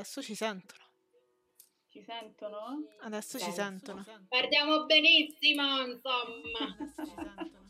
Adesso 0.00 0.22
ci 0.22 0.34
sentono. 0.34 0.80
Ci 1.90 2.02
sentono? 2.02 2.84
Adesso 3.02 3.38
ci 3.38 3.50
sentono. 3.52 4.02
Partiamo 4.30 4.86
benissimo, 4.86 5.82
insomma. 5.82 6.74
Adesso 6.78 7.04
ci 7.04 7.12
sentono. 7.14 7.68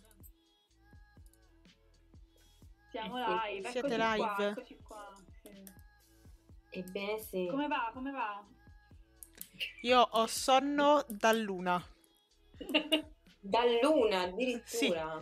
Siamo 2.92 3.18
Eh 3.18 3.24
sì, 3.24 3.54
live. 3.54 3.70
siete 3.70 3.86
eccoci 3.94 3.96
Qua, 3.98 4.14
live. 4.36 4.48
eccoci 4.50 4.76
qua. 4.86 5.14
sì. 5.42 5.64
Ebbene 6.78 7.20
sì. 7.20 7.46
Come 7.50 7.66
va? 7.66 7.90
Come 7.92 8.10
va? 8.12 8.46
Io 9.82 10.00
ho 10.00 10.26
sonno 10.28 11.04
da 11.08 11.32
luna. 11.32 11.84
Da 13.42 13.62
luna 13.82 14.20
addirittura. 14.20 15.12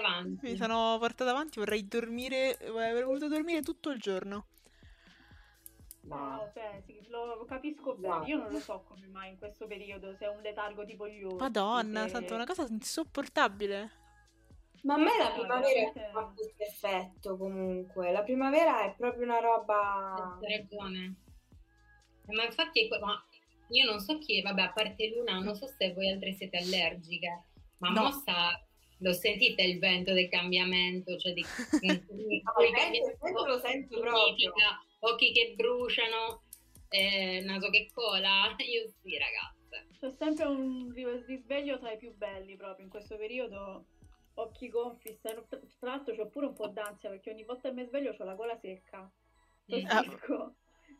Avanti. 0.00 0.40
Mi 0.50 0.56
sono 0.56 0.96
portata 0.98 1.30
avanti, 1.30 1.60
vorrei 1.60 1.86
dormire, 1.86 2.58
avrei 2.60 3.04
voluto 3.04 3.28
dormire 3.28 3.62
tutto 3.62 3.90
il 3.90 4.00
giorno. 4.00 4.48
Ma 6.06 6.36
No, 6.36 6.50
cioè, 6.54 6.82
sì, 6.86 7.04
lo 7.08 7.44
capisco 7.46 7.94
bene. 7.96 8.26
Io 8.26 8.36
non 8.38 8.50
lo 8.52 8.58
so 8.60 8.84
come 8.86 9.06
mai 9.08 9.30
in 9.30 9.38
questo 9.38 9.66
periodo 9.66 10.14
se 10.16 10.26
è 10.26 10.28
un 10.28 10.40
letargo 10.40 10.84
tipo 10.84 11.08
gli 11.08 11.22
orsi. 11.22 11.36
Madonna, 11.36 12.02
se- 12.04 12.08
sento 12.10 12.34
una 12.34 12.44
cosa 12.46 12.66
insopportabile. 12.68 13.90
Ma 14.82 14.94
a 14.94 14.98
me 14.98 15.10
la 15.18 15.30
primavera 15.32 15.68
veramente- 15.90 16.10
fa 16.12 16.32
questo 16.34 16.62
effetto 16.62 17.36
comunque. 17.36 18.12
La 18.12 18.22
primavera 18.22 18.84
è 18.84 18.94
proprio 18.96 19.24
una 19.24 19.40
roba. 19.40 20.38
Hai 20.40 20.56
ragione. 20.58 21.14
Eh, 22.28 22.34
Ma 22.34 22.44
infatti, 22.44 22.86
è 22.88 22.98
ma 23.00 23.24
io 23.70 23.84
non 23.90 23.98
so 23.98 24.18
chi, 24.18 24.40
vabbè, 24.42 24.62
a 24.62 24.72
parte 24.72 25.08
Luna, 25.08 25.40
non 25.40 25.54
so 25.56 25.66
se 25.66 25.92
voi 25.92 26.08
altre 26.10 26.32
siete 26.34 26.56
allergiche, 26.58 27.44
ma 27.78 27.88
No. 27.90 28.02
mo 28.02 28.10
sta, 28.12 28.60
lo 28.98 29.12
sentite 29.12 29.62
il 29.62 29.78
vento 29.80 30.12
del 30.12 30.28
cambiamento, 30.28 31.16
cioè 31.18 31.32
di, 31.32 31.40
il 31.82 32.04
vento- 32.06 32.14
cambia 32.54 32.86
il 33.00 33.16
vento 33.20 33.44
lo 33.44 33.58
sento 33.58 33.98
proprio. 34.00 34.24
significa 34.36 34.80
Occhi 35.00 35.32
che 35.32 35.54
bruciano, 35.56 36.42
eh, 36.88 37.40
naso 37.44 37.70
che 37.70 37.90
cola. 37.92 38.54
Io 38.64 38.88
sì, 39.02 39.16
ragazze. 39.18 39.86
C'è 39.98 40.10
sempre 40.10 40.46
un 40.46 40.92
ri- 40.92 41.24
risveglio 41.26 41.78
tra 41.78 41.92
i 41.92 41.98
più 41.98 42.14
belli 42.14 42.56
proprio 42.56 42.84
in 42.84 42.90
questo 42.90 43.16
periodo. 43.16 43.86
Occhi 44.34 44.68
gonfi, 44.68 45.18
tra 45.18 45.34
l'altro 45.80 46.14
c'ho 46.14 46.28
pure 46.28 46.46
un 46.46 46.52
po' 46.54 46.68
d'ansia 46.68 47.08
perché 47.08 47.30
ogni 47.30 47.44
volta 47.44 47.70
che 47.70 47.74
mi 47.74 47.86
sveglio 47.86 48.14
ho 48.16 48.24
la 48.24 48.34
gola 48.34 48.56
secca. 48.58 49.10
Tossisco, 49.64 50.54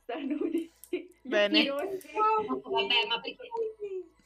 starnuti, 0.07 0.73
gli 0.91 1.09
Bene. 1.23 1.65
Vabbè, 1.67 3.07
ma 3.09 3.21
perché... 3.21 3.49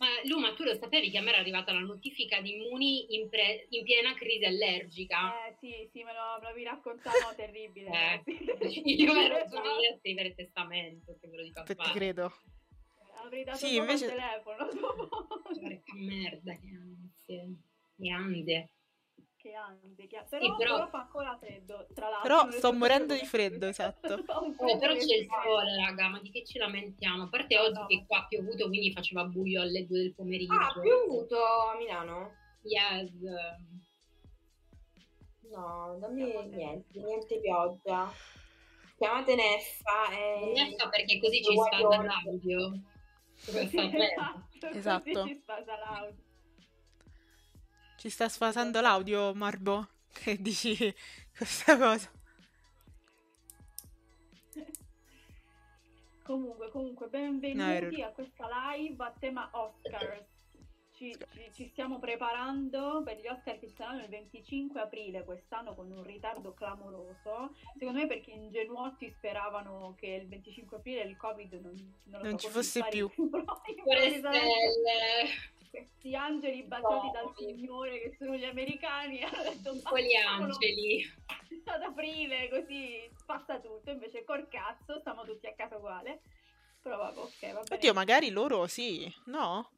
Ma 0.00 0.06
Luma, 0.24 0.54
tu 0.54 0.62
lo 0.64 0.74
sapevi 0.76 1.10
che 1.10 1.18
a 1.18 1.20
me 1.22 1.28
era 1.30 1.40
arrivata 1.40 1.72
la 1.72 1.80
notifica 1.80 2.40
di 2.40 2.54
Immuni 2.54 3.14
in, 3.16 3.28
pre- 3.28 3.66
in 3.68 3.84
piena 3.84 4.14
crisi 4.14 4.44
allergica? 4.46 5.46
Eh 5.46 5.56
sì, 5.60 5.88
sì, 5.92 6.02
me 6.04 6.12
lo, 6.14 6.36
me 6.38 6.42
lo 6.44 6.48
avevi 6.48 6.64
raccontato, 6.64 7.18
no, 7.20 7.32
terribile. 7.36 7.90
Eh. 7.90 8.22
Io 8.84 9.14
ero 9.14 9.46
già 9.46 9.60
lì 9.60 9.86
a 9.86 9.96
scrivere 9.98 10.28
il 10.28 10.34
testamento, 10.34 11.18
che 11.20 11.28
ve 11.28 11.36
lo 11.36 11.42
dico 11.42 11.60
a 11.60 11.64
Ti 11.64 11.74
fare. 11.74 11.92
credo. 11.92 12.32
Avrei 13.22 13.44
dato 13.44 13.58
Sì, 13.58 13.76
invece- 13.76 14.06
il 14.06 14.10
telefono 14.12 14.68
dopo. 14.72 15.08
Porca 15.42 15.94
merda, 15.96 16.52
che 16.54 16.68
ansie. 16.72 17.54
Che 17.98 18.10
ande. 18.10 18.70
Che 19.40 20.06
che... 20.06 20.24
Però, 20.28 20.56
però- 20.56 20.74
però 20.74 20.88
fa 20.88 20.98
ancora 21.00 21.36
freddo, 21.38 21.86
tra 21.94 22.08
l'altro. 22.08 22.22
Però 22.28 22.42
non 22.42 22.52
sto 22.52 22.72
morendo 22.72 23.14
di 23.14 23.24
freddo, 23.24 23.66
esatto. 23.68 24.14
Eh, 24.18 24.78
però 24.78 24.94
c'è 24.94 25.16
il 25.16 25.26
sole, 25.42 25.76
raga, 25.84 26.08
ma 26.08 26.20
di 26.20 26.30
che 26.30 26.44
ci 26.44 26.58
lamentiamo? 26.58 27.24
A 27.24 27.28
parte 27.28 27.58
oggi 27.58 27.78
No. 27.78 27.86
che 27.86 28.04
qua 28.06 28.18
ha 28.18 28.26
piovuto, 28.26 28.66
quindi 28.68 28.92
faceva 28.92 29.24
buio 29.24 29.62
alle 29.62 29.86
due 29.86 29.98
del 30.02 30.14
pomeriggio. 30.14 30.52
Ah, 30.54 30.66
ha 30.68 30.80
piovuto 30.80 31.36
a 31.44 31.76
Milano? 31.76 32.32
Yes. 32.62 33.10
No, 35.50 35.96
da 35.98 36.08
me 36.08 36.30
Siamo 36.30 36.46
niente, 36.48 36.98
niente 37.00 37.40
pioggia. 37.40 38.12
Chiamate 38.96 39.34
Neffa 39.34 40.10
e... 40.12 40.52
Non 40.54 40.74
so 40.78 40.88
perché 40.90 41.18
così 41.18 41.42
ci 41.42 41.54
guaglione. 41.54 42.04
l'audio. 42.06 42.80
Sì, 43.40 43.56
esatto, 43.74 44.66
Esatto. 44.76 45.10
così 45.12 45.28
ci 45.28 45.38
spasa 45.40 45.74
l'audio. 45.78 46.22
Ci 48.00 48.08
sta 48.10 48.28
sfasando 48.28 48.80
l'audio, 48.80 49.34
Marbo? 49.34 49.86
Che 50.12 50.40
dici 50.40 50.74
questa 51.36 51.76
cosa? 51.76 52.10
Comunque, 56.22 56.70
comunque, 56.70 57.06
No, 57.06 57.10
benvenuti 57.10 58.00
ero- 58.00 58.06
a 58.06 58.12
questa 58.12 58.46
live 58.74 59.04
a 59.04 59.12
tema 59.18 59.50
Oscars. 59.52 60.28
Ci, 60.92 61.12
ci- 61.32 61.50
ci 61.54 61.68
stiamo 61.68 61.98
preparando 61.98 63.02
per 63.04 63.18
gli 63.18 63.26
Oscar 63.26 63.58
che 63.58 63.68
saranno 63.68 64.02
il 64.02 64.08
25 64.08 64.80
aprile 64.80 65.24
quest'anno 65.24 65.74
con 65.74 65.90
un 65.90 66.02
ritardo 66.02 66.52
clamoroso. 66.54 67.54
Secondo 67.78 68.00
me 68.00 68.06
perché 68.06 68.30
ingenuotti 68.30 69.10
speravano 69.16 69.94
che 69.98 70.06
il 70.06 70.28
25 70.28 70.76
aprile 70.76 71.02
il 71.02 71.16
Covid 71.16 71.52
non, 71.54 71.74
non, 72.04 72.20
lo 72.20 72.28
Non 72.28 72.38
so, 72.38 72.46
ci 72.46 72.52
fosse 72.52 72.84
più. 72.88 73.08
Pure 73.08 73.44
Improvvisamente 73.66 74.38
stelle. 74.38 75.58
Questi 75.70 76.14
angeli 76.16 76.64
baciati 76.64 77.06
No. 77.06 77.12
dal 77.12 77.32
Signore 77.36 78.00
che 78.00 78.16
sono 78.18 78.34
gli 78.36 78.44
americani 78.44 79.22
hanno 79.22 79.42
detto 79.42 79.78
Quegli 79.88 80.12
"Facciamolo 80.14 80.52
angeli. 80.52 81.04
ad 81.64 81.82
aprile 81.82 82.48
così 82.48 83.08
passa 83.24 83.60
tutto 83.60 83.90
invece 83.90 84.24
col 84.24 84.48
cazzo 84.48 84.98
stiamo 84.98 85.24
tutti 85.24 85.46
a 85.46 85.54
casa 85.54 85.76
uguale 85.76 86.22
però 86.80 86.96
vabbè 86.96 87.18
ok 87.18 87.40
va 87.52 87.60
bene 87.62 87.74
Oddio, 87.76 87.92
magari 87.92 88.30
loro 88.30 88.66
sì, 88.66 89.06
no? 89.26 89.70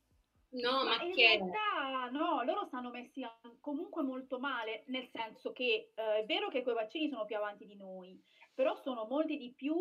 No, 0.55 0.85
ma, 0.85 0.97
ma 0.97 1.03
in 1.03 1.13
che... 1.15 1.27
realtà 1.39 2.09
no 2.11 2.43
loro 2.45 2.67
stanno 2.67 2.91
messi 2.91 3.23
comunque 3.61 4.03
molto 4.03 4.39
male 4.39 4.85
nel 4.87 5.09
senso 5.13 5.53
che 5.53 5.93
eh, 5.95 6.19
è 6.21 6.25
vero 6.25 6.49
che 6.49 6.63
quei 6.63 6.75
vaccini 6.75 7.11
sono 7.11 7.25
più 7.27 7.37
avanti 7.37 7.67
di 7.67 7.77
noi 7.77 8.19
però 8.55 8.75
sono 8.83 9.07
molti 9.07 9.37
di 9.37 9.53
più 9.55 9.75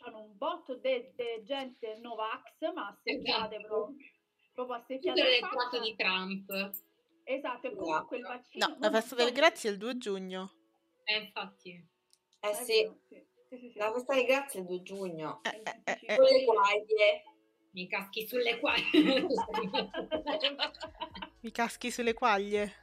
hanno 0.00 0.22
un 0.22 0.36
botto 0.36 0.76
di 0.76 1.12
gente 1.44 1.98
Novax 2.00 2.72
ma 2.74 2.88
assecchiate 2.88 3.56
Esatto. 3.56 3.66
proprio 3.68 3.96
proprio 4.58 4.76
Tutto 4.80 4.92
assecchiate 4.92 5.20
in 5.20 5.26
l'elettorato 5.26 5.70
faccia. 5.70 5.78
di 5.82 5.96
Trump. 5.96 6.70
esatto 7.24 7.66
e 7.68 7.74
comunque 7.76 8.16
il 8.16 8.22
vaccino 8.24 8.66
No, 8.66 8.76
la 8.80 8.90
festa 8.90 9.14
del 9.14 9.32
grazie 9.32 9.70
è 9.70 9.72
il 9.72 9.78
2 9.78 9.98
giugno. 9.98 10.52
Eh, 11.04 11.16
infatti. 11.16 11.70
Eh 12.40 12.50
è 12.50 12.54
sì, 12.54 12.82
vero, 12.82 12.98
sì, 13.08 13.26
sì, 13.48 13.56
sì, 13.58 13.70
sì. 13.70 13.78
la 13.78 13.92
festa 13.92 14.14
di 14.14 14.24
grazia 14.24 14.58
è 14.58 14.62
il 14.62 14.68
2 14.68 14.82
giugno. 14.82 15.40
Eh, 15.42 15.62
eh, 15.64 15.80
eh, 15.84 15.98
eh. 16.02 16.16
Con 16.16 16.24
le 16.24 16.44
guaglie. 16.44 17.22
Mi 17.70 17.86
caschi 17.86 18.26
sulle 18.26 18.58
quali. 18.60 18.82
Mi 21.40 21.50
caschi 21.52 21.90
sulle 21.90 22.14
quaglie. 22.14 22.74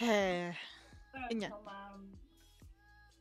Eh, 0.00 0.54
Però, 1.12 1.26
E 1.28 1.34
niente. 1.34 1.54
insomma, 1.56 2.00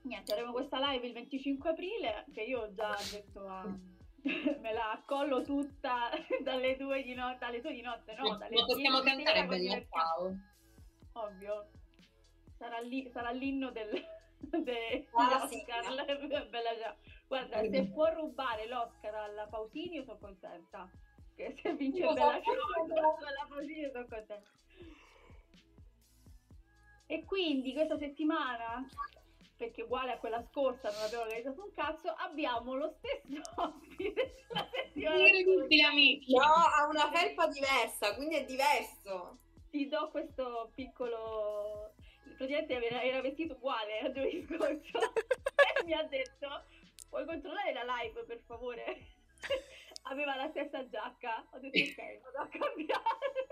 niente, 0.03 0.31
avremo 0.31 0.51
questa 0.51 0.79
live 0.91 1.07
il 1.07 1.13
25 1.13 1.69
aprile 1.69 2.25
che 2.33 2.41
io 2.41 2.61
ho 2.61 2.73
già 2.73 2.95
detto 3.11 3.47
a... 3.47 3.63
me 4.61 4.73
la 4.73 4.91
accollo 4.91 5.41
tutta 5.43 6.09
dalle 6.43 6.75
due 6.75 7.03
di 7.03 7.13
notte, 7.13 7.45
alle 7.45 7.61
due 7.61 7.73
di 7.73 7.81
notte, 7.81 8.15
no? 8.15 8.35
Dalle 8.37 8.55
Ma 8.55 8.65
possiamo 8.65 9.01
10 9.01 9.17
di 9.17 9.23
cantare 9.23 9.47
Bella 9.47 9.85
Ciao. 9.89 10.37
Ovvio. 11.13 11.69
Sarà, 12.57 12.79
lì, 12.79 13.09
sarà 13.11 13.31
l'inno 13.31 13.71
del... 13.71 13.89
de- 14.39 15.07
Ah. 15.13 15.47
Bella 15.47 16.77
ciao. 16.79 16.95
Guarda, 17.27 17.61
se 17.61 17.83
può 17.93 18.11
rubare 18.13 18.67
l'Oscar 18.67 19.13
alla 19.15 19.47
Pausini 19.47 19.95
io 19.95 20.03
sono 20.03 20.17
contenta. 20.17 20.89
Che 21.35 21.55
se 21.61 21.73
vince 21.75 21.99
Io 21.99 22.13
Bella 22.13 22.41
ciao 22.41 23.15
alla 23.15 23.45
Pausini 23.47 23.89
sono 23.91 24.05
contenta. 24.07 24.49
E 27.11 27.23
quindi 27.25 27.73
questa 27.73 27.97
settimana, 27.97 28.87
perché 29.59 29.81
uguale 29.81 30.13
a 30.13 30.17
quella 30.19 30.41
scorsa 30.49 30.89
non 30.89 31.01
abbiamo 31.03 31.23
organizzato 31.25 31.63
un 31.65 31.73
cazzo, 31.73 32.07
abbiamo 32.07 32.75
lo 32.75 32.95
stesso 32.97 33.41
ospite 33.61 34.45
della 34.47 34.69
settimana 34.71 35.43
scorsa. 35.43 35.87
amici. 35.89 36.33
No, 36.33 36.43
ha 36.43 36.87
una 36.87 37.11
felpa 37.11 37.47
diversa, 37.47 38.15
quindi 38.15 38.35
è 38.35 38.45
diverso. 38.45 39.37
Ti 39.69 39.87
do 39.89 40.09
questo 40.09 40.71
piccolo... 40.73 41.93
Praticamente 42.37 42.85
era, 42.85 43.03
era 43.03 43.21
vestito 43.21 43.55
uguale 43.55 43.99
a 43.99 44.11
giovedì 44.13 44.47
scorso 44.47 44.97
e 45.75 45.83
mi 45.83 45.91
ha 45.91 46.03
detto 46.03 46.47
puoi 47.09 47.25
controllare 47.25 47.73
la 47.73 47.83
live 47.83 48.23
per 48.23 48.39
favore? 48.45 49.07
Aveva 50.03 50.35
la 50.35 50.47
stessa 50.51 50.87
giacca. 50.87 51.45
Ho 51.51 51.59
detto 51.59 51.77
ok, 51.77 52.21
vado 52.21 52.37
a 52.37 52.47
cambiare. 52.47 53.48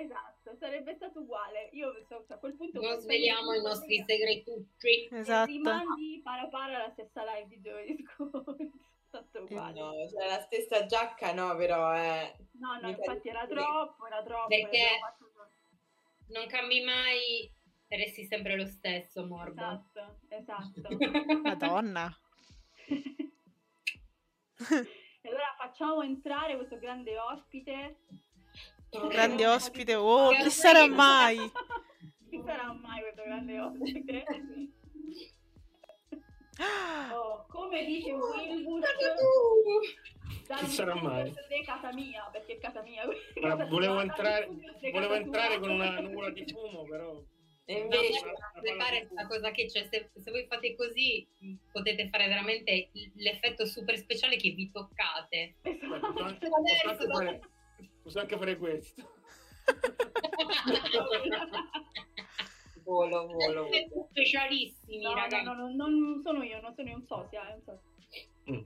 Esatto, 0.00 0.56
sarebbe 0.58 0.94
stato 0.94 1.20
uguale. 1.20 1.68
Io 1.72 2.04
so, 2.08 2.24
a 2.28 2.36
quel 2.36 2.54
punto... 2.54 2.80
Non 2.80 2.98
sveliamo 2.98 3.52
i 3.52 3.62
nostri 3.62 4.02
segretucci. 4.06 5.08
esatto. 5.10 5.50
Rimandi 5.50 6.20
para 6.22 6.46
para 6.48 6.78
la 6.78 6.90
stessa 6.90 7.24
live 7.24 7.48
di 7.48 7.60
giovedì 7.60 8.04
scorso. 8.04 8.56
Tanto 9.10 9.42
uguale. 9.42 9.80
No, 9.80 9.92
cioè 10.08 10.26
la 10.28 10.40
stessa 10.40 10.84
giacca 10.86 11.32
no, 11.32 11.56
però 11.56 11.92
è... 11.92 12.36
No, 12.52 12.74
no, 12.80 12.88
Mi 12.88 12.90
infatti 12.90 13.28
era 13.28 13.46
troppo, 13.46 14.06
era 14.06 14.22
troppo. 14.22 14.48
Perché- 14.48 14.78
l'abbiamo 14.78 15.06
fatto- 15.06 15.24
Non 16.28 16.46
cambi 16.48 16.80
mai, 16.82 17.50
resti 17.88 18.24
sempre 18.24 18.56
lo 18.56 18.66
stesso, 18.66 19.24
Morbo. 19.24 19.52
Esatto, 19.60 20.18
esatto. 20.28 20.88
Madonna. 21.42 22.18
E 25.26 25.28
allora 25.28 25.54
facciamo 25.58 26.02
entrare 26.02 26.54
questo 26.56 26.78
grande 26.78 27.18
ospite. 27.18 27.96
Grande 28.90 29.46
ospite. 29.46 29.94
Oh, 29.94 30.30
chi 30.30 30.50
sarà 30.50 30.86
mai? 30.86 31.38
Chi 32.28 32.42
sarà 32.44 32.72
mai 32.72 33.00
questo 33.00 33.22
grande 33.22 33.60
ospite? 33.60 34.24
Oh, 37.12 37.46
come 37.48 37.84
dice 37.84 38.12
Wilbur, 38.12 38.80
Chi 40.58 40.66
sarà 40.66 40.94
mai? 40.94 41.30
di 41.30 41.64
casa 41.64 41.92
mia, 41.92 42.28
perché 42.32 42.54
è 42.54 42.58
casa 42.58 42.82
mia. 42.82 43.02
Casa 43.40 43.66
volevo 43.66 44.00
entrare, 44.00 44.48
volevo 44.90 45.14
entrare 45.14 45.58
con 45.58 45.70
una 45.70 46.00
nuvola 46.00 46.30
di 46.30 46.46
fumo, 46.46 46.84
però... 46.84 47.22
E 47.68 47.78
No, 47.80 47.82
invece, 47.84 48.24
ma 48.24 48.84
fare 48.84 49.08
questa 49.08 49.26
cosa 49.26 49.50
che 49.50 49.66
c'è, 49.66 49.88
se, 49.90 50.10
se 50.14 50.30
voi 50.30 50.46
fate 50.48 50.76
così 50.76 51.26
potete 51.72 52.08
fare 52.10 52.28
veramente 52.28 52.90
l'effetto 53.16 53.66
super 53.66 53.96
speciale 53.96 54.36
che 54.36 54.50
vi 54.50 54.70
toccate. 54.70 55.56
Anche, 55.62 56.46
Adesso, 56.46 57.40
posso 58.06 58.20
anche 58.20 58.38
fare, 58.38 58.56
questo. 58.56 59.02
volo, 62.84 63.26
volo. 63.26 63.34
volo. 63.34 63.68
Specialissimi, 64.10 65.00
No, 65.00 65.08
no, 65.08 65.14
ragazzi. 65.16 65.42
no, 65.44 65.54
no, 65.54 65.68
non 65.72 66.20
sono 66.22 66.44
io, 66.44 66.60
non 66.60 66.72
sono 66.76 66.88
io, 66.88 66.94
un 66.96 67.04
sosia, 67.04 67.48
è 67.48 67.54
un 67.54 67.62
sosia. 67.64 67.90
Mm. 68.52 68.60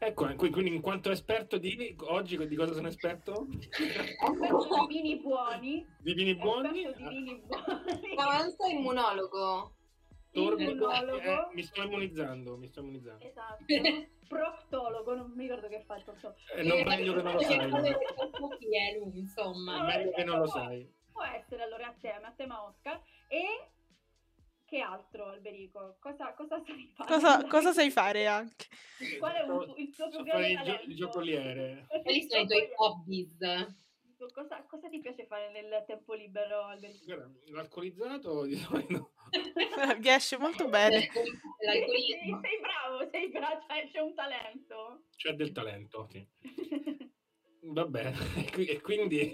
Ecco, 0.00 0.34
qui- 0.34 0.50
quindi 0.50 0.74
in 0.74 0.80
quanto 0.80 1.12
esperto 1.12 1.58
di... 1.58 1.94
Oggi 2.08 2.36
di 2.48 2.56
cosa 2.56 2.72
sono 2.72 2.88
esperto? 2.88 3.46
Esperto 3.70 4.86
di 4.88 4.94
vini 5.00 5.20
buoni. 5.20 5.86
Di 6.00 6.14
vini 6.14 6.34
buoni? 6.34 6.84
Esperto 6.84 7.08
di 7.08 7.14
vini 7.22 7.40
buoni. 7.46 8.14
Ma 8.16 8.38
non 8.38 8.50
sei 8.58 8.72
immunologo? 8.74 9.76
Immunologo. 10.32 11.20
eh, 11.20 11.48
mi 11.52 11.62
sto 11.62 11.82
immunizzando, 11.82 12.56
mi 12.56 12.66
sto 12.68 12.80
immunizzando. 12.80 13.24
Esatto. 13.24 13.64
Proctologo, 14.28 15.14
non 15.14 15.32
mi 15.34 15.42
ricordo 15.42 15.68
che 15.68 15.82
fa 15.82 15.96
il 15.96 16.04
proctologo. 16.04 16.38
Eh, 16.54 16.62
non 16.62 16.82
meglio 16.82 17.14
che 17.14 17.22
non 17.22 17.32
lo 17.34 17.40
sai. 17.40 17.70
Chi 18.58 18.76
è 18.76 18.98
lui, 18.98 19.18
insomma. 19.18 19.82
Meglio 19.84 20.10
che 20.12 20.24
non 20.24 20.38
lo 20.38 20.46
sai. 20.46 20.90
Può 21.12 21.22
essere 21.22 21.62
allora 21.62 21.88
a 21.88 21.94
tema, 22.00 22.28
a 22.28 22.32
tema 22.34 22.64
Oscar. 22.64 23.00
E 23.28 23.68
che 24.64 24.80
altro, 24.80 25.26
Alberico? 25.26 25.96
Cosa, 26.00 26.32
cosa 26.32 26.62
sai 26.64 26.90
fare? 26.94 27.08
Cosa, 27.12 27.46
cosa 27.46 27.72
sai 27.72 27.90
fare 27.90 28.26
anche? 28.26 28.66
Qual 29.20 29.32
è 29.34 29.42
un 29.42 29.74
il 29.76 29.94
tuo 29.94 30.10
So 30.10 30.16
più 30.16 30.24
grande 30.24 30.48
il, 30.48 30.56
gio- 30.56 30.64
talento? 30.64 30.84
il 30.90 30.96
giocoliere. 30.96 31.86
Quali 31.88 32.26
sono 32.26 32.42
i 32.42 32.46
tuoi 32.46 32.68
hobbies? 32.76 33.36
Cosa, 34.32 34.64
cosa 34.66 34.88
ti 34.88 35.00
piace 35.00 35.26
fare 35.26 35.50
nel 35.50 35.84
tempo 35.86 36.14
libero, 36.14 36.62
Alberico? 36.62 37.32
L'alcolizzato 37.50 38.44
di 38.46 38.56
solito... 38.56 39.11
Mi 39.98 40.08
esce 40.08 40.38
molto 40.38 40.68
bene. 40.68 41.08
Sei, 41.10 41.86
sei 41.86 42.60
bravo, 42.60 43.08
sei 43.10 43.28
bravo, 43.30 43.60
cioè, 43.66 43.88
c'è 43.90 44.00
un 44.00 44.14
talento. 44.14 45.02
C'è 45.16 45.32
del 45.32 45.52
talento, 45.52 46.06
sì. 46.10 46.26
Va 47.64 47.86
bene. 47.86 48.14
E 48.36 48.50
qui- 48.50 48.80
quindi... 48.80 49.30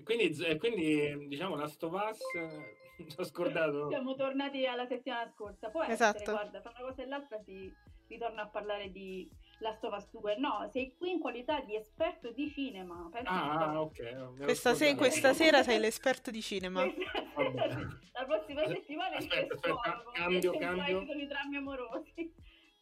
E 0.00 0.02
quindi, 0.02 0.44
e 0.44 0.56
quindi 0.56 1.28
diciamo 1.28 1.56
Last 1.56 1.82
of 1.82 1.92
Us 1.92 2.20
eh, 2.34 2.76
ho 3.18 3.24
scordato 3.24 3.88
Siamo 3.90 4.14
tornati 4.14 4.64
alla 4.64 4.86
settimana 4.86 5.30
scorsa. 5.30 5.68
Può 5.68 5.82
essere, 5.82 5.94
Esatto. 5.94 6.30
guarda, 6.32 6.60
fra 6.62 6.72
una 6.74 6.88
cosa 6.88 7.02
e 7.02 7.06
l'altra 7.06 7.38
si 7.44 7.70
ritorna 8.08 8.42
a 8.42 8.48
parlare 8.48 8.90
di 8.90 9.28
Last 9.60 9.84
of 9.84 9.94
Us 9.96 10.08
2. 10.10 10.36
No, 10.38 10.68
sei 10.72 10.94
qui 10.96 11.10
in 11.12 11.20
qualità 11.20 11.60
di 11.60 11.76
esperto 11.76 12.30
di 12.32 12.50
cinema. 12.50 13.08
Ah 13.24 13.70
po'. 13.72 13.78
ok 13.80 14.38
Questa, 14.42 14.74
se- 14.74 14.94
questa 14.96 15.32
sera 15.34 15.62
sei 15.62 15.78
l'esperto 15.78 16.30
di 16.30 16.40
cinema. 16.42 16.84
La 16.84 18.24
prossima 18.26 18.66
settimana 18.66 19.16
il 19.16 19.22
Aspetta, 19.24 19.54
aspetta, 19.54 20.02
cambio, 20.12 20.52
cambio. 20.58 21.04
sono 21.06 21.20
i 21.20 21.26
drammi 21.26 21.56
amorosi. 21.56 22.32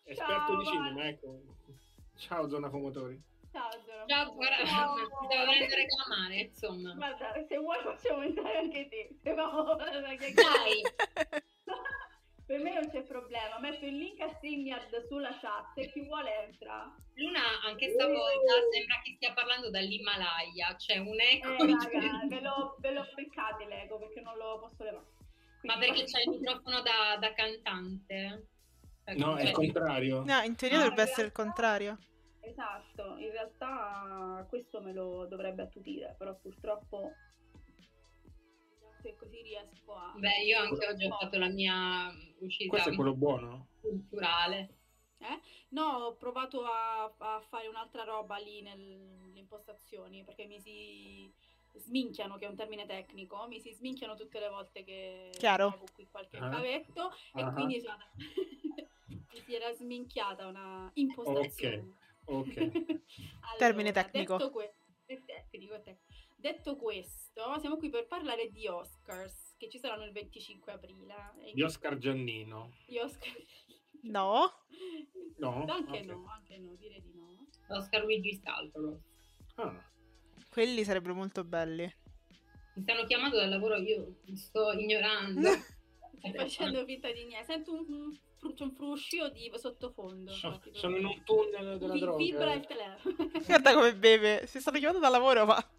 esperto 0.04 0.34
Ciao, 0.46 0.56
di 0.58 0.64
cinema 0.64 0.92
Vale. 0.94 1.08
ecco 1.08 1.40
ciao 2.16 2.48
zona 2.48 2.68
fumatori 2.70 3.20
Ciao, 3.52 3.70
Giorgio. 3.70 4.04
Già, 4.06 4.24
guarda, 4.24 4.64
Ciao. 4.66 4.94
ti 4.94 5.26
devo 5.28 5.44
venire 5.50 5.72
a 5.72 5.76
reclamare, 5.76 6.36
insomma. 6.36 6.92
Guarda, 6.94 7.32
se 7.48 7.56
vuoi 7.56 7.78
facciamo 7.82 8.22
entrare 8.22 8.58
anche 8.58 8.88
te. 8.88 9.16
Se 9.22 9.32
no, 9.34 9.74
Dai, 9.76 10.18
Per 12.48 12.58
me 12.62 12.72
non 12.72 12.88
c'è 12.90 13.02
problema, 13.02 13.58
metto 13.60 13.84
il 13.84 13.94
link 13.98 14.18
a 14.22 14.32
StreamYard 14.36 15.06
sulla 15.06 15.36
chat 15.38 15.76
e 15.76 15.90
chi 15.92 16.00
vuole 16.00 16.46
entra. 16.46 16.90
Luna 17.16 17.42
anche 17.66 17.90
stavolta 17.90 18.52
sembra 18.72 19.00
che 19.04 19.12
stia 19.16 19.34
parlando 19.34 19.68
dall'Himalaya, 19.68 20.74
c'è 20.76 20.96
un 20.96 21.20
eco. 21.20 21.62
Eh 21.62 21.66
raga, 21.66 22.26
ve 22.26 22.40
lo, 22.40 22.76
ve 22.78 22.90
lo 22.92 23.06
beccate 23.14 23.66
l'ego 23.66 23.98
perché 23.98 24.22
non 24.22 24.34
lo 24.38 24.60
posso 24.60 24.82
levare. 24.82 25.04
Ma 25.64 25.76
Quindi- 25.76 25.96
perché 25.98 26.04
c'è 26.10 26.22
il 26.22 26.28
microfono 26.30 26.80
da, 26.80 27.16
da 27.20 27.32
cantante? 27.34 28.46
Ecco, 29.04 29.18
no 29.26 29.36
è 29.36 29.40
il 29.40 29.46
cioè, 29.48 29.54
contrario 29.54 30.22
No, 30.24 30.40
in 30.40 30.56
teoria 30.56 30.78
No, 30.78 30.82
dovrebbe 30.84 31.02
in 31.02 31.08
essere 31.08 31.26
il 31.26 31.32
realtà- 31.34 31.42
contrario. 31.42 31.98
Esatto, 32.40 33.16
in 33.18 33.30
realtà 33.30 34.46
questo 34.48 34.80
me 34.80 34.94
lo 34.94 35.26
dovrebbe 35.26 35.62
attutire, 35.64 36.14
però 36.16 36.34
purtroppo 36.34 37.12
se 39.00 39.14
così 39.16 39.42
riesco 39.42 39.94
a... 39.94 40.14
Beh, 40.16 40.42
io 40.44 40.58
anche 40.60 40.86
oggi 40.86 41.06
ho 41.06 41.16
fatto 41.16 41.38
la 41.38 41.48
mia 41.48 42.12
uscita 42.40 42.68
questo 42.70 42.90
è 42.90 42.94
quello 42.94 43.14
buono 43.14 43.68
culturale. 43.80 44.74
No, 45.70 45.82
ho 45.84 46.14
provato 46.16 46.62
a, 46.64 47.04
a 47.18 47.40
fare 47.40 47.66
un'altra 47.68 48.04
roba 48.04 48.36
lì 48.38 48.62
nelle 48.62 49.38
impostazioni 49.38 50.22
perché 50.24 50.46
mi 50.46 50.60
si 50.60 51.30
sminchiano, 51.74 52.36
che 52.36 52.46
è 52.46 52.48
un 52.48 52.56
termine 52.56 52.86
tecnico, 52.86 53.46
mi 53.48 53.60
si 53.60 53.72
sminchiano 53.72 54.14
tutte 54.14 54.38
le 54.40 54.48
volte 54.48 54.84
che 54.84 55.30
Chiaro. 55.36 55.68
trovo 55.70 55.86
qui 55.92 56.06
qualche 56.10 56.38
Ah. 56.38 56.48
cavetto 56.48 57.10
e 57.34 57.42
Ah. 57.42 57.52
quindi 57.52 57.80
sono- 57.80 57.98
mi 59.06 59.40
si 59.44 59.54
era 59.54 59.72
sminchiata 59.74 60.46
una 60.46 60.90
impostazione. 60.94 61.96
ok 62.24 62.54
Termine 63.58 63.92
tecnico. 63.92 64.36
Detto, 64.36 64.50
que- 64.50 64.74
è 65.06 65.20
tecnico, 65.24 65.74
è 65.74 65.82
tecnico. 65.82 66.07
Detto 66.40 66.76
questo, 66.76 67.58
siamo 67.58 67.76
qui 67.78 67.90
per 67.90 68.06
parlare 68.06 68.48
di 68.50 68.68
Oscars 68.68 69.56
che 69.58 69.68
ci 69.68 69.78
saranno 69.80 70.04
il 70.04 70.12
25 70.12 70.72
aprile. 70.72 71.14
E 71.44 71.52
di 71.52 71.62
Oscar 71.62 71.98
Giannino 71.98 72.70
gli 72.86 72.96
Oscar... 72.98 73.32
No? 74.02 74.52
No? 75.38 75.64
Anche 75.68 75.98
Ok. 75.98 76.04
no, 76.04 76.26
anche 76.32 76.58
no, 76.58 76.76
direi 76.76 77.02
di 77.02 77.12
no. 77.12 77.44
Oscar 77.76 78.04
Luigi 78.04 78.34
Scalfaro. 78.36 79.00
Ah, 79.56 79.84
Quelli 80.48 80.84
sarebbero 80.84 81.14
molto 81.14 81.42
belli. 81.42 81.92
Mi 82.76 82.82
stanno 82.82 83.04
chiamando 83.06 83.36
dal 83.36 83.48
lavoro, 83.48 83.76
io 83.78 84.18
sto 84.34 84.70
ignorando. 84.72 85.40
Sto 86.18 86.32
facendo 86.34 86.84
finta 86.84 87.10
di 87.12 87.24
niente. 87.26 87.44
Sento 87.52 87.72
un, 87.72 87.86
un, 87.88 88.54
un 88.58 88.72
fruscio 88.74 89.28
di 89.30 89.48
sottofondo. 89.54 90.32
so- 90.32 90.60
sono 90.72 90.96
in 90.96 91.04
un 91.04 91.22
tunnel 91.22 91.78
della 91.78 91.92
Vi- 91.92 92.00
droga 92.00 92.16
Vibra 92.16 92.54
il 92.54 92.66
telefono. 92.66 93.30
Guarda 93.46 93.72
come 93.74 93.94
beve. 93.96 94.46
Si 94.48 94.60
stanno 94.60 94.78
chiamando 94.78 95.00
dal 95.00 95.12
lavoro, 95.12 95.44
ma... 95.46 95.70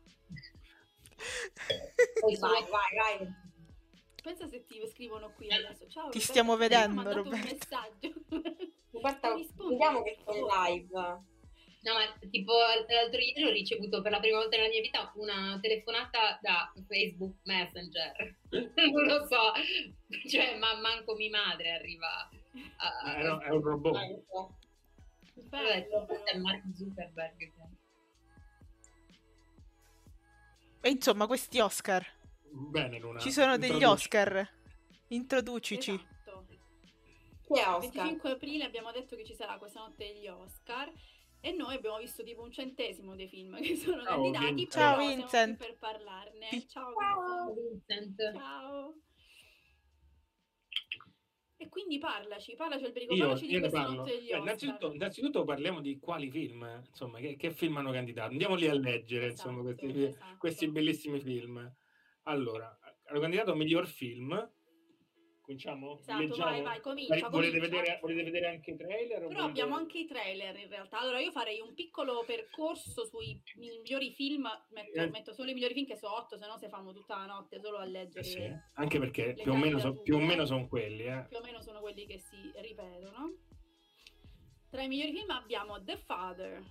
Vai, 2.40 2.66
vai, 2.70 3.18
vai. 3.20 3.34
Pensa 4.22 4.48
se 4.48 4.66
ti 4.66 4.82
scrivono 4.92 5.32
qui 5.34 5.52
adesso. 5.52 5.88
Ciao, 5.88 6.10
Ti 6.10 6.20
Roberta, 6.20 6.20
stiamo 6.20 6.58
vedendo, 6.58 6.96
mandato 6.96 7.24
Roberta. 7.24 7.48
un 7.48 7.58
messaggio. 7.58 8.14
Guarda, 9.00 9.34
vediamo 9.34 10.04
che 10.04 10.18
sei 10.26 10.40
favore. 10.40 10.72
live. 10.72 11.28
No, 11.82 11.94
ma 11.94 12.28
tipo 12.30 12.52
l'altro 12.54 13.22
ieri 13.22 13.46
ho 13.46 13.52
ricevuto 13.52 14.02
per 14.02 14.12
la 14.12 14.20
prima 14.20 14.40
volta 14.40 14.58
nella 14.58 14.68
mia 14.68 14.82
vita 14.82 15.14
una 15.16 15.58
telefonata 15.62 16.38
da 16.42 16.74
Facebook 16.88 17.38
Messenger. 17.44 18.36
non 18.76 19.06
lo 19.06 19.26
so, 19.28 19.54
cioè, 20.28 20.58
ma 20.58 20.78
manco 20.82 21.16
mia 21.16 21.30
madre 21.30 21.72
arriva 21.72 22.30
a... 22.78 23.18
Eh, 23.18 23.24
no, 23.24 23.40
è 23.40 23.50
un 23.50 23.62
robot 23.62 23.96
Bello, 25.34 26.06
questo 26.06 26.26
è. 26.26 26.38
Mark 26.38 26.64
Zuckerberg. 26.76 27.52
E 30.82 30.90
insomma, 30.90 31.28
questi 31.28 31.60
Oscar. 31.60 32.06
bene 32.52 33.00
Luna 33.00 33.20
Ci 33.20 33.32
sono 33.32 33.58
degli 33.58 33.72
introduci. 33.74 33.92
Oscar. 34.06 34.50
Introducici. 35.08 35.92
Esatto. 35.94 36.46
Chi 37.42 37.54
è 37.54 37.62
Il 37.62 37.68
Oscar? 37.68 37.80
25 37.80 38.32
aprile 38.32 38.64
abbiamo 38.66 38.92
detto 38.92 39.16
che 39.16 39.26
ci 39.26 39.34
sarà 39.34 39.58
questa 39.58 39.80
notte 39.82 40.06
degli 40.06 40.28
Oscar 40.28 40.92
e 41.42 41.52
noi 41.52 41.76
abbiamo 41.76 41.98
visto 41.98 42.24
tipo 42.24 42.42
un 42.44 42.52
centesimo 42.52 43.16
dei 43.16 43.28
film 43.28 43.60
che 43.62 43.76
sono 43.76 44.04
Ciao, 44.04 44.32
candidati. 44.32 44.54
Vincent. 44.54 44.68
però 44.70 44.86
Ciao, 44.86 44.96
siamo 44.96 45.06
qui 45.06 45.16
Vincent. 45.16 45.58
per 45.58 45.78
parlarne. 45.78 46.50
Ciao, 46.68 46.94
Ciao. 46.94 47.54
Vincent. 47.54 48.06
Vincent. 48.06 48.38
Ciao. 48.38 48.94
E 51.62 51.68
quindi 51.68 51.98
parlaci, 51.98 52.56
parlaci 52.56 52.86
Alberico, 52.86 53.14
io, 53.14 53.20
parlaci 53.20 53.46
di 53.46 53.52
io 53.54 53.60
questa 53.60 53.82
parlo. 53.82 53.96
notte 53.98 54.14
innanzitutto, 54.14 54.94
innanzitutto 54.94 55.44
parliamo 55.44 55.82
di 55.82 56.00
quali 56.00 56.32
film 56.32 56.84
insomma 56.88 57.20
che, 57.20 57.36
che 57.36 57.52
film 57.52 57.76
hanno 57.76 57.92
candidato. 57.92 58.32
Andiamo 58.32 58.56
lì 58.56 58.68
a 58.68 58.74
leggere 58.74 59.32
insomma 59.32 59.60
Esatto, 59.60 59.76
questi, 59.76 60.00
fi- 60.00 60.04
esatto. 60.06 60.36
questi 60.38 60.68
bellissimi 60.70 61.20
film. 61.20 61.76
Allora 62.24 62.80
hanno 63.04 63.20
candidato 63.20 63.56
miglior 63.56 63.88
film 63.88 64.50
cominciamo 65.54 65.98
Esatto, 66.00 66.20
Leggiamo? 66.22 66.52
vai, 66.52 66.62
vai, 66.62 66.82
comincia, 66.82 67.16
Eh, 67.16 67.30
volete, 67.30 67.58
comincia. 67.58 67.60
vedere, 67.80 68.00
volete 68.02 68.24
vedere 68.24 68.48
anche 68.50 68.72
i 68.72 68.76
trailer? 68.78 69.28
Però 69.28 69.44
abbiamo 69.44 69.76
anche 69.76 69.98
i 69.98 70.06
trailer 70.06 70.56
in 70.60 70.70
realtà. 70.70 71.00
Allora 71.00 71.20
io 71.20 71.32
farei 71.32 71.60
un 71.60 71.74
piccolo 71.74 72.24
percorso 72.24 73.06
sui 73.06 73.42
migliori 73.56 74.12
film, 74.14 74.48
metto, 74.70 75.00
Eh. 75.00 75.10
metto 75.10 75.34
solo 75.34 75.50
i 75.50 75.54
migliori 75.56 75.74
film 75.74 75.88
che 75.88 75.96
sono 75.98 76.16
otto, 76.18 76.38
se 76.38 76.46
no 76.46 76.58
se 76.60 76.70
fanno 76.70 76.94
tutta 76.94 77.18
la 77.18 77.26
notte 77.26 77.60
solo 77.60 77.78
a 77.78 77.86
leggere. 77.86 78.20
Eh 78.20 78.24
sì, 78.30 78.52
anche 78.76 79.00
perché 79.00 79.34
più 79.34 79.52
o 79.52 79.56
meno, 79.56 79.80
so- 79.80 80.00
più 80.02 80.16
o 80.18 80.20
meno 80.20 80.46
sono 80.46 80.68
quelli 80.68 81.06
eh. 81.06 81.26
Più 81.28 81.38
o 81.38 81.42
meno 81.42 81.62
sono 81.62 81.80
quelli 81.80 82.06
che 82.06 82.20
si 82.20 82.52
ripetono. 82.58 83.34
Tra 84.70 84.84
i 84.84 84.88
migliori 84.88 85.14
film 85.14 85.32
abbiamo 85.32 85.84
The 85.84 85.98
Father, 85.98 86.62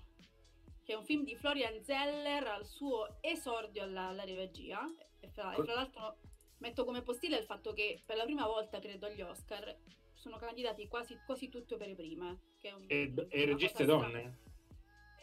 che 0.84 0.92
è 0.92 0.96
un 0.96 1.04
film 1.04 1.24
di 1.24 1.34
Florian 1.34 1.82
Zeller 1.82 2.46
al 2.46 2.64
suo 2.64 3.16
esordio 3.22 3.82
alla, 3.82 4.06
alla 4.08 4.24
regia. 4.24 4.88
E 5.20 5.26
fra, 5.30 5.52
e 5.52 5.64
fra 5.64 5.74
l'altro 5.74 6.16
metto 6.58 6.84
come 6.84 7.02
postilla 7.02 7.36
il 7.38 7.44
fatto 7.44 7.72
che 7.72 8.02
per 8.04 8.16
la 8.16 8.24
prima 8.24 8.46
volta, 8.46 8.78
credo, 8.78 9.06
agli 9.06 9.20
Oscar 9.20 9.76
sono 10.14 10.36
candidati 10.36 10.88
quasi, 10.88 11.18
quasi 11.24 11.48
tutte 11.48 11.74
opere 11.74 11.94
prime. 11.94 12.38
Che 12.58 12.68
è 12.68 12.72
un- 12.72 12.84
E, 12.88 13.12
e 13.28 13.44
registe 13.46 13.84
donne? 13.84 14.38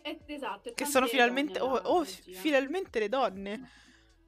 Eh, 0.01 0.19
esatto. 0.27 0.71
Che 0.73 0.85
sono 0.85 1.07
finalmente... 1.07 1.59
donne 1.59 1.79
Oh, 1.87 1.97
oh, 1.99 2.03
finalmente 2.03 2.99
le 2.99 3.09
donne. 3.09 3.69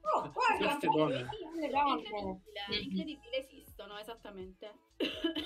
Oh, 0.00 0.30
guarda, 0.32 0.78
donne. 0.80 1.28
le 1.60 1.68
donne. 1.68 2.02
Incredibile, 2.02 2.80
incredibile, 2.82 3.46
esistono, 3.46 3.98
esattamente. 3.98 4.72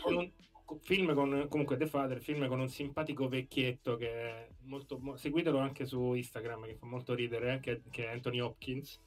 Con 0.03 0.17
un 0.17 0.33
film 0.81 1.13
con 1.15 1.49
comunque 1.49 1.77
The 1.77 1.87
Father, 1.87 2.21
film 2.21 2.47
con 2.49 2.61
un 2.61 2.69
simpatico 2.69 3.29
vecchietto 3.29 3.97
che 3.97 4.11
è 4.11 4.49
molto 4.63 4.99
mo- 4.99 5.17
seguitelo 5.17 5.59
anche 5.59 5.85
su 5.85 6.15
Instagram 6.15 6.65
che 6.65 6.77
fa 6.77 6.87
molto 6.87 7.13
ridere, 7.15 7.61
che, 7.61 7.83
che 7.91 8.07
è 8.07 8.13
Anthony 8.13 8.41
Hopkins. 8.41 8.99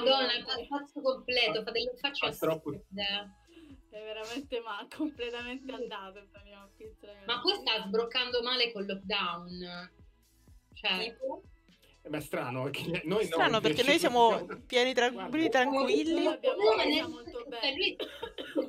Madonna, 0.00 0.34
il 0.34 0.66
pazzo 0.68 1.00
completo, 1.00 1.62
fa 1.62 1.70
delle 1.70 1.92
facce 1.98 2.30
Fa 2.32 2.36
troppo- 2.36 2.70
assurde. 2.70 3.36
È 3.90 4.00
veramente 4.02 4.60
ma 4.60 4.86
completamente 4.94 5.70
andato. 5.72 6.26
Ma 7.26 7.40
poi 7.40 7.54
sta 7.56 7.82
sbroccando 7.86 8.42
male 8.42 8.72
col 8.72 8.86
lockdown. 8.86 9.90
Cioè, 10.72 10.98
Tipo, 10.98 11.42
Eh, 11.44 11.48
beh, 12.08 12.18
è 12.18 12.20
strano, 12.20 12.62
perché 12.64 13.02
noi 13.04 13.18
no, 13.18 13.22
Strano 13.22 13.60
perché 13.60 13.80
invece 13.80 13.88
noi 13.90 13.98
siamo 13.98 14.28
siamo- 14.36 14.62
pieni, 14.66 14.92
tranquilli, 14.92 15.28
Guarda. 15.30 15.48
tranquilli. 15.48 16.26
Abbiamo 16.26 16.62
No, 16.62 16.74
nel 16.76 17.08
molto 17.08 17.44
lui 17.74 17.96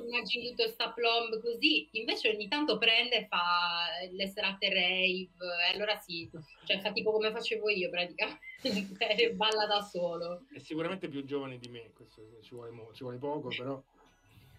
immagini 0.06 0.48
tutto 0.50 0.68
sta 0.68 0.90
plomb 0.92 1.40
così, 1.40 1.88
invece 1.92 2.28
ogni 2.30 2.48
tanto 2.48 2.78
prende 2.78 3.16
e 3.16 3.26
fa 3.26 3.86
le 4.10 4.26
serate 4.28 4.68
rave, 4.68 5.28
e 5.70 5.74
allora 5.74 5.96
sì, 5.98 6.30
cioè 6.64 6.80
fa 6.80 6.92
tipo 6.92 7.10
come 7.12 7.30
facevo 7.32 7.68
io 7.70 7.90
praticamente, 7.90 8.40
balla 9.34 9.66
da 9.66 9.80
solo. 9.82 10.44
È 10.52 10.58
sicuramente 10.58 11.08
più 11.08 11.24
giovane 11.24 11.58
di 11.58 11.68
me, 11.68 11.90
questo 11.94 12.22
ci 12.42 12.54
vuole, 12.54 12.70
mo- 12.70 12.92
ci 12.92 13.02
vuole 13.02 13.18
poco, 13.18 13.48
però 13.48 13.82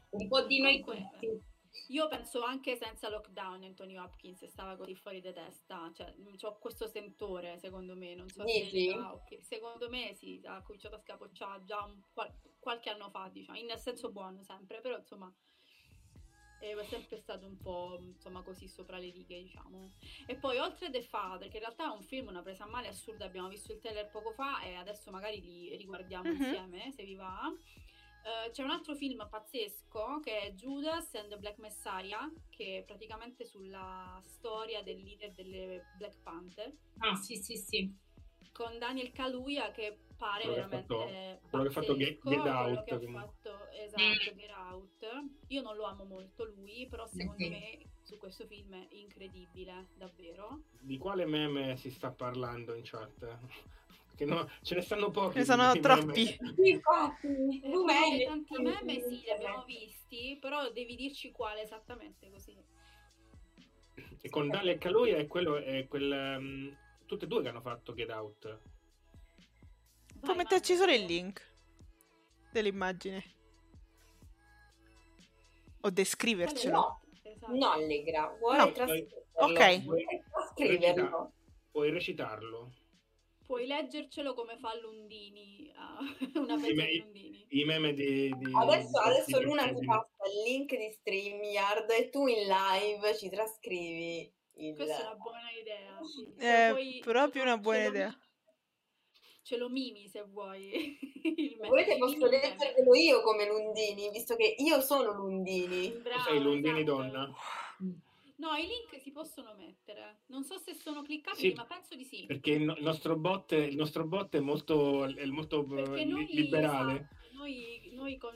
Un 0.10 0.28
po' 0.28 0.42
di 0.46 0.60
noi 0.62 0.84
tutti. 0.84 1.54
Io 1.90 2.08
penso 2.08 2.42
anche 2.42 2.76
senza 2.76 3.10
lockdown 3.10 3.64
Anthony 3.64 3.96
Hopkins 3.98 4.46
stava 4.46 4.76
così 4.76 4.96
fuori 4.96 5.22
di 5.22 5.32
testa, 5.32 5.92
cioè 5.94 6.14
ho 6.42 6.58
questo 6.58 6.88
sentore 6.88 7.58
secondo 7.60 7.96
me, 7.96 8.16
non 8.16 8.30
so 8.30 8.44
Dici? 8.46 8.90
se 8.90 8.94
ah, 8.94 9.14
ok. 9.14 9.38
secondo 9.44 9.90
me 9.90 10.14
sì, 10.16 10.42
ha 10.46 10.62
cominciato 10.62 10.96
a 10.96 11.00
scapocciare 11.00 11.64
già 11.64 11.84
un 11.84 12.02
qual- 12.14 12.34
qualche 12.60 12.90
anno 12.90 13.10
fa, 13.10 13.30
diciamo, 13.32 13.58
in 13.58 13.72
senso 13.78 14.12
buono 14.12 14.42
sempre, 14.42 14.82
però 14.82 14.98
insomma 14.98 15.32
è 16.60 16.84
sempre 16.86 17.18
stato 17.18 17.46
un 17.46 17.58
po' 17.58 17.98
insomma 18.02 18.42
così 18.42 18.68
sopra 18.68 18.98
le 18.98 19.12
righe, 19.12 19.42
diciamo. 19.42 19.92
E 20.26 20.36
poi 20.36 20.58
oltre 20.58 20.90
The 20.90 21.02
Father, 21.04 21.48
che 21.50 21.58
in 21.58 21.64
realtà 21.64 21.86
è 21.92 21.96
un 21.96 22.02
film, 22.02 22.28
una 22.28 22.42
presa 22.42 22.64
a 22.64 22.68
male 22.68 22.88
assurda, 22.88 23.26
abbiamo 23.26 23.48
visto 23.50 23.72
il 23.72 23.80
trailer 23.80 24.10
poco 24.10 24.32
fa 24.32 24.62
e 24.64 24.74
adesso 24.74 25.12
magari 25.12 25.42
li 25.42 25.76
riguardiamo 25.76 26.32
Mhm. 26.32 26.36
insieme, 26.36 26.92
se 26.92 27.04
vi 27.04 27.16
va. 27.16 27.54
Eh, 28.26 28.50
c'è 28.50 28.64
un 28.64 28.72
altro 28.72 28.96
film 28.96 29.28
pazzesco 29.30 30.20
che 30.20 30.40
è 30.40 30.52
Judas 30.54 31.14
and 31.14 31.30
the 31.30 31.38
Black 31.38 31.60
Messiah, 31.60 32.28
che 32.50 32.80
è 32.80 32.84
praticamente 32.84 33.46
sulla 33.46 34.20
storia 34.24 34.82
del 34.82 35.00
leader 35.04 35.32
delle 35.34 35.86
Black 35.98 36.18
Panther, 36.24 36.74
Ah 37.00 37.16
sì 37.16 37.36
sì 37.36 37.56
sì. 37.56 37.94
con 38.52 38.80
Daniel 38.80 39.12
Kaluuya 39.12 39.70
che 39.72 40.00
pare 40.18 40.44
Quello 40.44 40.56
veramente 40.68 40.88
fatto- 40.88 41.50
quello 41.50 41.64
che 41.66 41.70
ha 41.70 41.74
fatto 41.74 41.96
Get- 41.98 42.14
Get 42.14 42.22
quello 42.42 42.58
Out, 42.58 42.84
che 42.86 42.94
ha 42.96 43.00
fatto, 43.12 43.70
esatto, 43.72 44.34
Get 44.36 44.50
Out. 44.50 45.08
Io 45.50 45.62
non 45.62 45.76
lo 45.76 45.84
amo 45.84 46.06
molto 46.06 46.46
lui, 46.46 46.88
però 46.90 47.06
secondo 47.06 47.44
Sì. 47.44 47.50
me 47.50 47.80
su 48.02 48.18
questo 48.18 48.48
film 48.48 48.74
è 48.74 48.88
incredibile, 48.92 49.90
davvero. 49.96 50.62
di 50.80 50.98
quale 50.98 51.26
meme 51.26 51.76
si 51.78 51.92
sta 51.92 52.10
parlando 52.12 52.74
in 52.74 52.84
chat? 52.84 53.38
Che 54.16 54.24
no, 54.26 54.50
ce 54.62 54.76
ne 54.76 54.82
stanno 54.82 55.12
pochi. 55.12 55.40
Ne 55.40 55.44
sono 55.46 55.78
troppi. 55.80 56.38
meme. 56.40 56.70
infatti, 56.70 57.28
Eh, 57.64 57.70
poi 57.70 57.84
meglio. 57.84 58.28
tanti 58.30 58.62
meme 58.62 59.02
sì, 59.02 59.22
li 59.22 59.30
abbiamo 59.30 59.64
visti, 59.66 60.38
però 60.40 60.72
devi 60.72 60.96
dirci 60.96 61.32
quale 61.32 61.62
esattamente 61.64 62.30
così. 62.30 62.56
E 64.22 64.30
con 64.30 64.48
Dale 64.50 64.72
e 64.74 64.78
Kaluuya 64.78 65.18
è 65.18 65.28
quello, 65.28 65.58
è 65.58 65.86
quel, 65.88 66.12
um, 66.40 66.78
tutte 67.06 67.26
e 67.26 67.28
due 67.28 67.42
che 67.42 67.50
hanno 67.50 67.62
fatto 67.62 67.94
Get 67.94 68.10
Out. 68.10 68.60
Puoi 70.22 70.36
metterci 70.38 70.76
solo 70.76 70.94
il 70.94 71.04
link 71.04 71.46
dell'immagine. 72.52 73.24
O 75.82 75.90
descrivercelo. 75.90 76.74
No, 76.76 77.02
Esatto. 77.22 77.54
no, 77.56 77.70
Allegra, 77.72 78.34
vuole 78.40 78.58
No. 78.58 78.72
trascriverlo. 78.72 79.24
Ok. 79.34 79.84
Trascriverlo. 80.32 81.34
Puoi 81.72 81.92
recitarlo. 81.92 82.72
Puoi 83.46 83.68
leggercelo 83.68 84.34
come 84.34 84.58
fa 84.58 84.76
Lundini, 84.80 85.72
a 85.76 86.00
una 86.40 86.56
pezza 86.56 86.74
me- 86.74 86.86
di 86.88 87.00
Lundini. 87.00 87.46
I 87.50 87.64
meme 87.66 87.94
di... 87.94 88.34
di 88.38 88.52
Adesso, 88.54 88.90
di- 88.90 89.10
adesso 89.10 89.42
Luna 89.44 89.72
ti 89.72 89.86
passa 89.86 90.10
il 90.34 90.52
link 90.52 90.76
di 90.76 90.92
StreamYard 90.92 91.90
e 91.92 92.10
tu 92.10 92.26
in 92.28 92.48
live 92.48 93.16
ci 93.16 93.30
trascrivi 93.30 94.34
il... 94.56 94.76
Questa 94.76 94.98
è 95.00 95.02
una 95.06 95.16
buona 95.16 95.52
idea. 95.62 96.00
Sì. 96.04 96.28
È 96.38 96.70
vuoi- 96.72 97.00
proprio 97.04 97.44
una 97.44 97.58
buona 97.58 97.78
ce 97.78 97.84
lo- 97.84 97.90
idea. 97.90 98.20
Ce 99.44 99.58
lo 99.58 99.70
mimi 99.70 100.08
se 100.08 100.24
vuoi. 100.24 100.98
il 101.24 101.50
Se 101.52 101.56
meme. 101.58 101.68
volete 101.68 101.98
posso 101.98 102.26
leggervelo 102.26 102.96
io 102.96 103.22
come 103.22 103.46
Lundini, 103.48 104.10
visto 104.10 104.36
che 104.36 104.56
io 104.58 104.82
sono 104.82 105.12
Lundini. 105.12 105.90
Brava, 106.02 106.24
sei 106.24 106.42
Lundini 106.42 106.82
esatto. 106.82 106.96
donna? 106.96 107.32
No, 108.38 108.54
i 108.56 108.68
link 108.68 109.02
si 109.02 109.12
possono 109.12 109.54
mettere. 109.56 110.24
Non 110.28 110.44
so 110.44 110.58
se 110.58 110.74
sono 110.74 111.02
cliccabili, 111.04 111.50
Sì. 111.50 111.56
ma 111.56 111.66
penso 111.66 111.96
di 111.96 112.04
sì. 112.04 112.26
Perché 112.26 112.52
il, 112.52 112.64
no- 112.64 112.76
il 112.76 112.84
nostro 112.84 113.16
bot, 113.18 113.52
il 113.54 113.76
nostro 113.76 114.06
bot 114.06 114.36
è 114.36 114.40
molto, 114.42 115.06
è 115.06 115.26
molto 115.26 115.64
eh, 115.96 116.04
noi, 116.04 116.28
liberale. 116.32 116.94
esatto, 116.96 117.16
noi, 117.34 117.92
noi 117.94 118.18
con- 118.18 118.36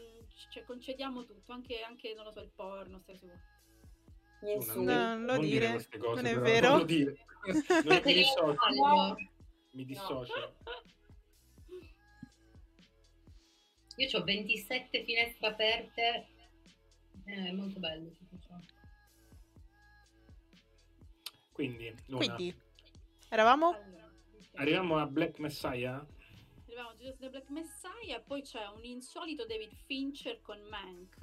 cioè, 0.51 0.63
concediamo 0.63 1.25
tutto, 1.25 1.51
anche, 1.51 1.81
anche, 1.81 2.13
non 2.13 2.23
lo 2.23 2.31
so, 2.31 2.39
il 2.41 2.51
porno, 2.55 2.99
stai 2.99 3.17
su. 3.17 3.27
Insulti. 4.41 4.85
No, 4.85 4.93
non 4.93 5.25
lo 5.25 5.31
non 5.33 5.41
dire, 5.41 5.71
queste 5.71 5.97
cose, 5.97 6.21
non 6.21 6.31
è 6.31 6.33
però, 6.33 6.43
vero. 6.45 6.69
non 6.69 6.77
lo 6.79 6.85
dire. 6.85 7.25
Non 7.85 8.01
mi 8.05 8.13
dissocio. 8.13 8.57
No. 8.75 9.15
Mi 9.71 9.85
dissocio. 9.85 10.55
Io 13.97 14.17
ho 14.17 14.23
27 14.23 15.03
finestre 15.03 15.47
aperte, 15.47 16.27
è 17.25 17.51
molto 17.51 17.79
bello 17.79 18.11
tutto 18.11 18.37
ciò. 18.39 18.55
Quindi, 21.59 21.93
Luna, 22.05 22.23
Quindi, 22.23 22.57
eravamo? 23.27 23.71
Allora, 23.71 24.09
arriviamo 24.53 24.95
a 24.95 25.05
Black 25.05 25.39
Messiah. 25.39 26.07
Arriviamo 26.63 26.89
a 26.91 26.95
Jesus 26.95 27.19
the 27.19 27.29
Black 27.29 27.49
Messiah, 27.49 28.21
poi 28.21 28.43
c'è 28.43 28.65
un 28.67 28.85
insolito 28.85 29.45
David 29.45 29.73
Fincher 29.85 30.39
con 30.39 30.57
Mank, 30.69 31.17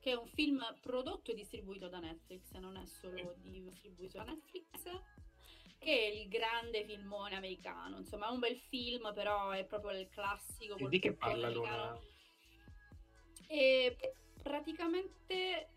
che 0.00 0.10
è 0.10 0.14
un 0.14 0.26
film 0.26 0.60
prodotto 0.80 1.30
e 1.30 1.34
distribuito 1.34 1.88
da 1.88 2.00
Netflix, 2.00 2.50
non 2.54 2.76
è 2.76 2.84
solo 2.86 3.36
di- 3.36 3.62
distribuito 3.62 4.18
da 4.18 4.24
Netflix, 4.24 4.82
che 5.78 5.96
è 5.96 6.06
il 6.06 6.26
grande 6.26 6.84
filmone 6.84 7.36
americano. 7.36 7.98
Insomma, 7.98 8.26
è 8.26 8.32
un 8.32 8.40
bel 8.40 8.58
film, 8.58 9.12
però 9.14 9.50
è 9.50 9.64
proprio 9.64 9.96
il 9.96 10.08
classico. 10.08 10.74
E 10.76 10.88
di 10.88 10.98
che 10.98 11.12
parla. 11.12 11.48
Luna? 11.50 11.96
E 13.46 13.96
praticamente 14.42 15.68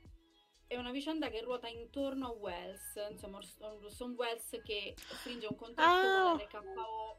è 0.76 0.78
una 0.78 0.92
vicenda 0.92 1.30
che 1.30 1.42
ruota 1.42 1.68
intorno 1.68 2.28
a 2.28 2.32
Wells, 2.32 3.08
insomma, 3.10 3.40
Orson 3.60 4.14
Welles 4.18 4.60
che 4.64 4.94
stringe 4.96 5.48
un 5.48 5.56
contratto 5.56 6.08
Ah. 6.08 6.30
con 6.32 6.38
la 6.38 6.60
RKO 6.60 7.18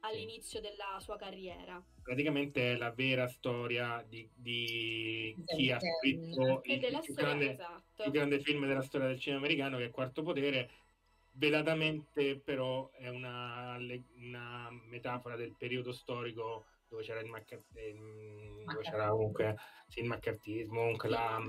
all'inizio 0.00 0.60
della 0.60 0.98
sua 1.00 1.16
carriera. 1.16 1.82
Praticamente 2.02 2.72
è 2.72 2.76
la 2.76 2.90
vera 2.90 3.26
storia 3.28 4.04
di, 4.06 4.28
di 4.34 5.34
chi 5.46 5.70
ha 5.70 5.78
scritto 5.80 6.60
il, 6.64 6.72
il 6.72 7.00
più 7.02 7.12
storia, 7.14 7.24
grande, 7.24 7.52
esatto. 7.52 8.02
il 8.04 8.10
grande 8.10 8.40
film 8.40 8.66
della 8.66 8.82
storia 8.82 9.06
del 9.06 9.18
cinema 9.18 9.40
americano 9.40 9.78
che 9.78 9.86
è 9.86 9.90
Quarto 9.90 10.22
Potere. 10.22 10.70
Velatamente, 11.36 12.38
però, 12.38 12.90
è 12.92 13.08
una, 13.08 13.76
una 14.18 14.68
metafora 14.88 15.34
del 15.36 15.54
periodo 15.58 15.90
storico 15.90 16.66
dove 16.88 17.02
c'era 17.02 17.20
il, 17.20 17.28
macca- 17.28 17.60
ehm, 17.74 18.64
dove 18.64 18.82
c'era 18.82 19.08
comunque 19.08 19.56
sì, 19.88 20.00
il 20.00 20.06
maccartismo, 20.06 20.80
comunque 20.80 21.08
la. 21.08 21.42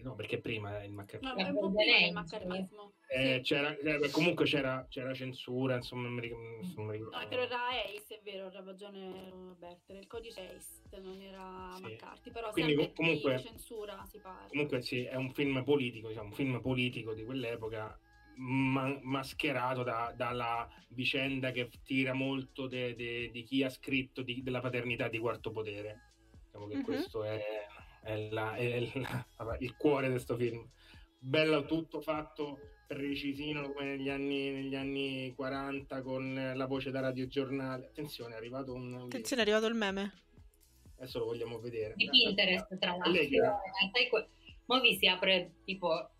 No, 0.00 0.14
perché 0.14 0.38
prima 0.40 0.82
il 0.84 0.90
No, 0.90 0.96
maccartismo. 0.96 1.34
è 1.36 1.48
un 1.48 1.54
po' 1.58 1.72
prima 1.72 1.98
del 1.98 2.12
maccartismo. 2.12 2.92
Eh, 3.08 3.34
Sì. 3.36 3.40
c'era, 3.42 3.76
eh, 3.76 4.10
comunque 4.10 4.44
c'era, 4.44 4.86
c'era 4.88 5.12
censura, 5.14 5.76
insomma, 5.76 6.02
non 6.02 6.12
mi 6.12 6.20
ric- 6.20 6.76
non 6.76 6.86
mi 6.86 6.92
ricordo. 6.92 7.18
No, 7.18 7.26
però 7.26 7.42
era 7.42 7.68
Ace, 7.68 8.18
è 8.18 8.20
vero, 8.22 8.46
ha 8.46 8.62
ragione 8.64 9.28
Roberto, 9.30 9.92
era 9.92 10.00
il 10.00 10.06
codice 10.06 10.40
Ace, 10.56 11.00
non 11.00 11.20
era 11.20 11.72
Sì. 11.76 11.82
McCarthy, 11.82 12.30
però 12.30 12.50
Quindi, 12.50 12.74
sempre 12.76 12.92
comunque- 12.94 13.36
di 13.36 13.42
censura 13.42 14.04
si 14.04 14.20
parla. 14.20 14.46
Comunque 14.48 14.82
sì, 14.82 15.02
è 15.04 15.16
un 15.16 15.32
film 15.32 15.64
politico, 15.64 16.08
diciamo, 16.08 16.28
un 16.28 16.34
film 16.34 16.60
politico 16.60 17.14
di 17.14 17.24
quell'epoca, 17.24 17.98
ma- 18.36 18.98
mascherato 19.02 19.82
da- 19.82 20.12
dalla 20.14 20.68
vicenda 20.90 21.50
che 21.50 21.70
tira 21.82 22.12
molto 22.12 22.68
de- 22.68 22.94
de- 22.94 23.30
di 23.32 23.42
chi 23.42 23.64
ha 23.64 23.68
scritto 23.70 24.22
di- 24.22 24.42
della 24.44 24.60
paternità 24.60 25.08
di 25.08 25.18
Quarto 25.18 25.50
Potere. 25.50 26.12
Diciamo 26.44 26.66
che 26.68 26.76
Mhm. 26.76 26.82
questo 26.84 27.24
è, 27.24 27.66
è 28.02 28.28
la- 28.30 28.54
è 28.54 28.80
la- 28.94 29.26
il 29.60 29.76
cuore 29.76 30.06
di 30.06 30.12
questo 30.12 30.36
film. 30.36 30.66
Bello 31.18 31.64
tutto 31.64 32.00
fatto 32.00 32.58
precisino 32.86 33.70
come 33.72 33.84
negli 33.96 34.08
anni, 34.08 34.50
negli 34.50 34.74
anni 34.74 35.32
40 35.34 36.00
con 36.02 36.52
la 36.54 36.66
voce 36.66 36.90
da 36.90 37.00
radiogiornale. 37.00 37.86
Attenzione, 37.86 38.34
è 38.34 38.36
arrivato 38.36 38.72
un... 38.72 38.94
Attenzione, 39.04 39.42
è 39.42 39.44
arrivato 39.44 39.66
il 39.66 39.74
meme. 39.74 40.12
Adesso 40.96 41.18
lo 41.18 41.26
vogliamo 41.26 41.58
vedere. 41.60 41.94
di 41.96 42.08
Pinterest, 42.08 42.76
tra 42.78 42.90
l'altro. 42.90 43.08
Allegra. 43.10 43.60
Eh, 43.62 43.90
sai 43.92 44.08
que- 44.08 44.28
Mo 44.66 44.80
vi 44.80 44.96
si 44.98 45.06
apre 45.06 45.52
tipo, 45.64 46.10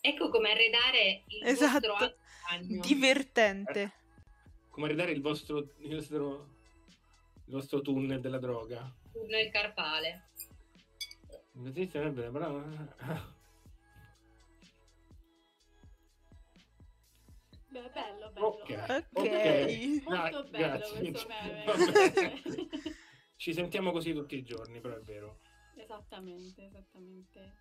ecco 0.00 0.30
come 0.30 0.50
arredare 0.52 1.22
il 1.26 1.44
Esatto. 1.46 1.88
vostro 1.88 2.14
bagno. 2.48 2.80
Divertente. 2.80 3.92
Come 4.70 4.88
ridare 4.88 5.10
il 5.12 5.20
vostro, 5.20 5.58
il 5.78 5.94
vostro, 5.94 6.48
il 7.46 7.52
vostro 7.52 7.80
tunnel 7.82 8.20
della 8.20 8.38
droga. 8.38 8.90
nel 9.28 9.48
carpale. 9.50 10.28
Sì, 11.72 11.86
sarebbe 11.86 12.30
brava. 12.30 12.62
Beh, 17.68 17.90
bello, 17.92 18.30
bello. 18.32 18.46
Ok. 18.46 19.06
Ok. 19.12 20.02
Molto 20.04 20.42
Gra- 20.42 20.42
bello 20.42 20.78
grazie. 20.78 21.10
questo 21.12 21.26
meme. 21.28 22.66
Ci 23.36 23.52
sentiamo 23.52 23.92
così 23.92 24.12
tutti 24.12 24.36
i 24.36 24.42
giorni, 24.42 24.80
però 24.80 24.96
è 24.96 25.00
vero. 25.00 25.38
Esattamente, 25.76 26.64
esattamente. 26.66 27.52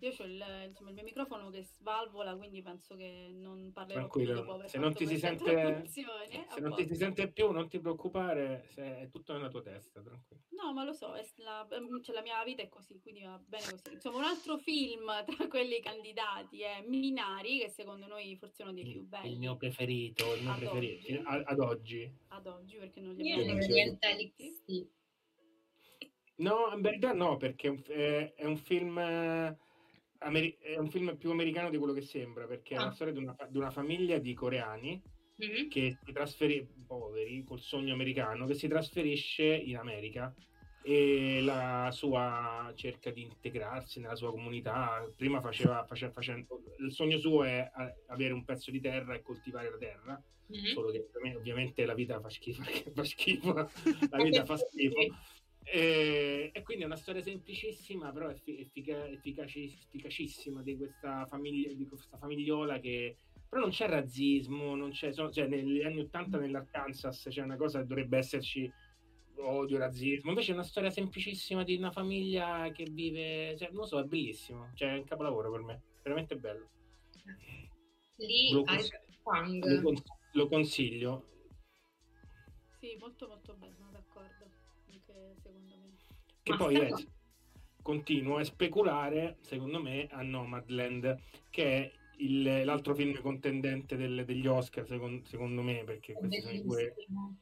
Io 0.00 0.10
ho 0.18 0.24
il, 0.24 0.64
insomma, 0.68 0.90
il 0.90 0.94
mio 0.94 1.04
microfono 1.04 1.48
che 1.48 1.62
svalvola, 1.62 2.36
quindi 2.36 2.60
penso 2.60 2.96
che 2.96 3.30
non 3.32 3.72
parlerò 3.72 4.06
più 4.08 4.24
dopo 4.24 4.32
Tranquillo. 4.32 4.54
aver 4.54 4.68
Se 4.68 4.78
non 4.78 4.92
ti 4.94 5.06
si 5.06 5.16
sente, 5.18 5.50
introduzione. 5.50 6.28
se 6.50 6.60
non 6.60 6.74
ti 6.74 6.82
si 6.82 6.88
posto. 6.88 7.04
sente 7.04 7.32
più, 7.32 7.50
non 7.50 7.68
ti 7.68 7.80
preoccupare, 7.80 8.64
se- 8.68 8.98
è 9.00 9.08
tutto 9.08 9.32
nella 9.32 9.48
tua 9.48 9.62
testa, 9.62 10.02
tranquillo. 10.02 10.42
No, 10.50 10.72
ma 10.74 10.84
lo 10.84 10.92
so, 10.92 11.14
è 11.14 11.26
la, 11.36 11.66
ehm, 11.70 12.02
cioè, 12.02 12.14
la 12.14 12.20
mia 12.20 12.44
vita 12.44 12.62
è 12.62 12.68
così, 12.68 13.00
quindi 13.00 13.22
va 13.22 13.40
bene 13.42 13.64
così. 13.70 13.92
Insomma, 13.94 14.18
un 14.18 14.24
altro 14.24 14.58
film 14.58 15.06
tra 15.24 15.24
quelli 15.48 15.80
candidati 15.80 16.60
è 16.60 16.82
Minari, 16.86 17.60
che 17.60 17.70
secondo 17.70 18.06
noi 18.06 18.36
forse 18.36 18.62
è 18.62 18.66
uno 18.66 18.74
dei 18.74 18.84
più 18.84 19.02
belli 19.02 19.32
il 19.32 19.38
mio 19.38 19.56
preferito, 19.56 20.34
il 20.34 20.42
mio 20.42 20.52
Ad 20.52 20.58
preferito 20.58 21.06
oggi. 21.06 21.22
a- 21.24 21.42
ad 21.46 21.58
oggi. 21.60 22.12
ad 22.28 22.46
oggi, 22.46 22.76
perché 22.76 23.00
non 23.00 23.14
li 23.14 23.26
Io 23.28 23.40
abbiamo 23.40 23.60
sì. 23.62 24.88
No, 26.38 26.70
in 26.74 26.82
verità 26.82 27.12
no, 27.14 27.38
perché 27.38 27.66
è 27.68 27.70
un, 27.70 27.82
è- 27.86 28.34
è 28.34 28.44
un 28.44 28.56
film 28.58 28.98
eh, 28.98 29.56
ameri- 30.26 30.56
è 30.60 30.76
un 30.76 30.88
film 30.90 31.16
più 31.16 31.30
americano 31.30 31.70
di 31.70 31.78
quello 31.78 31.92
che 31.92 32.02
sembra, 32.02 32.46
perché 32.46 32.74
è 32.74 32.78
Ah. 32.78 32.84
la 32.86 32.90
storia 32.92 33.12
di 33.12 33.18
una, 33.20 33.36
di 33.48 33.56
una 33.58 33.70
famiglia 33.70 34.18
di 34.18 34.34
coreani 34.34 35.00
Mhm. 35.38 35.68
che 35.68 35.98
si 36.04 36.12
trasferisce, 36.12 36.68
poveri, 36.86 37.44
col 37.44 37.60
sogno 37.60 37.92
americano, 37.94 38.46
che 38.46 38.54
si 38.54 38.68
trasferisce 38.68 39.44
in 39.44 39.76
America 39.76 40.34
e 40.82 41.40
la 41.42 41.90
sua 41.92 42.72
cerca 42.76 43.10
di 43.10 43.22
integrarsi 43.22 44.00
nella 44.00 44.14
sua 44.14 44.30
comunità. 44.30 45.04
Prima 45.16 45.40
faceva, 45.40 45.84
face- 45.84 46.10
facendo, 46.10 46.62
il 46.78 46.92
sogno 46.92 47.18
suo 47.18 47.42
è 47.44 47.58
eh, 47.76 47.94
avere 48.06 48.32
un 48.32 48.44
pezzo 48.44 48.70
di 48.70 48.80
terra 48.80 49.14
e 49.14 49.22
coltivare 49.22 49.68
la 49.70 49.78
terra, 49.78 50.22
Mhm. 50.48 50.64
solo 50.66 50.90
che 50.92 51.08
ovvi- 51.12 51.34
ovviamente 51.34 51.84
la 51.84 51.94
vita 51.94 52.20
fa 52.20 52.30
schifo, 52.30 52.62
fa 52.94 53.04
schifo, 53.04 53.52
la 53.52 53.68
vita 54.42 54.44
fa 54.44 54.56
schifo. 54.56 55.00
E, 55.68 56.50
e 56.54 56.62
quindi 56.62 56.84
è 56.84 56.86
una 56.86 56.96
storia 56.96 57.20
semplicissima, 57.20 58.12
però 58.12 58.30
effi- 58.30 58.60
effica- 58.60 59.06
efficaci- 59.08 59.64
efficacissima 59.64 60.62
di 60.62 60.76
questa 60.76 61.26
famiglia, 61.26 61.72
di 61.74 61.88
questa 61.88 62.16
famigliola 62.18 62.78
che 62.78 63.16
però 63.48 63.62
non 63.62 63.70
c'è 63.70 63.88
razzismo, 63.88 64.76
non 64.76 64.90
c'è, 64.90 65.12
sono- 65.12 65.30
cioè 65.30 65.46
negli 65.48 65.82
anni 65.82 66.00
80 66.00 66.38
nell'Arkansas 66.38 67.26
c'è 67.30 67.42
una 67.42 67.56
cosa 67.56 67.80
che 67.80 67.86
dovrebbe 67.86 68.18
esserci 68.18 68.72
odio, 69.38 69.78
razzismo, 69.78 70.30
invece 70.30 70.52
è 70.52 70.54
una 70.54 70.62
storia 70.62 70.90
semplicissima 70.90 71.62
di 71.64 71.76
una 71.76 71.90
famiglia 71.90 72.70
che 72.72 72.84
vive, 72.90 73.56
cioè, 73.56 73.68
non 73.68 73.78
lo 73.80 73.86
so, 73.86 73.98
è 73.98 74.04
bellissimo, 74.04 74.70
cioè 74.74 74.94
è 74.94 74.98
un 74.98 75.04
capolavoro 75.04 75.50
per 75.50 75.62
me, 75.62 75.82
veramente 76.02 76.36
bello. 76.36 76.70
Lì 78.16 78.50
Lo, 78.52 78.62
cons- 78.62 78.90
lo 79.60 79.82
cons- 79.82 80.02
lo 80.32 80.48
consiglio, 80.48 81.26
Sì, 82.78 82.96
molto 82.98 83.26
molto 83.26 83.54
bello, 83.54 83.88
d'accordo, 83.90 84.50
anche 84.96 85.34
secondo 85.42 85.74
me. 85.76 85.92
che 86.42 86.50
Ma 86.52 86.56
poi 86.56 86.74
è, 86.76 86.88
co- 86.88 87.02
continuo 87.82 88.36
a 88.38 88.44
speculare, 88.44 89.36
secondo 89.42 89.80
me, 89.80 90.06
a 90.10 90.22
Nomadland, 90.22 91.16
che 91.50 91.64
è 91.64 91.92
il- 92.18 92.64
l'altro 92.64 92.94
film 92.94 93.20
contendente 93.20 93.96
del- 93.96 94.24
degli 94.24 94.46
Oscar, 94.46 94.86
secon- 94.86 95.24
secondo 95.24 95.62
me, 95.62 95.84
perché 95.84 96.12
È 96.12 96.16
questi 96.16 96.40
sono 96.40 96.52
i 96.52 96.62
due 96.62 96.92
bellissimo. 96.94 97.36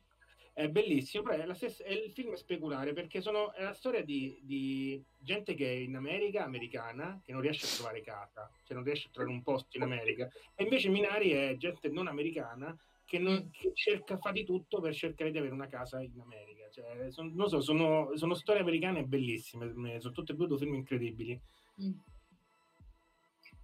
È 0.53 0.69
bellissimo, 0.69 1.25
però 1.25 1.43
è, 1.43 1.47
la 1.47 1.55
stessa- 1.55 1.83
è 1.83 1.91
il 1.91 2.13
film 2.13 2.35
speculare 2.35 2.93
perché 2.93 3.21
sono, 3.21 3.53
è 3.55 3.65
la 3.65 3.73
storia 3.73 4.05
di, 4.05 4.39
di 4.43 5.03
gente 5.19 5.55
che 5.55 5.67
è 5.67 5.75
in 5.77 5.97
America, 5.97 6.45
americana, 6.45 7.21
che 7.25 7.33
non 7.33 7.41
riesce 7.41 7.67
a 7.67 7.71
trovare 7.71 8.01
casa, 8.03 8.49
cioè 8.63 8.77
non 8.77 8.85
riesce 8.85 9.09
a 9.09 9.11
trovare 9.11 9.35
un 9.35 9.43
posto 9.43 9.77
in 9.77 9.83
America, 9.83 10.31
e 10.55 10.63
invece 10.63 10.91
Minari 10.91 11.31
è 11.31 11.57
gente 11.57 11.89
non 11.89 12.07
americana 12.07 12.77
che, 13.05 13.19
non- 13.19 13.51
che 13.51 13.73
cerca, 13.75 14.17
fa 14.17 14.31
di 14.31 14.45
tutto 14.45 14.81
per 14.81 14.95
cercare 14.95 15.33
di 15.33 15.39
avere 15.39 15.53
una 15.55 15.67
casa 15.67 16.01
in 16.01 16.21
America. 16.21 16.54
Cioè, 16.75 17.09
son- 17.13 17.33
non 17.37 17.49
so, 17.49 17.61
sono, 17.61 18.17
sono 18.17 18.35
storie 18.35 18.63
americane 18.63 19.05
bellissime, 19.05 20.01
sono 20.01 20.13
tutte 20.13 20.33
e 20.33 20.35
due 20.35 20.49
due 20.49 20.59
film 20.59 20.75
incredibili. 20.75 21.41
Mm. 21.81 21.93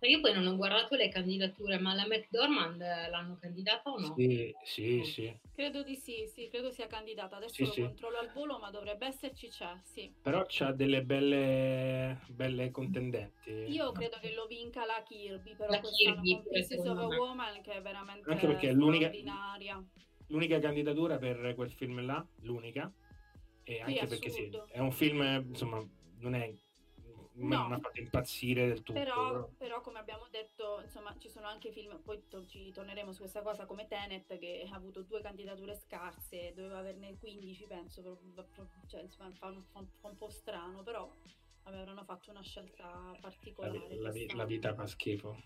Io 0.03 0.21
poi 0.21 0.33
non 0.33 0.47
ho 0.47 0.57
guardato 0.57 0.95
le 0.95 1.09
candidature, 1.09 1.79
ma 1.81 1.93
la 1.93 2.07
McDormand 2.07 2.79
l'hanno 2.79 3.37
candidata 3.41 3.91
o 3.91 3.99
no? 3.99 4.15
Sì, 4.17 4.55
sì, 4.63 5.03
sì. 5.05 5.39
Credo 5.53 5.83
di 5.83 5.97
sì, 5.97 6.27
sì, 6.33 6.49
credo 6.49 6.71
sia 6.71 6.87
candidata. 6.87 7.37
Adesso 7.37 7.55
Sì, 7.55 7.65
lo 7.65 7.71
sì. 7.73 7.81
controllo 7.83 8.19
al 8.19 8.31
volo, 8.33 8.59
ma 8.59 8.71
dovrebbe 8.71 9.07
esserci, 9.07 9.49
c'è, 9.49 9.75
sì. 9.83 10.11
Però 10.23 10.45
c'ha 10.49 10.73
delle 10.73 11.03
belle, 11.03 12.21
belle 12.29 12.71
contendenti. 12.71 13.51
Io 13.51 13.91
credo 13.93 14.19
che 14.21 14.33
lo 14.33 14.47
vinca 14.47 14.87
la 14.87 15.03
Kirby, 15.03 15.55
però 15.57 15.73
La 15.73 15.81
Kirby, 15.81 16.43
con 16.77 16.89
of 16.89 16.99
a 16.99 17.09
me. 17.09 17.17
Woman 17.17 17.61
che 17.61 17.73
è 17.73 17.83
veramente 17.83 18.31
Anche 18.31 18.47
perché 18.47 18.69
è 18.69 18.73
l'unica- 18.73 19.09
straordinaria. 19.09 19.85
L'unica 20.31 20.59
candidatura 20.59 21.19
per 21.19 21.55
quel 21.55 21.71
film 21.71 22.05
là, 22.05 22.25
l'unica, 22.41 22.91
e 23.63 23.81
anche 23.81 24.07
perché 24.07 24.31
sì, 24.31 24.51
è 24.69 24.79
un 24.81 24.91
film, 24.93 25.21
insomma, 25.49 25.85
non 26.19 26.35
è 26.35 26.53
non 27.33 27.49
No. 27.49 27.69
mi 27.69 27.75
ha 27.75 27.79
fatto 27.79 28.01
impazzire 28.01 28.67
del 28.67 28.83
tutto. 28.83 28.93
Però, 28.93 29.15
però- 29.31 29.49
però, 29.57 29.81
come 29.81 29.99
abbiamo 29.99 30.27
detto, 30.31 30.81
insomma, 30.83 31.17
ci 31.17 31.31
sono 31.31 31.47
anche 31.47 31.71
film, 31.73 31.99
poi 32.03 32.23
to- 32.29 32.45
ci 32.45 32.71
torneremo 32.71 33.13
su 33.13 33.21
questa 33.21 33.41
cosa 33.41 33.65
come 33.65 33.87
Tenet 33.87 34.37
che 34.39 34.67
ha 34.71 34.75
avuto 34.77 35.03
due 35.05 35.23
candidature 35.23 35.75
scarse, 35.75 36.53
doveva 36.55 36.79
averne 36.79 37.17
15 37.19 37.65
penso, 37.67 38.03
però- 38.03 38.19
però- 38.35 38.69
cioè, 38.89 39.03
insomma, 39.03 39.31
fa, 39.33 39.47
un- 39.47 39.65
fa 39.73 39.79
un- 40.09 40.17
po' 40.19 40.29
strano, 40.29 40.83
però 40.83 41.11
avevano 41.63 42.05
fatto 42.05 42.31
una 42.31 42.43
scelta 42.43 42.85
la, 42.85 43.17
particolare. 43.21 43.97
la 43.97 44.11
vi- 44.11 44.35
la 44.35 44.45
vita 44.45 44.75
fa 44.75 44.87
schifo. 44.87 45.41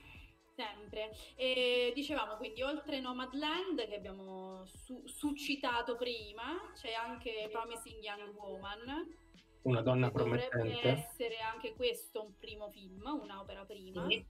Sempre. 0.55 1.11
E 1.35 1.93
dicevamo 1.95 2.37
quindi 2.37 2.63
oltre 2.63 3.01
Nomadland 3.01 3.87
che 3.89 3.97
abbiamo 3.97 4.65
su- 4.67 5.03
suscitato 5.07 5.97
prima, 5.97 6.73
c'è 6.75 6.93
anche 6.93 7.49
Promising 7.51 8.01
Young 8.03 8.35
Woman. 8.37 9.17
Una 9.63 9.81
donna 9.81 10.11
che 10.11 10.19
dovrebbe 10.19 10.49
promettente. 10.49 10.89
essere 10.89 11.39
anche 11.39 11.75
questo 11.75 12.23
un 12.23 12.39
primo 12.39 12.69
film, 12.71 13.03
un'opera 13.23 13.65
prima. 13.65 14.07
Sì. 14.09 14.25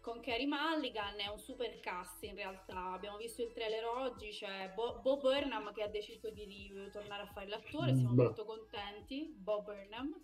Con 0.00 0.20
Carey 0.20 0.46
Mulligan 0.46 1.20
è 1.20 1.26
un 1.26 1.38
super 1.38 1.78
cast 1.80 2.22
in 2.22 2.34
realtà. 2.34 2.92
Abbiamo 2.92 3.18
visto 3.18 3.42
il 3.42 3.52
trailer 3.52 3.84
oggi, 3.84 4.30
c'è 4.30 4.72
Bo, 4.74 5.00
Bo 5.02 5.18
Burnham 5.18 5.70
che 5.74 5.82
ha 5.82 5.88
deciso 5.88 6.30
di 6.30 6.72
tornare 6.90 7.24
a 7.24 7.26
fare 7.26 7.48
l'attore, 7.48 7.94
siamo 7.94 8.14
Boh. 8.14 8.22
molto 8.22 8.44
contenti. 8.46 9.34
Bo 9.36 9.60
Burnham. 9.60 10.14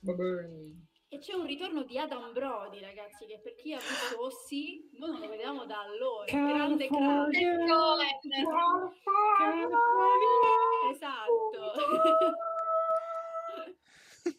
Vabbè. 0.00 0.88
E 1.12 1.18
c'è 1.18 1.34
un 1.34 1.44
ritorno 1.44 1.82
di 1.82 1.98
Adam 1.98 2.32
Brody, 2.32 2.78
ragazzi, 2.80 3.26
che 3.26 3.40
per 3.40 3.56
chi 3.56 3.72
ha 3.74 3.78
visto 3.78 4.14
OC, 4.22 4.50
noi 4.96 5.10
non 5.10 5.20
lo 5.20 5.28
vedevamo 5.28 5.66
da 5.66 5.80
allora. 5.80 6.24
Grande 6.30 6.86
crush. 6.86 7.36
Esatto. 10.92 11.72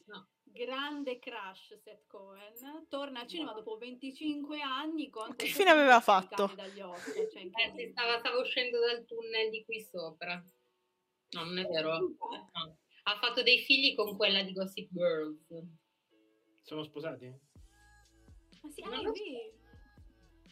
No. 0.06 0.28
Grande 0.44 1.18
crush 1.18 1.76
Seth 1.82 2.06
Cohen. 2.08 2.54
Torna 2.88 3.22
al 3.22 3.28
cinema 3.28 3.52
dopo 3.52 3.78
25 3.78 4.62
anni 4.62 5.10
con 5.10 5.36
Che 5.36 5.48
fine 5.48 5.72
aveva 5.72 6.00
fatto? 6.00 6.52
Dagli 6.56 6.80
Oscar, 6.80 7.28
cioè 7.30 7.50
Eh, 7.76 7.90
stava, 7.92 8.20
stava 8.20 8.38
uscendo 8.40 8.80
dal 8.80 9.04
tunnel 9.06 9.50
di 9.50 9.66
qui 9.66 9.82
sopra. 9.82 10.36
No, 11.32 11.44
non 11.44 11.58
è 11.58 11.66
vero. 11.66 11.98
No. 11.98 12.78
Ha 13.04 13.18
fatto 13.20 13.42
dei 13.42 13.60
figli 13.60 13.96
con 13.96 14.16
quella 14.16 14.44
di 14.44 14.54
Gossip 14.54 14.90
Girls. 14.92 15.48
Sono 16.62 16.84
sposati? 16.84 17.26
Ma 18.62 18.70
sì, 18.70 18.82
Non 18.84 18.94
ah, 18.94 19.02
lo 19.02 19.12
vero. 19.12 19.60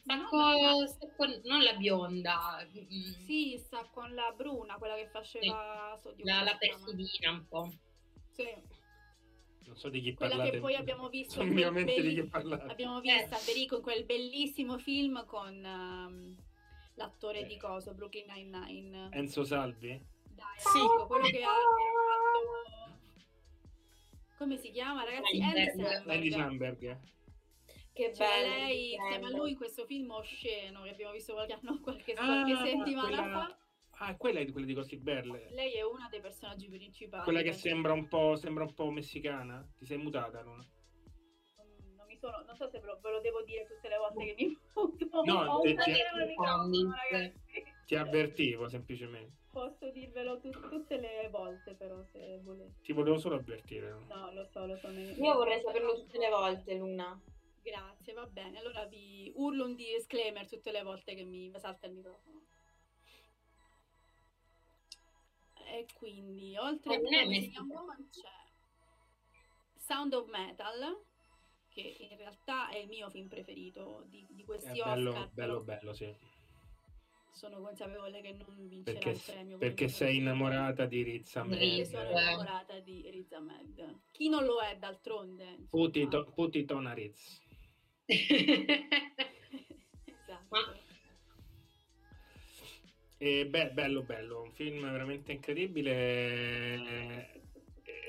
Sta 0.01 0.15
No, 0.15 0.27
co- 0.27 0.87
sta 0.87 1.07
con- 1.15 1.41
non 1.43 1.61
la 1.63 1.73
bionda, 1.73 2.65
mm, 2.67 3.25
Sì, 3.25 3.57
sta 3.57 3.85
con 3.91 4.13
la 4.15 4.33
Bruna, 4.35 4.75
quella 4.77 4.95
che 4.95 5.07
faceva 5.07 5.97
so, 6.01 6.11
Dio, 6.13 6.25
la, 6.25 6.41
la 6.43 6.57
perfidina 6.57 7.31
un 7.31 7.45
po'. 7.47 7.71
Sì. 8.31 8.47
Non 9.65 9.77
so 9.77 9.89
di 9.89 10.01
chi 10.01 10.13
Quella 10.15 10.31
parlate. 10.35 10.55
che 10.55 10.59
poi 10.61 10.75
abbiamo 10.75 11.09
visto 11.09 11.33
So 11.41 11.43
minimamente 11.43 12.01
di 12.01 12.13
chi 12.15 12.23
parlate. 12.23 12.71
Abbiamo 12.71 12.99
visto 13.01 13.35
Federico 13.35 13.75
in 13.75 13.81
quel 13.83 14.05
bellissimo 14.05 14.77
film 14.79 15.23
con 15.25 15.63
ehm, 15.63 16.35
l'attore 16.95 17.45
di 17.45 17.55
Coso, 17.57 17.93
Brooklyn 17.93 18.25
Nine-Nine. 18.33 19.09
Enzo 19.11 19.43
Salvi? 19.43 20.01
Dai, 20.23 20.57
Sì. 20.57 20.79
quello 21.05 21.27
che 21.27 21.43
ha. 21.43 21.51
Come 24.39 24.55
si 24.57 24.71
chiama, 24.71 25.03
ragazzi? 25.03 25.37
Andy 25.41 26.31
Samberg. 26.31 26.97
Che 27.91 28.11
C'era 28.11 28.29
bello. 28.29 28.47
lei 28.63 28.89
che 28.91 28.95
insieme 28.95 29.15
a 29.15 29.19
bello. 29.27 29.37
lui 29.37 29.49
in 29.51 29.57
questo 29.57 29.85
film 29.85 30.09
osceno 30.11 30.83
che 30.83 30.89
abbiamo 30.91 31.11
visto 31.11 31.33
qualche, 31.33 31.53
anno- 31.61 31.79
qualche, 31.81 32.13
Ah, 32.13 32.25
qualche 32.25 32.55
settimana 32.55 33.07
quella- 33.17 33.23
fa. 33.31 33.57
Ah, 34.05 34.15
quella 34.15 34.39
è 34.39 34.45
di 34.45 34.51
quella 34.53 34.65
di 34.65 34.73
Gossip 34.73 35.03
Girl. 35.03 35.47
Lei 35.51 35.73
è 35.73 35.83
una 35.83 36.07
dei 36.09 36.21
personaggi 36.21 36.69
principali. 36.69 37.23
Quella 37.25 37.41
che 37.41 37.51
sembra 37.51 37.91
un 37.91 38.07
po', 38.07 38.37
sembra 38.37 38.63
un 38.63 38.73
po' 38.73 38.89
messicana. 38.91 39.61
Ti 39.77 39.83
sei 39.85 39.97
mutata, 39.97 40.39
Luna? 40.41 40.65
Non, 41.57 41.95
non 41.97 42.05
mi 42.07 42.15
sono, 42.15 42.41
non 42.45 42.55
so 42.55 42.69
se 42.69 42.79
ve 42.79 42.85
lo, 42.85 42.97
ve 43.01 43.11
lo 43.11 43.19
devo 43.19 43.43
dire 43.43 43.65
tutte 43.65 43.89
le 43.89 43.97
volte 43.97 44.23
che 44.23 44.35
mi 44.45 44.57
muto. 44.73 45.23
No, 45.25 45.39
Ho 45.57 45.59
te- 45.59 45.71
una 45.73 45.83
ti- 45.83 45.91
microfono, 45.91 46.95
ragazzi. 47.11 47.63
Ti 47.85 47.95
avvertivo 47.95 48.69
semplicemente. 48.69 49.35
Posso 49.51 49.89
dirvelo 49.89 50.39
tu- 50.39 50.51
tutte 50.51 50.97
le 50.97 51.27
volte, 51.31 51.73
però, 51.73 52.03
se 52.11 52.39
volete. 52.43 52.81
Ti 52.83 52.93
volevo 52.93 53.17
solo 53.17 53.35
avvertire. 53.35 53.89
no? 53.89 54.05
No, 54.07 54.31
lo 54.31 54.45
so, 54.45 54.65
lo 54.65 54.77
so. 54.77 54.89
ne- 54.89 55.11
Io 55.11 55.33
vorrei 55.33 55.59
saperlo 55.59 55.95
tutte 55.95 56.17
le 56.19 56.29
volte, 56.29 56.75
Luna. 56.75 57.19
Grazie, 57.61 58.13
va 58.13 58.25
bene. 58.27 58.59
Allora 58.59 58.85
vi 58.85 59.31
urlo 59.35 59.65
un 59.65 59.75
disclaimer 59.75 60.47
tutte 60.47 60.71
le 60.71 60.83
volte 60.83 61.15
che 61.15 61.23
mi 61.23 61.51
salta 61.57 61.87
il 61.87 61.93
microfono. 61.93 62.41
E 65.65 65.85
quindi, 65.93 66.57
oltre 66.57 66.95
a 66.95 66.97
è 66.97 67.01
Promising 67.01 67.69
Woman 67.71 68.09
c'è 68.09 68.29
Sound 69.75 70.13
of 70.13 70.27
Metal, 70.29 71.03
che 71.69 71.95
in 72.09 72.17
realtà 72.17 72.69
è 72.69 72.77
il 72.77 72.87
mio 72.87 73.09
film 73.09 73.27
preferito 73.27 74.03
di, 74.07 74.25
di 74.29 74.41
È 74.41 74.45
questi 74.45 74.79
bello, 74.81 75.09
Oscar, 75.09 75.29
bello, 75.29 75.63
però 75.63 75.77
bello, 75.77 75.93
sì. 75.93 76.15
Sono 77.39 77.61
consapevole 77.61 78.19
che 78.19 78.33
non 78.33 78.67
vincerà 78.67 78.99
Perché, 78.99 79.09
il 79.11 79.21
premio. 79.25 79.57
perché 79.57 79.87
sei 79.87 80.17
innamorata 80.17 80.85
di 80.85 81.03
Riz 81.03 81.33
Ahmed. 81.37 81.61
Io 81.61 81.85
sono 81.85 82.09
innamorata 82.09 82.79
di 82.79 83.09
Riz 83.09 83.31
Ahmed. 83.31 83.99
Chi 84.11 84.27
non 84.27 84.43
lo 84.43 84.59
è 84.59 84.75
d'altronde? 84.77 85.67
Puti, 85.69 86.05
to, 86.09 86.25
puti 86.35 86.65
Tona 86.65 86.91
Riz. 86.91 87.41
esatto. 90.03 90.77
E 93.17 93.47
beh, 93.47 93.71
bello, 93.71 94.01
bello, 94.01 94.41
un 94.41 94.51
film 94.51 94.81
veramente 94.81 95.31
incredibile. 95.31 95.93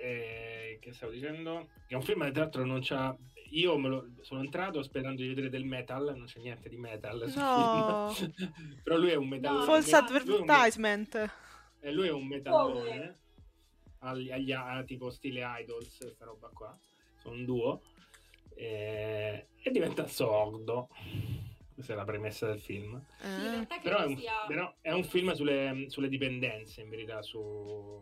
eh, 0.02 0.78
che 0.80 0.92
stavo 0.92 1.12
dicendo? 1.12 1.68
È 1.86 1.94
un 1.94 2.02
film 2.02 2.24
che 2.24 2.32
tra 2.32 2.42
l'altro 2.42 2.64
non 2.64 2.80
c'ha. 2.82 3.16
Io 3.50 3.76
me 3.78 3.88
lo, 3.88 4.08
sono 4.20 4.40
entrato 4.40 4.82
sperando 4.82 5.22
di 5.22 5.28
vedere 5.28 5.48
del 5.48 5.64
metal, 5.64 6.14
non 6.16 6.26
c'è 6.26 6.38
niente 6.40 6.68
di 6.68 6.76
metal 6.76 7.30
No. 7.34 8.12
Però 8.84 8.96
lui 8.96 9.10
è 9.10 9.16
un 9.16 9.28
metal. 9.28 9.56
No, 9.56 9.62
False 9.62 9.94
advertisement. 9.96 11.32
E 11.80 11.92
lui 11.92 12.08
è 12.08 12.12
un 12.12 12.26
metallone. 12.26 13.18
Agli, 14.02 14.30
agli- 14.30 14.52
a- 14.52 14.82
tipo 14.84 15.10
stile 15.10 15.42
Idols, 15.60 15.96
questa 15.98 16.24
roba 16.24 16.48
qua. 16.52 16.78
Sono 17.18 17.34
un 17.34 17.44
duo. 17.44 17.82
E, 18.54 19.48
e 19.62 19.70
diventa 19.70 20.06
sordo. 20.06 20.88
Questa 21.74 21.94
è 21.94 21.96
la 21.96 22.04
premessa 22.04 22.46
del 22.46 22.60
film. 22.60 23.02
Eh, 23.22 23.50
realtà 23.50 23.78
Però 23.80 23.98
è 23.98 24.04
un, 24.04 24.16
sia... 24.16 24.32
però 24.46 24.74
è 24.80 24.92
un 24.92 25.02
film 25.02 25.32
sulle, 25.32 25.86
sulle 25.88 26.08
dipendenze, 26.08 26.82
in 26.82 26.90
verità, 26.90 27.22
su, 27.22 28.00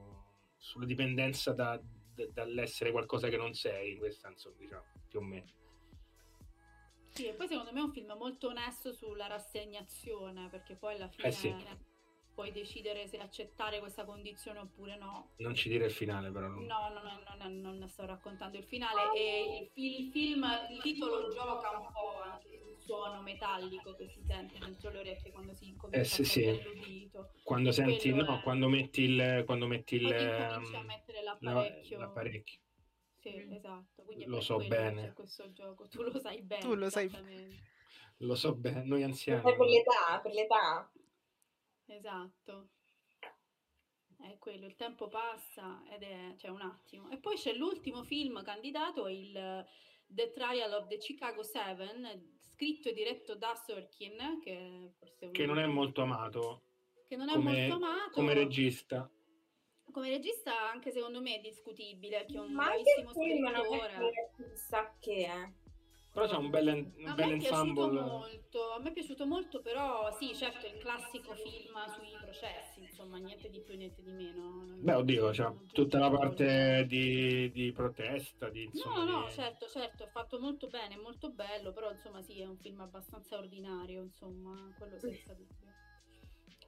sulla 0.56 0.84
dipendenza 0.84 1.52
da- 1.52 1.80
da- 2.18 2.26
dall'essere 2.32 2.90
qualcosa 2.90 3.28
che 3.28 3.36
non 3.36 3.54
sei, 3.54 3.92
in 3.92 3.98
questo 3.98 4.26
senso, 4.26 4.52
diciamo, 4.56 4.84
più 5.08 5.20
o 5.20 5.22
meno. 5.22 5.46
Sì, 7.10 7.26
e 7.26 7.34
poi 7.34 7.48
secondo 7.48 7.72
me 7.72 7.80
è 7.80 7.82
un 7.82 7.92
film 7.92 8.14
molto 8.16 8.48
onesto 8.48 8.92
sulla 8.92 9.26
rassegnazione, 9.26 10.48
perché 10.48 10.76
poi 10.76 10.94
alla 10.94 11.08
fine 11.08 11.28
Eh 11.28 11.32
sì. 11.32 11.54
Puoi 12.38 12.52
decidere 12.52 13.08
se 13.08 13.18
accettare 13.18 13.80
questa 13.80 14.04
condizione 14.04 14.60
oppure 14.60 14.96
no. 14.96 15.30
Non 15.38 15.56
ci 15.56 15.68
dire 15.68 15.86
il 15.86 15.90
finale, 15.90 16.30
però. 16.30 16.46
No, 16.46 16.60
no, 16.60 17.02
no, 17.02 17.20
no, 17.36 17.48
no, 17.48 17.72
non 17.72 17.88
sto 17.88 18.06
raccontando 18.06 18.56
il 18.56 18.62
finale 18.62 19.10
e 19.12 19.58
il, 19.62 19.68
fi- 19.72 20.00
il 20.04 20.10
film, 20.12 20.46
il 20.70 20.80
titolo 20.80 21.32
gioca 21.32 21.76
un 21.76 21.90
po' 21.92 22.20
anche 22.22 22.60
sul 22.62 22.76
suono 22.78 23.22
metallico 23.22 23.96
che 23.96 24.06
si 24.06 24.22
sente 24.24 24.56
dentro 24.60 24.90
le 24.90 24.98
orecchie 25.00 25.32
quando 25.32 25.52
si 25.52 25.66
incomincia 25.66 25.98
Eh, 26.00 26.04
sì, 26.04 26.22
a 26.22 26.24
sì. 26.26 26.62
l'udito. 26.62 27.32
Quando 27.42 27.72
senti, 27.72 28.10
Quello 28.12 28.30
no, 28.30 28.38
è- 28.38 28.42
quando 28.42 28.68
metti 28.68 29.02
il. 29.02 29.42
Quando 29.44 29.66
metti 29.66 29.96
il 29.96 30.02
incominci 30.02 30.74
a 30.76 30.78
ehm, 30.78 30.86
mettere 30.86 31.22
la- 31.24 31.36
l'apparecchio. 31.40 31.98
l'apparecchio. 31.98 32.60
Sì, 33.20 33.30
Mm. 33.34 33.52
esatto. 33.52 34.02
Quindi 34.04 34.22
è 34.22 34.26
Lo 34.28 34.40
so 34.40 34.58
bene. 34.58 35.12
questo 35.12 35.50
gioco. 35.50 35.88
Tu 35.88 36.02
lo 36.02 36.16
sai 36.20 36.40
bene. 36.42 36.62
Tu 36.62 36.74
lo 36.76 36.88
sai-. 36.88 37.10
Lo 38.18 38.36
so 38.36 38.54
bene, 38.54 38.84
noi 38.84 39.02
anziani. 39.02 39.42
Per 39.42 39.58
l'età, 39.58 40.20
per 40.22 40.32
l'età. 40.32 40.88
Esatto. 41.88 42.68
È 44.20 44.36
quello, 44.38 44.66
il 44.66 44.74
tempo 44.74 45.08
passa 45.08 45.82
ed 45.90 46.02
è 46.02 46.34
c'è 46.36 46.48
un 46.48 46.60
attimo. 46.60 47.08
E 47.10 47.18
poi 47.18 47.36
c'è 47.36 47.52
l'ultimo 47.54 48.02
film 48.02 48.42
candidato, 48.42 49.06
il 49.08 49.32
The 50.06 50.30
Trial 50.32 50.72
of 50.72 50.88
the 50.88 50.96
Chicago 50.98 51.42
Seven, 51.42 52.36
scritto 52.40 52.88
e 52.88 52.92
diretto 52.94 53.36
da 53.36 53.54
Sorkin, 53.54 54.40
che 54.42 54.92
forse 54.98 55.30
Che 55.30 55.46
non 55.46 55.58
è 55.58 55.66
molto 55.66 56.02
amato 56.02 56.62
che 57.06 57.16
non 57.16 57.28
è 57.30 57.34
come- 57.34 57.68
molto 57.68 57.74
amato. 57.86 58.10
come 58.10 58.34
regista. 58.34 59.10
Come 59.90 60.10
regista 60.10 60.68
anche 60.70 60.90
secondo 60.90 61.22
me 61.22 61.36
è 61.36 61.40
discutibile, 61.40 62.26
che 62.26 62.36
è 62.36 62.40
un 62.40 62.52
Ma 62.52 62.66
bravissimo 62.66 63.12
film 63.12 63.44
non 63.44 63.54
è 63.54 63.64
scrittore. 63.64 64.10
che 64.10 64.30
chissà 64.50 64.96
che 65.00 65.26
è. 65.26 65.52
Però 66.18 66.26
c'è 66.26 66.36
un 66.36 66.50
bel, 66.50 66.66
un 66.68 67.04
A 67.04 67.14
bel 67.14 67.30
me 67.30 67.34
è 67.34 67.38
piaciuto 67.38 67.64
ensemble. 67.64 68.00
molto, 68.02 68.70
a 68.72 68.80
me 68.80 68.88
è 68.88 68.92
piaciuto 68.92 69.24
molto, 69.24 69.60
però 69.60 70.10
sì, 70.10 70.34
certo, 70.34 70.66
il 70.66 70.76
classico 70.78 71.32
film 71.34 71.86
sui 71.94 72.18
processi, 72.18 72.80
insomma, 72.80 73.18
niente 73.18 73.48
di 73.48 73.60
più, 73.60 73.76
niente 73.76 74.02
di 74.02 74.12
meno. 74.12 74.76
Beh, 74.80 74.94
oddio, 74.94 75.30
c'è 75.30 75.44
non 75.44 75.66
tutta 75.72 75.98
la 76.00 76.10
parte 76.10 76.86
di, 76.88 77.50
di 77.52 77.70
protesta, 77.72 78.48
di, 78.48 78.64
insomma, 78.64 79.04
No, 79.04 79.04
no, 79.04 79.26
di- 79.28 79.32
certo, 79.32 79.68
certo, 79.68 80.04
è 80.04 80.08
fatto 80.08 80.40
molto 80.40 80.66
bene, 80.66 80.96
molto 80.96 81.30
bello, 81.30 81.72
però 81.72 81.90
insomma 81.92 82.20
sì, 82.20 82.40
è 82.40 82.46
un 82.46 82.56
film 82.58 82.80
abbastanza 82.80 83.36
ordinario, 83.36 84.02
insomma, 84.02 84.72
quello 84.76 84.98
senza 84.98 85.34
dubbio. 85.34 85.72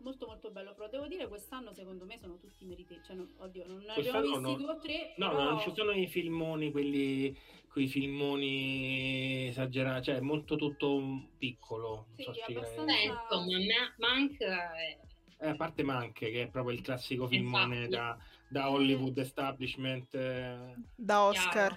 Molto 0.03 0.27
molto 0.27 0.51
bello, 0.51 0.73
però 0.75 0.89
devo 0.89 1.07
dire 1.07 1.29
quest'anno 1.29 1.75
secondo 1.75 2.07
me 2.07 2.17
sono 2.17 2.39
tutti 2.39 2.65
meritati, 2.65 3.01
cioè 3.05 3.17
no- 3.17 3.29
oddio, 3.37 3.67
non 3.67 3.79
ne 3.79 3.93
abbiamo 3.93 4.21
visti 4.23 4.41
no. 4.41 4.55
due 4.55 4.71
o 4.71 4.79
tre, 4.79 5.15
No, 5.19 5.29
però... 5.31 5.43
no, 5.43 5.51
non 5.51 5.61
ci 5.61 5.73
sono 5.75 5.91
i 5.93 6.07
filmoni, 6.07 6.71
quelli, 6.71 7.37
quei 7.71 7.87
filmoni 7.87 9.49
esagerati, 9.49 10.05
cioè 10.07 10.17
è 10.17 10.21
molto 10.21 10.57
tutto 10.57 11.29
piccolo. 11.37 12.07
non 12.07 12.15
Sì, 12.17 12.23
so 12.23 12.31
abbastanza- 12.31 12.85
Beh, 12.85 13.03
insomma, 13.03 13.59
ma- 13.59 13.95
Mank 14.09 14.39
è... 14.39 14.99
Eh, 15.43 15.49
a 15.49 15.55
parte 15.57 15.83
Manche, 15.83 16.31
che 16.31 16.43
è 16.45 16.49
proprio 16.49 16.75
il 16.75 16.83
classico 16.83 17.27
filmone 17.27 17.89
da, 17.89 18.17
da 18.49 18.71
Hollywood 18.71 19.17
establishment. 19.19 20.15
eh, 20.15 20.75
da 20.95 21.25
Oscar. 21.25 21.73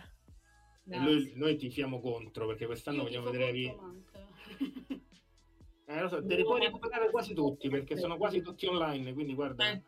e 0.90 0.98
noi, 0.98 1.32
noi 1.36 1.56
tifiamo 1.58 2.00
contro 2.02 2.46
perché 2.48 2.66
quest'anno 2.66 2.98
Io 2.98 3.04
vogliamo 3.04 3.32
vedere. 3.32 3.76
Eh, 5.94 6.02
lo 6.02 6.08
so, 6.08 6.26
te 6.26 6.36
li 6.36 6.44
puoi 6.44 6.60
recuperare 6.60 7.12
quasi 7.12 7.34
tutti 7.34 7.70
perché 7.70 7.98
sono 7.98 8.18
quasi 8.18 8.42
tutti 8.42 8.66
online. 8.66 9.14
Quindi 9.14 9.36
guarda, 9.36 9.70
eh, 9.70 9.82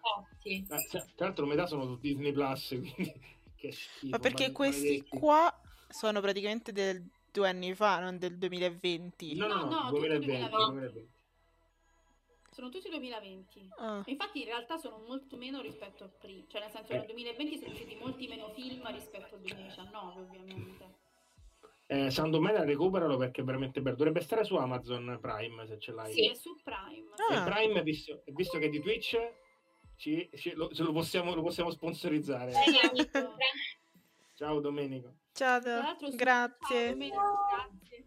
infatti, 0.44 0.64
tra 1.16 1.26
l'altro, 1.26 1.46
metà 1.48 1.66
sono 1.66 1.86
su 1.86 1.98
Disney 2.00 2.32
Plus. 2.32 2.68
Quindi 2.78 3.14
che 3.56 3.72
schifo. 3.72 4.08
Ma 4.10 4.20
perché 4.20 4.52
questi 4.52 4.88
maledetti. 4.88 5.18
qua 5.18 5.62
sono 5.90 6.22
praticamente 6.22 6.72
del 6.72 7.04
due 7.32 7.50
anni 7.50 7.74
fa, 7.74 8.00
non 8.00 8.20
del 8.20 8.38
2020. 8.38 9.36
No, 9.36 9.48
no, 9.48 9.54
No, 9.56 9.62
no, 9.64 9.70
no, 9.70 9.90
tutti 9.90 10.08
2020, 10.08 10.50
2020. 10.50 10.72
2020. 10.72 11.14
Sono 12.52 12.70
tutti 12.70 12.90
2020. 12.90 13.70
Ah. 13.80 14.02
Infatti 14.06 14.40
in 14.40 14.46
realtà 14.46 14.78
sono 14.78 15.04
molto 15.08 15.36
meno 15.36 15.60
rispetto 15.62 16.04
a 16.06 16.08
prima, 16.08 16.44
cioè 16.48 16.62
nel 16.62 16.70
senso 16.72 16.94
Eh. 16.94 16.98
nel 16.98 17.06
2020 17.08 17.58
sono 17.58 17.72
usciti 17.72 17.96
molti 18.00 18.28
meno 18.28 18.50
film 18.54 18.94
rispetto 18.94 19.36
al 19.36 19.42
2019 19.42 20.22
ovviamente. 20.22 21.04
Eh, 21.88 22.10
Sound 22.10 22.34
of 22.34 22.42
Metal 22.42 22.66
recuperalo 22.66 23.16
perché 23.18 23.42
è 23.42 23.44
veramente 23.44 23.82
bello. 23.82 23.96
Dovrebbe 23.96 24.22
stare 24.22 24.44
su 24.44 24.56
Amazon 24.56 25.20
Prime 25.22 25.68
se 25.68 25.78
ce 25.80 25.92
l'hai. 25.92 26.14
Sì, 26.14 26.28
è 26.30 26.34
su 26.34 26.56
Prime. 26.64 27.10
Ah. 27.30 27.42
E 27.42 27.52
Prime, 27.52 27.84
visto, 27.84 28.24
visto 28.28 28.58
che 28.58 28.66
è 28.66 28.70
di 28.70 28.80
Twitch, 28.82 29.18
ci, 29.96 30.30
ci- 30.36 30.54
lo, 30.54 30.70
ce 30.70 30.82
lo, 30.84 30.92
possiamo, 30.92 31.36
lo 31.36 31.42
possiamo 31.44 31.70
sponsorizzare. 31.70 32.52
Esatto. 32.52 33.36
Ciao 34.34 34.60
Domenico. 34.60 35.14
Ciao, 35.34 35.62
Tra 35.62 35.78
l'altro 35.78 36.10
su- 36.10 36.16
grazie. 36.18 36.76
Ciao, 36.86 36.90
Domenico, 36.92 37.22
grazie. 37.56 38.06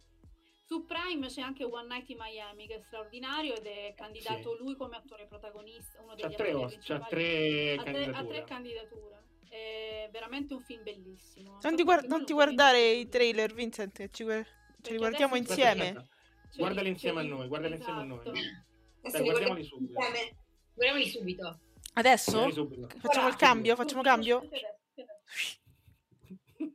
Su 0.64 0.84
Prime 0.84 1.28
c'è 1.28 1.40
anche 1.40 1.64
One 1.64 1.86
Night 1.86 2.08
in 2.10 2.18
Miami 2.18 2.66
che 2.66 2.74
è 2.74 2.80
straordinario 2.80 3.54
ed 3.54 3.64
è 3.64 3.94
candidato 3.96 4.54
lui 4.58 4.74
come 4.76 4.96
attore 4.96 5.26
protagonista, 5.26 5.98
uno 6.02 6.14
C'ha 6.14 6.26
degli 6.26 6.36
tre, 6.36 6.50
attori 6.50 6.64
os- 6.64 6.78
c'ha 6.84 6.98
principali. 6.98 7.08
tre 7.08 7.72
Ha 7.74 7.82
tre, 7.82 8.26
tre 8.26 8.44
candidature. 8.44 9.26
È 9.48 10.08
veramente 10.12 10.54
un 10.54 10.60
film 10.62 10.82
bellissimo. 10.82 11.58
Non 11.62 11.76
ti, 11.76 11.82
guard- 11.84 12.06
non 12.06 12.24
ti 12.24 12.32
guardare 12.32 12.90
i 12.92 13.08
trailer, 13.08 13.52
Vincent, 13.54 14.10
ci, 14.10 14.24
guar- 14.24 14.46
ce 14.82 14.90
li 14.92 14.96
guardiamo 14.98 15.34
Aspetta, 15.34 15.52
insieme. 15.52 15.88
aspetta. 15.88 16.08
ce 16.50 16.58
Guardali 16.58 16.84
li- 16.86 16.92
insieme 16.92 17.20
a 17.20 17.22
noi, 17.24 17.48
guardali 17.48 17.74
insieme 17.76 18.00
a 18.00 18.04
noi. 18.04 18.18
Esatto. 18.18 18.32
Dai, 18.32 18.42
li 18.42 19.28
guardiamoli 19.28 19.32
guardiamo 19.32 19.62
subito. 19.64 19.98
insieme. 20.00 20.36
guardiamoli 20.74 21.08
subito. 21.08 21.60
Adesso? 21.94 22.50
Subito. 22.50 22.88
Facciamo 22.98 23.26
il 23.28 23.34
Ora, 23.34 23.36
cambio? 23.36 23.74
Facciamo 23.76 24.02
cambio? 24.02 24.48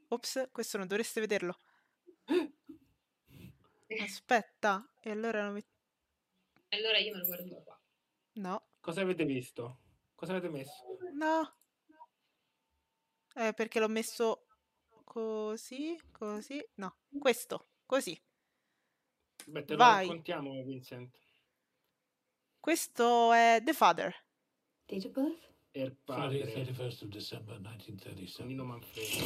Ops, 0.09 0.49
questo 0.51 0.77
non 0.77 0.87
dovreste 0.87 1.19
vederlo. 1.19 1.57
Aspetta, 4.01 4.87
e 5.01 5.11
allora 5.11 5.45
lo 5.47 5.53
met- 5.53 5.67
Allora 6.69 6.97
io 6.97 7.13
me 7.13 7.19
lo 7.19 7.25
guardo 7.25 7.49
da 7.49 7.61
qua. 7.61 7.79
No, 8.35 8.67
Cosa 8.79 9.01
avete 9.01 9.25
visto? 9.25 9.79
Cosa 10.15 10.31
avete 10.31 10.49
messo? 10.49 10.83
no. 11.13 11.55
Eh, 13.35 13.53
perché 13.53 13.79
l'ho 13.79 13.87
messo 13.87 14.45
così, 15.03 15.99
così. 16.11 16.63
No, 16.75 16.97
questo, 17.19 17.67
così. 17.85 18.19
Beh, 19.45 19.65
te 19.65 19.73
lo 19.73 19.77
Vai. 19.79 20.05
raccontiamo, 20.07 20.63
Vincent. 20.63 21.17
Questo 22.59 23.33
è 23.33 23.61
The 23.63 23.73
Father. 23.73 24.13
Date 24.85 25.07
of 25.07 25.13
birth? 25.13 25.51
Er 25.71 25.95
Friday, 26.05 26.39
padre, 26.43 26.63
31st 26.65 27.01
of 27.03 27.09
December, 27.09 27.59
1937. 27.59 28.45
Nino 28.47 28.63
Manfredi. 28.63 29.17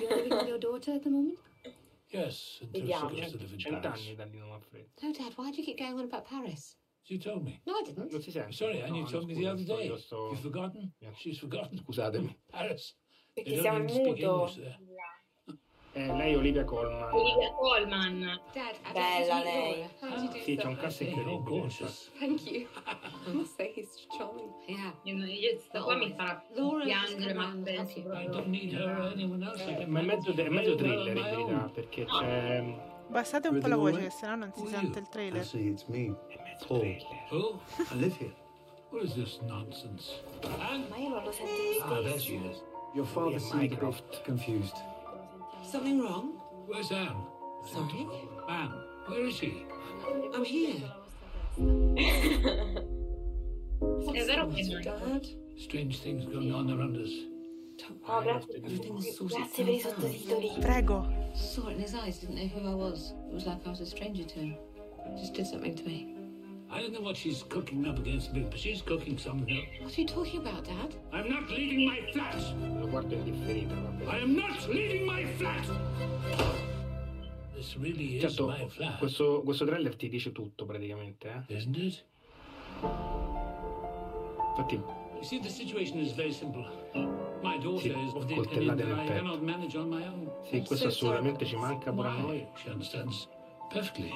You're 0.00 0.14
living 0.14 0.32
with 0.32 0.46
your 0.46 0.58
daughter 0.58 0.94
at 0.94 1.02
the 1.02 1.10
moment? 1.10 1.38
Yes, 2.08 2.60
until 2.62 2.80
she 2.82 2.86
Vediamo. 2.86 3.08
gets 3.10 3.32
to 3.32 3.38
live 3.38 3.52
in 3.52 3.58
Paris. 3.58 3.82
Cent'anni 3.82 4.14
da 4.14 4.24
Nino 4.26 4.46
Manfredi. 4.46 4.90
No, 5.02 5.10
Dad, 5.12 5.32
why 5.36 5.50
do 5.50 5.56
you 5.56 5.64
keep 5.64 5.76
going 5.78 5.98
on 5.98 6.04
about 6.04 6.24
Paris? 6.24 6.76
You 7.08 7.18
told 7.18 7.42
me. 7.42 7.60
No, 7.64 7.74
I 7.78 7.82
didn't. 7.84 8.10
Non 8.12 8.22
si 8.22 8.30
sente? 8.30 8.52
Sorry, 8.52 8.80
and 8.80 8.90
No, 8.90 8.96
you 8.98 9.02
no, 9.04 9.10
told 9.10 9.26
me 9.26 9.34
the 9.34 9.40
scusa, 9.42 9.50
other 9.50 9.64
sto- 9.64 9.76
day. 9.76 9.86
io 9.86 9.96
sto- 9.96 10.28
You've 10.30 10.40
forgotten? 10.42 10.94
Yeah. 11.00 11.12
She's 11.16 11.38
forgotten. 11.38 11.78
Scusatemi. 11.78 12.36
Paris. 12.48 12.96
Perché 13.36 13.60
siamo 13.60 13.78
in 13.78 13.84
muto. 13.84 14.50
There. 14.54 14.78
Eh, 15.92 16.14
lei 16.14 16.32
è 16.32 16.36
Olivia 16.36 16.64
Colman. 16.64 17.12
Olivia 17.12 17.52
Colman. 17.52 18.40
Dad, 18.52 18.74
I 18.86 18.92
Bella 18.92 19.42
lei. 19.42 19.80
You 20.00 20.28
do 20.28 20.36
Sì, 20.42 20.56
c'è 20.56 20.64
un 20.66 20.76
cast 20.76 21.00
oh, 21.00 21.04
incredibile. 21.04 21.42
gorgeous. 21.42 22.10
Thank 22.18 22.50
you. 22.50 22.66
I 23.26 23.30
must 23.32 23.54
say 23.56 23.72
he's 23.74 24.06
charming. 24.16 24.50
Yeah. 24.66 24.94
Io, 25.04 25.24
io 25.24 25.58
sta 25.60 25.82
qua 25.82 25.96
mi 25.96 26.12
farà 26.16 26.42
piangere, 26.82 27.34
ma 27.34 27.54
penso 27.62 27.80
happy. 27.98 27.98
I 28.00 28.02
proprio. 28.02 28.28
don't 28.30 28.46
need 28.48 28.72
her 28.72 28.88
or 29.00 29.06
anyone 29.12 29.44
else. 29.44 29.62
I 29.70 29.74
can 29.76 29.90
Ma 29.90 30.00
è 30.00 30.02
mezzo, 30.02 30.32
è 30.32 30.48
mezzo 30.48 30.74
thriller 30.74 31.06
in 31.16 31.22
verità, 31.22 31.70
perché 31.74 32.04
c'è... 32.06 32.64
Abbassate 33.08 33.48
un 33.48 33.60
po' 33.60 33.68
la 33.68 33.76
voce, 33.76 33.98
che 34.00 34.10
sennò 34.10 34.34
non 34.34 34.52
si 34.54 34.66
sente 34.66 34.98
you? 34.98 35.00
il 35.00 35.08
trailer. 35.10 35.40
Actually, 35.42 35.68
it's 35.70 35.84
me. 35.88 36.14
È 36.28 36.42
mezzo 36.42 36.66
Paul. 36.66 36.78
thriller. 36.80 37.26
Who? 37.30 37.60
I 37.90 37.94
live 37.98 38.16
here. 38.18 38.34
What 38.90 39.02
is 39.04 39.14
this 39.14 39.38
nonsense? 39.42 40.22
Ma 40.88 40.96
io 40.96 41.08
non 41.08 41.22
lo 41.24 41.32
sento 41.32 41.84
Ah, 41.84 41.88
lo 41.88 42.02
there 42.02 42.18
stesso. 42.18 42.24
she 42.26 42.34
is. 42.50 42.62
Your 42.96 43.04
father 43.04 43.38
seemed 43.38 43.74
a 43.74 43.76
bit 43.76 44.24
confused. 44.24 44.74
Something 45.62 46.00
wrong? 46.00 46.32
Where's 46.66 46.90
Anne? 46.90 47.26
Sorry? 47.70 48.06
Anne, 48.48 48.72
where 49.06 49.26
is 49.26 49.36
she? 49.36 49.66
I'm 50.34 50.42
here. 50.42 50.76
is 54.14 54.26
that 54.28 54.36
vero 54.36 54.48
che 54.48 54.62
noi. 54.62 54.82
Dad? 54.82 55.26
Strange 55.58 55.98
things 55.98 56.24
going 56.24 56.50
on 56.54 56.70
around 56.70 56.96
us. 56.96 57.10
Don't 57.76 58.00
Oh, 58.08 58.22
grazie, 58.22 58.60
grazie 58.60 58.78
per 58.78 59.68
i 59.68 59.76
itself 59.76 59.96
sottotitoli. 59.96 60.60
Prego. 60.62 61.06
Saw 61.34 61.68
it 61.68 61.74
in 61.74 61.80
his 61.82 61.94
eyes, 61.94 62.18
didn't 62.20 62.36
know 62.36 62.48
who 62.48 62.66
I 62.66 62.74
was. 62.74 63.12
It 63.28 63.34
was 63.34 63.44
like 63.44 63.60
I 63.66 63.68
was 63.68 63.80
a 63.80 63.86
stranger 63.86 64.24
to 64.24 64.38
him. 64.38 64.56
Just 65.18 65.34
did 65.34 65.46
something 65.46 65.74
to 65.74 65.84
me. 65.84 66.15
I 66.70 66.80
don't 66.80 66.92
know 66.92 67.00
what 67.00 67.16
she's 67.16 67.42
cooking 67.48 67.86
up 67.86 67.98
against 67.98 68.32
me, 68.32 68.46
but 68.50 68.58
she's 68.58 68.82
cooking 68.82 69.16
something 69.18 69.56
up. 69.56 69.82
What 69.84 69.96
are 69.96 70.00
you 70.00 70.06
talking 70.06 70.40
about, 70.40 70.64
Dad? 70.64 70.94
I'm 71.12 71.30
not 71.30 71.48
leaving 71.48 71.86
my 71.88 72.00
flat. 72.12 72.36
Lo 72.80 72.86
guardo 72.88 73.14
in 73.14 73.24
differita, 73.24 73.74
I 74.08 74.18
am 74.18 74.34
not 74.36 74.68
leaving 74.68 75.06
my 75.06 75.24
flat. 75.38 75.64
This 77.54 77.76
really 77.78 78.16
is 78.16 78.22
Certo, 78.22 78.48
my 78.48 78.68
flat, 78.68 78.98
questo, 78.98 79.42
questo 79.42 79.64
trailer 79.64 79.94
ti 79.96 80.08
dice 80.08 80.32
tutto 80.32 80.66
praticamente, 80.66 81.44
eh. 81.48 81.54
isn't 81.54 81.76
it? 81.76 82.04
Infatti, 82.82 84.80
You 85.16 85.24
see, 85.24 85.38
the 85.40 85.48
situation 85.48 85.98
is 85.98 86.12
very 86.12 86.30
simple. 86.32 86.66
My 87.42 87.56
daughter 87.56 87.88
Sì, 87.90 88.06
is 88.06 88.12
of 88.14 88.26
the 88.28 88.38
opinion 88.38 88.76
that 88.76 88.86
I 88.98 89.06
cannot 89.06 89.42
manage 89.42 89.74
on 89.74 89.88
my 89.88 90.06
own. 90.06 90.30
sì, 90.42 90.62
questo 90.62 90.88
assolutamente 90.88 91.46
ci 91.46 91.56
manca 91.56 91.90
pure 91.90 92.08
a 92.08 92.12
noi. 92.20 92.46
She 92.56 92.68
understands 92.70 93.26
perfectly. 93.70 94.12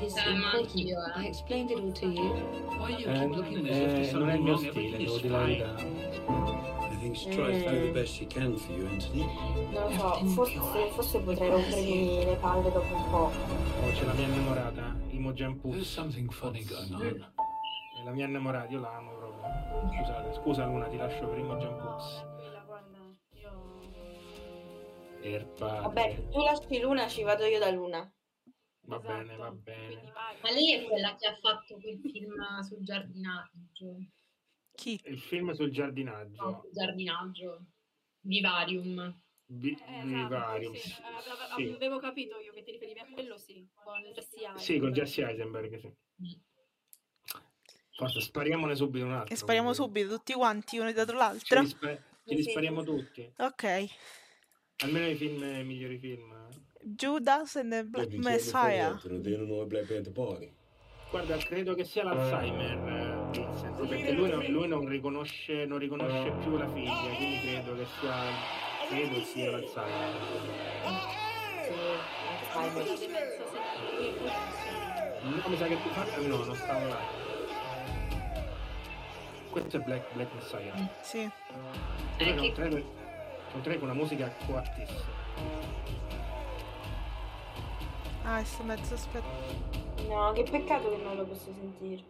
Anch'io, 0.00 0.98
eh. 1.14 1.20
I 1.20 1.26
explained 1.26 1.70
it 1.70 1.78
all 1.78 1.92
to 1.92 2.06
you. 2.06 2.32
Why 2.78 2.90
you 2.90 3.08
Eh, 3.08 3.18
keep 3.20 3.36
looking 3.36 3.56
at 3.56 3.62
me 3.62 3.70
as 3.70 3.76
if 3.76 3.92
there's 3.92 4.08
eh, 4.08 4.12
non 4.18 4.28
è 4.28 4.34
il 4.34 4.38
something 4.38 4.44
mio 4.44 4.52
wrong? 4.52 4.58
stile, 4.58 4.68
Everything 4.68 4.98
devo 4.98 5.14
is 5.16 5.22
dire 5.22 5.32
la 5.32 5.44
fine. 5.44 5.56
verità. 5.56 5.82
I 6.86 6.98
think 6.98 7.16
she 7.16 7.30
tries 7.30 7.62
to 7.62 7.70
do 7.70 7.80
the 7.86 7.92
best 7.92 8.12
she 8.14 8.26
can 8.26 8.56
for 8.56 8.72
you, 8.72 8.86
Anthony. 8.86 9.24
Non 9.72 9.82
lo 9.84 9.90
so, 9.90 10.24
forse, 10.26 10.90
forse 10.90 11.18
potrei 11.20 11.50
rompermi 11.50 12.24
le 12.24 12.36
palle 12.36 12.70
dopo 12.72 12.94
un 12.94 13.10
po'. 13.10 13.30
Oh, 13.30 13.90
c'è 13.92 14.04
la 14.04 14.12
mia 14.14 14.26
innamorata, 14.26 14.94
Imogen 15.10 15.60
There's 15.60 15.76
Poots. 15.76 15.88
something 15.92 16.30
funny 16.30 16.64
going 16.64 16.92
on. 16.92 17.26
È 18.00 18.02
la 18.04 18.10
mia 18.10 18.26
innamorata, 18.26 18.70
io 18.72 18.80
la 18.80 18.96
amo 18.96 19.12
proprio. 19.12 19.44
Scusate, 19.98 20.34
scusa 20.34 20.64
Luna, 20.66 20.86
ti 20.88 20.96
lascio 20.96 21.26
per 21.28 21.38
io... 21.38 21.44
Er 25.22 25.44
padre. 25.58 25.80
Vabbè, 25.80 26.28
tu 26.30 26.40
lasci 26.40 26.80
Luna, 26.80 27.08
ci 27.08 27.22
vado 27.22 27.44
io 27.46 27.58
da 27.58 27.70
Luna. 27.70 28.10
Va 28.86 28.96
Esatto, 28.96 29.12
bene, 29.12 29.36
va 29.36 29.50
bene. 29.50 30.12
Ma 30.42 30.50
lei 30.50 30.72
è 30.74 30.84
quella 30.86 31.16
che 31.16 31.26
ha 31.26 31.34
fatto 31.36 31.76
quel 31.80 31.98
film 32.00 32.60
sul 32.60 32.82
giardinaggio. 32.84 33.96
Chi? 34.74 35.00
Il 35.06 35.18
film 35.18 35.50
sul 35.52 35.66
No, 35.66 35.72
giardinaggio. 35.72 36.60
sul 36.62 36.70
giardinaggio. 36.72 37.64
Vivarium. 38.20 39.22
Vi- 39.48 39.70
Eh, 39.86 40.02
Vivarium. 40.04 40.74
esatto, 40.74 40.88
sì. 40.88 41.02
Eh, 41.02 41.52
ave- 41.52 41.66
Sì. 41.68 41.72
Avevo 41.74 41.98
capito 41.98 42.38
io 42.38 42.52
che 42.52 42.62
ti 42.62 42.72
riferivi 42.72 42.98
a 43.00 43.06
quello, 43.10 43.38
sì. 43.38 43.66
Con 43.74 44.02
Jesse 44.12 44.34
Eisenberg. 44.36 44.58
Sì, 44.58 44.78
con 44.78 44.92
Jesse 44.92 45.24
Eisenberg, 45.24 45.78
sì. 45.78 45.86
Mm. 45.86 46.40
Forse 47.96 48.20
spariamone 48.20 48.74
subito 48.76 49.04
un 49.06 49.12
altro. 49.12 49.32
E 49.34 49.36
spariamo 49.36 49.70
quindi. 49.72 49.86
subito 49.86 50.16
tutti 50.16 50.32
quanti 50.34 50.78
uno 50.78 50.92
dietro 50.92 51.12
Ce 51.16 51.18
l'altro. 51.18 51.60
li, 51.60 51.66
spa- 51.68 51.96
ce 51.96 52.34
li 52.34 52.42
Sì. 52.42 52.50
spariamo 52.50 52.82
tutti. 52.84 53.32
Ok. 53.38 53.86
Almeno 54.84 55.06
i 55.08 55.14
film, 55.14 55.42
i 55.42 55.64
migliori 55.64 55.98
film. 55.98 56.45
Judas 56.94 57.56
and 57.56 57.72
the 57.72 57.82
Black 57.84 58.12
Messiah. 58.12 58.94
noi 59.02 59.66
Black 59.66 59.86
Panther 59.86 60.12
Party. 60.12 60.52
Guarda, 61.10 61.36
credo 61.38 61.74
che 61.74 61.84
sia 61.84 62.04
l'Alzheimer, 62.04 62.78
eh, 62.88 63.30
Vincent, 63.30 63.86
perché 63.86 64.12
lui, 64.12 64.28
non, 64.30 64.44
lui 64.44 64.68
non 64.68 64.88
riconosce, 64.88 65.64
non 65.64 65.78
riconosce 65.78 66.30
più 66.42 66.56
la 66.56 66.68
figlia, 66.68 67.14
quindi 67.16 67.40
credo 67.40 67.76
che 67.76 67.86
sia, 67.98 68.14
credo 68.88 69.20
sia 69.24 69.50
l'Alzheimer. 69.50 70.20
Sì. 71.62 71.72
No, 75.22 75.48
mi 75.48 75.56
sa 75.56 75.66
che 75.66 75.82
tu 75.82 75.88
fai, 75.88 76.26
no, 76.26 76.44
non 76.44 76.54
sta 76.54 76.76
online. 76.76 77.24
Questo 79.50 79.76
è 79.76 79.80
Black, 79.80 80.12
Black 80.12 80.34
Messiah. 80.34 80.88
Sì. 81.02 81.28
Eh, 82.18 82.34
che- 82.34 82.40
un 82.40 82.52
trailer, 82.52 82.80
è 82.80 83.54
un 83.54 83.60
trailer 83.60 83.78
con 83.80 83.88
una 83.90 83.98
musica 83.98 84.32
coattissima. 84.46 85.14
Ah, 88.28 88.42
sto 88.44 88.64
mezzo 88.64 88.94
aspetta. 88.94 89.24
No, 90.08 90.32
che 90.32 90.42
peccato 90.42 90.90
che 90.90 90.96
non 91.02 91.16
lo 91.16 91.24
posso 91.26 91.52
sentire. 91.52 92.02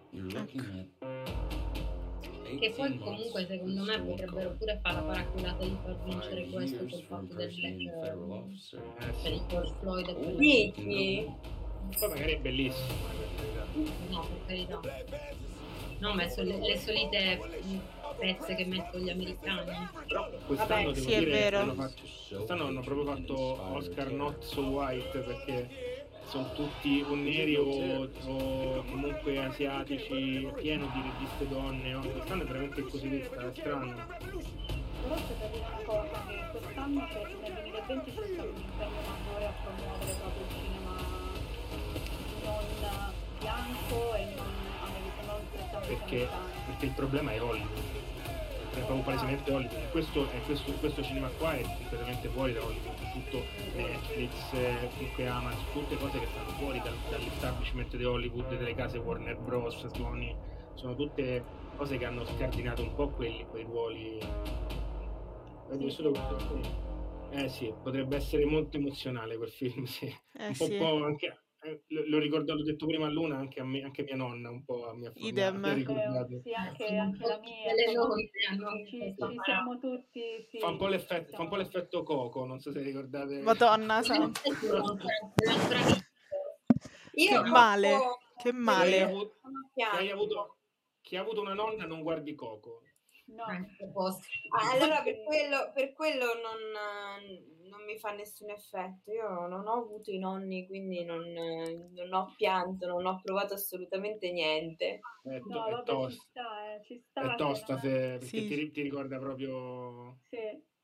Che 2.59 2.71
poi 2.75 2.99
comunque 2.99 3.45
secondo 3.47 3.83
me 3.83 4.01
potrebbero 4.01 4.53
pure 4.53 4.79
fare 4.83 4.95
la 4.95 5.03
paraculata 5.03 5.63
di 5.65 5.77
far 5.83 5.97
vincere 6.05 6.47
questo 6.49 6.87
col 6.87 7.03
fatto 7.03 7.35
del 7.35 7.55
black. 7.55 7.81
Eh, 7.81 9.07
per 9.07 9.17
sì. 9.23 9.33
il 9.33 9.43
George 9.49 9.73
Floyd 9.81 10.09
e 10.09 10.15
quella 10.15 10.39
Dici? 10.39 11.31
Poi 11.99 12.09
magari 12.09 12.33
è 12.33 12.39
bellissimo. 12.39 12.95
carità. 13.37 13.67
no 14.09 14.21
per 14.27 14.47
carità 14.47 14.81
no 15.99 16.11
ho 16.11 16.15
messo 16.15 16.43
le, 16.43 16.59
le 16.59 16.79
solite 16.79 17.41
pezze 18.19 18.55
che 18.55 18.65
mettono 18.65 19.05
gli 19.05 19.11
americani 19.11 19.89
Però 20.07 20.29
quest'anno 20.47 20.85
Vabbè, 20.87 20.95
devo 20.95 21.09
sì, 21.09 21.13
è 21.13 21.19
dire 21.19 21.31
vero. 21.31 21.59
hanno 21.59 21.75
fatto- 21.75 22.03
quest'anno 22.29 22.65
hanno 22.67 22.81
proprio 22.81 23.05
fatto 23.15 23.75
Oscar 23.75 24.11
Not 24.13 24.43
So 24.43 24.61
White 24.63 25.19
perché 25.19 25.96
sono 26.29 26.53
tutti 26.55 27.05
o 27.09 27.15
neri 27.15 27.57
o, 27.57 28.09
o 28.27 28.85
comunque 28.91 29.43
asiatici, 29.45 30.49
pieno 30.57 30.91
di 30.93 31.03
registe 31.03 31.49
donne. 31.49 31.95
oh, 31.95 32.01
Quest'anno 32.01 32.43
è 32.43 32.47
veramente 32.47 32.83
così 32.83 33.09
vista, 33.09 33.49
è 33.49 33.51
strano. 33.55 33.95
Però 33.95 35.15
da 35.15 35.47
dire 35.47 35.65
una 35.69 35.83
cosa, 35.85 36.25
che 36.27 36.59
quest'anno, 36.59 37.09
cioè 37.13 37.23
nel 37.41 37.53
2020 37.53 38.15
c'è 38.15 38.27
stato 38.35 38.49
un 38.49 38.61
impegno 38.61 39.01
maggiore 39.07 39.47
a 39.47 39.53
promuovere 39.63 40.13
proprio 40.19 40.43
il 40.43 40.53
cinema 40.53 40.95
non 42.43 43.13
bianco 43.39 44.15
e 44.15 44.25
non 44.35 44.53
americano, 44.83 45.87
Perché, 45.87 46.29
perché 46.67 46.87
il 46.87 46.93
problema 46.93 47.33
è 47.33 47.43
Hollywood. 47.43 47.96
È 48.77 48.81
proprio 48.81 49.03
palesemente 49.03 49.51
Hollywood. 49.51 49.91
Questo, 49.91 50.29
questo, 50.45 50.73
questo 50.73 51.03
cinema 51.03 51.29
qua 51.39 51.55
è 51.55 51.63
completamente 51.63 52.29
fuori 52.29 52.53
da 52.53 52.63
Hollywood. 52.63 53.11
Tutto 53.13 53.43
Netflix, 53.75 54.53
eh, 54.53 54.91
comunque 54.95 55.27
Amazon, 55.27 55.65
tutte 55.73 55.97
cose 55.97 56.19
che 56.19 56.27
stanno 56.27 56.51
fuori 56.51 56.81
dal- 56.81 56.97
dall'establishment 57.09 57.97
di 57.97 58.05
Hollywood, 58.05 58.55
delle 58.57 58.75
case 58.75 58.99
Warner 58.99 59.39
Bros, 59.39 59.87
Sony. 59.95 60.37
Sono 60.75 60.95
tutte 60.95 61.43
cose 61.77 61.97
che 61.97 62.05
hanno 62.05 62.27
scardinato 62.27 62.83
un 62.83 62.95
po' 62.95 63.09
quelli, 63.09 63.47
quei 63.49 63.65
ruoli. 63.65 64.19
Eh 67.31 67.49
sì, 67.49 67.73
potrebbe 67.83 68.17
essere 68.17 68.45
molto 68.45 68.77
emozionale 68.77 69.37
quel 69.37 69.51
film, 69.51 69.85
sì. 69.85 70.07
Eh 70.07 70.49
un 70.49 70.57
po', 70.57 70.65
sì. 70.67 70.77
po' 70.77 71.05
anche, 71.05 71.46
eh, 71.67 71.83
lo, 71.89 72.03
lo 72.07 72.19
ricordo, 72.19 72.55
l'ho 72.55 72.63
detto 72.63 72.87
prima 72.87 73.07
a 73.07 73.11
Luna, 73.11 73.37
anche 73.37 73.61
a 73.61 73.65
me, 73.65 73.83
anche 73.83 74.03
mia 74.05 74.17
nonna 74.17 74.51
un 74.51 74.65
po' 74.65 74.93
mi 74.95 75.07
ha 75.07 75.13
mi 75.15 75.23
ha- 75.23 75.29
Idem. 75.29 75.65
ha 75.65 75.73
ricordato. 75.73 76.41
Sì, 76.43 76.53
anche, 76.53 76.97
anche 76.97 77.27
la 77.27 77.39
mia. 77.41 77.73
hanno 78.51 78.87
ci, 78.87 79.15
ci 79.19 79.41
siamo 79.45 79.79
tutti, 79.79 80.21
sì. 80.51 80.59
Fa 80.59 80.69
un, 80.69 80.77
po 80.77 80.87
l'effetto, 80.87 81.35
fa 81.37 81.43
un 81.43 81.49
po' 81.49 81.57
l'effetto 81.57 82.03
Coco, 82.03 82.45
non 82.45 82.61
so 82.61 82.71
se 82.71 82.81
ricordate. 82.83 83.41
Madonna 83.41 84.03
santa. 84.03 84.41
Visto. 84.45 84.83
Io 87.19 87.43
Che 87.43 87.49
male. 87.49 87.99
Che 88.37 88.53
male. 88.53 89.03
avuto, 89.03 89.39
chi 89.75 89.83
hai 89.83 89.91
piango. 90.05 90.13
avuto- 90.13 90.57
chi 91.01 91.17
ha 91.17 91.21
avuto 91.21 91.41
una 91.41 91.55
nonna 91.55 91.87
non 91.87 92.03
guardi 92.03 92.35
Coco. 92.35 92.83
No. 93.27 93.45
Ah, 94.51 94.71
allora 94.73 95.03
per 95.03 95.23
quello, 95.25 95.73
per 95.75 95.93
quello 95.93 96.27
non, 96.35 97.69
non 97.69 97.85
mi 97.85 97.99
fa 97.99 98.13
nessun 98.13 98.51
effetto. 98.51 99.11
Io 99.13 99.47
non 99.47 99.67
ho 99.67 99.73
avuto 99.83 100.11
i 100.11 100.19
nonni, 100.19 100.67
quindi 100.67 101.05
non, 101.05 101.23
non 101.93 102.13
ho 102.13 102.33
pianto, 102.37 102.87
non 102.87 103.05
ho 103.07 103.21
provato 103.23 103.55
assolutamente 103.55 104.31
niente. 104.31 105.01
È, 105.25 105.39
to- 105.41 105.49
No, 105.49 105.67
è 105.67 105.71
vabbè, 105.73 105.79
ci 105.79 105.85
tosta, 105.85 106.23
sta, 106.31 106.75
eh, 106.75 106.83
ci 106.85 106.99
sta. 106.99 107.33
è 107.33 107.37
tosta 107.37 107.79
se, 107.79 107.89
perché 107.89 108.27
Sì. 108.27 108.47
ti, 108.47 108.71
ti 108.71 108.83
ricorda 108.83 109.19
proprio... 109.19 110.19
Sì. 110.29 110.75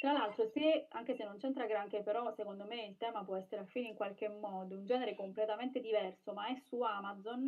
Tra 0.00 0.12
l'altro, 0.12 0.46
se, 0.46 0.86
anche 0.88 1.14
se 1.14 1.24
non 1.24 1.36
c'entra 1.36 1.66
granché, 1.66 2.02
però 2.02 2.32
secondo 2.34 2.64
me 2.64 2.86
il 2.86 2.96
tema 2.96 3.22
può 3.22 3.36
essere 3.36 3.60
affine 3.60 3.88
in 3.88 3.94
qualche 3.94 4.28
modo, 4.30 4.74
un 4.74 4.86
genere 4.86 5.14
completamente 5.14 5.78
diverso, 5.78 6.32
ma 6.32 6.48
è 6.48 6.54
su 6.54 6.80
Amazon. 6.80 7.46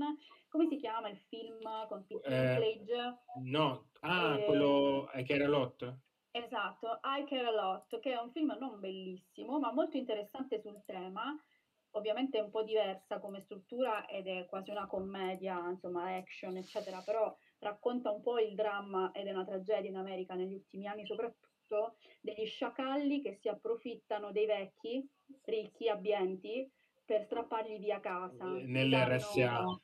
Come 0.49 0.67
si 0.67 0.77
chiama 0.77 1.09
il 1.09 1.17
film 1.17 1.63
con 1.87 2.05
Pete 2.05 2.29
Eh, 2.29 2.59
Dinklage? 2.59 3.17
No, 3.45 3.89
ah, 4.01 4.37
Eh, 4.39 4.45
quello 4.45 5.09
è 5.09 5.23
che 5.23 5.33
era 5.33 5.49
Lot? 5.49 5.99
Esatto, 6.31 7.01
I 7.03 7.25
Care 7.25 7.47
A 7.47 7.51
Lot, 7.51 7.99
che 8.01 8.13
è 8.13 8.17
un 8.19 8.31
film 8.31 8.55
non 8.59 8.81
bellissimo, 8.81 9.59
ma 9.59 9.73
molto 9.73 9.97
interessante 9.97 10.59
sul 10.61 10.83
tema. 10.85 11.35
Ovviamente 11.95 12.39
è 12.39 12.41
un 12.43 12.51
po' 12.51 12.63
diversa 12.63 13.19
come 13.19 13.41
struttura 13.41 14.05
ed 14.07 14.27
è 14.27 14.45
quasi 14.47 14.71
una 14.71 14.87
commedia, 14.87 15.69
insomma, 15.69 16.15
action, 16.17 16.57
eccetera, 16.57 17.01
però 17.03 17.35
racconta 17.61 18.11
un 18.11 18.21
po' 18.21 18.39
il 18.39 18.55
dramma 18.55 19.11
ed 19.13 19.27
è 19.27 19.31
una 19.31 19.45
tragedia 19.45 19.89
in 19.91 19.97
America 19.97 20.35
negli 20.35 20.55
ultimi 20.55 20.87
anni, 20.87 21.05
soprattutto 21.07 21.49
degli 22.21 22.47
sciacalli 22.47 23.23
che 23.23 23.39
si 23.41 23.49
approfittano 23.49 24.33
dei 24.33 24.47
vecchi, 24.47 25.07
ricchi, 25.45 25.89
abbienti, 25.89 26.71
per 27.05 27.25
strappargli 27.25 27.79
via 27.79 28.01
casa. 28.01 28.45
Nell'RSA. 28.45 29.47
danno- 29.47 29.83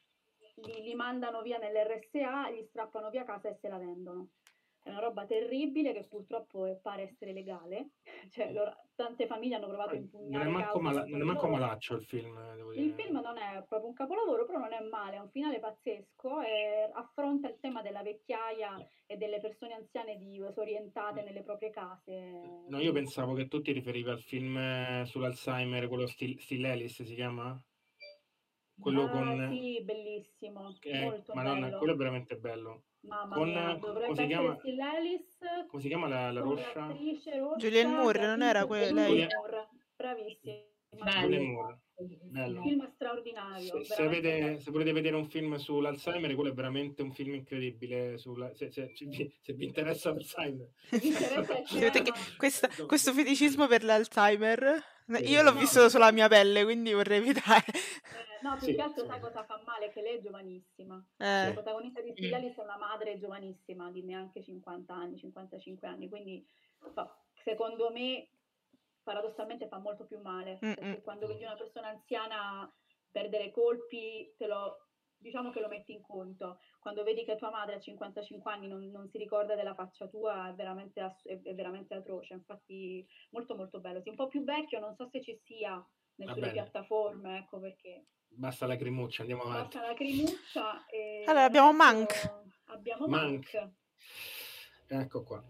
Li, 0.64 0.82
li 0.82 0.94
mandano 0.94 1.40
via 1.42 1.58
nell'RSA, 1.58 2.50
gli 2.50 2.62
strappano 2.64 3.10
via 3.10 3.24
casa 3.24 3.48
e 3.48 3.54
se 3.60 3.68
la 3.68 3.78
vendono. 3.78 4.30
È 4.82 4.90
una 4.90 5.00
roba 5.00 5.26
terribile 5.26 5.92
che 5.92 6.04
purtroppo 6.04 6.64
è- 6.66 6.76
pare 6.76 7.02
essere 7.02 7.32
legale. 7.32 7.90
Cioè, 8.30 8.52
loro- 8.52 8.76
tante 8.94 9.26
famiglie 9.26 9.56
hanno 9.56 9.68
provato 9.68 9.90
a 9.90 9.94
Non 9.94 10.02
è 10.02 10.04
impugnare 10.04 10.48
manco, 10.48 10.80
mala- 10.80 11.04
non 11.06 11.20
è 11.20 11.24
manco 11.24 11.48
malaccio 11.48 11.94
il 11.94 12.02
film, 12.04 12.36
eh, 12.36 12.56
devo 12.56 12.72
Il 12.72 12.82
dire. 12.92 13.02
film 13.02 13.20
non 13.20 13.38
è 13.38 13.64
proprio 13.66 13.88
un 13.88 13.94
capolavoro, 13.94 14.44
però 14.44 14.58
non 14.58 14.72
è 14.72 14.80
male, 14.80 15.16
ha 15.16 15.22
un 15.22 15.30
finale 15.30 15.58
pazzesco 15.60 16.40
e 16.42 16.90
affronta 16.92 17.48
il 17.48 17.58
tema 17.60 17.80
della 17.82 18.02
vecchiaia 18.02 18.86
e 19.06 19.16
delle 19.16 19.40
persone 19.40 19.74
anziane 19.74 20.18
disorientate 20.18 21.22
nelle 21.22 21.42
proprie 21.42 21.70
case. 21.70 22.66
No, 22.68 22.78
io 22.80 22.92
pensavo 22.92 23.34
che 23.34 23.48
tu 23.48 23.60
ti 23.62 23.72
riferivi 23.72 24.10
al 24.10 24.20
film 24.20 24.56
eh, 24.58 25.04
sull'Alzheimer, 25.06 25.88
quello 25.88 26.06
Still, 26.06 26.36
Still 26.36 26.64
Alice 26.66 27.04
si 27.04 27.14
chiama? 27.14 27.60
Quello 28.78 29.04
Ah, 29.06 29.10
con... 29.10 29.48
sì, 29.50 29.82
bellissimo, 29.82 30.72
molto 31.00 31.32
Madonna, 31.34 31.66
bello. 31.66 31.78
quello 31.78 31.92
è 31.94 31.96
veramente 31.96 32.36
bello. 32.36 32.82
Mamma 33.00 33.34
con- 33.36 33.48
mia, 33.48 33.62
come 33.78 33.78
dovrebbe 33.80 34.04
si 34.06 34.10
essere 34.22 34.26
chiama? 34.26 34.58
Alice 34.92 35.38
Come 35.68 35.82
si 35.82 35.88
chiama 35.88 36.08
la, 36.08 36.30
la 36.32 36.40
rossa 36.40 36.88
Julianne 37.56 37.94
Moore, 37.94 38.26
non 38.26 38.42
era 38.42 38.60
vinto 38.64 38.74
que- 38.74 38.86
Julianne 38.88 39.08
lei? 39.08 39.26
Moore. 39.36 39.68
Bravissima. 39.96 40.54
Bello. 40.90 41.20
Julianne 41.20 41.52
Moore. 41.52 41.78
Un 41.98 42.16
Bello. 42.30 42.62
film 42.62 42.90
straordinario. 42.94 43.82
Se, 43.82 43.94
se 43.94 44.02
avete- 44.02 44.60
se 44.60 44.70
volete 44.70 44.92
vedere 44.92 45.16
un 45.16 45.28
film 45.28 45.56
sull'Alzheimer, 45.56 46.34
quello 46.34 46.50
è 46.50 46.54
veramente 46.54 47.02
un 47.02 47.12
film 47.12 47.34
incredibile. 47.34 48.18
sulla- 48.18 48.54
se, 48.54 48.70
se- 48.70 48.92
se 48.94 49.04
vi, 49.06 49.32
se 49.40 49.52
vi 49.52 49.64
interessa 49.64 50.10
l'Alzheimer, 50.10 50.68
interessa 50.90 51.64
cinema. 51.66 52.02
questa- 52.36 52.68
questo 52.86 53.12
feticismo 53.12 53.66
per 53.66 53.82
l'Alzheimer. 53.84 54.82
Io 55.16 55.42
l'ho 55.42 55.52
No. 55.52 55.58
visto 55.58 55.88
sulla 55.88 56.12
mia 56.12 56.28
pelle, 56.28 56.64
quindi 56.64 56.92
vorrei 56.92 57.18
evitare. 57.18 57.64
Eh, 57.66 58.42
no, 58.42 58.56
più 58.58 58.66
Sì, 58.66 58.74
che 58.74 58.82
altro 58.82 59.02
sì. 59.04 59.08
sai 59.10 59.20
cosa 59.20 59.44
fa 59.44 59.60
male? 59.64 59.90
Che 59.90 60.02
lei 60.02 60.18
è 60.18 60.20
giovanissima. 60.20 61.02
La 61.16 61.48
Eh, 61.48 61.52
protagonista 61.52 62.00
di 62.00 62.10
Mm. 62.10 62.14
Still 62.14 62.34
Alice 62.34 62.60
è 62.60 62.64
una 62.64 62.76
madre 62.76 63.18
giovanissima, 63.18 63.90
di 63.90 64.02
neanche 64.02 64.42
50 64.42 64.94
anni, 64.94 65.16
55 65.18 65.88
anni, 65.88 66.08
quindi 66.08 66.46
fa- 66.92 67.16
secondo 67.44 67.90
me 67.90 68.28
paradossalmente 69.02 69.68
fa 69.68 69.78
molto 69.78 70.04
più 70.04 70.20
male, 70.20 70.58
Mm, 70.62 70.72
perché 70.74 70.98
mm. 70.98 71.02
quando 71.02 71.26
vedi 71.26 71.44
una 71.44 71.56
persona 71.56 71.88
anziana 71.88 72.70
perdere 73.10 73.50
colpi, 73.50 74.34
te 74.36 74.46
lo, 74.46 74.87
diciamo 75.18 75.50
che 75.50 75.60
lo 75.60 75.68
metti 75.68 75.92
in 75.92 76.00
conto. 76.00 76.60
Quando 76.78 77.02
vedi 77.02 77.24
che 77.24 77.36
tua 77.36 77.50
madre 77.50 77.76
a 77.76 77.80
55 77.80 78.50
anni 78.50 78.68
non, 78.68 78.90
non 78.90 79.08
si 79.08 79.18
ricorda 79.18 79.54
della 79.54 79.74
faccia 79.74 80.06
tua, 80.08 80.48
è 80.48 80.54
veramente, 80.54 81.00
ass- 81.00 81.26
è, 81.26 81.40
è 81.42 81.54
veramente 81.54 81.94
atroce. 81.94 82.34
Infatti, 82.34 83.06
molto 83.30 83.54
molto 83.54 83.80
bello. 83.80 84.00
Sì, 84.00 84.08
un 84.08 84.16
po' 84.16 84.28
più 84.28 84.44
vecchio, 84.44 84.80
non 84.80 84.94
so 84.94 85.08
se 85.10 85.20
ci 85.22 85.38
sia 85.44 85.84
nelle 86.16 86.50
piattaforme, 86.50 87.38
ecco 87.38 87.60
perché. 87.60 88.06
basta 88.28 88.66
la 88.66 88.76
crimuccia, 88.76 89.22
andiamo 89.22 89.42
avanti. 89.42 89.76
Basta 89.76 89.88
la 89.88 89.94
crimuccia 89.94 90.86
e 90.86 91.24
Allora, 91.26 91.44
abbiamo 91.44 91.72
Mank. 91.72 92.32
Abbiamo 92.66 93.06
Mank. 93.06 93.54
Mank. 93.54 93.72
Ecco 94.90 95.22
qua. 95.22 95.44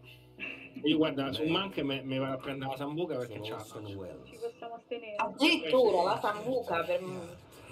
Io 0.82 0.96
guarda, 0.96 1.32
su 1.32 1.44
Mank 1.44 1.78
me, 1.78 2.02
me 2.02 2.18
vado 2.18 2.34
a 2.34 2.36
prendere 2.36 2.70
la 2.70 2.76
sambuca 2.76 3.16
perché 3.16 3.38
Orson 3.52 3.84
Welles. 3.86 4.28
Ci 4.28 4.36
possiamo 4.36 4.74
astenere. 4.74 5.16
Addirittura 5.16 6.02
la 6.02 6.18
sambuca 6.20 6.84
per 6.84 7.00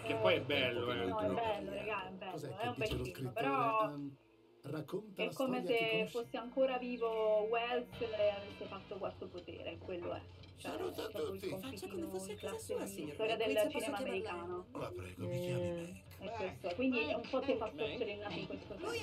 Che 0.06 0.14
poi 0.16 0.34
è 0.34 0.40
bello, 0.40 0.92
eh. 0.92 1.06
No, 1.06 1.18
è 1.20 1.26
bello, 1.28 1.72
raga, 1.72 2.08
è 2.08 2.10
bello, 2.12 2.30
Cos'è 2.32 2.48
è 2.48 2.56
che 2.56 2.66
un 2.68 2.74
bel 2.76 2.88
dice 2.88 2.96
lo 2.96 3.04
film, 3.04 3.14
scrittore? 3.16 3.34
però 3.34 3.82
Ehm, 3.82 4.16
racconta 4.62 5.22
è 5.22 5.26
la 5.26 5.32
come 5.32 5.58
a 5.58 5.66
se 5.66 6.08
fosse 6.10 6.36
ancora 6.36 6.78
vivo 6.78 7.40
Wells 7.50 8.00
e 8.00 8.28
avesse 8.30 8.64
fatto 8.66 8.96
quarto 8.96 9.28
potere, 9.28 9.78
quello 9.78 10.14
è. 10.14 10.20
Cioè, 10.56 10.70
Saluta 10.70 11.02
a 11.02 11.06
è 11.06 11.10
proprio 11.10 11.34
il 11.34 11.40
tutti. 11.40 11.50
conflitino 11.52 12.24
in 12.28 12.36
classe 12.36 12.84
di 12.84 13.10
storia 13.12 13.36
del 13.36 13.68
cinema 13.70 13.96
americano. 13.98 14.66
La 14.72 14.90
prego, 14.94 15.26
mi 15.26 15.40
chiami. 15.40 16.04
E 16.18 16.30
questo 16.30 16.68
è. 16.68 16.74
Quindi 16.74 16.98
è 17.00 17.14
un 17.14 17.28
po' 17.28 17.40
ti 17.40 17.56
fa 17.56 17.68
storcere 17.68 18.12
il 18.12 18.18
naso 18.18 18.38
in 18.38 18.46
questo 18.46 18.76
senso. 18.78 18.94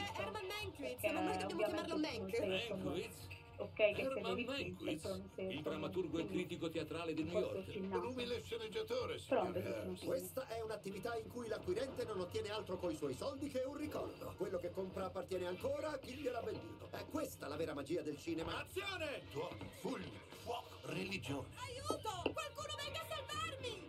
Perché 1.04 1.46
ovviamente 1.46 1.84
tu 1.84 1.98
non 2.00 2.30
sei 2.32 2.68
come 2.70 3.10
ok 3.58 3.74
che 3.74 4.02
Herman 4.02 4.44
Mankiewicz, 4.44 5.22
il 5.38 5.62
drammaturgo 5.62 6.18
e 6.20 6.28
critico 6.28 6.70
teatrale 6.70 7.14
di 7.14 7.24
New 7.24 7.40
York. 7.40 7.76
Un 7.76 8.06
umile 8.06 8.42
sceneggiatore, 8.42 9.20
Però 9.28 9.46
un 9.46 9.54
signor 9.54 9.64
bellissimo 9.64 9.84
Harris. 9.84 10.00
film. 10.00 10.10
Questa 10.10 10.48
è 10.48 10.62
un'attività 10.62 11.16
in 11.18 11.30
cui 11.30 11.48
l'acquirente 11.48 12.06
non 12.06 12.20
ottiene 12.20 12.50
altro 12.50 12.78
coi 12.78 12.96
suoi 12.96 13.14
soldi 13.14 13.50
che 13.50 13.64
un 13.66 13.78
ricordo. 13.78 14.34
Quello 14.38 14.58
che 14.58 14.72
compra 14.72 15.06
appartiene 15.06 15.48
ancora 15.48 15.92
a 15.92 15.98
chi 15.98 16.14
gliel'ha 16.16 16.42
venduto. 16.42 16.90
È 16.92 17.06
questa 17.06 17.48
la 17.48 17.56
vera 17.56 17.74
magia 17.74 18.02
del 18.02 18.18
cinema. 18.18 18.60
Azione! 18.60 19.22
Tuoni, 19.32 19.70
fulmini, 19.80 20.20
fuoco, 20.44 20.78
religione. 20.84 21.48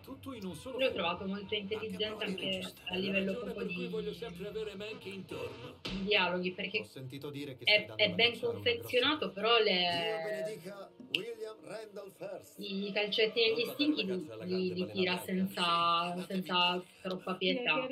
Tutto 0.05 0.34
in 0.34 0.44
un 0.44 0.55
solo 0.55 0.78
L'ho 0.78 0.92
trovato 0.92 1.24
molto 1.24 1.55
intelligente 1.55 2.24
anche 2.24 2.72
a 2.88 2.96
livello 2.96 3.38
proprio 3.38 3.66
di, 3.66 3.88
voglio 3.88 4.12
sempre 4.12 4.48
avere 4.48 4.74
Manky 4.74 5.14
intorno. 5.14 5.76
di 5.80 6.05
dialoghi, 6.05 6.52
perché 6.52 6.80
Ho 6.80 6.84
sentito 6.84 7.30
dire 7.30 7.57
che 7.57 7.64
è, 7.64 7.86
è 7.94 8.11
ben 8.11 8.38
confezionato, 8.38 9.32
però 9.32 9.59
le, 9.59 10.61
i 12.57 12.92
calcetti 12.92 13.40
negli 13.40 13.64
stinchi 13.72 14.05
li, 14.05 14.28
li- 14.42 14.74
li 14.74 14.90
tira 14.90 15.16
senza, 15.18 16.22
senza 16.26 16.84
troppa 17.00 17.34
pietà. 17.36 17.86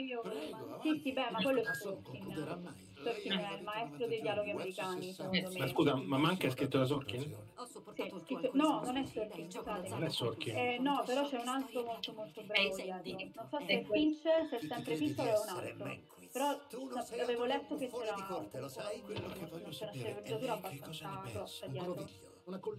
Sì, 0.82 1.00
sì, 1.02 1.12
beh, 1.12 1.30
ma 1.30 1.42
quello 1.42 1.60
è 1.62 1.78
concluderà 1.80 2.56
mai. 2.56 2.91
Sorkin 3.02 3.32
è 3.32 3.56
il 3.56 3.62
maestro 3.62 4.06
dei 4.06 4.20
dialoghi 4.20 4.50
americani, 4.50 5.12
secondo 5.12 5.50
Ma 5.52 5.58
me. 5.58 5.68
scusa, 5.68 5.94
ma 5.96 6.18
Mank 6.18 6.44
è 6.44 6.50
scritto 6.50 6.78
da 6.78 6.84
Sorkin? 6.84 7.20
Sì, 7.20 8.38
no, 8.52 8.80
non 8.84 8.96
è. 8.96 9.04
Sorkin, 9.04 9.50
scusate. 9.50 9.88
Non 9.88 10.04
è 10.04 10.08
Sorkin. 10.08 10.56
Eh, 10.56 10.78
no, 10.78 11.02
però 11.04 11.28
c'è 11.28 11.40
un 11.40 11.48
altro 11.48 11.82
molto 11.84 12.12
molto 12.12 12.42
bravo 12.42 12.76
Eh, 12.76 13.00
dietro. 13.02 13.30
Non 13.34 13.48
so 13.48 13.58
se 13.66 13.72
eh, 13.72 13.80
è 13.80 13.84
Fincher, 13.84 14.46
se 14.48 14.56
è 14.56 14.60
sempre 14.66 14.96
di 14.96 15.14
o 15.16 15.22
è 15.22 15.40
un 15.40 15.48
altro. 15.48 16.10
Però 16.32 16.60
avevo 17.22 17.44
letto 17.44 17.76
che 17.76 17.88
c'era 17.90 18.16
una 18.16 19.92
sceneggiatura 19.92 20.52
abbastanza 20.54 21.22
grossa 21.30 21.66
dietro. 21.66 22.08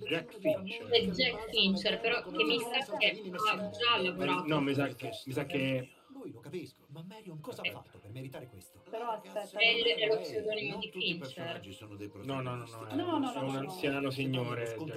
Jack 0.07 0.39
Fincher. 0.39 1.09
Jack 1.11 1.49
Fincher, 1.49 1.99
però 2.01 2.21
che 2.23 2.43
mi 2.43 2.59
sa 2.59 2.97
che 2.97 3.21
ha 3.47 3.69
già 3.69 3.97
lavorato. 4.01 4.47
No, 4.47 4.59
mi 4.59 4.73
sa 4.73 4.87
che, 4.87 5.11
mi 5.25 5.31
sa 5.33 5.45
che 5.45 5.89
Lui 6.07 6.31
lo 6.31 6.39
capisco, 6.41 6.82
ma 6.93 7.03
Marion 7.07 7.39
cosa 7.41 7.61
ha 7.63 7.71
fatto 7.71 7.97
per 7.97 8.11
meritare 8.11 8.47
questo? 8.47 8.79
Però 8.89 9.09
aspetta, 9.09 9.41
è 9.59 10.05
lo 10.07 10.13
Eh, 10.17 10.21
pseudonimo 10.21 10.69
Non 10.71 10.79
di 10.79 10.89
tutti 10.91 11.05
i 11.05 11.11
Fincher. 11.13 11.19
personaggi 11.19 11.71
sono 11.73 11.95
dei 11.95 12.11
No, 12.13 12.41
no, 12.41 12.55
no, 12.55 12.65
no, 12.65 12.93
No, 12.93 13.17
no, 13.17 13.17
no, 13.17 13.33
è 13.33 13.37
un 13.39 13.51
no. 13.51 13.59
anziano 13.59 14.09
signore. 14.11 14.75
lui. 14.77 14.91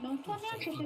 Non 0.00 0.20
so 0.24 0.34
neanche 0.34 0.70
se 0.72 0.82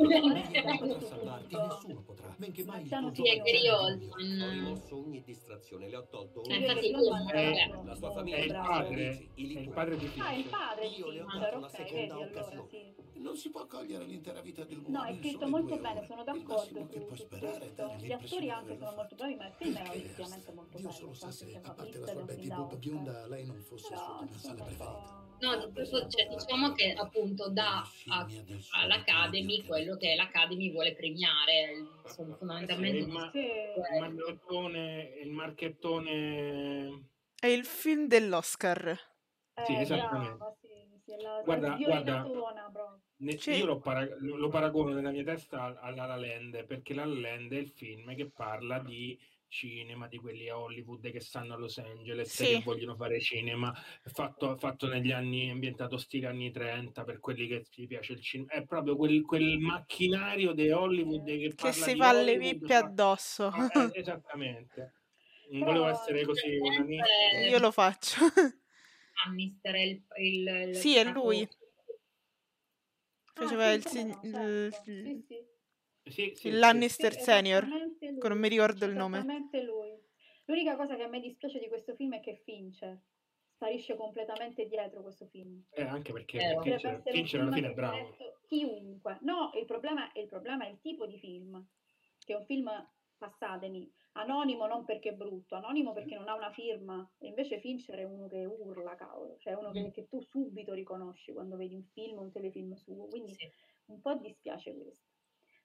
punto. 0.78 1.06
salvarti, 1.06 1.56
nessuno 1.56 2.02
potrà. 2.02 2.34
Men 2.38 2.52
che 2.52 2.64
mai 2.64 2.84
Sì, 2.86 2.92
è 3.28 3.36
Gary 3.36 3.42
figlio. 3.56 3.74
Ho 3.76 3.84
Oldman. 3.84 4.50
rimosso 4.50 4.96
ogni 4.98 5.22
distrazione, 5.24 5.88
le 5.88 5.96
ho 5.96 6.06
tolto 6.08 6.42
Eh, 6.44 6.54
ogni... 6.56 6.66
infatti 6.66 6.92
Oldman 6.94 7.28
eh, 7.36 7.80
la 7.84 7.94
sua 7.94 8.10
famiglia 8.10 8.36
È 8.36 8.40
il 8.40 8.52
padre, 8.52 9.28
il 9.36 9.68
padre 9.70 9.96
di 9.96 10.04
Ah, 10.16 10.32
il 10.32 10.42
Fincher. 10.42 10.50
padre 10.50 10.88
di 10.88 10.94
Io 10.98 11.10
le 11.10 11.20
ho 11.20 11.28
Fincher, 11.28 11.40
dato 11.40 11.56
una 11.58 11.68
seconda 11.68 12.18
occasione. 12.18 12.94
Non 13.16 13.34
si 13.36 13.50
può 13.50 13.66
cogliere 13.66 14.04
l'intera 14.04 14.40
vita 14.40 14.64
dell'uomo. 14.64 14.98
No, 14.98 15.04
è 15.04 15.14
scritto 15.14 15.48
molto 15.48 15.76
bene, 15.78 16.04
sono 16.04 16.20
Il 16.20 16.26
d'accordo 16.26 16.54
massimo 16.54 16.86
che 16.86 16.98
su, 17.00 17.04
puoi 17.06 17.16
su 17.16 17.24
sperare 17.24 17.54
è 17.54 17.58
questo. 17.58 17.74
dare 17.82 17.96
Gli 18.06 18.12
attori 18.12 18.50
anche 18.50 18.76
sono 18.76 18.92
molto 18.94 19.14
bravi, 19.16 19.34
ma 19.36 19.46
il 19.46 19.52
film 19.56 19.74
è 19.76 20.28
molto 20.28 20.52
Dio 20.76 20.90
solo 20.90 21.14
sa 21.14 21.30
se, 21.30 21.59
a 21.62 21.72
parte 21.72 21.98
la 21.98 22.07
sua 22.07 22.22
bimbo 22.22 22.62
Oscar. 22.64 22.78
bionda, 22.78 23.26
lei 23.28 23.46
non 23.46 23.61
fosse 23.61 23.92
insomma, 23.92 24.09
sala 24.09 24.20
un 24.20 24.28
preferita. 24.28 24.84
po'... 24.84 25.24
No, 25.38 25.70
questo, 25.72 26.09
cioè, 26.09 26.28
diciamo 26.28 26.72
che 26.72 26.92
appunto 26.92 27.50
dà 27.50 27.82
a- 28.09 28.26
all'Academy 28.80 29.64
quello 29.66 29.96
che 29.96 30.14
l'Academy 30.14 30.72
vuole 30.72 30.94
premiare. 30.94 31.86
Sì, 32.07 32.24
fondamentalmente 32.38 32.98
il, 32.98 33.09
ma- 33.09 33.30
Sì. 33.30 33.38
il 33.40 33.98
marchettone, 34.00 35.02
il 35.22 35.30
marchettone 35.30 37.09
È 37.38 37.46
il 37.46 37.64
film 37.66 38.07
dell'Oscar. 38.07 38.88
Eh, 39.54 39.64
Sì, 39.64 39.74
esattamente. 39.74 40.36
brava, 40.36 40.57
sì. 40.61 40.68
sì, 41.04 41.16
la 41.20 41.42
Guarda, 41.44 41.74
sviolinatona 41.74 42.70
proprio. 42.72 43.00
Ne- 43.18 43.38
Sì. 43.38 43.50
Io 43.52 43.66
lo, 43.66 43.78
para- 43.78 44.09
lo- 44.20 44.48
paragono 44.48 44.92
nella 44.92 45.11
mia 45.11 45.24
testa 45.24 45.62
al- 45.62 45.78
alla 45.80 46.07
La 46.07 46.16
Land, 46.16 46.64
perché 46.64 46.94
La 46.94 47.04
La 47.04 47.14
Land 47.14 47.52
è 47.52 47.57
il 47.57 47.68
film 47.68 48.14
che 48.14 48.30
parla 48.30 48.78
di 48.78 49.18
cinema, 49.61 50.07
di 50.07 50.18
quelli 50.18 50.48
a 50.50 50.59
Hollywood 50.59 51.11
che 51.11 51.20
stanno 51.20 51.54
a 51.54 51.57
Los 51.57 51.78
Angeles, 51.78 52.30
Sì. 52.30 52.44
che 52.59 52.62
vogliono 52.62 52.94
fare 52.94 53.18
cinema, 53.20 53.72
fatto, 54.04 54.57
fatto 54.59 54.86
negli 54.86 55.11
anni, 55.12 55.48
ambientato 55.50 55.96
stile 55.96 56.26
anni 56.26 56.50
30, 56.50 57.04
per 57.04 57.18
quelli 57.20 57.46
che 57.46 57.64
gli 57.74 57.86
piace 57.86 58.12
il 58.12 58.20
cinema. 58.20 58.52
È 58.52 58.64
proprio 58.66 58.96
quel, 58.96 59.22
quel 59.24 59.59
macchinario 59.59 60.52
di 60.52 60.70
Hollywood 60.70 61.24
che, 61.24 61.38
Che 61.38 61.54
parla 61.54 61.72
si 61.72 61.92
di 61.94 61.98
fa 61.98 62.12
le 62.12 62.38
pippe 62.38 62.66
fa- 62.66 62.78
addosso. 62.78 63.46
Ah, 63.46 63.70
eh, 63.72 63.90
esattamente. 64.00 64.92
Non 65.50 65.61
Però- 65.61 65.72
volevo 65.72 65.86
essere 65.86 66.24
così. 66.24 66.48
Eh, 66.48 67.48
Io 67.48 67.59
lo 67.59 67.70
faccio. 67.70 68.16
Lannister 69.24 69.74
è 69.74 69.80
il, 69.80 70.04
il- 70.18 70.48
il 70.68 70.74
Sì, 70.76 70.96
è 70.96 71.04
lui. 71.11 71.42
Ah, 71.42 71.48
Faceva 73.32 73.78
sì, 73.80 73.98
il, 74.00 74.07
il- 74.07 74.12
certo. 74.12 74.26
il- 74.26 74.72
Sì, 74.84 75.24
sì. 75.26 75.54
Sì, 76.09 76.32
sì. 76.34 76.50
Lannister 76.50 77.12
Sì, 77.14 77.20
senior. 77.20 77.66
lui, 77.66 77.96
che 77.98 78.28
non 78.28 78.38
mi 78.38 78.48
ricordo 78.48 78.84
il 78.84 78.94
nome. 78.94 79.18
Esattamente 79.18 79.62
lui. 79.62 79.98
L'unica 80.44 80.76
cosa 80.76 80.94
che 80.94 81.02
a 81.02 81.09
me 81.09 81.20
dispiace 81.20 81.59
di 81.59 81.66
questo 81.68 81.94
film 81.96 82.14
è 82.14 82.20
che 82.20 82.36
Fincher 82.44 83.00
sparisce 83.48 83.96
completamente 83.96 84.66
dietro 84.68 85.02
questo 85.02 85.26
film. 85.26 85.61
Eh, 85.70 85.82
anche 85.82 86.12
perché 86.12 86.38
Eh, 86.38 86.59
Fincher, 86.62 87.02
Fincher 87.02 87.40
alla 87.40 87.52
fine 87.52 87.66
è 87.66 87.70
che 87.70 87.74
bravo. 87.74 88.16
Chiunque. 88.46 89.18
No, 89.22 89.50
il 89.59 89.64
problema, 89.64 90.11
il 90.14 90.26
problema 90.26 90.64
è 90.66 90.70
il 90.70 90.78
tipo 90.80 91.07
di 91.07 91.18
film. 91.18 91.66
Che 92.18 92.32
è 92.32 92.36
un 92.36 92.44
film, 92.44 92.70
passatemi, 93.18 93.92
anonimo 94.12 94.66
non 94.66 94.84
perché 94.84 95.11
è 95.11 95.14
brutto, 95.14 95.57
anonimo 95.57 95.92
perché 95.92 96.14
non 96.16 96.28
ha 96.28 96.34
una 96.34 96.50
firma. 96.52 97.09
E 97.18 97.26
invece 97.26 97.59
Fincher 97.59 97.98
è 97.98 98.04
uno 98.04 98.28
che 98.28 98.44
urla, 98.44 98.94
cavolo. 98.94 99.36
Cioè 99.38 99.54
uno 99.54 99.70
Mm. 99.70 99.72
che, 99.72 99.90
che 99.90 100.07
tu 100.07 100.20
subito 100.20 100.72
riconosci 100.72 101.32
quando 101.32 101.57
vedi 101.57 101.74
un 101.74 101.84
film, 101.92 102.18
un 102.18 102.30
telefilm 102.30 102.74
suo. 102.74 103.07
Quindi 103.07 103.34
Sì. 103.34 103.50
un 103.86 104.00
po' 104.00 104.14
dispiace 104.14 104.72
questo. 104.74 105.14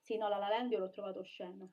Sì, 0.02 0.18
no, 0.18 0.28
la 0.28 0.38
La 0.38 0.48
Land 0.48 0.72
io 0.72 0.80
l'ho 0.80 0.90
trovato 0.90 1.20
osceno. 1.20 1.70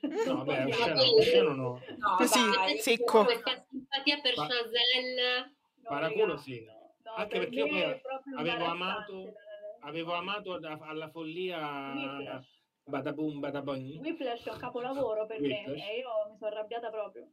No, 0.00 0.44
po' 0.44 0.50
osceno, 0.66 1.14
osceno 1.14 1.54
no. 1.54 1.80
No, 1.98 2.26
Sì, 2.26 2.50
dai, 2.50 2.78
secco. 2.78 3.24
Questa 3.24 3.64
simpatia 3.68 4.20
per 4.20 4.36
Ma- 4.36 4.46
Chazelle. 4.46 5.40
No, 5.82 5.88
Paraculo 5.88 6.36
sì. 6.38 6.64
no, 6.64 6.72
no, 7.04 7.12
Anche 7.12 7.38
per 7.38 7.48
perché 7.48 7.54
io 7.56 7.64
avevo 7.66 7.94
imbarazzante 8.36 8.64
amato-. 8.64 9.32
Avevo 9.80 10.12
amato 10.14 10.58
da- 10.58 10.78
alla 10.80 11.08
follia 11.10 11.92
Whiplash. 11.94 12.54
Badabum 12.84 13.40
Badabum. 13.40 13.98
Whiplash 13.98 14.44
è 14.46 14.50
un 14.52 14.58
capolavoro 14.58 15.26
per 15.26 15.40
Whiplash. 15.40 15.66
me 15.66 15.90
e 15.92 15.98
io 15.98 16.08
mi 16.30 16.36
sono 16.38 16.50
arrabbiata 16.50 16.88
proprio. 16.90 17.28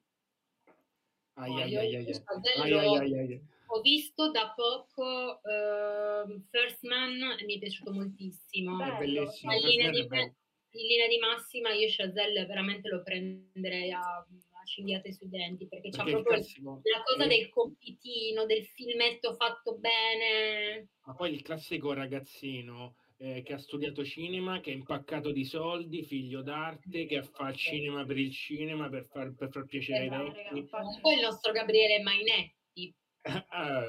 Ai, 1.35 1.61
ai, 1.61 1.75
ai, 1.75 1.95
ai, 1.95 2.05
ai. 2.07 2.23
Chazelle 2.23 2.61
Ai, 2.63 2.69
l'ho- 2.69 2.79
ai, 2.79 2.97
ai, 2.99 3.17
ai. 3.19 3.47
Ho 3.67 3.81
visto 3.81 4.29
da 4.31 4.53
poco 4.55 5.41
ehm, 5.43 6.47
First 6.49 6.83
Man 6.83 7.37
e 7.39 7.45
mi 7.45 7.55
è 7.55 7.59
piaciuto 7.59 7.91
moltissimo. 7.91 8.75
Bello, 8.77 8.93
È 8.93 8.97
bellissimo. 8.99 9.53
In 9.53 9.59
linea, 9.61 9.89
di, 9.89 10.07
bello. 10.07 10.35
in 10.71 10.87
linea 10.87 11.07
di 11.07 11.17
massima 11.17 11.71
io 11.73 11.87
Chazelle 11.89 12.45
veramente 12.45 12.89
lo 12.89 13.01
prenderei 13.01 13.91
a, 13.91 13.99
a 13.99 14.65
cinghiate 14.65 15.11
sui 15.13 15.29
denti 15.29 15.67
perché 15.67 15.89
c'ha 15.89 16.03
Perché 16.03 16.09
il 16.17 16.21
proprio 16.23 16.35
classico, 16.41 16.81
la 16.83 17.03
cosa 17.03 17.23
il- 17.23 17.29
del 17.29 17.49
compitino, 17.49 18.45
del 18.45 18.65
filmetto 18.65 19.33
fatto 19.35 19.77
bene. 19.77 20.89
ma 21.05 21.13
poi 21.15 21.33
il 21.33 21.41
classico 21.41 21.93
ragazzino 21.93 22.95
eh, 23.17 23.41
che 23.41 23.53
ha 23.53 23.57
studiato 23.57 24.03
cinema, 24.03 24.59
che 24.59 24.71
è 24.71 24.73
impaccato 24.73 25.31
di 25.31 25.45
soldi, 25.45 26.03
figlio 26.03 26.41
d'arte, 26.41 27.05
che 27.05 27.23
fa 27.23 27.49
il 27.49 27.55
cinema 27.55 28.05
per 28.05 28.17
il 28.17 28.31
cinema, 28.31 28.89
per 28.89 29.05
far, 29.05 29.33
per 29.33 29.49
far 29.49 29.65
piacere 29.65 29.99
ai 29.99 30.05
Esatto, 30.07 30.33
raga, 30.33 30.57
infatti. 30.57 30.99
Poi 31.01 31.15
il 31.15 31.21
nostro 31.21 31.51
Gabriele 31.53 32.01
Mainetti. 32.01 32.93
Ah, 33.25 33.83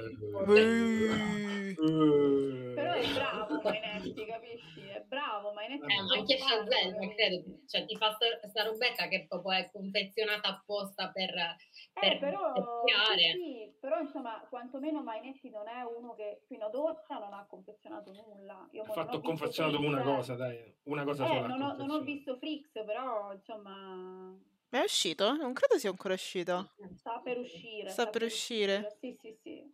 Beh. 0.46 1.74
Però 1.74 2.92
è 2.92 3.12
bravo 3.14 3.60
Mainetti, 3.62 4.24
capisci? 4.26 4.80
È 4.86 5.02
bravo 5.08 5.52
Mainetti. 5.52 5.84
Eh, 5.84 5.96
è 5.96 6.00
un 6.00 6.10
anche 6.18 6.36
veramente. 6.36 7.14
credo, 7.14 7.42
cioè 7.66 7.84
ti 7.84 7.96
fa 7.96 8.12
sta, 8.12 8.26
sta 8.48 8.62
robetta 8.62 9.08
che 9.08 9.26
proprio 9.28 9.58
è 9.58 9.70
confezionata 9.72 10.48
apposta 10.48 11.10
per, 11.10 11.30
Eh, 11.34 11.56
per 12.00 12.18
però, 12.20 12.52
per 12.52 12.64
creare. 12.84 13.32
sì, 13.32 13.72
però 13.80 13.98
insomma, 14.00 14.46
quantomeno 14.48 15.02
Mainetti 15.02 15.50
non 15.50 15.66
è 15.66 15.82
uno 15.82 16.14
che 16.14 16.42
fino 16.46 16.66
ad 16.66 16.74
ora 16.76 17.02
non 17.08 17.32
ha 17.32 17.44
confezionato 17.48 18.12
nulla. 18.12 18.68
Io 18.70 18.82
Ha 18.82 18.92
fatto 18.92 19.20
confezionato 19.20 19.80
una 19.80 20.00
eh. 20.00 20.04
cosa, 20.04 20.34
dai, 20.36 20.76
una 20.84 21.02
cosa 21.02 21.24
Eh, 21.24 21.26
sola. 21.28 21.46
non 21.48 21.60
ho, 21.60 21.76
non 21.76 21.90
ho 21.90 22.00
visto 22.02 22.36
Freaks, 22.36 22.70
però 22.84 23.32
insomma 23.32 24.32
Ma 24.74 24.80
è 24.80 24.84
uscito? 24.86 25.36
Non 25.36 25.52
credo 25.52 25.78
sia 25.78 25.88
ancora 25.90 26.14
uscito. 26.14 26.72
sta 26.96 27.20
per 27.22 27.38
uscire. 27.38 27.90
Sta 27.90 28.08
per 28.08 28.22
uscire. 28.24 28.96
Sì, 29.00 29.16
sì, 29.20 29.32
sì. 29.40 29.72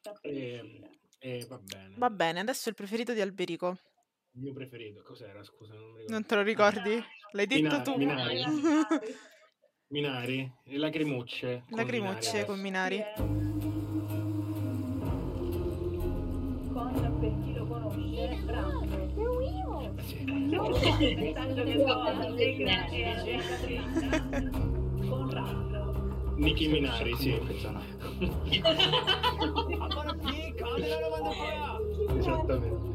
Sta 0.00 0.10
per 0.20 0.32
E, 0.32 0.60
uscire. 0.60 0.90
e 1.20 1.46
va 1.48 1.58
bene. 1.58 1.94
Va 1.96 2.10
bene, 2.10 2.40
adesso 2.40 2.68
il 2.68 2.74
preferito 2.74 3.12
di 3.12 3.20
Alberico. 3.20 3.78
Il 4.32 4.40
mio 4.42 4.52
preferito, 4.52 5.00
cos'era? 5.02 5.44
Scusa, 5.44 5.74
non. 5.74 5.94
Non 6.08 6.26
te 6.26 6.34
lo 6.34 6.42
ricordi? 6.42 7.00
L'hai 7.30 7.46
detto 7.46 7.62
Minari, 7.62 7.84
tu. 7.84 7.96
Minari. 7.96 8.42
Minari 9.92 10.52
e 10.64 10.76
lacrimucce. 10.76 11.62
con 11.68 11.78
Lacrimucce 11.78 12.30
Minari 12.32 12.46
con. 12.46 12.58
Minari. 12.60 12.96
Sì, 12.96 13.71
Nicki 26.36 26.68
Minari, 26.68 27.14
sì. 27.16 27.40
Esattamente. 32.16 32.90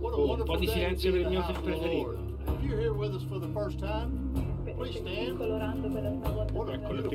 Oh, 0.00 0.34
un 0.34 0.42
po' 0.44 0.56
di 0.56 0.66
silenzio 0.66 1.12
per 1.12 1.20
il 1.20 1.28
mio 1.28 1.42
film 1.42 1.60
preferito. 1.62 2.30
Us 3.14 3.24
for 3.24 3.38
the 3.38 3.48
first 3.52 3.78
time, 3.78 4.10
please 4.76 4.98
Il 4.98 5.04
piccolo 5.04 5.56
Rando 5.58 5.88
per 5.88 6.02
la 6.02 6.10
prima 6.10 6.30
volta. 6.30 6.52
What 6.52 6.68
a 6.68 6.72
Eccolo 6.74 6.98
il 6.98 7.08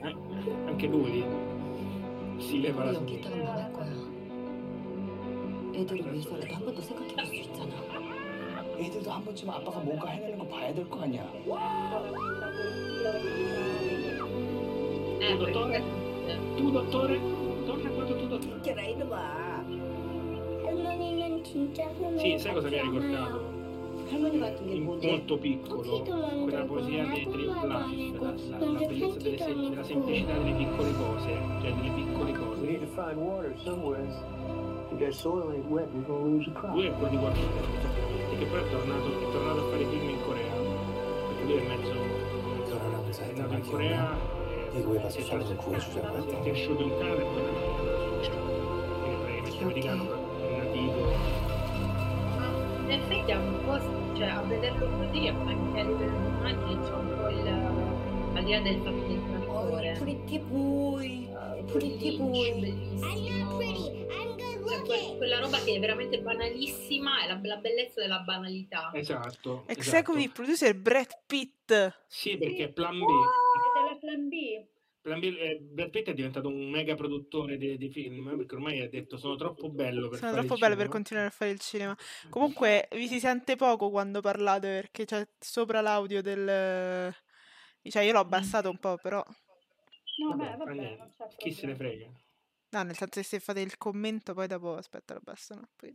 Eh, 0.00 0.16
anche 0.66 0.86
lui 0.86 1.24
si 2.38 2.60
leva 2.60 2.84
la 2.84 2.90
우리 2.90 2.94
salute. 2.94 2.98
여기 2.98 3.14
있다가 3.14 3.36
망할 3.36 3.72
거야. 3.72 3.92
애들이 5.74 6.00
왜 6.02 6.20
저래도 6.20 6.54
한 6.54 6.64
번 6.64 6.74
더 6.74 6.80
생각해 6.82 7.14
볼 7.14 7.26
수 7.26 7.34
있잖아. 7.34 7.74
애들도 8.78 9.10
한 9.10 9.24
번쯤 9.24 9.50
아빠가 9.50 9.80
뭔가 9.80 10.08
해내는 10.10 10.38
거 10.38 10.46
봐야 10.46 10.72
될 10.72 10.88
거 10.88 11.00
아니야. 11.02 11.24
Eh, 15.18 15.26
tu 15.26 15.36
dottore? 15.36 15.82
Tu 16.56 16.70
dottore? 16.70 17.20
Torna 17.66 17.88
quando 17.90 18.16
tu 18.16 18.26
dottore. 18.26 18.60
Credo 18.62 19.06
va. 19.08 19.36
Sì, 22.16 22.38
sai 22.38 22.52
cosa 22.52 22.68
mi 22.68 22.78
ha 22.78 22.82
ricordato? 22.82 23.56
In 24.64 24.82
molto 24.84 25.36
piccolo, 25.36 26.02
quella 26.02 26.64
poesia 26.64 27.04
dei 27.06 27.28
Trio 27.30 27.52
Life, 27.66 28.18
la, 28.18 28.32
la, 28.58 28.58
la 28.58 28.78
bellezza 28.86 29.18
delle, 29.18 29.36
della 29.36 29.82
semplicità 29.82 30.32
delle 30.32 30.52
piccole 30.56 30.92
cose, 30.94 31.38
cioè 31.60 31.72
delle 31.74 31.90
piccole 31.94 32.32
cose. 32.32 32.60
Lui 32.60 32.74
è 32.74 32.78
quello 36.92 37.08
di 37.08 37.16
guardare, 37.16 37.46
e 38.32 38.38
che 38.38 38.44
poi 38.46 38.60
è 38.60 38.70
tornato, 38.70 39.06
è 39.06 39.30
tornato 39.30 39.60
a 39.60 39.64
fare 39.70 39.84
film 39.84 40.08
in 40.08 40.20
Corea, 40.24 40.54
perché 41.28 41.44
lui 41.44 41.52
è 41.52 41.68
mezzo 41.68 41.97
usata 43.18 43.44
una 43.44 43.58
ghiona 43.58 44.16
di 44.72 44.82
cui 44.82 44.98
passo 44.98 45.20
solo 45.22 45.44
su 45.44 45.56
cui 45.56 45.80
ci 45.80 45.90
siamo 45.90 46.14
è 46.14 46.52
Chiocchi. 49.42 49.88
In 52.84 52.94
effetti 52.94 53.30
è 53.30 53.36
un 53.36 53.58
po', 53.64 53.78
cioè 54.16 54.28
a 54.28 54.42
vederlo 54.42 54.86
così, 54.86 55.26
a 55.26 55.32
livello 55.32 55.96
di 55.96 56.04
immagini 56.04 56.78
c'è 56.84 56.92
un 56.92 57.16
po' 57.18 57.28
il, 57.28 57.48
al 58.34 58.44
del 58.62 58.80
fatto 58.82 59.06
del 59.06 59.20
trattore. 59.30 59.92
Oh, 59.92 59.98
pretty 59.98 60.38
boy, 60.38 61.28
pretty 61.66 62.16
boy. 62.16 62.48
I'm 63.02 63.38
not 63.38 63.56
pretty 63.56 63.97
que- 64.88 65.16
quella 65.18 65.38
roba 65.38 65.58
che 65.62 65.74
è 65.76 65.78
veramente 65.78 66.20
banalissima, 66.20 67.22
è 67.22 67.28
la, 67.28 67.38
la 67.42 67.56
bellezza 67.56 68.00
della 68.00 68.20
banalità. 68.20 68.90
Esatto. 68.94 69.28
esatto. 69.28 69.64
Executive 69.68 70.32
producer 70.32 70.74
Brad 70.74 71.20
Pitt. 71.26 72.02
Sì, 72.08 72.36
perché 72.38 72.72
Plan 72.72 72.98
B. 72.98 73.02
È 73.02 73.80
della 73.82 73.96
Plan 73.98 74.28
B. 74.28 74.66
Brad 75.00 75.20
Pitt- 75.20 75.38
eh, 75.38 75.58
Brad 75.60 75.90
Pitt 75.90 76.08
è 76.08 76.14
diventato 76.14 76.48
un 76.48 76.68
mega 76.70 76.94
produttore 76.94 77.56
di, 77.56 77.76
di 77.78 77.88
film 77.90 78.36
perché 78.36 78.54
ormai 78.56 78.80
ha 78.80 78.88
detto 78.88 79.16
sono 79.16 79.36
troppo 79.36 79.68
bello 79.70 80.08
per 80.08 80.18
Sono 80.18 80.32
fare 80.32 80.44
troppo 80.46 80.54
il 80.54 80.60
belle 80.60 80.74
per 80.74 80.84
cinema. 80.86 80.92
continuare 80.94 81.26
a 81.28 81.30
fare 81.30 81.50
il 81.52 81.60
cinema. 81.60 81.96
Comunque 82.30 82.88
vi 82.92 83.06
si 83.06 83.20
sente 83.20 83.56
poco 83.56 83.90
quando 83.90 84.20
parlate 84.20 84.68
perché 84.68 85.04
c'è 85.04 85.26
sopra 85.38 85.80
l'audio 85.80 86.20
del... 86.22 87.14
Cioè 87.82 88.02
io 88.02 88.12
l'ho 88.12 88.18
abbassato 88.18 88.68
un 88.68 88.76
po', 88.78 88.98
però... 89.00 89.24
No, 90.18 90.36
Vabbè, 90.36 90.56
vabbè, 90.56 90.98
c'è 91.16 91.36
Chi 91.38 91.52
se 91.52 91.66
ne 91.66 91.74
frega? 91.76 92.06
No, 92.70 92.82
nel 92.82 92.96
senso 92.96 93.20
che 93.20 93.26
se 93.26 93.40
fate 93.40 93.60
il 93.60 93.78
commento 93.78 94.34
poi 94.34 94.46
dopo... 94.46 94.74
Aspetta, 94.74 95.14
lo 95.14 95.20
abbassano. 95.20 95.68
Poi... 95.76 95.92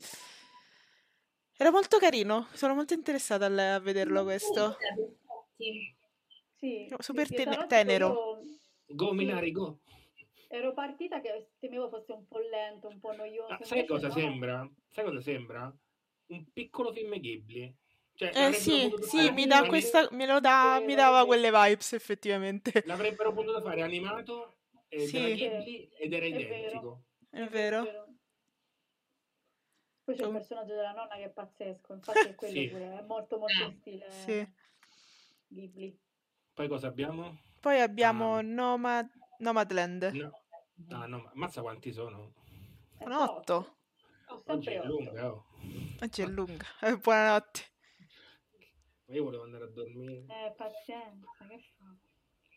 Era 1.56 1.72
molto 1.72 1.98
carino, 1.98 2.48
sono 2.54 2.74
molto 2.74 2.94
interessata 2.94 3.46
a, 3.46 3.80
vederlo 3.80 4.24
questo. 4.24 4.78
Sì. 5.56 5.96
Sì, 6.58 6.88
Super 6.98 7.28
ten- 7.34 7.66
tenero. 7.68 8.42
io 8.42 8.96
Go 8.96 9.12
Minari, 9.12 9.52
go! 9.52 9.80
ero 10.48 10.74
partita 10.74 11.20
che 11.20 11.50
temevo 11.60 11.90
fosse 11.90 12.12
un 12.14 12.28
po' 12.28 12.38
lento, 12.40 12.88
un 12.88 13.00
po' 13.00 13.12
noioso. 13.14 13.54
Ah, 13.54 13.60
sai 13.64 13.86
cosa 13.86 14.08
no. 14.08 14.14
sembra? 14.14 14.70
Sai 14.88 15.04
cosa 15.04 15.20
sembra? 15.20 15.76
Un 16.28 16.46
piccolo 16.54 16.94
film 16.94 17.20
Ghibli. 17.20 17.76
Cioè, 18.14 18.32
Eh 18.34 18.54
sì, 18.54 18.94
sì, 19.02 19.32
mi 19.32 19.48
dà 19.48 19.66
questa... 19.66 20.08
me 20.12 20.28
lo 20.28 20.40
dà... 20.40 20.80
mi 20.80 20.94
dava 20.94 21.26
quelle 21.26 21.50
vibes 21.50 21.94
effettivamente. 21.94 22.84
L'avrebbero 22.86 23.34
potuto 23.34 23.62
fare 23.62 23.82
animato 23.82 24.58
eh, 24.94 25.08
Sì. 25.08 25.14
dalla 25.20 25.36
Ghibli 25.36 25.90
ed 25.98 26.14
era 26.14 26.26
È 26.26 26.30
vero. 26.32 26.42
identico. 26.56 27.04
È 27.30 27.44
vero. 27.48 27.84
Poi 30.04 30.16
c'è 30.16 30.26
il 30.26 30.32
personaggio 30.32 30.76
della 30.76 30.92
nonna 30.92 31.16
che 31.16 31.24
è 31.24 31.30
pazzesco, 31.30 31.94
infatti 31.94 32.28
è 32.28 32.36
quello 32.36 32.54
Sì. 32.54 32.68
pure, 32.68 32.98
è 33.00 33.02
molto 33.04 33.38
molto 33.38 33.64
in 33.64 33.74
stile 33.74 34.12
Sì. 34.12 34.54
Ghibli. 35.48 35.98
Poi 36.54 36.68
cosa 36.68 36.88
abbiamo? 36.88 37.38
Poi 37.60 37.80
abbiamo 37.80 38.42
Nomad... 38.42 39.10
Nomadland. 39.40 40.04
No. 40.14 40.42
Ah, 40.90 41.06
no, 41.06 41.20
ma 41.20 41.32
ammazza 41.32 41.62
quanti 41.62 41.92
sono. 41.92 42.34
Sono 43.00 43.32
otto. 43.32 43.78
Oggi 44.48 44.72
è 44.72 44.84
lunga, 44.84 45.32
oh. 45.34 45.46
Oggi 46.02 46.22
è 46.22 46.26
lunga. 46.26 46.66
Eh, 46.82 46.98
buonanotte. 46.98 47.62
Ma 49.06 49.16
io 49.16 49.24
volevo 49.24 49.44
andare 49.44 49.64
a 49.66 49.68
dormire. 49.68 50.26
Eh, 50.28 50.54
pazienza, 50.56 51.28
che 51.48 51.60
fa? 51.78 51.96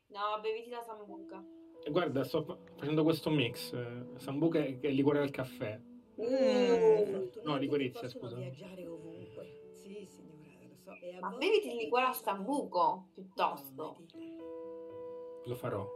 No, 0.09 0.41
beviti 0.41 0.71
la 0.71 0.83
sambuca. 0.83 1.43
E 1.85 1.91
guarda, 1.91 2.25
sto 2.25 2.43
fa- 2.43 2.57
facendo 2.77 3.03
questo 3.03 3.31
mix. 3.31 3.73
eh, 3.73 4.19
Sambuca 4.19 4.59
e 4.59 4.79
e 4.81 4.91
liquore 4.91 5.21
al 5.21 5.31
caffè. 5.31 5.79
Mm. 6.21 7.29
No, 7.45 7.57
liquorizia, 7.57 8.09
scusa. 8.09 8.37
viaggiare 8.37 8.87
ovunque. 8.87 9.71
Sì, 9.75 10.07
signora, 10.07 10.59
lo 10.69 10.77
so. 10.83 10.93
E 11.01 11.19
Ma 11.21 11.31
beviti 11.31 11.69
il 11.69 11.77
liquore 11.77 12.05
a 12.07 12.13
sambuco, 12.13 13.09
piuttosto. 13.13 13.99
Lo 15.45 15.55
farò. 15.55 15.87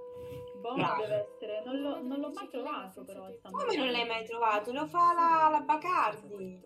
Buono 0.61 0.95
deve 1.01 1.27
essere, 1.33 1.65
non 1.65 1.81
l'ho, 1.81 2.03
non 2.03 2.21
l'ho 2.21 2.31
mai 2.33 2.49
trovato 2.49 3.03
però 3.03 3.29
il 3.31 3.39
sambuco. 3.41 3.65
Come 3.65 3.77
non 3.79 3.91
l'hai 3.91 4.07
mai 4.07 4.25
trovato? 4.27 4.73
Lo 4.73 4.87
fa 4.87 5.15
la, 5.15 5.49
la 5.51 5.61
Bacardi. 5.65 6.61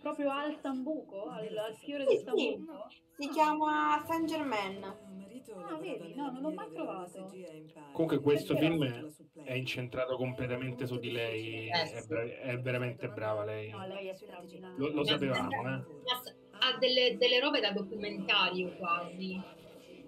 Proprio 0.00 0.30
al 0.30 0.56
sambuco, 0.60 1.24
al, 1.28 1.54
al 1.58 1.74
fiore 1.74 2.06
Sì, 2.08 2.24
del 2.24 2.34
sì. 2.34 2.64
Si 3.20 3.28
chiama 3.28 4.02
Saint 4.06 4.26
Germain. 4.26 4.82
Ah, 4.82 5.76
vedi, 5.78 6.14
no, 6.14 6.30
non 6.30 6.40
l'ho 6.40 6.52
mai 6.52 6.70
trovato. 6.72 7.34
Comunque 7.92 8.20
questo 8.20 8.56
film 8.56 9.12
è 9.44 9.52
incentrato 9.52 10.16
completamente 10.16 10.86
su 10.86 10.98
di 10.98 11.10
lei. 11.10 11.68
È, 11.68 12.02
bra- 12.06 12.22
è 12.22 12.58
veramente 12.58 13.10
brava 13.10 13.44
lei. 13.44 13.68
No, 13.70 13.86
lei 13.86 14.08
è 14.08 14.14
straordinaria. 14.14 14.74
Lo, 14.78 14.88
lo 14.94 15.04
sapevamo, 15.04 15.50
eh. 15.68 15.82
Ha 16.62 16.78
delle, 16.78 17.16
delle 17.18 17.40
robe 17.40 17.60
da 17.60 17.72
documentario 17.72 18.74
quasi. 18.76 19.38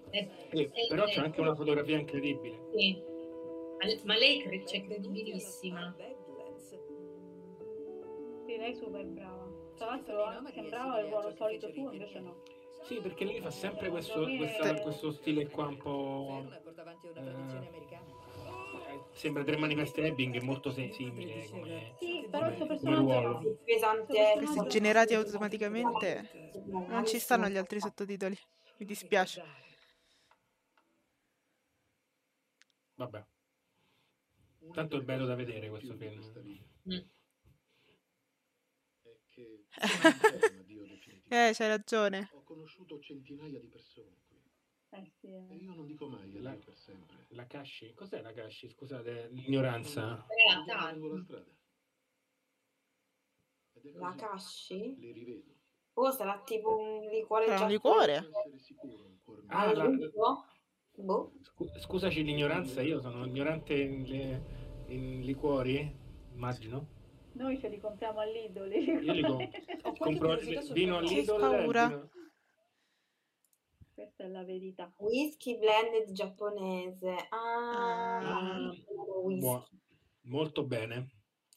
È- 0.09 0.27
Eh, 0.49 0.69
è- 0.71 0.87
però 0.87 1.05
c'è 1.05 1.21
anche 1.21 1.39
una 1.41 1.53
fotografia 1.55 1.97
incredibile. 1.99 2.59
sì. 2.75 2.99
Ma- 4.05 4.15
lei 4.17 4.41
cre- 4.41 4.63
c'è 4.63 4.81
credibilissima. 4.81 5.95
Sì, 8.47 8.57
lei 8.57 8.71
è 8.71 8.73
super 8.73 9.05
brava. 9.05 9.47
Tra 9.75 9.85
l'altro 9.87 10.23
sembrava 10.51 10.99
il 10.99 11.07
ruolo 11.07 11.31
solito 11.35 11.69
suo, 11.71 11.91
invece 11.91 12.19
no. 12.19 12.41
Sì, 12.83 12.99
perché 13.01 13.23
lei 13.25 13.39
fa 13.41 13.49
sempre 13.49 13.89
questo, 13.89 14.31
questa- 14.33 14.75
questo 14.79 15.11
stile 15.11 15.49
qua 15.49 15.67
un 15.67 15.77
po'. 15.77 16.45
eh, 17.15 17.65
sembra 19.11 19.43
tre 19.43 19.57
manifesti 19.57 20.01
Ebbing, 20.01 20.35
è 20.37 20.39
molto 20.41 20.71
se- 20.71 20.91
simile 20.91 21.47
come, 21.49 21.93
Sì, 21.97 22.27
però 22.29 22.45
come 22.53 22.65
personaggio 22.65 22.97
ruolo. 22.99 23.57
Questi 24.35 24.65
generati 24.67 25.13
automaticamente 25.13 26.31
non 26.85 27.05
ci 27.05 27.19
stanno 27.19 27.47
gli 27.49 27.57
altri 27.57 27.79
sottotitoli. 27.79 28.37
Mi 28.77 28.85
dispiace. 28.85 29.41
Vabbè. 32.97 33.23
Tanto 34.73 34.97
è 34.97 35.01
bello 35.01 35.25
da 35.25 35.35
vedere 35.35 35.69
questo 35.69 35.95
film. 35.95 36.19
Eh, 41.33 41.51
c'hai 41.53 41.67
ragione. 41.67 42.29
Ho 42.33 42.43
conosciuto 42.43 42.99
centinaia 42.99 43.59
di 43.59 43.67
persone 43.67 44.17
qui. 44.27 44.37
Eh 44.89 45.11
sì, 45.19 45.25
E 45.33 45.55
io 45.55 45.73
non 45.73 45.87
dico 45.87 46.07
mai 46.07 46.31
La- 46.39 46.51
addio 46.51 46.65
per 46.65 46.77
sempre. 46.77 47.25
La 47.29 47.47
Kashi? 47.47 47.91
Cos'è 47.95 48.21
la 48.21 48.31
Kashi? 48.31 48.69
Scusate, 48.69 49.29
l'ignoranza. 49.31 50.27
Relata. 50.27 50.91
Lungo 50.91 51.43
la 53.99 54.13
è 54.13 54.15
casci? 54.15 54.95
Li 54.99 55.11
rivedo. 55.11 55.51
Oh, 55.93 56.11
sarà 56.11 56.39
tipo 56.45 56.77
un 56.77 57.07
liquore 57.09 57.45
Era 57.47 57.63
un 57.63 57.69
liquore? 57.71 58.29
Ah, 59.47 59.73
la-? 59.73 59.89
Boh. 60.95 61.33
scu- 61.41 61.79
scusaci 61.79 62.23
l'ignoranza, 62.23 62.81
io 62.83 63.01
sono 63.01 63.25
ignorante 63.25 63.73
in, 63.73 64.03
le- 64.03 64.85
in 64.89 65.21
liquori, 65.21 65.91
immagino. 66.33 66.92
Noi 67.33 67.59
ce 67.59 67.67
li 67.69 67.79
compriamo 67.79 68.19
all'Idol. 68.19 68.71
Io 68.71 68.99
li 69.13 69.21
com- 69.21 69.49
compro 69.97 70.33
il 70.33 70.71
vino 70.73 70.97
all'idol. 70.97 71.39
paura. 71.39 71.87
vino- 71.87 72.09
Questa 73.93 74.23
è 74.23 74.27
la 74.27 74.43
verità. 74.43 74.91
Whisky 74.97 75.57
blended 75.57 76.11
giapponese. 76.11 77.15
Ah, 77.29 78.19
Ah, 78.19 78.69
whisky. 79.23 79.39
buono. 79.39 79.67
Molto 80.25 80.63
bene. 80.65 81.09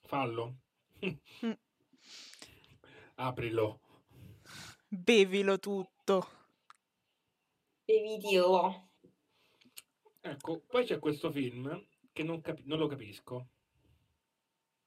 Fallo. 0.02 0.56
Mm. 1.04 1.50
Aprilo. 3.16 3.80
Bevilo 4.88 5.58
tutto. 5.58 6.26
Bevidilo. 7.84 8.90
Ecco, 10.20 10.60
poi 10.66 10.84
c'è 10.84 10.98
questo 10.98 11.30
film 11.30 11.86
che 12.12 12.22
non, 12.22 12.40
capi- 12.40 12.62
non 12.66 12.78
lo 12.78 12.86
capisco. 12.86 13.48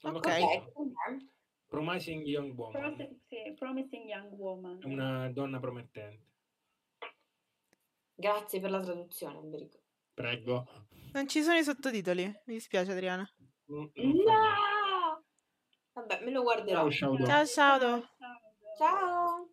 L'ho 0.01 0.11
Ok. 0.11 0.71
Promising 1.67 2.25
Young 2.25 2.57
Woman. 2.57 2.81
Promising, 2.81 3.19
sì, 3.27 3.53
Promising 3.55 4.05
Young 4.07 4.31
Woman. 4.33 4.79
Una 4.85 5.29
donna 5.31 5.59
promettente. 5.59 6.27
Grazie 8.15 8.59
per 8.59 8.71
la 8.71 8.79
traduzione, 8.81 9.39
Enrico. 9.39 9.79
Prego. 10.13 10.65
Non 11.13 11.27
ci 11.27 11.43
sono 11.43 11.57
i 11.57 11.63
sottotitoli. 11.63 12.25
Mi 12.45 12.53
dispiace, 12.55 12.91
Adriana. 12.91 13.29
Mm, 13.71 13.85
niente. 13.93 14.23
No! 14.23 15.23
Vabbè, 15.93 16.23
me 16.23 16.31
lo 16.31 16.41
guarderò. 16.41 16.89
Ciao, 16.89 16.91
Shaudo. 16.91 17.25
Ciao, 17.25 17.45
ciao. 17.45 18.09
Ciao. 18.77 19.49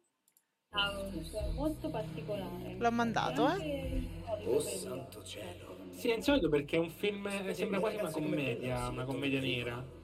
È 0.71 1.53
molto 1.55 1.91
particolare. 1.91 2.75
L'ho 2.79 2.91
mandato, 2.91 3.49
eh. 3.57 3.69
eh? 3.69 4.47
Oh 4.47 4.61
santo 4.61 5.23
cielo. 5.25 5.77
Sì, 5.91 6.11
è 6.11 6.15
insolito 6.15 6.49
perché 6.49 6.77
è 6.77 6.79
un 6.79 6.91
film, 6.91 7.53
sembra 7.53 7.81
quasi 7.81 7.97
una 7.97 8.11
commedia, 8.11 8.89
una 8.89 9.05
commedia 9.05 9.41
nera. 9.41 9.96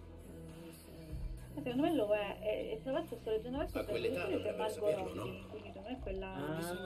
Secondo 1.55 1.82
me 1.82 1.94
lo 1.94 2.12
è, 2.14 2.38
e, 2.40 2.70
e 2.72 2.80
tra 2.82 2.92
l'altro 2.92 3.16
sto 3.18 3.30
leggendo 3.30 3.59
adesso 3.59 3.78
A 3.78 3.84
quell'età 3.84 4.24
c'è 4.24 4.30
dovrebbe 4.32 4.57
Margot 4.57 4.74
saperlo, 4.74 5.05
Robbie, 5.14 5.40
no? 5.40 5.46
quindi 5.48 5.68
secondo 5.68 5.88
me 5.88 5.98
quella, 6.00 6.34
Ah, 6.34 6.76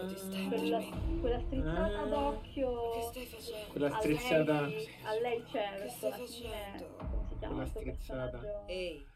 quella, 0.49 0.83
quella 1.21 1.41
strizzata 1.41 2.01
Ah. 2.01 2.07
d'occhio 2.07 3.11
Quella 3.71 3.87
a 3.87 3.99
strizzata- 4.01 4.61
lei, 4.67 4.89
a 5.05 5.21
lei 5.21 5.43
c'è 5.45 5.75
verso 5.79 6.09
la 6.09 6.17
fine, 6.17 6.87
come 6.97 7.27
si 7.29 7.39
chiama 7.39 7.55
Quella 7.55 7.57
questo 7.57 7.79
strizzata. 7.81 8.65
Ehi, 8.67 9.07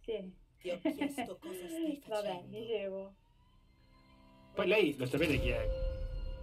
Sì. 0.00 0.32
ti 0.60 0.70
ho 0.70 0.78
chiesto 0.80 1.38
cosa 1.40 1.68
stai 1.68 2.02
Vabbè, 2.06 2.26
facendo. 2.28 2.58
dicevo. 2.58 3.14
Poi 4.54 4.66
lei, 4.66 4.96
lo 4.96 5.06
sapete 5.06 5.38
chi 5.40 5.48
è? 5.50 5.68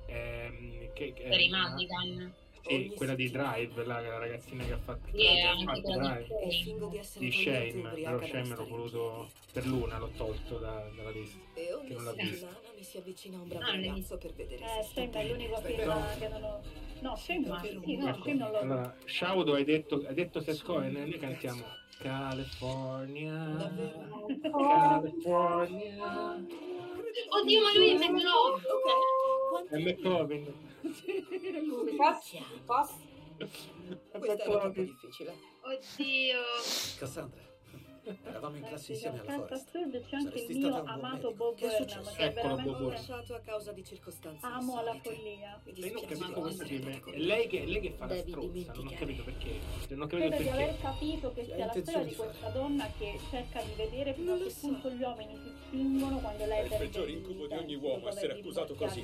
Ehm, 0.07 0.93
che, 0.93 1.13
che- 1.13 1.29
Terry 1.29 1.49
Madigan. 1.49 2.33
Sì, 2.67 2.91
quella 2.95 3.15
di 3.15 3.29
Drive, 3.31 3.85
la, 3.85 4.01
la 4.01 4.17
ragazzina 4.17 4.63
che 4.65 4.73
ha 4.73 4.77
fatto, 4.77 5.07
è 5.07 5.11
che 5.11 5.41
ha 5.41 5.49
anche 5.51 5.63
fatto 5.65 5.81
quella 5.81 6.13
Drive. 6.13 6.35
di 7.17 7.31
Shame, 7.31 7.89
però 8.01 8.21
Shame 8.21 8.55
l'ho 8.55 8.67
voluto 8.67 9.29
per 9.53 9.65
Luna, 9.65 9.97
l'ho 9.97 10.11
tolto 10.15 10.57
da- 10.57 10.89
dalla 10.95 11.09
lista. 11.11 11.37
E 11.55 11.73
ogni 11.73 11.87
che 11.87 11.93
non 11.93 12.03
l'ha 12.03 12.11
visto. 12.13 12.35
settimana 12.35 12.57
mi 12.75 12.83
si 12.83 12.97
avvicina 12.97 13.37
un 13.41 13.47
bravo 13.47 13.63
Ah, 13.65 13.75
l'hai 13.77 13.87
ragazzo 13.87 14.17
per 14.17 14.33
vedere 14.33 14.63
Eh, 14.63 14.83
se 14.83 14.89
Shame 14.93 15.11
è 15.11 15.27
l'unico 15.27 15.61
che 15.61 15.75
non 16.29 16.43
ho... 16.43 16.61
No, 16.99 17.15
Shame, 17.15 17.47
ma 17.47 17.59
sì, 17.61 17.95
no, 17.95 18.07
Ecco, 18.09 18.33
non 18.33 18.51
l'ho 18.51 18.57
allora, 18.59 18.95
Shaudo 19.05 19.53
hai 19.53 19.63
detto, 19.63 20.03
hai 20.07 20.13
detto 20.13 20.41
Seth 20.41 20.63
Cohen 20.63 20.95
e 20.97 20.99
noi 21.01 21.17
cantiamo 21.19 21.63
California, 21.99 23.33
Davvero? 23.33 24.25
California, 24.51 26.05
Oddio, 27.29 27.61
ma 27.61 27.73
lui 27.75 27.89
è 27.89 27.93
McLovin. 27.97 28.63
Ok, 28.65 28.87
quanti 29.49 29.73
è 29.73 29.77
McCovin. 29.77 30.53
Posso? 31.95 32.37
Posso? 32.65 33.15
Questa 33.37 34.43
era 34.43 34.59
troppo 34.59 34.81
difficile. 34.81 35.35
Oddio. 35.61 36.39
Cassandra, 36.97 37.41
eravamo 38.23 38.55
in 38.57 38.63
classe 38.63 38.91
insieme 38.93 39.19
alla 39.21 39.31
Forest. 39.33 39.71
C'è 39.71 40.15
anche 40.15 40.39
il 40.39 40.57
mio 40.57 40.83
amato. 40.83 41.31
Bob 41.33 41.55
Che 41.55 41.65
è 41.65 41.69
Burnham, 41.69 41.87
successo? 42.03 42.15
che 42.15 42.33
è 42.33 42.37
Eccolo, 42.37 42.55
Bob 42.55 42.89
lasciato 42.89 43.33
a 43.35 43.39
causa 43.39 43.71
di 43.71 43.83
circostanze 43.83 44.45
amo 44.45 44.77
alla 44.77 44.93
insolite. 44.93 45.21
follia. 45.21 45.61
Lei 45.63 45.91
non 45.91 46.01
capisco 46.01 46.31
con 46.31 47.13
È 47.13 47.17
lei 47.17 47.47
che, 47.47 47.65
lei 47.65 47.81
che 47.81 47.91
fa 47.91 48.05
la 48.07 48.15
strozza. 48.17 48.73
Non 48.73 48.87
ho 48.87 48.91
capito 48.97 49.23
perché. 49.23 49.49
Non 49.89 50.01
ho 50.01 50.07
capito 50.07 50.07
Credo 50.07 50.25
il 50.25 50.37
di 50.37 50.43
perché. 50.47 50.63
aver 50.63 50.79
capito 50.81 51.33
che 51.33 51.41
ha 51.41 51.45
sia 51.45 51.65
la 51.65 51.71
storia 51.73 52.03
di 52.03 52.15
questa 52.15 52.49
donna 52.49 52.91
che 52.97 53.19
cerca 53.29 53.61
di 53.61 53.71
vedere 53.75 54.13
fino 54.13 54.33
a 54.33 54.37
che 54.37 54.49
so. 54.49 54.59
punto 54.67 54.89
gli 54.91 55.01
uomini 55.01 55.35
si 55.35 55.51
spingono 55.67 56.17
quando 56.19 56.45
lei 56.45 56.59
È 56.59 56.63
il 56.63 56.69
perde 56.69 56.85
peggior 56.85 57.09
incubo 57.09 57.47
di 57.47 57.53
ogni 57.55 57.75
uomo 57.75 58.07
essere 58.07 58.33
accusato 58.33 58.73
così. 58.75 59.03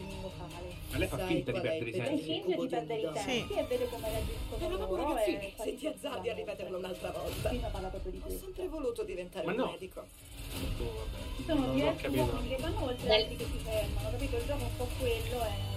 Ma 0.91 0.97
lei 0.97 1.07
fa 1.07 1.17
finta 1.25 1.51
di 1.51 1.59
perdere 1.59 1.89
i 1.89 1.93
sensi. 1.93 2.23
finge 2.23 2.55
di 2.55 2.67
perdere 2.67 3.01
i 3.01 3.09
sensi 3.15 3.53
e 3.53 3.63
vede 3.63 3.85
come 3.89 4.09
reagiscono 4.09 4.65
Eravamo 4.65 4.95
loro 4.95 5.07
ragazzini, 5.09 5.37
e 5.45 5.53
se 5.57 5.75
ti 5.75 5.87
azzardi 5.87 6.29
a 6.29 6.33
ripeterlo 6.33 6.77
un'altra 6.77 7.11
volta. 7.11 7.49
Ho 8.25 8.29
sempre 8.29 8.67
voluto 8.67 8.92
diventare 9.01 9.45
Ma 9.47 9.51
un 9.53 9.57
no. 9.57 9.71
medico. 9.71 9.99
Oh. 10.01 11.07
Ci 11.35 11.43
sono 11.45 11.65
Non 11.65 11.75
diversi 11.75 12.03
capito. 12.03 12.21
uomini 12.23 12.47
che 12.55 12.61
vanno 12.61 12.83
oltre 12.85 13.15
altri 13.15 13.35
che 13.35 13.45
si 13.45 13.57
fermano, 13.57 14.11
capito? 14.11 14.35
Il 14.37 14.45
gioco 14.45 14.59
è 14.61 14.63
un 14.65 14.75
po' 14.77 14.87
quello 14.99 15.41
è... 15.41 15.71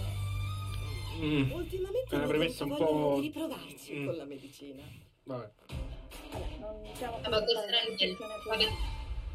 Mm, 1.18 1.50
Ultimamente 1.52 2.14
È 2.14 2.18
una 2.18 2.26
premessa 2.26 2.64
un 2.64 2.76
po'. 2.76 3.14
di 3.14 3.20
riprovarci 3.22 3.94
Mm. 3.94 4.04
con 4.06 4.16
la 4.16 4.24
medicina. 4.26 4.82
Vabbè. 5.22 5.50
Vabbè, 6.30 6.56
non 6.58 6.84
il- 6.84 6.92
discussione 6.92 8.34
vabbè, 8.44 8.62
su- 8.64 8.74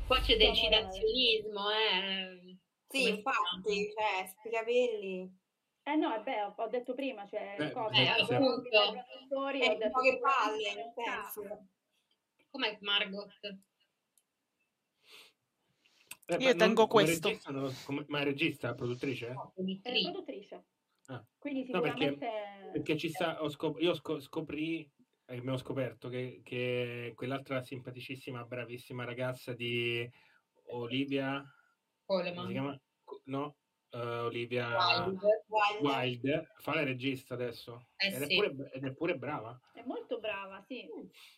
Qua 0.06 0.20
c'è 0.20 0.38
del 0.38 0.54
citazionismo, 0.54 1.70
eh. 1.72 2.58
Sì, 2.88 3.00
Come 3.06 3.10
infatti, 3.16 3.90
cioè, 3.98 4.28
spiegapelli. 4.28 5.40
Eh 5.84 5.96
no, 5.96 6.14
è 6.14 6.22
vero, 6.22 6.54
ho 6.56 6.68
detto 6.68 6.94
prima, 6.94 7.26
cioè, 7.28 7.56
Eh, 7.58 7.72
cosa, 7.72 7.96
eh, 7.96 8.08
appunto. 8.08 8.70
Eh, 8.70 8.78
ho 8.78 9.52
detto 9.78 9.90
poche 9.90 10.10
che 10.12 10.20
palle, 10.20 10.74
nel 10.76 10.92
senso. 10.94 11.66
Com'è 12.52 12.78
Margot? 12.82 13.32
Eh, 16.32 16.38
ma 16.38 16.44
Io 16.44 16.50
non- 16.50 16.58
tengo 16.58 16.88
come 16.88 17.04
questo. 17.04 17.28
regista 17.28 17.52
non 17.52 17.64
lo- 17.64 17.74
come- 17.86 18.06
ma 18.08 18.20
è 18.20 18.24
regista, 18.24 18.74
produttrice? 18.74 19.28
È 19.28 19.34
Produttrice. 19.54 20.66
Ah. 21.08 21.26
Quindi 21.38 21.70
No, 21.72 21.82
perché- 21.82 22.10
sicuramente... 22.12 22.70
Perché 22.72 22.98
ci 22.98 23.10
sta, 23.10 23.44
ho 23.44 23.50
scop- 23.50 23.82
io 23.82 23.94
scop- 23.96 24.22
scoprì, 24.22 24.90
eh, 25.26 25.36
abbiamo 25.38 25.58
scoperto 25.58 26.08
che, 26.08 26.40
che 26.44 27.12
quell'altra 27.16 27.62
simpaticissima, 27.62 28.46
bravissima 28.46 29.04
ragazza 29.04 29.54
di 29.54 30.10
Olivia, 30.68 31.44
come 32.06 32.24
si 32.30 32.34
Coleman. 32.34 32.82
No, 33.26 33.58
eh, 33.90 33.98
Olivia 34.00 34.70
Wilde. 35.06 35.44
Wild. 35.48 35.82
Wilde, 35.84 36.48
fa 36.60 36.76
la 36.76 36.84
regista 36.84 37.34
adesso. 37.34 37.88
Eh 37.98 38.08
ed, 38.08 38.22
è 38.22 38.26
sì. 38.28 38.36
pure, 38.36 38.72
ed 38.72 38.86
è 38.86 38.94
pure 38.94 39.18
brava. 39.18 39.60
È 39.74 39.84
molto 39.86 40.18
brava, 40.20 40.64
sì. 40.66 40.88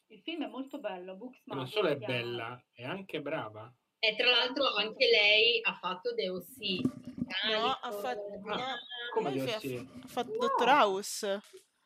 Il 0.08 0.22
film 0.22 0.44
è 0.44 0.48
molto 0.48 0.80
bello, 0.80 1.16
Booksmart. 1.16 1.60
non 1.60 1.68
solo 1.68 1.88
è 1.88 1.98
bella, 1.98 2.64
è 2.74 2.84
anche 2.84 3.22
brava. 3.24 3.74
E 4.06 4.16
tra 4.18 4.30
l'altro 4.30 4.74
anche 4.76 5.08
lei 5.08 5.62
ha 5.64 5.74
fatto 5.76 6.14
The 6.14 6.28
O.C. 6.28 6.82
No, 7.50 7.72
ha 7.72 7.90
fatto... 7.90 8.42
Ah, 8.48 8.58
no, 8.58 8.76
come 9.14 9.32
lei 9.32 9.48
sì. 9.60 9.78
ha 9.78 10.08
fatto 10.08 10.38
Dottor 10.38 10.68
House. 10.68 11.42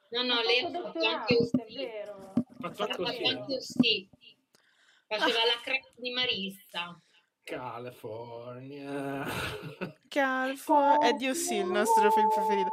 No, 0.10 0.24
no, 0.24 0.34
Ha 0.40 0.42
lei 0.42 0.62
ha 0.62 0.72
fatto 0.72 1.06
anche 1.06 1.36
House, 1.36 1.58
è 1.58 1.62
O.C. 1.62 1.76
vero. 1.76 2.34
Ha 2.62 2.72
fatto 2.72 3.04
Ha 3.04 3.08
anche 3.10 3.24
fatto 3.24 3.54
O.C. 3.54 4.08
Faceva 5.06 5.46
la 5.46 5.62
crack 5.62 5.94
di 5.96 6.10
Marissa. 6.10 7.00
California. 7.44 9.24
Calfo 10.10 11.00
è 11.00 11.14
Dio 11.14 11.36
sì, 11.36 11.58
il 11.58 11.68
nostro 11.68 12.10
film 12.10 12.30
preferito. 12.30 12.72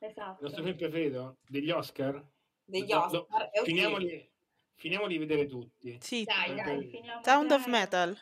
Il 0.00 0.08
Esatto. 0.10 0.42
nostro 0.42 0.62
film 0.62 0.76
preferito? 0.76 1.38
Degli 1.48 1.70
Oscar? 1.70 2.22
Degli 2.64 2.92
Oscar. 2.92 3.50
finiamoli, 3.62 4.30
finiamoli 4.74 5.14
di 5.14 5.18
vedere 5.18 5.46
tutti. 5.46 5.96
Sì. 6.00 6.24
Dai, 6.24 6.54
dai. 6.54 6.88
Finiamo 6.88 7.22
Sound 7.22 7.50
of 7.50 7.64
bene. 7.64 7.78
Metal. 7.78 8.18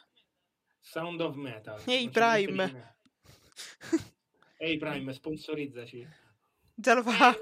Sound 0.81 1.21
of 1.21 1.35
Metal. 1.37 1.79
Ehi, 1.81 1.85
niente 1.85 2.11
Prime. 2.21 2.97
Ehi 4.59 4.77
Prime, 4.79 5.13
sponsorizzaci. 5.13 6.09
Già 6.75 6.95
lo 6.95 7.03
fa. 7.03 7.37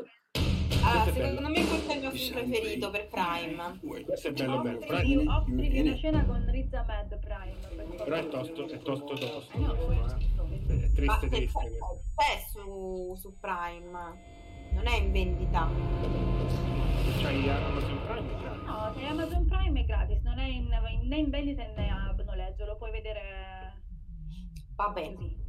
Questo 0.81 1.11
è 1.11 1.13
secondo 1.13 1.49
me 1.51 1.67
questo 1.67 1.93
è 1.93 1.95
il 1.95 2.01
mio 2.01 2.11
film 2.11 2.33
preferito 2.33 2.91
per 2.91 3.09
Prime. 3.09 3.79
Questo 4.05 4.29
è 4.29 4.33
bello 4.33 4.61
bello. 4.61 4.79
Però, 4.79 4.97
Offriti 4.97 5.27
offriti 5.27 5.81
una 5.81 5.95
scena 5.95 6.25
con 6.25 6.51
Riz 6.51 6.73
Ahmed 6.73 7.19
Prime. 7.19 7.87
per 7.87 8.05
però 8.05 8.17
è 8.17 8.29
tosto, 8.29 8.69
è 8.69 8.79
tosto 8.79 9.15
tosto. 9.15 9.57
Eh 9.57 9.59
no, 9.59 9.75
questo, 9.75 10.49
eh. 10.69 10.85
È 10.85 10.93
triste 10.93 11.29
triste 11.29 11.61
c'è, 11.61 11.79
c'è 12.17 12.47
su, 12.51 13.15
su 13.21 13.39
Prime, 13.39 14.71
non 14.73 14.87
è 14.87 14.97
in 14.97 15.13
vendita. 15.13 16.80
C'hai 17.19 17.49
Amazon 17.49 17.99
Prime. 18.07 18.29
No, 18.65 18.93
se 18.95 19.05
Amazon 19.05 19.47
Prime 19.47 19.81
è 19.81 19.85
gratis, 19.85 20.21
non 20.23 20.39
è 20.39 20.47
in, 20.47 20.69
né 21.03 21.17
in 21.17 21.31
vendita 21.31 21.65
né 21.77 21.91
a 21.91 22.15
noleggio, 22.25 22.65
lo 22.65 22.77
puoi 22.77 22.91
vedere 22.91 23.83
Vabbè. 24.77 25.13
così. 25.15 25.49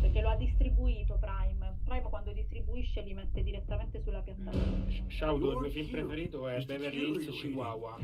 Perché 0.00 0.20
lo 0.20 0.28
ha 0.28 0.36
distribuito 0.36 1.18
Prime. 1.18 1.78
Prime 1.84 2.02
quando 2.02 2.32
distribuisce 2.32 3.00
li 3.00 3.14
mette 3.14 3.42
direttamente 3.42 4.02
sulla 4.02 4.20
piattaforma. 4.20 4.84
Shaudo, 5.08 5.52
il 5.52 5.58
mio 5.60 5.70
film 5.70 5.88
preferito 5.88 6.46
è 6.46 6.62
Beverly 6.62 6.98
Hills 6.98 7.40
Chihuahua. 7.40 7.96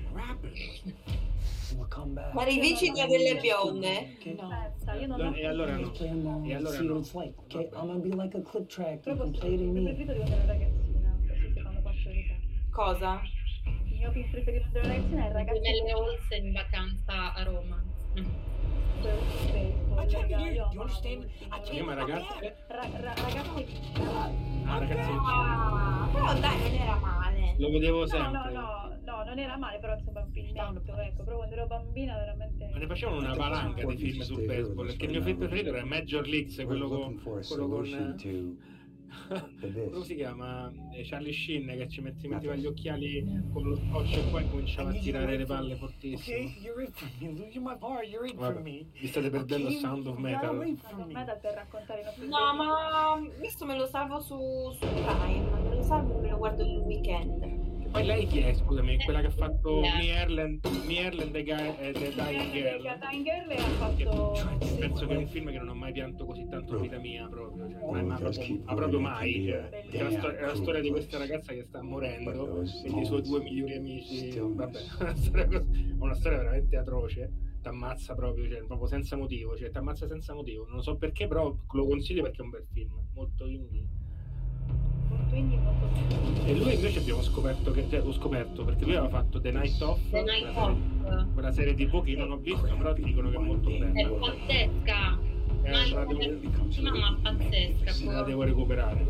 We'll 1.77 1.89
come 1.89 2.12
back. 2.12 2.35
Ma 2.35 2.45
rivicina 2.45 3.07
delle 3.07 3.39
bionde? 3.41 4.17
No. 4.37 4.49
Aspetta, 4.51 4.95
io 4.95 5.07
non 5.07 5.21
ho 5.21 5.35
E 5.35 5.47
allora 5.47 5.77
no. 5.77 5.93
E 6.45 6.55
allora 6.55 6.81
no. 6.81 6.99
a 6.99 7.03
sì, 7.03 7.11
play 7.11 7.29
it 7.29 9.12
il 9.53 9.61
mio 9.69 9.83
preferito 9.83 10.12
di 10.12 10.21
ero 10.21 10.47
ragazzina, 10.47 10.94
Cosa? 12.75 13.20
Il 13.89 13.99
mio 13.99 14.11
film 14.11 14.29
preferito 14.33 14.66
della 14.72 14.89
ragazzina 14.89 15.25
è 15.25 15.29
il 15.29 15.33
ragazzo 15.33 15.61
Nelle 15.61 15.95
Olsen 15.95 16.45
in 16.45 16.53
vacanza 16.53 17.33
a 17.35 17.43
Roma. 17.45 17.83
Chiama 21.62 21.95
ragazze? 21.95 22.57
Ra- 22.66 22.89
ra- 23.01 23.14
ragazzi 23.14 23.66
Ah, 24.64 24.79
ragazzi, 24.79 25.11
Ah, 25.12 26.09
però 26.12 26.35
dai, 26.41 26.59
non 26.59 26.72
era 26.75 26.97
male. 26.97 27.55
lo 27.59 27.70
vedevo 27.70 27.97
no, 27.99 28.01
no, 28.01 28.07
sempre. 28.09 28.53
no, 28.53 28.99
no, 29.05 29.25
non 29.25 29.39
era 29.39 29.57
male, 29.57 29.79
però 29.79 29.95
insomma 29.95 30.20
è 30.20 30.25
un 30.25 30.33
filmetto, 30.33 30.97
ecco, 30.99 31.22
però 31.22 31.37
quando 31.37 31.55
ero 31.55 31.66
bambina 31.68 32.16
veramente... 32.16 32.70
Ma 32.72 32.79
ne 32.79 32.87
facevano 32.89 33.18
una 33.18 33.35
valanga 33.35 33.85
di 33.85 33.97
film 33.97 34.20
sul 34.22 34.47
baseball. 34.47 34.87
Perché 34.87 35.05
il 35.05 35.11
mio 35.12 35.22
film 35.22 35.39
preferito 35.39 35.68
era 35.68 35.85
Major 35.85 36.27
Leagues, 36.27 36.61
quello 36.64 36.89
con. 36.89 37.22
Quello 37.22 37.68
con 37.68 38.16
come 39.29 40.05
si 40.05 40.15
chiama? 40.17 40.73
Eh, 40.93 41.03
Charlie 41.05 41.33
Sheen 41.33 41.67
che 41.67 41.89
ci 41.89 42.01
metteva 42.01 42.55
gli 42.55 42.67
occhiali 42.67 43.23
con 43.53 43.62
lo 43.62 43.77
scotch 43.77 44.17
e 44.17 44.23
poi 44.31 44.49
cominciava 44.51 44.91
a 44.91 44.93
tirare 44.95 45.37
le 45.37 45.45
palle 45.45 45.77
fortissimo. 45.77 46.37
Okay, 46.37 46.57
you're 46.62 46.83
in 46.85 46.93
for 46.93 47.09
me. 47.21 47.29
You're 47.51 47.61
my 47.61 47.77
bar. 47.77 48.03
You're 48.05 48.27
in 48.29 48.37
for 48.37 48.53
Vabbè, 48.55 48.61
me. 48.62 48.87
vi 49.01 49.07
state 49.07 49.31
perdendo 49.31 49.67
Okay, 49.69 49.79
Sound 49.81 50.07
of 50.07 50.17
Metal. 50.19 50.77
per 51.41 51.55
raccontare 51.55 52.01
i 52.01 52.05
nostri 52.05 52.29
No, 52.29 52.55
ma 52.55 53.21
questo 53.39 53.65
me 53.65 53.77
lo 53.77 53.87
salvo 53.87 54.21
su, 54.21 54.37
su 54.73 54.87
Prime. 54.87 55.51
Me 55.69 55.75
lo 55.77 55.83
salvo 55.83 56.19
e 56.19 56.21
me 56.21 56.31
lo 56.31 56.37
guardo 56.37 56.62
il 56.65 56.79
weekend. 56.79 57.64
Poi 57.95 58.07
lei 58.07 58.27
chi 58.27 58.41
è, 58.41 58.53
scusami? 58.53 58.99
Quella 59.05 59.21
che 59.21 59.29
ha 59.29 59.31
fatto 59.31 59.79
Me 59.79 60.09
Erland, 60.09 60.67
Me 60.85 60.99
Erland 60.99 61.31
the, 61.31 61.45
Guy, 61.45 61.77
eh, 61.79 61.93
the 61.93 62.13
Dying 62.13 62.51
Girl. 62.51 62.99
Dying 62.99 63.25
Girl 63.25 63.51
ha 63.53 63.69
fatto... 63.79 64.33
Penso 64.81 65.07
che 65.07 65.15
è 65.15 65.17
un 65.17 65.29
film 65.29 65.53
che 65.53 65.59
non 65.59 65.69
ho 65.69 65.75
mai 65.75 65.93
pianto 65.93 66.25
così 66.25 66.45
tanto 66.49 66.75
in 66.75 66.83
vita 66.83 66.99
mia 66.99 67.29
proprio, 67.29 67.69
cioè, 67.71 67.93
ma, 67.93 68.03
ma 68.03 68.17
proprio, 68.17 68.63
ma 68.65 68.75
proprio 68.75 68.99
mai. 68.99 69.47
Cioè, 69.47 69.69
è, 69.69 70.03
la 70.03 70.11
sto- 70.11 70.35
è 70.35 70.45
la 70.45 70.57
storia 70.57 70.81
di 70.81 70.91
questa 70.91 71.19
ragazza 71.19 71.53
che 71.53 71.63
sta 71.63 71.83
morendo 71.83 72.63
e 72.63 72.91
dei 72.91 73.05
suoi 73.05 73.23
due 73.23 73.41
migliori 73.41 73.77
amici. 73.77 74.41
Vabbè, 74.41 74.81
una 74.99 75.15
storia, 75.15 75.65
una 75.97 76.15
storia 76.15 76.39
veramente 76.39 76.77
atroce. 76.77 77.31
T'ammazza 77.63 78.17
proprio, 78.17 78.51
cioè, 78.51 78.65
proprio 78.65 78.89
senza 78.89 79.15
motivo, 79.17 79.57
cioè 79.57 79.71
t'ammazza 79.71 80.09
senza 80.09 80.35
motivo. 80.35 80.67
Non 80.67 80.83
so 80.83 80.97
perché, 80.97 81.29
però 81.29 81.57
lo 81.71 81.87
consiglio 81.87 82.23
perché 82.23 82.39
è 82.39 82.45
un 82.45 82.51
bel 82.51 82.67
film, 82.73 82.91
molto 83.15 83.47
indie. 83.47 83.87
Molto 83.87 83.87
indie, 83.87 83.87
molto 83.87 84.73
bello. 84.73 85.04
E 86.47 86.55
lui 86.55 86.75
invece 86.75 86.99
abbiamo 86.99 87.23
scoperto 87.23 87.71
che 87.71 87.89
cioè, 87.89 88.01
ho 88.03 88.12
scoperto 88.12 88.65
perché 88.65 88.85
lui 88.85 88.95
aveva 88.97 89.09
fatto 89.09 89.41
The 89.41 89.51
Night 89.51 89.81
Off, 89.81 89.99
The 90.11 90.23
Night 90.23 90.53
quella 90.53 90.62
serie, 91.03 91.27
quella 91.33 91.53
serie 91.53 91.75
che 91.75 91.83
io 92.11 92.19
non 92.19 92.31
ho 92.33 92.37
visto, 92.37 92.75
però 92.77 92.93
ti 92.93 93.03
dicono 93.03 93.31
che 93.31 93.37
è 93.37 93.41
molto 93.41 93.71
È 93.71 93.79
bella. 93.79 94.09
pazzesca. 94.19 95.19
Eh, 95.62 95.71
Ma 95.71 95.89
la 95.95 96.05
devo- 96.05 96.91
ma 97.01 97.19
pazzesca. 97.23 98.12
la 98.12 98.23
devo 98.23 98.43
recuperare. 98.43 99.07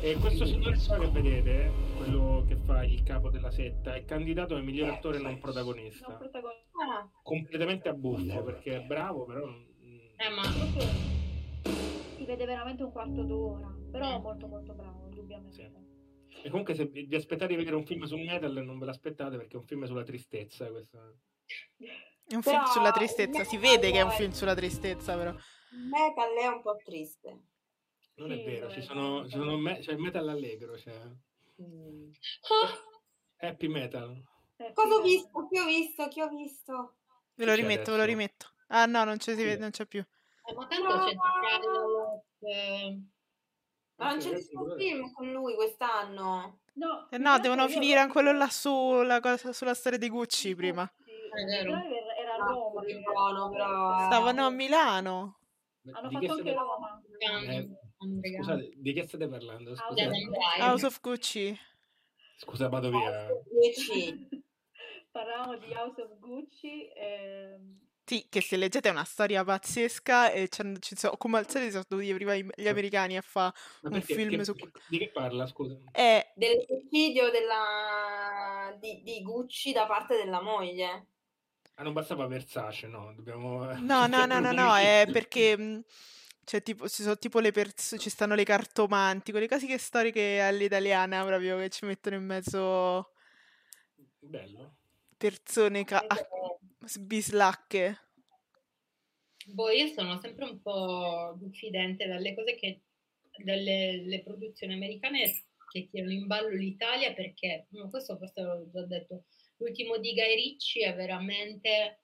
E 0.00 0.14
questo 0.16 0.44
signore 0.46 0.76
qua 0.86 0.98
che 0.98 1.08
vedete, 1.08 1.70
quello 1.96 2.44
che 2.46 2.56
fa 2.56 2.84
il 2.84 3.02
capo 3.02 3.30
della 3.30 3.50
setta, 3.50 3.94
è 3.94 4.04
candidato 4.04 4.54
al 4.54 4.64
miglior 4.64 4.90
attore 4.90 5.18
non 5.18 5.32
Non 5.32 5.40
protagonista. 5.40 6.06
protagonista. 6.12 6.60
Ah, 6.82 7.08
Completamente 7.22 7.88
a 7.88 7.92
buffo 7.94 8.42
perché 8.42 8.76
è 8.76 8.80
bravo, 8.86 9.24
però. 9.24 9.40
non- 9.46 9.64
Eh, 10.16 10.28
ma 10.34 10.42
Proprio 10.42 10.88
si 12.16 12.24
vede 12.24 12.44
veramente 12.46 12.82
un 12.84 12.92
quarto 12.92 13.22
d'ora, 13.22 13.72
però 13.92 14.18
molto 14.20 14.48
molto 14.48 14.72
bravo, 14.74 15.04
indubbiamente. 15.04 15.72
E 16.42 16.48
comunque 16.50 16.74
se 16.74 16.86
vi 16.86 17.14
aspettate 17.14 17.52
di 17.52 17.56
vedere 17.56 17.76
un 17.76 17.84
film 17.86 18.02
su 18.04 18.16
metal 18.16 18.52
non 18.64 18.78
ve 18.78 18.86
l'aspettate 18.86 19.36
perché 19.36 19.54
è 19.56 19.60
un 19.60 19.66
film 19.66 19.84
sulla 19.84 20.02
tristezza. 20.02 20.68
Questo. 20.70 20.98
È 22.24 22.34
un 22.34 22.40
Però 22.40 22.56
film 22.62 22.64
sulla 22.64 22.88
il 22.88 22.94
tristezza. 22.94 23.44
Si 23.44 23.56
vede 23.58 23.90
che 23.92 23.98
è 23.98 24.02
un 24.02 24.10
è- 24.10 24.14
film 24.14 24.30
sulla 24.32 24.54
tristezza, 24.54 25.16
però. 25.16 25.30
il 25.30 25.86
metal 25.86 26.32
è 26.36 26.46
un 26.48 26.60
po' 26.62 26.76
triste. 26.82 27.42
Non 28.14 28.30
Sì, 28.30 28.40
è 28.40 28.44
vero, 28.44 28.70
ci 28.70 28.78
è, 28.78 28.82
sono, 28.82 29.22
è. 29.24 29.28
ci 29.28 29.36
sono 29.36 29.56
me- 29.56 29.78
c'è 29.78 29.92
il 29.92 29.98
metal 29.98 30.28
allegro. 30.28 30.76
Cioè. 30.76 31.00
Happy 33.38 33.68
Metal. 33.68 34.22
Cosa 34.74 34.94
ho 34.94 35.00
visto? 35.02 35.46
Chi 35.48 35.58
ho 35.58 35.64
visto? 35.66 36.08
Chi 36.08 36.20
ho 36.20 36.28
visto? 36.28 36.94
Ve 37.34 37.44
lo 37.44 37.54
rimetto, 37.54 37.90
ve 37.92 37.96
lo 37.98 38.04
rimetto. 38.04 38.46
Ah 38.68 38.86
no, 38.86 39.04
non, 39.04 39.16
c'è, 39.18 39.34
si 39.34 39.42
vede, 39.42 39.58
non 39.60 39.70
c'è 39.70 39.86
più. 39.86 40.00
Eh, 40.44 40.54
ma 40.54 40.66
tanto 40.66 41.04
c'è 41.04 41.14
Charlotte, 41.16 42.26
eh, 42.40 43.00
Ma 44.02 44.10
non 44.10 44.18
c'è 44.18 44.30
nessun 44.32 44.74
film 44.76 45.12
con 45.12 45.30
lui 45.32 45.54
quest'anno. 45.54 46.60
No, 46.74 47.06
Eh 47.10 47.18
no, 47.18 47.38
devono 47.38 47.68
finire 47.68 47.98
anche 47.98 48.12
quello 48.12 48.32
là 48.32 48.48
su, 48.48 49.02
la 49.02 49.20
cosa- 49.20 49.52
sulla 49.52 49.74
storia 49.74 49.98
di 49.98 50.08
Gucci 50.08 50.54
prima. 50.54 50.82
è 50.84 51.44
vero. 51.44 51.70
Era 51.72 52.34
a 52.34 52.36
Roma. 52.46 52.82
che 52.84 52.98
buono, 53.00 53.50
però. 53.50 53.98
eh. 54.00 54.04
Stavano 54.06 54.46
a 54.46 54.50
Milano. 54.50 55.38
Hanno 55.92 56.08
Di 56.08 56.16
che 56.18 56.26
fatto 56.28 56.38
anche 56.38 56.52
state- 56.52 56.64
Roma. 56.66 57.02
Eh, 57.18 58.36
scusate, 58.36 58.70
di 58.76 58.92
che 58.92 59.06
state 59.06 59.28
parlando? 59.28 59.70
House 59.70 59.82
Scusate. 59.84 60.08
of 60.08 60.58
House 60.66 60.86
of 60.86 61.00
Gucci. 61.00 61.58
Scusa, 62.36 62.68
vado 62.68 62.90
via. 62.90 63.28
Parlavamo 65.12 65.56
di 65.58 65.72
House 65.74 66.00
of 66.02 66.18
Gucci. 66.18 66.88
ehm, 66.94 67.78
Sì, 68.12 68.26
che 68.28 68.42
se 68.42 68.58
leggete 68.58 68.88
è 68.88 68.92
una 68.92 69.04
storia 69.04 69.42
pazzesca 69.42 70.32
e 70.32 70.46
ci 70.50 70.96
sono, 70.96 71.16
come 71.16 71.38
al 71.38 71.48
solito 71.48 71.70
sono 71.70 71.84
dovuti 71.88 72.12
prima 72.12 72.34
i- 72.34 72.46
gli 72.54 72.68
americani 72.68 73.16
a 73.16 73.22
fare 73.22 73.54
un 73.84 74.02
film 74.02 74.36
che- 74.36 74.44
su... 74.44 74.54
Di 74.86 74.98
che 74.98 75.08
parla, 75.08 75.46
scusa? 75.46 75.78
È 75.90 76.30
Del 76.34 76.62
suicidio 76.68 77.30
della... 77.30 78.76
di, 78.78 79.00
di 79.02 79.22
Gucci 79.22 79.72
da 79.72 79.86
parte 79.86 80.16
della 80.16 80.42
moglie. 80.42 81.06
Ah, 81.76 81.84
non 81.84 81.94
bastava 81.94 82.26
Versace, 82.26 82.86
no? 82.86 83.14
Dobbiamo... 83.16 83.64
No, 83.80 84.06
no, 84.06 84.26
no, 84.26 84.40
no, 84.40 84.52
no, 84.52 84.76
è 84.76 85.06
perché 85.10 85.82
cioè, 86.44 86.62
tipo, 86.62 86.86
ci 86.90 87.00
sono 87.00 87.16
tipo 87.16 87.38
le 87.38 87.50
persone, 87.50 87.98
ci 87.98 88.10
stanno 88.10 88.34
le 88.34 88.44
cartomanti, 88.44 89.30
quelle 89.30 89.46
classiche 89.46 89.78
storiche 89.78 90.38
all'italiana 90.38 91.24
proprio 91.24 91.56
che 91.56 91.70
ci 91.70 91.86
mettono 91.86 92.16
in 92.16 92.26
mezzo 92.26 93.14
Bello. 94.18 94.74
persone 95.16 95.84
ca- 95.84 96.04
a- 96.06 96.26
bislacche. 97.00 97.98
Boh, 99.46 99.70
io 99.70 99.88
sono 99.88 100.20
sempre 100.20 100.44
un 100.44 100.60
po' 100.60 101.36
diffidente 101.38 102.06
dalle 102.06 102.34
cose 102.34 102.54
che, 102.54 102.82
dalle 103.44 104.02
le 104.04 104.22
produzioni 104.22 104.74
americane 104.74 105.44
che 105.72 105.88
tirano 105.90 106.12
in 106.12 106.26
ballo 106.26 106.50
l'Italia 106.50 107.12
perché, 107.12 107.66
ma 107.70 107.88
questo 107.88 108.16
forse 108.18 108.42
l'ho 108.42 108.70
già 108.70 108.84
detto, 108.84 109.24
l'ultimo 109.56 109.96
di 109.96 110.12
Guy 110.12 110.34
Ritchie 110.34 110.86
è 110.86 110.94
veramente 110.94 112.02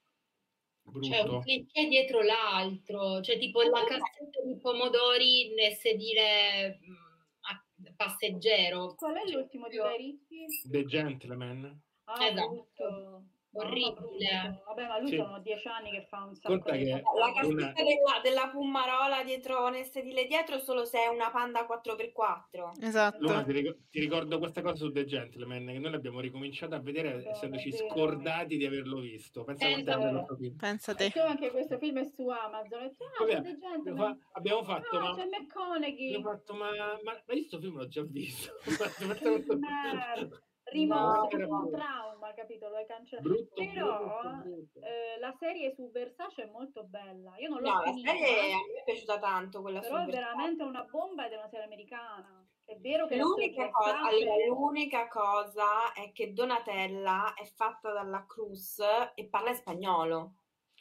cioè, 1.02 1.20
un 1.20 1.26
Brutto. 1.26 1.40
cliché 1.40 1.86
dietro 1.86 2.22
l'altro, 2.22 3.20
cioè 3.20 3.38
tipo 3.38 3.60
la 3.62 3.84
cassetta 3.84 4.42
di 4.42 4.56
pomodori 4.56 5.54
nel 5.54 5.74
sedile 5.74 6.78
mm, 6.82 6.94
a- 7.40 7.92
passeggero. 7.94 8.94
Qual 8.94 9.14
è 9.14 9.30
l'ultimo 9.30 9.68
di 9.68 9.76
Guy 9.76 9.96
Ritchie? 9.96 10.46
The 10.64 10.84
Gentleman. 10.86 11.80
Ah, 12.04 12.26
Esatto. 12.26 12.48
brutto. 12.48 13.24
Orribile. 13.58 14.62
Vabbè, 14.66 14.86
ma 14.86 14.98
lui 14.98 15.08
Sì. 15.08 15.16
sono 15.16 15.38
dieci 15.40 15.68
anni 15.68 15.90
che 15.90 16.06
fa 16.08 16.24
un 16.24 16.34
sacco 16.34 16.54
Conta 16.58 16.72
di 16.76 16.84
che 16.84 16.90
La 16.90 17.24
una- 17.24 17.32
cassetta 17.32 17.82
della, 17.82 18.20
della 18.22 18.48
Pummarola 18.50 19.22
dietro 19.24 19.68
nel 19.68 19.84
sedile 19.84 20.26
dietro 20.26 20.58
solo 20.58 20.84
se 20.84 20.98
è 21.02 21.06
una 21.08 21.30
panda 21.30 21.66
4x4. 21.66 22.72
Esatto. 22.80 23.18
Luna, 23.20 23.42
ti, 23.42 23.52
ric- 23.52 23.76
ti 23.90 24.00
ricordo 24.00 24.38
questa 24.38 24.62
cosa 24.62 24.76
su 24.76 24.90
The 24.92 25.04
Gentleman, 25.04 25.66
che 25.66 25.78
noi 25.78 25.90
l'abbiamo 25.90 26.20
ricominciato 26.20 26.74
a 26.74 26.80
vedere 26.80 27.28
essendoci 27.28 27.72
scordati 27.72 28.56
di 28.56 28.64
averlo 28.64 28.98
visto. 29.00 29.44
Pensa 29.44 29.66
quanto 29.68 29.90
è 29.90 29.94
Pensa 29.94 29.98
bello 30.10 30.36
film. 30.38 30.56
Pensate. 30.56 31.12
Anche 31.20 31.50
questo 31.50 31.78
film 31.78 31.98
è 31.98 32.04
su 32.04 32.28
Amazon. 32.28 32.82
E 32.84 32.94
tu, 32.96 33.04
ah, 33.04 33.24
Vabbè, 33.24 33.30
The 33.30 33.36
abbiamo, 33.50 33.58
Gentleman. 33.74 34.18
fa- 34.18 34.26
abbiamo 34.32 34.62
fatto, 34.64 34.96
Ah, 34.96 35.00
ma... 35.02 35.14
c'è 35.14 35.24
McConaughey. 35.26 36.22
fatto, 36.22 36.54
ma, 36.54 36.70
ma, 36.70 36.96
ma 37.04 37.12
io 37.12 37.22
questo 37.24 37.58
film 37.58 37.76
l'ho 37.76 37.88
già 37.88 38.02
visto. 38.04 38.52
Rimosso 40.72 41.36
No, 41.36 41.58
un 41.60 41.70
trauma, 41.70 42.34
capito? 42.34 42.68
Lo 42.68 42.76
hai 42.76 42.86
cancellato. 42.86 43.28
Brutto, 43.28 43.54
Però 43.54 43.98
brutto, 43.98 44.42
brutto. 44.42 44.80
eh, 44.80 45.18
la 45.18 45.34
serie 45.38 45.72
su 45.74 45.90
Versace 45.90 46.42
è 46.42 46.50
molto 46.50 46.84
bella. 46.84 47.36
Io 47.38 47.48
non 47.48 47.60
l'ho 47.60 47.68
No, 47.68 47.74
la 47.80 47.82
finita, 47.84 48.10
serie 48.12 48.52
a 48.52 48.56
me 48.56 48.80
è 48.80 48.84
piaciuta 48.84 49.18
tanto 49.18 49.60
quella 49.62 49.80
però 49.80 49.96
è 49.96 50.00
su 50.00 50.06
Versace. 50.06 50.26
veramente 50.26 50.62
una 50.64 50.84
bomba 50.84 51.26
ed 51.26 51.32
è 51.32 51.36
una 51.36 51.48
serie 51.48 51.64
americana. 51.64 52.46
È 52.64 52.76
vero 52.76 53.06
che 53.06 53.16
la 53.16 53.22
L'unica 53.22 53.70
cosa, 53.70 54.00
allora, 54.02 54.46
l'unica 54.46 55.08
cosa 55.08 55.92
è 55.94 56.12
che 56.12 56.32
Donatella 56.34 57.32
è 57.34 57.44
fatta 57.46 57.92
dalla 57.92 58.26
Cruz 58.26 58.78
e 59.14 59.26
parla 59.28 59.50
in 59.50 59.56
spagnolo. 59.56 60.34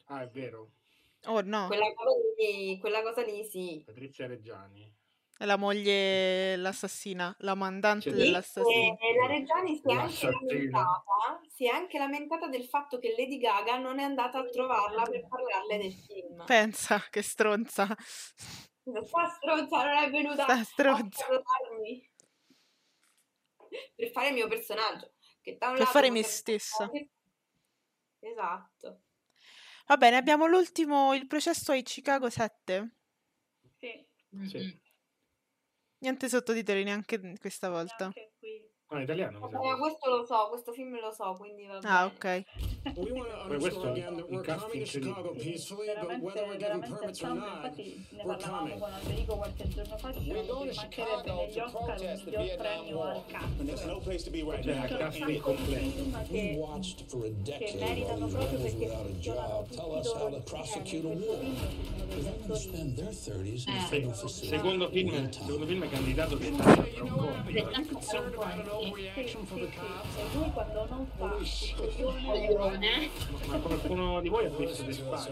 Ah, 0.08 0.22
è 0.24 0.28
vero. 0.30 0.72
Oh 1.28 1.42
no, 1.42 1.68
Quella 1.68 1.94
cosa 1.94 2.20
lì, 2.38 2.78
quella 2.80 3.02
cosa 3.02 3.22
lì 3.24 3.44
sì. 3.46 3.82
Patrizia 3.86 4.28
Reggiani. 4.28 4.97
È 5.38 5.46
la 5.46 5.56
moglie, 5.58 6.56
l'assassina, 6.56 7.36
la 7.40 7.56
mandante 7.56 8.10
Sì, 8.12 8.16
dell'assassino. 8.16 8.98
E 9.00 9.16
la 9.20 9.28
Reggiani 9.28 9.76
si 9.76 9.90
è 9.90 9.94
anche 9.94 10.30
lamentata, 10.30 11.42
si 11.48 11.66
è 11.66 11.70
anche 11.70 11.98
lamentata 11.98 12.48
del 12.48 12.66
fatto 12.66 12.98
che 13.00 13.14
Lady 13.18 13.38
Gaga 13.38 13.78
non 13.78 14.00
è 14.00 14.04
andata 14.04 14.40
a 14.40 14.46
trovarla 14.50 15.04
per 15.04 15.28
parlarle 15.28 15.78
del 15.78 15.94
film. 15.94 16.44
Pensa, 16.46 17.04
che 17.10 17.22
stronza. 17.22 17.86
Sta 19.06 19.30
stronza 19.30 19.84
non 19.84 19.98
è 20.04 20.10
venuta 20.10 20.44
Sta 20.44 20.54
a 20.54 20.64
stronza. 20.64 21.26
salutarmi 21.26 22.10
per 23.96 24.10
fare 24.12 24.30
il 24.30 24.34
mio 24.34 24.48
personaggio. 24.48 25.14
Che 25.42 25.58
da 25.58 25.68
un 25.68 25.74
Per 25.74 25.82
lato 25.82 25.92
fare 25.92 26.10
me 26.12 26.24
stessa. 26.24 26.90
Esatto. 28.20 29.02
Va 29.88 29.96
bene, 29.98 30.18
abbiamo 30.18 30.48
l'ultimo, 30.48 31.14
il 31.14 31.28
processo 31.28 31.72
ai 31.72 31.84
Chicago 31.84 32.30
7. 32.30 32.96
Sì, 33.80 34.06
Sì. 34.48 34.80
Niente 36.00 36.30
sottotitoli 36.30 36.84
neanche 36.84 37.20
questa 37.40 37.70
volta. 37.70 38.06
anche 38.06 38.37
Ah, 38.90 39.02
italiano, 39.02 39.38
sembra. 39.42 39.76
questo 39.76 40.10
lo 40.10 40.26
so, 40.26 40.48
questo 40.48 40.72
film 40.72 40.98
lo 41.02 41.12
so, 41.12 41.36
quindi 41.38 41.66
va 41.68 41.78
Ah, 41.84 42.10
bene. 42.18 42.46
ok. 42.46 42.96
We 42.96 43.12
want 43.12 43.28
to 43.30 43.48
Poi 43.48 43.60
questo 43.60 43.84
è 43.94 44.08
un 44.08 44.26
we're 44.30 44.42
cast 44.46 44.62
coming 44.66 44.86
to 44.86 44.90
Chicago 44.90 45.32
peacefully, 45.34 45.88
but 45.88 45.96
Veramente, 45.98 46.24
whether 46.26 46.48
we're 46.48 46.58
veramente 46.58 46.96
permits 46.96 47.22
or 47.24 47.34
not, 47.34 47.48
infatti 47.66 47.84
ne 48.12 48.24
we're 48.24 48.38
parlavamo 48.38 48.58
coming. 48.60 48.80
con 48.80 48.94
Alberico 48.94 49.36
qualche 49.36 49.68
giorno 49.68 49.98
fa, 49.98 50.08
dicevamo 50.12 50.32
We're 50.32 50.48
going 50.48 50.70
che 50.70 50.74
to 50.74 50.80
mancherebbe 50.80 51.18
Chicago 51.20 51.42
negli 51.44 51.54
to 51.54 51.64
Oscar 51.68 51.96
the 52.00 52.04
miglior 52.08 52.44
Vietnam 52.44 52.78
premio 52.78 52.98
War. 52.98 53.12
al 53.12 53.66
there's 53.68 53.84
no 53.84 54.00
place 54.00 54.24
to 54.24 54.32
be 54.32 54.42
right 54.48 54.64
Cioè, 54.64 54.74
now. 54.74 54.84
a 54.84 54.88
cast 54.88 55.18
Film 55.18 55.30
incompleto. 55.36 56.04
che, 56.32 56.56
watched 56.58 57.00
for 57.10 57.20
a 57.20 57.28
che 57.28 57.34
decade 57.44 57.76
meritano 57.84 58.26
while 58.26 58.38
proprio 58.38 58.58
these 58.60 58.76
perché 58.78 58.96
funzionano 58.96 59.20
job. 59.20 59.68
tutti 59.68 59.76
Tell 59.76 59.92
i 59.92 60.00
us 60.00 60.08
how 60.08 60.18
loro 60.18 60.30
to 60.30 60.36
insieme. 60.38 60.44
prosecute 60.48 61.08
a 61.08 61.12
In 61.12 61.20
questo 61.20 61.28
war. 61.28 61.44
film 61.44 61.56
ci 61.58 61.68
sono 61.68 62.06
degli 62.08 62.24
They're 62.24 62.24
going 62.24 62.48
to 62.48 62.54
attori 62.54 62.60
spend 62.64 62.96
their 62.96 63.12
30s 63.12 63.68
in 63.68 63.76
Eh. 63.76 63.80
federal 63.92 64.14
facilities. 64.16 64.48
Secondo 64.48 64.90
film, 64.90 65.30
secondo 65.30 65.66
film 65.66 65.90
candidato 65.90 66.38
che 66.38 66.54
sta 66.54 66.74
tra 66.74 67.04
un 67.04 67.16
po'. 67.16 67.26
Sì, 68.80 69.28
sì, 69.28 69.28
sì, 69.28 69.46
sì. 69.48 69.58
E 69.58 70.24
lui 70.34 70.52
quando 70.52 70.86
non 70.90 71.08
fa 71.18 71.36
il 71.40 71.74
coglione 71.76 72.48
Coglione. 72.48 73.10
Ma 73.48 73.58
qualcuno 73.60 74.22
di 74.22 74.30
voi 74.30 74.46
ha 74.46 74.50
visto 74.50 74.84
The 74.84 74.92
Spy? 74.94 75.32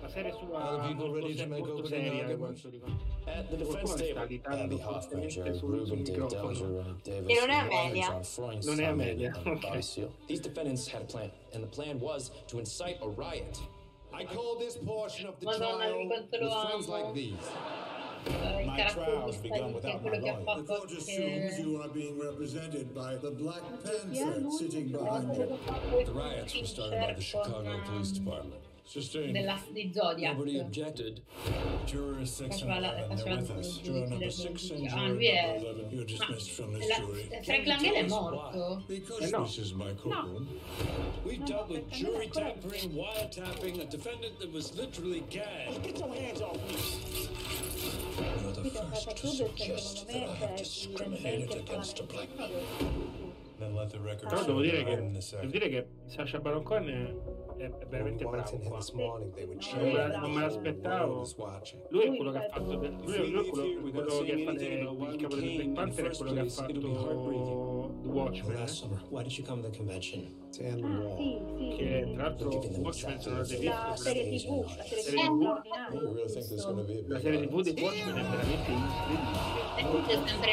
La 0.00 0.08
serie 0.08 0.32
sua 0.32 0.58
Are 0.58 0.76
the 0.82 0.88
people 0.88 1.10
ready 1.12 1.34
to 1.34 1.46
molto, 1.46 1.48
make 1.48 1.66
molto 1.66 1.72
opening 1.82 1.88
seria 1.88 2.24
arguments? 2.24 2.60
quanto 2.62 2.68
ricordo. 2.70 3.16
At 3.28 3.48
the 3.50 3.56
defense 3.56 3.66
Qualcuno 3.66 3.86
sta 3.86 4.04
table, 4.04 4.22
agitando 4.22 4.62
Abby 4.64 4.78
fortemente 4.82 5.40
Hoffman, 5.40 5.54
sul, 5.54 5.58
sul 5.58 5.70
Rubin, 5.78 6.02
Dave 6.04 6.18
microfono. 6.18 6.52
Dellinger, 6.52 6.86
uh, 6.86 6.96
Davis, 7.02 7.28
E 7.28 7.40
non 7.40 7.50
è 7.50 7.62
Ryan, 7.62 7.68
Amelia. 7.86 8.06
John 8.08 8.24
Freund, 8.24 8.64
Non 8.64 8.80
è 8.80 8.82
Tom 8.84 8.92
Amelia, 8.92 9.28
Hayden, 9.28 9.46
and 9.46 9.56
ok. 9.56 9.60
Bobby 9.68 9.82
Seale. 9.82 10.10
These 10.26 10.40
defendants 10.40 10.88
had 10.88 11.02
a 11.02 11.04
plan, 11.04 11.30
and 11.52 11.62
the 11.62 11.68
plan 11.68 12.00
was 12.00 12.30
to 12.46 12.58
incite 12.58 12.98
a 13.02 13.08
riot. 13.08 13.58
I 14.12 14.24
call 14.24 14.56
this 14.58 14.76
portion 14.78 15.26
of 15.28 15.38
the 15.38 15.44
Madonna, 15.44 15.76
trial 15.84 15.98
di 15.98 16.06
quanto 16.06 16.38
with 16.38 16.42
lo 16.48 16.60
friends 16.66 16.88
amo. 16.88 16.96
like 16.96 17.12
these. 17.14 17.50
Il 18.28 18.66
My 18.66 18.76
carattere 18.76 19.04
trial's 19.04 19.36
begun 19.38 19.72
without 19.72 20.02
my 20.02 20.18
lawyer. 20.18 20.44
The 20.44 20.64
court 20.64 20.92
assumes 20.92 21.58
you 21.58 21.80
are 21.80 21.88
being 21.88 22.18
represented 22.18 22.94
by 22.94 23.16
the 23.16 23.30
Black 23.30 23.62
Sia 24.12 24.24
Panther 24.24 24.50
sitting 24.50 24.88
behind 24.92 25.34
you. 25.34 25.46
che 25.46 25.56
fa 25.64 25.72
poi 25.90 26.04
The 26.04 26.12
riots 26.12 26.54
were 26.54 26.66
started 26.66 27.00
by 27.00 27.14
the 27.14 27.22
Chicago 27.22 27.80
Police 27.86 28.12
Department. 28.12 28.67
Sustained. 28.88 29.32
della, 29.34 29.60
di 29.70 29.90
Zodiac. 29.92 30.32
Nobody 30.32 30.58
objected. 30.60 31.20
Juror 31.84 32.24
6 32.24 32.62
and 32.62 32.70
11, 32.72 33.16
they're 33.16 33.36
with 33.36 33.50
us. 33.50 33.78
Juror 33.82 34.06
number 34.08 34.30
6 34.30 34.70
and 34.70 34.86
Ah, 34.86 34.88
juror 34.88 35.08
number 35.08 35.22
11. 35.22 35.90
You're 35.90 36.04
dismissed 36.06 36.50
from 36.52 36.72
Ma 36.72 36.78
this 36.78 36.96
jury. 36.96 37.28
Frank 37.44 37.66
Langella 37.66 37.98
è 37.98 38.08
morto. 38.08 38.82
Because 38.88 39.26
Eh 39.26 39.30
no. 39.30 39.44
this 39.44 39.58
is 39.58 39.74
my 39.74 39.92
courtroom. 39.94 40.48
We 41.24 41.36
dealt 41.36 41.68
with 41.68 41.88
jury 41.90 42.28
tampering, 42.32 42.90
wiretapping, 42.94 43.80
a 43.80 43.84
defendant 43.84 44.38
that 44.40 44.50
was 44.52 44.74
literally 44.74 45.22
gagged. 45.28 45.82
Get 45.82 45.98
your 45.98 46.14
hands 46.14 46.40
off 46.40 46.56
me. 46.56 47.28
You're 48.42 48.52
the 48.52 48.70
first 48.70 49.16
to 49.16 49.26
suggest 49.28 50.06
that 50.08 50.16
I 50.16 50.34
have 50.34 50.56
discriminated 50.56 51.52
against 51.60 52.00
a 52.00 52.04
black 52.04 52.28
man. 52.38 52.50
Then 53.58 53.74
let 53.74 53.90
the 53.90 53.98
record 54.00 54.28
Però 54.30 54.38
show 54.38 54.46
devo 54.46 54.62
dire 54.62 54.78
that 54.78 54.86
che, 54.86 54.92
I'm 54.92 55.12
the 55.12 55.18
devo 55.18 55.20
second. 55.20 55.50
dire 55.52 55.68
che 55.68 55.86
Sacha 56.06 56.38
Baron 56.38 56.62
Cohen 56.62 56.88
è, 56.88 56.92
è 56.92 57.47
veramente 57.88 58.24
bravo 58.24 58.58
qua. 58.58 58.78
morning 58.94 59.34
Non 59.74 59.82
me, 59.82 59.92
la- 59.92 60.18
non 60.18 60.30
me 60.32 60.40
l'aspettavo. 60.42 61.24
Lui 61.90 62.02
è 62.02 62.16
quello 62.16 62.30
che 62.30 62.38
ha 62.38 62.48
fatto. 62.48 62.72
Lui, 62.74 63.30
lui 63.30 63.46
è 63.46 63.48
quello, 63.50 63.90
quello 63.90 64.18
che 64.22 64.44
fa 64.44 64.52
le- 64.52 64.64
il 65.12 65.16
capo 65.18 65.34
del 65.36 65.54
Black 65.54 65.72
Panther 65.72 66.06
è 66.10 66.16
quello 66.16 66.32
che 66.32 66.40
ha 66.40 66.48
fatto 66.48 67.92
The 68.02 68.08
Watchmen. 68.08 68.54
Last 68.58 68.74
summer, 68.74 69.02
why 69.10 69.22
did 69.22 69.32
you 69.36 69.46
come 69.46 69.62
to 69.62 69.68
the 69.70 69.76
convention? 69.76 70.36
To 70.56 70.62
end 70.62 70.80
the 70.80 70.86
Ah, 70.86 70.98
war. 70.98 71.16
sì, 71.18 71.38
sì. 71.58 71.76
Che 71.76 72.10
tra 72.14 72.22
l'altro 72.22 72.48
Watchmen 72.48 73.20
sono 73.20 73.34
le 73.34 73.40
La 73.40 73.44
serie 73.44 73.68
TV, 73.68 73.76
la 73.78 73.96
serie 73.96 74.22
TV 74.24 74.64
serie 74.78 75.02
TV 75.12 75.18
straordinaria. 75.18 75.92
You 75.92 76.12
really 76.14 76.32
think 76.32 76.46
there's 76.48 76.64
going 76.64 76.78
to 76.78 76.84
be 76.84 76.92
a 76.92 77.02
La 77.06 77.18
big 77.18 77.20
serie 77.20 77.38
TV 77.46 77.52
audience? 77.52 77.74
di 77.74 77.82
Watchmen 77.82 78.16
è 78.16 78.22
veramente 78.22 78.70
incredibile. 78.70 80.06
C'è 80.06 80.18
sempre 80.26 80.52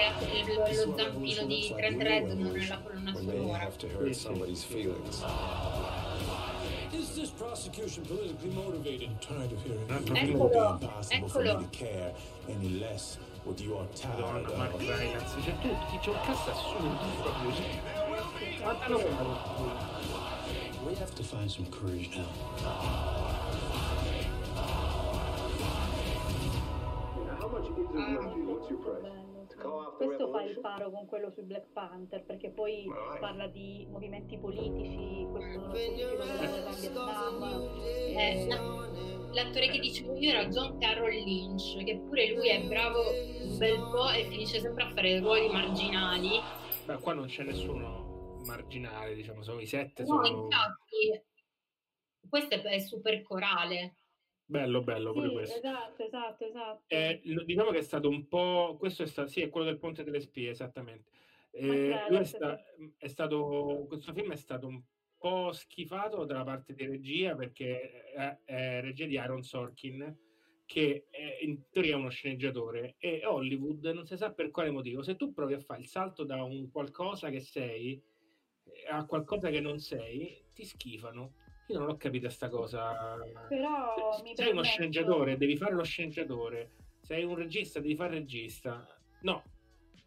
lo, 0.56 0.86
lo 0.86 0.98
zampino 0.98 1.46
di 1.46 1.74
Trent 1.76 2.02
Reznor 2.02 2.36
nella 2.36 2.82
colonna 2.84 3.12
When 3.14 3.26
they 3.26 3.38
sonora. 3.38 3.60
Prosecution 7.38 8.06
politically 8.06 8.50
motivated? 8.52 9.10
I'm 9.10 9.18
tired 9.20 9.52
of 9.52 9.62
hearing 9.64 9.88
Eccolo, 9.90 10.16
it. 10.16 10.30
It 10.30 10.36
would 10.36 10.52
be 10.52 10.58
impossible 10.58 11.30
for 11.30 11.44
me 11.44 11.54
to 11.54 11.68
care 11.72 12.14
any 12.50 12.70
less 12.80 13.18
what 13.44 13.60
you 13.60 13.78
are 13.78 13.86
tired 13.96 14.20
Madonna, 14.20 14.58
Mark 14.58 14.74
of. 14.74 14.82
Rylance, 14.82 15.36
c'è 15.44 15.54
tutti, 15.62 15.98
c'è 16.02 16.10
un 16.10 16.20
cast 16.26 16.48
assurdo 16.48 16.90
proprio. 17.22 17.52
Guardalo 18.62 19.00
We 20.86 20.94
have 20.96 21.14
to 21.16 21.24
find 21.24 21.50
some 21.50 21.66
courage 21.72 22.10
now. 22.16 22.26
Questo 29.98 30.30
fa 30.30 30.44
il 30.44 30.60
paro 30.60 30.92
con 30.92 31.06
quello 31.06 31.30
su 31.32 31.44
Black 31.44 31.68
Panther, 31.72 32.24
perché 32.24 32.50
poi 32.50 32.86
parla 33.20 33.48
di 33.48 33.86
movimenti 33.90 34.38
politici, 34.38 35.26
questo. 35.32 35.74
Eh, 38.18 38.46
la- 38.48 38.90
l'attore 39.32 39.68
che 39.70 39.80
dicevo 39.80 40.16
io 40.16 40.30
era 40.32 40.48
John 40.48 40.78
Carroll 40.80 41.12
Lynch, 41.12 41.84
che 41.84 41.98
pure 41.98 42.34
lui 42.34 42.50
è 42.50 42.62
bravo 42.68 43.00
un 43.00 43.58
bel 43.58 43.78
po' 43.92 44.10
e 44.12 44.26
finisce 44.26 44.60
sempre 44.60 44.84
a 44.84 44.92
fare 44.92 45.20
ruoli 45.20 45.50
marginali. 45.50 46.40
Beh, 46.86 46.98
qua 47.00 47.14
non 47.14 47.28
c'è 47.28 47.44
nessuno 47.44 48.40
marginale, 48.46 49.16
diciamo, 49.16 49.44
sono 49.44 49.60
i 49.60 49.66
sette, 49.66 50.04
No, 50.04 50.24
sono... 50.24 50.28
infatti, 50.28 51.24
questo 52.30 52.56
è, 52.56 52.62
è 52.62 52.80
super 52.80 53.22
corale. 53.24 53.96
Bello, 54.48 54.82
bello 54.82 55.12
pure 55.12 55.28
Sì, 55.28 55.34
questo. 55.34 55.58
esatto, 55.58 56.04
esatto, 56.04 56.46
esatto. 56.46 56.84
Eh, 56.88 57.22
diciamo 57.46 57.72
che 57.72 57.80
è 57.80 57.84
stato 57.84 58.10
un 58.10 58.28
po'. 58.28 58.76
Questo 58.78 59.04
è 59.04 59.08
stato. 59.08 59.28
Sì, 59.30 59.42
è 59.42 59.50
quello 59.50 59.66
del 59.66 59.80
Ponte 59.80 60.04
delle 60.04 60.20
Spie, 60.20 60.52
esattamente. 60.52 61.10
Eh, 61.52 61.92
Ok, 61.94 62.10
lui 62.10 62.20
è, 62.20 62.24
sta- 62.24 62.64
è 62.98 63.08
stato. 63.08 63.86
Questo 63.88 64.14
film 64.14 64.32
è 64.32 64.36
stato 64.36 64.68
un 64.68 64.82
po' 65.18 65.52
schifato 65.52 66.26
dalla 66.26 66.44
parte 66.44 66.74
di 66.74 66.86
regia 66.86 67.36
perché 67.36 68.04
è, 68.12 68.38
è 68.44 68.82
regia 68.82 69.06
di 69.08 69.18
Aaron 69.18 69.42
Sorkin, 69.42 70.16
che 70.66 71.08
è, 71.10 71.40
in 71.42 71.68
teoria 71.72 71.94
è 71.96 71.98
uno 71.98 72.10
sceneggiatore. 72.10 72.96
E 73.00 73.26
Hollywood 73.26 73.84
non 73.86 74.06
si 74.06 74.16
sa 74.16 74.32
per 74.32 74.52
quale 74.52 74.70
motivo. 74.70 75.02
Se 75.02 75.16
tu 75.16 75.34
provi 75.34 75.54
a 75.54 75.60
fare 75.60 75.82
il 75.82 75.88
salto 75.88 76.24
da 76.24 76.44
un 76.44 76.70
qualcosa 76.70 77.30
che 77.32 77.40
sei 77.40 78.00
eh, 78.66 78.88
a 78.90 79.06
qualcosa 79.06 79.50
che 79.50 79.60
non 79.60 79.80
sei, 79.80 80.44
ti 80.54 80.64
schifano. 80.66 81.34
Io 81.68 81.80
non 81.80 81.90
ho 81.90 81.98
capito 81.98 82.30
sta 82.30 82.50
cosa. 82.50 83.18
Però 83.50 84.22
mi 84.24 84.36
Sei 84.36 84.52
uno 84.52 84.62
permetto- 84.62 84.64
sceneggiatore, 84.64 85.38
devi 85.38 85.58
fare 85.58 85.74
lo 85.74 85.84
sceneggiatore. 85.84 86.72
Sei 87.02 87.24
un 87.24 87.36
regista, 87.36 87.80
devi 87.80 87.96
fare 87.96 88.16
regista. 88.16 88.88
No, 89.22 89.44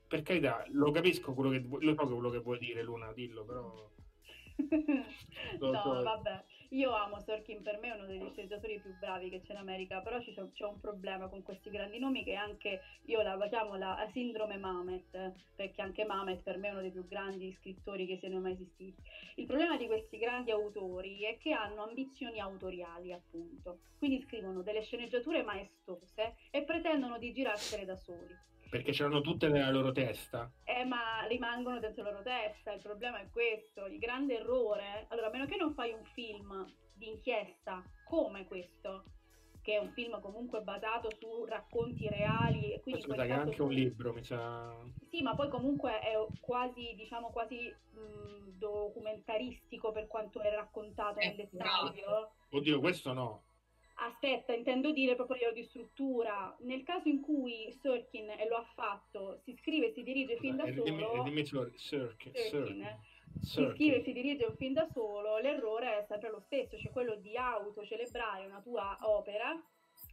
per 0.07 0.23
carità, 0.23 0.65
lo 0.69 0.91
capisco 0.91 1.35
quello 1.35 1.51
che 1.51 1.65
lo 1.85 1.95
so 1.97 2.07
quello 2.07 2.31
che 2.31 2.39
vuoi 2.39 2.59
dire, 2.59 2.83
Luna, 2.83 3.13
dillo, 3.13 3.45
però. 3.45 3.91
No, 5.61 5.71
vabbè, 5.71 6.45
io 6.71 6.93
amo 6.93 7.21
Sorkin, 7.21 7.63
per 7.63 7.79
me 7.79 7.89
è 7.89 7.95
uno 7.95 8.07
degli 8.07 8.31
sceneggiatori 8.31 8.79
più 8.81 8.95
bravi 8.99 9.31
che 9.31 9.41
c'è 9.41 9.53
in 9.53 9.59
America, 9.59 10.01
però 10.01 10.19
c'è 10.21 10.65
un 10.65 10.81
problema 10.81 11.29
con 11.29 11.43
questi 11.43 11.71
grandi 11.71 11.99
nomi 11.99 12.25
che 12.25 12.35
anche 12.35 12.81
io 13.07 13.23
la 13.23 13.39
chiamo 13.49 13.77
la 13.77 14.07
sindrome 14.13 14.59
Mamet, 14.59 15.33
perché 15.57 15.81
anche 15.81 16.05
Mamet 16.05 16.43
per 16.43 16.59
me 16.59 16.69
è 16.69 16.71
uno 16.73 16.81
dei 16.81 16.91
più 16.91 17.07
grandi 17.09 17.51
scrittori 17.53 18.07
che 18.07 18.17
siano 18.19 18.41
mai 18.41 18.53
esistiti. 18.53 19.01
Il 19.37 19.47
problema 19.47 19.77
di 19.77 19.87
questi 19.87 20.19
grandi 20.19 20.51
autori 20.51 21.23
è 21.23 21.39
che 21.39 21.53
hanno 21.53 21.83
ambizioni 21.83 22.39
autoriali, 22.39 23.13
appunto, 23.13 23.79
quindi 23.97 24.21
scrivono 24.21 24.63
delle 24.63 24.83
sceneggiature 24.83 25.43
maestose 25.43 26.35
e 26.51 26.63
pretendono 26.63 27.19
di 27.19 27.33
girarsele 27.33 27.85
da 27.85 27.97
soli. 27.97 28.37
Perché 28.71 28.93
c'erano 28.93 29.21
tutte 29.21 29.49
nella 29.49 29.71
loro 29.71 29.93
testa. 29.93 30.51
Eh, 30.65 30.85
ma 30.85 31.25
rimangono 31.27 31.79
dentro 31.81 32.03
la 32.03 32.11
loro 32.11 32.23
testa, 32.23 32.73
il 32.73 32.83
problema 32.83 33.21
è 33.21 33.29
questo, 33.31 33.87
il 33.87 33.99
grande 33.99 34.39
errore. 34.39 35.07
Allora, 35.09 35.29
a 35.29 35.31
meno 35.31 35.47
che 35.47 35.57
non 35.57 35.73
fai 35.73 35.93
un 35.93 36.05
film 36.13 36.67
di 36.93 37.09
inchiesta 37.09 37.83
come 38.05 38.47
questo, 38.47 39.05
che 39.63 39.75
è 39.75 39.79
un 39.79 39.91
film 39.91 40.21
comunque 40.21 40.63
basato 40.63 41.11
su 41.19 41.45
racconti 41.45 42.09
reali 42.09 42.73
e 42.73 42.81
quindi 42.81 43.03
che 43.05 43.15
è 43.15 43.31
anche 43.31 43.61
un 43.61 43.69
tu- 43.69 43.75
libro, 43.75 44.13
mi 44.13 44.25
sa. 44.25 44.75
Sì, 45.11 45.23
ma 45.23 45.35
poi 45.35 45.49
comunque 45.49 46.01
è 46.01 46.15
quasi, 46.41 46.95
diciamo, 46.97 47.31
quasi 47.31 47.67
mh, 47.67 48.57
documentaristico 48.59 49.93
per 49.93 50.07
quanto 50.07 50.41
è 50.41 50.51
raccontato 50.55 51.19
nel 51.19 51.37
dettaglio. 51.37 52.33
Oddio, 52.51 52.81
questo 52.81 53.13
no. 53.13 53.43
Aspetta, 54.01 54.53
intendo 54.53 54.93
dire 54.93 55.17
proprio 55.17 55.37
a 55.37 55.39
livello 55.41 55.61
di 55.61 55.67
struttura. 55.67 56.57
Nel 56.61 56.85
caso 56.85 57.09
in 57.09 57.21
cui 57.21 57.73
Sorkin 57.83 58.31
e 58.31 58.47
lo 58.49 58.57
ha 58.57 58.65
fatto, 58.75 59.39
si 59.43 59.53
scrive 59.55 59.89
e 59.89 59.93
si 59.93 60.05
dirige 60.05 60.37
fin 60.37 60.55
da 60.55 60.65
dimmi, 60.65 61.03
solo. 61.03 61.23
dimmi 61.25 61.45
Sirk- 61.45 61.77
Sorkin, 61.77 62.33
Sirk- 62.33 62.81
eh. 62.81 62.97
si 63.41 63.67
scrive 63.75 63.97
e 63.97 64.03
si 64.03 64.13
dirige 64.13 64.45
un 64.45 64.55
film 64.57 64.73
da 64.73 64.87
solo, 64.87 65.39
l'errore 65.39 65.99
è 65.99 66.05
sempre 66.07 66.31
lo 66.31 66.39
stesso, 66.39 66.79
cioè 66.79 66.93
quello 66.93 67.17
di 67.17 67.37
autocelebrare 67.37 68.47
una 68.47 68.61
tua 68.61 68.99
opera 69.03 69.53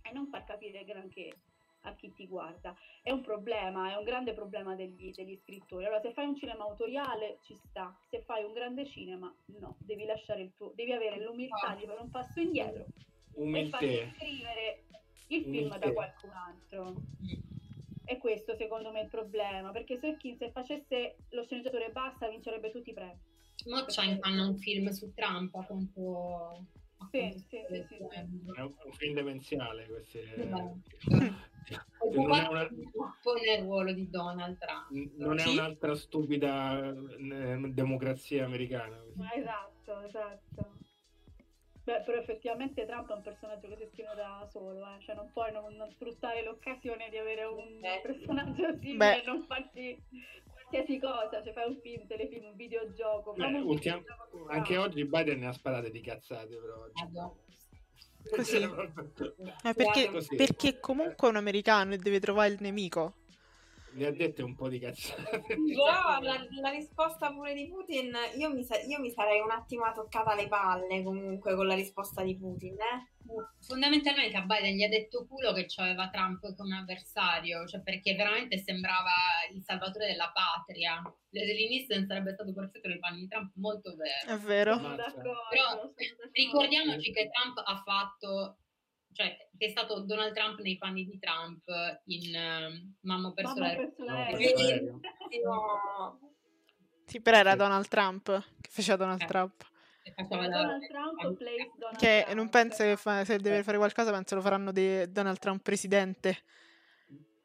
e 0.01 0.11
non 0.13 0.27
far 0.27 0.45
capire 0.45 0.83
granché 0.83 1.37
a 1.81 1.93
chi 1.93 2.11
ti 2.11 2.25
guarda. 2.25 2.75
È 3.03 3.11
un 3.11 3.21
problema, 3.21 3.91
è 3.91 3.97
un 3.97 4.03
grande 4.03 4.33
problema 4.33 4.73
degli, 4.73 5.11
degli 5.11 5.37
scrittori. 5.37 5.85
Allora, 5.85 6.01
se 6.01 6.11
fai 6.11 6.25
un 6.25 6.35
cinema 6.35 6.63
autoriale 6.63 7.37
ci 7.43 7.53
sta, 7.53 7.95
se 8.09 8.23
fai 8.23 8.43
un 8.43 8.53
grande 8.53 8.87
cinema 8.87 9.31
no, 9.59 9.77
devi 9.81 10.05
lasciare 10.05 10.41
il 10.41 10.53
tuo, 10.55 10.71
devi 10.73 10.91
avere 10.91 11.23
l'umiltà 11.23 11.75
di 11.75 11.85
fare 11.85 12.01
un 12.01 12.09
passo 12.09 12.39
indietro 12.39 12.87
e 13.35 13.67
farti 13.67 13.85
Umiltà. 13.85 14.13
scrivere 14.15 14.83
il 15.27 15.43
film 15.43 15.49
Umiltà. 15.49 15.77
da 15.77 15.93
qualcun 15.93 16.29
altro. 16.31 16.95
E 18.07 18.17
questo 18.19 18.55
secondo 18.55 18.91
me 18.91 18.99
è 18.99 19.03
il 19.03 19.09
problema, 19.09 19.71
perché 19.71 19.97
Sorkin 19.97 20.37
se 20.37 20.51
facesse 20.51 21.15
lo 21.29 21.43
sceneggiatore 21.43 21.91
basta 21.91 22.29
vincerebbe 22.29 22.71
tutti 22.71 22.91
i 22.91 22.93
premi. 22.93 23.19
Mo 23.65 23.83
c'ha- 23.87 24.17
fanno 24.19 24.49
un 24.49 24.57
film 24.57 24.89
su 24.89 25.11
Trump 25.13 25.55
a 25.55 25.63
quanto... 25.63 26.67
a 26.97 27.07
Sì, 27.09 27.31
sì, 27.31 27.63
sì, 27.67 27.85
sì, 27.87 27.95
sì. 27.97 28.53
È 28.53 28.61
un, 28.61 28.73
film 28.91 29.15
demenziale. 29.15 29.87
Questi, 29.87 30.19
Esatto. 30.19 30.81
non 32.13 32.31
è 32.31 32.47
una, 32.47 32.69
nel 32.69 33.63
ruolo 33.63 33.91
di 33.91 34.07
Donald 34.09 34.57
Trump. 34.57 35.15
non 35.17 35.39
è 35.39 35.47
un'altra 35.47 35.95
stupida 35.95 36.89
eh, 36.89 37.71
democrazia 37.73 38.45
americana. 38.45 39.01
Ma 39.15 39.33
esatto, 39.33 40.01
esatto. 40.01 40.74
Beh, 41.85 42.01
però 42.01 42.17
effettivamente 42.17 42.83
Trump 42.87 43.11
è 43.11 43.13
un 43.13 43.21
personaggio 43.21 43.67
che 43.67 43.77
si 43.77 43.87
scrive 43.93 44.15
da 44.15 44.47
solo, 44.51 44.81
eh. 44.81 45.03
cioè 45.05 45.13
non 45.13 45.29
puoi 45.31 45.51
non, 45.51 45.71
non 45.75 45.87
sfruttare 45.91 46.43
l'occasione 46.43 47.09
di 47.11 47.17
avere 47.17 47.43
un 47.43 47.79
personaggio 48.01 48.75
simile 48.79 48.97
Beh. 48.97 49.21
e 49.21 49.23
non 49.25 49.45
farci 49.45 50.03
qualsiasi 50.51 50.99
cosa, 50.99 51.43
cioè 51.43 51.53
fai 51.53 51.69
un 51.69 51.79
film, 51.81 52.07
telefilm, 52.07 52.45
un 52.47 52.55
videogioco, 52.55 53.33
Beh, 53.33 53.45
un 53.45 53.61
ultima- 53.61 53.97
videogioco 53.97 54.47
anche 54.47 54.77
oggi 54.77 55.05
Biden 55.05 55.39
ne 55.39 55.47
ha 55.47 55.53
sparate 55.53 55.91
di 55.91 56.01
cazzate 56.01 56.55
però 56.55 56.81
oggi. 56.81 57.03
Così. 58.35 58.57
Eh, 58.57 59.73
perché, 59.75 60.09
Così. 60.09 60.35
perché 60.35 60.79
comunque 60.79 61.27
è 61.27 61.29
un 61.31 61.37
americano 61.37 61.93
e 61.93 61.97
deve 61.97 62.19
trovare 62.19 62.49
il 62.53 62.57
nemico. 62.61 63.13
Ne 63.95 64.07
ha 64.07 64.11
dette 64.11 64.43
un 64.43 64.55
po' 64.55 64.67
di 64.67 64.79
cazzate. 64.79 65.39
Però 65.47 66.19
la, 66.19 66.45
la 66.61 66.69
risposta 66.69 67.31
pure 67.31 67.53
di 67.53 67.67
Putin, 67.67 68.13
io 68.37 68.53
mi, 68.53 68.63
sa- 68.63 68.81
io 68.81 68.99
mi 68.99 69.09
sarei 69.09 69.39
un 69.39 69.51
attimo 69.51 69.89
toccata 69.93 70.35
le 70.35 70.47
palle 70.47 71.01
comunque 71.01 71.55
con 71.55 71.65
la 71.65 71.75
risposta 71.75 72.21
di 72.21 72.37
Putin, 72.37 72.73
eh? 72.73 73.13
Fondamentalmente 73.59 74.37
a 74.37 74.41
Biden 74.41 74.75
gli 74.75 74.83
ha 74.83 74.89
detto 74.89 75.25
culo 75.25 75.51
che 75.53 75.65
aveva 75.77 76.09
Trump 76.09 76.55
come 76.55 76.77
avversario, 76.77 77.65
cioè 77.65 77.81
perché 77.81 78.13
veramente 78.13 78.59
sembrava 78.59 79.11
il 79.51 79.63
salvatore 79.63 80.07
della 80.07 80.31
patria. 80.31 81.01
Nielsen 81.31 82.05
sarebbe 82.05 82.33
stato 82.33 82.53
perfetto 82.53 82.87
nei 82.87 82.99
panni 82.99 83.21
di 83.21 83.27
Trump, 83.27 83.51
molto 83.55 83.95
vero. 83.95 84.35
È 84.35 84.37
vero. 84.39 84.77
D'accordo, 84.77 85.33
Però 85.49 85.91
ricordiamoci 86.31 87.11
che 87.11 87.29
Trump 87.31 87.61
ha 87.65 87.81
fatto, 87.83 88.57
cioè 89.15 89.37
che 89.57 89.65
è 89.67 89.69
stato 89.69 90.01
Donald 90.01 90.33
Trump 90.33 90.59
nei 90.59 90.77
panni 90.77 91.05
di 91.05 91.17
Trump 91.17 91.63
in 92.05 92.35
ehm, 92.35 92.95
Mamma 93.01 93.31
per 93.31 93.45
Mamma? 93.45 93.73
Sì, 97.07 97.21
però 97.21 97.37
era 97.37 97.55
Donald 97.55 97.87
Trump 97.87 98.25
che 98.59 98.69
faceva 98.69 98.97
Donald 98.97 99.21
Eh. 99.21 99.25
Trump. 99.25 99.63
Donald 100.27 100.85
Trump 100.87 101.19
Donald 101.21 101.97
Che 101.97 102.21
Trump. 102.23 102.35
non 102.37 102.49
penso 102.49 102.83
che 102.83 102.95
fa- 102.95 103.23
se 103.25 103.37
deve 103.37 103.63
fare 103.63 103.77
qualcosa, 103.77 104.11
penso 104.11 104.35
lo 104.35 104.41
faranno 104.41 104.71
di 104.71 105.11
Donald 105.11 105.39
Trump 105.39 105.61
presidente. 105.61 106.43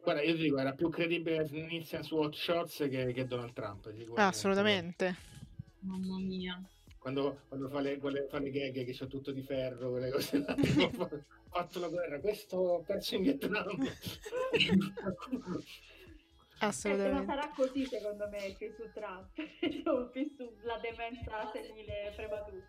Guarda, 0.02 0.22
io 0.22 0.34
ti 0.34 0.42
dico, 0.42 0.58
era 0.58 0.72
più 0.72 0.88
credibile 0.88 1.46
Nielsen 1.50 2.02
su 2.02 2.16
Hot 2.16 2.34
Shots 2.34 2.86
che, 2.90 3.12
che 3.12 3.26
Donald 3.26 3.52
Trump. 3.52 3.92
Ah, 4.16 4.28
assolutamente. 4.28 5.14
Mamma 5.80 6.18
mia. 6.18 6.60
Quando, 7.00 7.40
quando 7.48 7.70
fa, 7.70 7.80
le, 7.80 7.96
quelle, 7.96 8.26
fa 8.28 8.38
le 8.38 8.50
gag 8.50 8.84
che 8.84 8.92
c'è 8.92 9.06
tutto 9.06 9.32
di 9.32 9.42
ferro, 9.42 9.88
quelle 9.88 10.10
cose 10.10 10.36
ho 10.44 11.24
fatto 11.48 11.80
la 11.80 11.88
guerra, 11.88 12.20
questo 12.20 12.58
ho 12.58 12.82
perso 12.82 13.14
in 13.16 13.22
Vietnam. 13.22 13.66
Eh, 16.62 16.66
ma 16.66 16.68
Assolutamente. 16.68 17.24
sarà 17.24 17.50
così 17.56 17.86
secondo 17.86 18.28
me 18.28 18.44
il 18.44 18.54
film 18.54 18.74
su 18.76 18.90
Trump, 18.92 19.30
film 20.12 20.28
sulla 20.36 20.78
demenza 20.78 21.50
senile 21.50 22.12
prematura. 22.14 22.62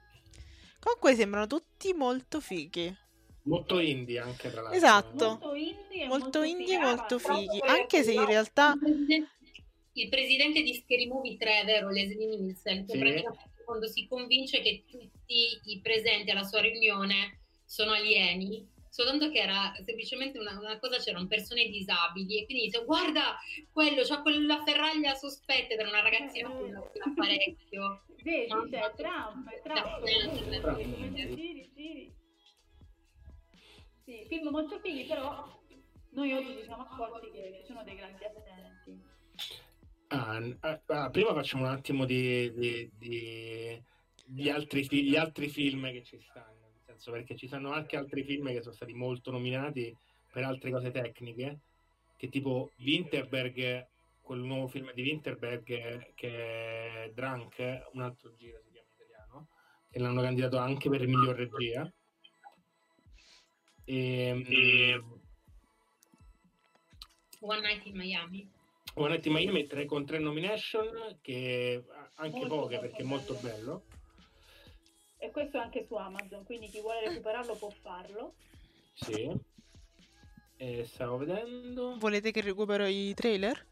Comunque 0.79 1.15
sembrano 1.15 1.47
tutti 1.47 1.91
molto 1.91 2.39
fighi. 2.39 2.95
Molto 3.43 3.79
indie 3.79 4.19
anche 4.19 4.49
tra 4.49 4.61
l'altro. 4.61 4.77
Esatto. 4.77 5.27
Molto 5.27 5.53
indie 5.55 6.03
e 6.03 6.07
Molto 6.07 6.23
molto 6.23 6.43
indie 6.43 6.65
figa, 6.77 6.95
molto 6.95 7.19
ma 7.27 7.36
fighi. 7.36 7.59
Anche 7.65 8.03
se 8.03 8.13
in 8.13 8.25
realtà... 8.25 8.73
Il 9.93 10.07
presidente 10.07 10.61
di 10.61 10.73
Scary 10.73 11.07
Movie 11.07 11.36
3, 11.36 11.63
vero, 11.65 11.89
Leslie 11.89 12.27
Nielsen, 12.27 12.86
che 12.86 12.93
Sì. 12.93 12.97
praticamente 12.97 13.51
quando 13.72 13.88
si 13.88 14.05
convince 14.05 14.59
che 14.59 14.84
tutti 14.86 15.61
i 15.63 15.80
presenti 15.82 16.30
alla 16.30 16.43
sua 16.43 16.59
riunione 16.59 17.39
sono 17.63 17.91
alieni, 17.91 18.69
soltanto 18.89 19.30
che 19.30 19.39
era 19.39 19.72
semplicemente 19.86 20.38
una, 20.38 20.59
una 20.59 20.78
cosa, 20.78 20.97
c'erano 20.97 21.26
persone 21.28 21.69
disabili 21.69 22.41
e 22.41 22.45
quindi 22.45 22.65
dice 22.65 22.84
guarda 22.84 23.38
quello, 23.72 24.03
c'ha 24.03 24.22
quella 24.22 24.61
ferraglia 24.65 25.13
sospetta 25.13 25.76
era 25.76 25.88
una 25.88 26.01
ragazzina 26.01 26.49
con 26.49 26.65
un 26.65 26.76
apparecchio. 26.76 28.03
Vedi, 28.22 28.47
Mamma 28.49 28.69
cioè. 28.69 28.93
Trump, 28.97 29.61
Trump, 29.63 30.03
giri, 31.34 31.72
giri. 31.74 32.13
Sì, 34.03 34.26
film 34.28 34.49
molto 34.49 34.80
fighi, 34.80 35.05
però 35.05 35.47
noi 36.09 36.34
oggi 36.34 36.57
ci 36.57 36.63
siamo 36.65 36.84
accorti 36.84 37.32
che 37.32 37.53
ci 37.61 37.65
sono 37.67 37.84
dei 37.84 37.95
grandi 37.95 38.26
assenti. 38.26 39.01
Ah, 40.14 40.41
ah, 40.59 40.82
ah, 40.88 41.09
prima 41.09 41.34
facciamo 41.34 41.64
un 41.64 41.70
attimo 41.70 42.03
di, 42.03 42.51
di- 42.51 42.91
di- 42.97 43.82
gli, 44.26 44.49
altri, 44.49 44.86
gli 45.05 45.16
altri 45.16 45.47
film 45.47 45.89
che 45.89 46.03
ci 46.03 46.20
stanno, 46.20 46.68
nel 46.70 46.82
senso 46.86 47.12
perché 47.12 47.38
ci 47.38 47.47
sono 47.47 47.72
anche 47.72 47.95
altri 47.95 48.26
film 48.26 48.47
che 48.47 48.62
sono 48.62 48.76
stati 48.76 48.91
molto 48.93 49.32
nominati 49.32 49.95
per 50.30 50.43
altre 50.43 50.70
cose 50.70 50.91
tecniche, 50.91 51.59
che 52.18 52.28
tipo 52.28 52.72
Winterberg, 52.80 53.88
quel 54.20 54.41
nuovo 54.41 54.68
film 54.68 54.91
di 54.93 55.01
Winterberg 55.01 56.14
che 56.14 57.03
è 57.05 57.12
Drunk, 57.14 57.88
un 57.93 58.01
altro 58.01 58.36
giro 58.36 58.59
si 58.66 58.72
chiama 58.72 58.88
in 58.89 58.95
italiano, 58.95 59.47
che 59.89 59.99
l'hanno 59.99 60.22
candidato 60.22 60.57
anche 60.57 60.89
per 60.89 61.07
miglior 61.07 61.38
regia. 61.38 61.89
E, 63.86 65.01
One 67.39 67.62
Night 67.62 67.86
in 67.86 67.95
Miami. 67.95 68.59
Night 68.95 69.25
in 69.25 69.33
Miami 69.33 69.67
tre, 69.67 69.85
con 69.85 70.05
tre 70.05 70.19
nomination, 70.19 71.17
che 71.21 71.83
anche 72.15 72.37
Molto, 72.37 72.55
poche 72.55 72.75
molto 72.75 72.79
perché 72.79 73.01
è 73.01 73.05
molto 73.05 73.33
bello. 73.41 73.83
E 75.17 75.31
questo 75.31 75.57
è 75.57 75.61
anche 75.61 75.85
su 75.85 75.95
Amazon, 75.95 76.43
quindi 76.43 76.67
chi 76.67 76.81
vuole 76.81 77.07
recuperarlo 77.07 77.55
può 77.55 77.69
farlo. 77.69 78.33
Sì. 78.93 79.31
E 80.57 80.85
stavo 80.85 81.17
vedendo. 81.17 81.95
Volete 81.97 82.31
che 82.31 82.41
recupero 82.41 82.85
i 82.85 83.13
trailer? 83.13 83.67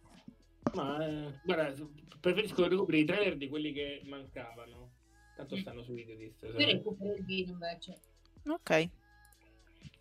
Ma 0.74 1.06
eh, 1.06 1.40
guarda, 1.44 1.74
preferisco 2.20 2.68
recuperare 2.68 3.00
i 3.00 3.06
trailer 3.06 3.38
di 3.38 3.48
quelli 3.48 3.74
che 3.74 4.02
mancavano. 4.06 4.92
Tanto 5.36 5.56
stanno 5.58 5.84
su 5.84 5.94
video 5.94 6.16
di 6.16 6.34
Io 6.42 6.66
recupero 6.66 7.16
il 7.16 7.24
vino 7.24 7.52
invece. 7.52 8.00
Ok. 8.46 8.90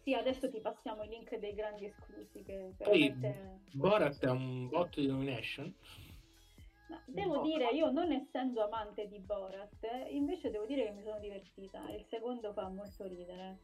Sì, 0.09 0.15
adesso 0.15 0.49
ti 0.49 0.59
passiamo 0.59 1.03
i 1.03 1.09
link 1.09 1.37
dei 1.37 1.53
grandi 1.53 1.85
esclusi 1.85 2.43
che 2.43 2.73
Poi 2.79 3.11
veramente... 3.11 3.61
Borat 3.75 4.25
ha 4.25 4.33
un 4.33 4.67
botto 4.71 5.03
di 5.03 5.07
nomination. 5.07 5.75
Ma 6.89 7.03
devo 7.05 7.43
dire, 7.43 7.69
io 7.73 7.91
non 7.91 8.11
essendo 8.11 8.65
amante 8.65 9.07
di 9.07 9.19
Borat, 9.19 9.77
invece 10.09 10.49
devo 10.49 10.65
dire 10.65 10.85
che 10.85 10.93
mi 10.93 11.03
sono 11.03 11.19
divertita. 11.19 11.91
Il 11.91 12.07
secondo 12.09 12.55
fa 12.55 12.71
molto 12.71 13.07
ridere. 13.07 13.59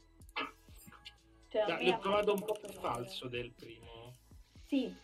Cioè, 1.49 1.63
a 1.63 1.65
Dai, 1.65 1.85
me 1.85 1.91
l'ho 1.91 1.97
ha 1.97 1.99
trovato 2.01 2.33
un 2.35 2.41
po' 2.45 2.53
più 2.53 2.67
ridere. 2.67 2.89
falso 2.89 3.29
del 3.29 3.51
primo. 3.55 4.13
Sì, 4.67 4.95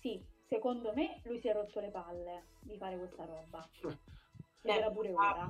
sì, 0.00 0.18
secondo 0.48 0.94
me 0.94 1.20
lui 1.24 1.40
si 1.40 1.48
è 1.48 1.52
rotto 1.52 1.78
le 1.80 1.90
palle 1.90 2.44
di 2.62 2.78
fare 2.78 2.96
questa 2.96 3.26
roba. 3.26 3.68
Ed 4.64 4.70
era 4.76 4.90
pure 4.90 5.12
ora. 5.12 5.48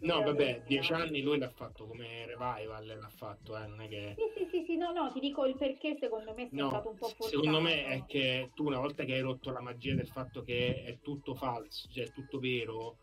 No, 0.00 0.14
Era 0.14 0.24
vabbè, 0.24 0.62
dieci 0.64 0.92
anni 0.92 1.22
lui 1.22 1.38
l'ha 1.38 1.50
fatto 1.50 1.86
come 1.86 2.24
revival, 2.26 2.86
l'ha 2.86 3.08
fatto, 3.08 3.56
eh, 3.56 3.66
non 3.66 3.80
è 3.82 3.88
che... 3.88 4.14
Sì, 4.16 4.44
sì, 4.44 4.48
sì, 4.50 4.64
sì, 4.66 4.76
no, 4.76 4.92
no, 4.92 5.12
ti 5.12 5.18
dico 5.20 5.44
il 5.44 5.56
perché 5.56 5.96
secondo 6.00 6.34
me 6.34 6.44
è 6.44 6.48
No, 6.52 6.70
un 6.70 6.80
po' 6.80 6.92
forzato. 7.08 7.28
secondo 7.28 7.60
me 7.60 7.84
è 7.84 8.04
che 8.06 8.50
tu 8.54 8.66
una 8.66 8.78
volta 8.78 9.04
che 9.04 9.14
hai 9.14 9.20
rotto 9.20 9.50
la 9.50 9.60
magia 9.60 9.94
del 9.94 10.06
fatto 10.08 10.42
che 10.42 10.84
è 10.84 10.98
tutto 11.00 11.34
falso, 11.34 11.88
cioè 11.88 12.04
è 12.06 12.12
tutto 12.12 12.38
vero, 12.38 12.96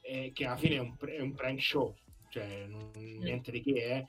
eh, 0.00 0.32
che 0.32 0.44
alla 0.44 0.56
fine 0.56 0.76
è 0.76 0.78
un, 0.80 0.96
è 0.98 1.20
un 1.20 1.34
prank 1.34 1.60
show, 1.60 1.94
cioè 2.28 2.66
non- 2.66 2.90
niente 2.94 3.50
di 3.52 3.62
che 3.62 3.72
è, 3.84 4.04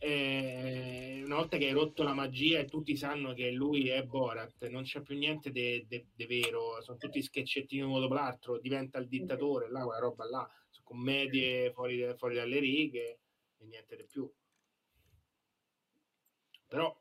eh, 0.00 1.22
una 1.24 1.36
volta 1.36 1.58
che 1.58 1.66
hai 1.66 1.72
rotto 1.72 2.02
la 2.02 2.14
magia 2.14 2.58
e 2.58 2.64
tutti 2.64 2.96
sanno 2.96 3.34
che 3.34 3.50
lui 3.50 3.88
è 3.88 4.02
Borat, 4.02 4.66
non 4.68 4.82
c'è 4.82 5.02
più 5.02 5.16
niente 5.16 5.50
di 5.52 5.86
vero, 6.26 6.80
sono 6.82 6.96
tutti 6.96 7.22
sketchettini 7.22 7.82
uno 7.82 8.00
dopo 8.00 8.14
l'altro, 8.14 8.58
diventa 8.58 8.98
il 8.98 9.08
dittatore, 9.08 9.70
là, 9.70 9.84
quella 9.84 10.00
roba 10.00 10.24
là, 10.28 10.50
sono 10.70 10.86
commedie 10.86 11.70
fuori, 11.72 12.14
fuori 12.16 12.34
dalle 12.34 12.58
righe 12.58 13.20
e 13.58 13.64
niente 13.66 13.96
di 13.96 14.06
più. 14.06 14.30
Però 16.66 16.96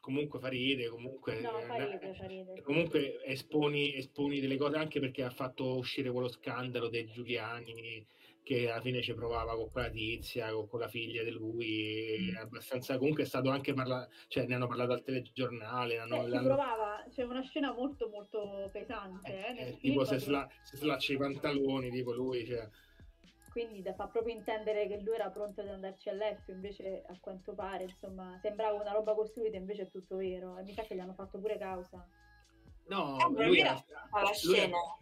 comunque 0.00 0.38
fa 0.40 0.48
ridere, 0.48 0.88
comunque, 0.88 1.40
No, 1.40 1.60
fa 1.60 1.76
eh, 1.76 1.84
ridere, 1.92 2.14
fa 2.14 2.26
ridere. 2.26 2.62
comunque 2.62 3.22
esponi, 3.24 3.94
esponi 3.94 4.40
delle 4.40 4.56
cose 4.56 4.76
anche 4.76 5.00
perché 5.00 5.22
ha 5.22 5.30
fatto 5.30 5.76
uscire 5.76 6.10
quello 6.10 6.28
scandalo 6.28 6.88
dei 6.88 7.06
Giuliani 7.10 8.06
che 8.42 8.70
alla 8.70 8.80
fine 8.80 9.02
ci 9.02 9.14
provava 9.14 9.54
con 9.54 9.70
quella 9.70 9.88
tizia, 9.90 10.50
con, 10.52 10.66
con 10.68 10.80
la 10.80 10.88
figlia 10.88 11.22
di 11.22 11.30
lui, 11.30 12.30
è 12.34 12.40
abbastanza 12.40 12.98
comunque 12.98 13.22
è 13.22 13.26
stato 13.26 13.50
anche 13.50 13.72
parlato, 13.72 14.10
cioè 14.28 14.46
ne 14.46 14.54
hanno 14.56 14.66
parlato 14.66 14.92
al 14.92 15.02
telegiornale, 15.02 15.98
hanno- 15.98 16.16
Eh, 16.16 16.24
ci 16.24 16.28
l'hanno- 16.30 16.46
provava, 16.48 17.04
c'è 17.08 17.22
una 17.22 17.42
scena 17.42 17.72
molto 17.72 18.08
molto 18.08 18.68
pesante 18.72 19.30
eh, 19.46 19.60
eh, 19.60 19.64
film, 19.66 19.78
tipo 19.80 20.04
se, 20.04 20.18
sla, 20.18 20.48
se 20.62 20.76
slaccia 20.76 21.12
i 21.12 21.16
pantaloni, 21.16 21.90
tipo 21.90 22.12
lui, 22.12 22.44
cioè, 22.44 22.68
quindi 23.52 23.80
da- 23.82 23.94
fa 23.94 24.08
proprio 24.08 24.34
intendere 24.34 24.88
che 24.88 24.98
lui 25.00 25.14
era 25.14 25.30
pronto 25.30 25.60
ad 25.60 25.68
andarci 25.68 26.08
a 26.08 26.12
letto, 26.12 26.50
invece 26.50 27.04
a 27.06 27.16
quanto 27.20 27.54
pare, 27.54 27.84
insomma, 27.84 28.36
sembrava 28.40 28.80
una 28.80 28.92
roba 28.92 29.14
costruita, 29.14 29.56
invece 29.56 29.82
è 29.82 29.88
tutto 29.90 30.16
vero, 30.16 30.58
e 30.58 30.62
mi 30.64 30.72
sa 30.72 30.82
che 30.82 30.94
gli 30.96 31.00
hanno 31.00 31.14
fatto 31.14 31.38
pure 31.38 31.58
causa. 31.58 32.04
no, 32.88 33.16
Eh, 33.38 33.44
lui 33.46 33.60
era 33.60 33.72
lui 33.74 34.20
ha- 34.28 34.32
scena. 34.32 34.76
ha 34.76 34.96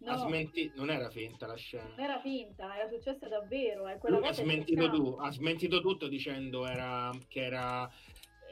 No. 0.00 0.16
smenti- 0.18 0.72
non 0.74 0.90
era 0.90 1.08
finta 1.08 1.46
la 1.46 1.56
scena. 1.56 1.84
Non 1.96 2.00
era 2.00 2.20
finta, 2.20 2.76
era 2.76 2.88
successa 2.88 3.26
davvero, 3.26 3.88
e 3.88 3.98
quella 3.98 4.18
Lui 4.18 4.28
ha 4.28 4.32
smentito, 4.32 4.90
tu- 4.90 5.16
ha 5.18 5.30
smentito 5.30 5.80
tutto 5.80 6.08
dicendo 6.08 6.66
era, 6.66 7.10
che 7.28 7.44
era 7.44 7.90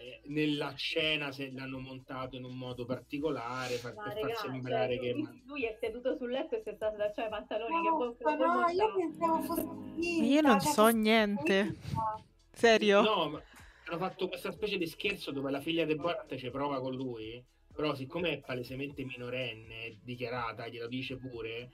eh, 0.02 0.20
nella 0.24 0.74
scena 0.74 1.30
se 1.30 1.52
l'hanno 1.52 1.78
montato 1.78 2.36
in 2.36 2.44
un 2.44 2.56
modo 2.56 2.84
particolare 2.84 3.76
per, 3.76 3.94
per 3.94 4.14
regà, 4.14 4.34
far 4.34 4.50
sembrare 4.50 4.96
cioè, 4.96 5.04
che 5.04 5.12
lui, 5.12 5.42
lui 5.46 5.64
è 5.64 5.76
seduto 5.78 6.16
sul 6.16 6.30
letto 6.30 6.56
e 6.56 6.62
si 6.62 6.70
è 6.70 6.74
stato 6.74 6.96
slacciare 6.96 7.28
i 7.28 7.30
pantaloni, 7.30 7.82
che 7.82 7.88
No, 7.88 7.98
ma 7.98 8.36
poi 8.36 8.36
no, 8.36 8.68
io 8.68 8.94
pensavo 8.94 9.42
fosse 9.42 9.68
finta. 10.00 10.24
Io 10.24 10.40
non 10.40 10.60
cioè, 10.60 10.72
so 10.72 10.82
fosse 10.82 10.96
niente. 10.96 11.64
finta. 11.64 12.22
Serio? 12.54 13.02
no 13.02 13.28
ma 13.28 13.42
hanno 13.84 13.98
fatto 13.98 14.28
questa 14.28 14.52
specie 14.52 14.78
di 14.78 14.86
scherzo 14.86 15.32
dove 15.32 15.50
la 15.50 15.60
figlia 15.60 15.84
di 15.84 15.94
Borat 15.94 16.34
ci 16.36 16.50
prova 16.50 16.80
con 16.80 16.94
lui 16.94 17.42
però 17.82 17.96
siccome 17.96 18.30
è 18.30 18.40
palesemente 18.40 19.04
minorenne 19.04 19.98
dichiarata 20.04 20.68
glielo 20.68 20.86
dice 20.86 21.16
pure 21.16 21.72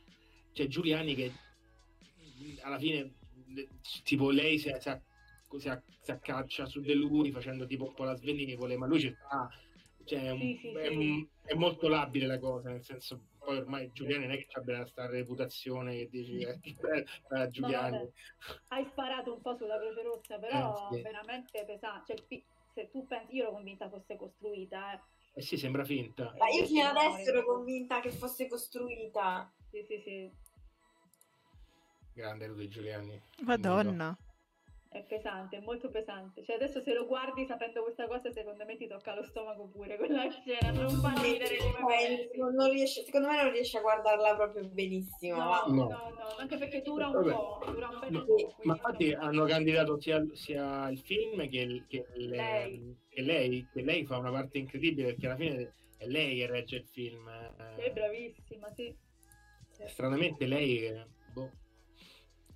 c'è 0.54 0.66
Giuliani 0.66 1.14
che 1.14 1.30
alla 2.62 2.78
fine 2.78 3.12
tipo 4.04 4.30
lei 4.30 4.58
si, 4.58 4.74
si, 4.78 4.90
si, 5.58 5.70
si 6.00 6.10
accaccia 6.10 6.64
su 6.64 6.80
di 6.80 6.94
lui 6.94 7.30
facendo 7.30 7.66
tipo 7.66 7.88
un 7.88 7.94
po' 7.94 8.04
la 8.04 8.14
svenevole 8.14 8.78
ma 8.78 8.86
lui 8.86 9.00
ci 9.00 9.14
sta 9.14 9.50
cioè 10.04 10.34
Sì, 10.38 10.58
sì, 10.62 10.72
è 10.72 10.88
sì. 10.88 11.28
è 11.42 11.54
molto 11.54 11.88
labile 11.88 12.26
la 12.26 12.38
cosa 12.38 12.70
nel 12.70 12.82
senso 12.82 13.26
poi 13.38 13.58
ormai 13.58 13.90
Giuliani 13.92 14.24
non 14.26 14.34
è 14.34 14.38
che 14.38 14.58
abbia 14.58 14.86
sta 14.86 15.06
reputazione 15.06 15.94
che 15.94 16.08
dici 16.10 16.38
eh, 16.38 16.58
eh, 16.64 17.50
Giuliani 17.50 17.98
vabbè. 17.98 18.10
Hai 18.68 18.86
sparato 18.86 19.34
un 19.34 19.42
po' 19.42 19.56
sulla 19.56 19.78
Croce 19.78 20.02
Rossa, 20.02 20.38
però 20.38 20.90
Eh, 20.90 21.02
veramente 21.02 21.64
pesante. 21.66 22.14
Cioè, 22.14 22.42
se 22.74 22.90
tu 22.90 23.06
pensi, 23.06 23.34
io 23.36 23.44
ero 23.44 23.52
convinta 23.52 23.88
fosse 23.88 24.16
costruita, 24.16 24.94
eh. 24.94 25.00
Eh 25.38 25.42
sì 25.42 25.56
sembra 25.56 25.84
finta 25.84 26.34
Ma 26.36 26.48
io 26.48 26.66
fino 26.66 26.92
No, 26.92 26.98
adesso 26.98 27.30
ero 27.30 27.44
convinta 27.44 28.00
che 28.00 28.10
fosse 28.10 28.48
costruita. 28.48 29.52
Sì, 29.70 29.84
sì, 29.86 30.00
sì. 30.02 30.32
grande 32.12 32.46
Rudy 32.48 32.66
Giuliani 32.66 33.22
Madonna. 33.42 34.18
È 34.90 35.04
pesante, 35.04 35.58
è 35.58 35.60
molto 35.60 35.90
pesante. 35.90 36.42
Cioè, 36.42 36.56
adesso 36.56 36.80
se 36.80 36.94
lo 36.94 37.06
guardi 37.06 37.44
sapendo 37.44 37.82
questa 37.82 38.06
cosa, 38.06 38.32
secondo 38.32 38.64
me 38.64 38.74
ti 38.78 38.86
tocca 38.86 39.14
lo 39.14 39.22
stomaco 39.22 39.68
pure 39.68 39.96
quella 39.96 40.30
scena. 40.30 40.70
Non 40.80 40.88
fa 40.88 41.12
ridere 41.20 41.56
Eh, 41.58 42.30
non- 42.36 42.70
riesce- 42.70 43.04
secondo 43.04 43.28
me 43.28 43.42
non 43.42 43.52
riesce 43.52 43.76
a 43.76 43.80
guardarla 43.82 44.34
proprio 44.34 44.66
benissimo. 44.66 45.36
No, 45.36 45.62
no, 45.66 45.74
No. 45.74 45.84
no, 45.88 46.26
anche 46.38 46.56
perché 46.56 46.80
dura 46.80 47.08
un 47.08 47.12
Vabbè. 47.12 47.32
po', 47.32 47.60
dura 47.70 47.88
un 47.90 47.98
bel 48.00 48.10
No, 48.12 48.24
po'. 48.24 48.54
ma 48.62 48.72
infatti 48.74 49.12
hanno 49.12 49.44
candidato 49.44 50.00
sia, 50.00 50.24
sia 50.32 50.88
il 50.88 50.98
film 51.00 51.46
che, 51.50 51.58
il- 51.58 51.86
che 51.86 52.06
il- 52.16 52.28
Lei. 52.30 52.96
che 53.10 53.20
lei, 53.20 53.68
che 53.70 53.82
lei 53.82 54.06
fa 54.06 54.16
una 54.16 54.30
parte 54.30 54.56
incredibile 54.56 55.08
perché 55.08 55.26
alla 55.26 55.36
fine 55.36 55.74
è 55.98 56.06
lei 56.06 56.38
che 56.38 56.46
regge 56.46 56.76
il 56.76 56.86
film. 56.86 57.28
eh. 57.28 57.74
Sei 57.76 57.90
bravissima, 57.92 58.70
sì. 58.72 58.96
Stranamente 59.84 60.46
lei, 60.46 60.78
eh, 60.86 61.06
boh. 61.32 61.50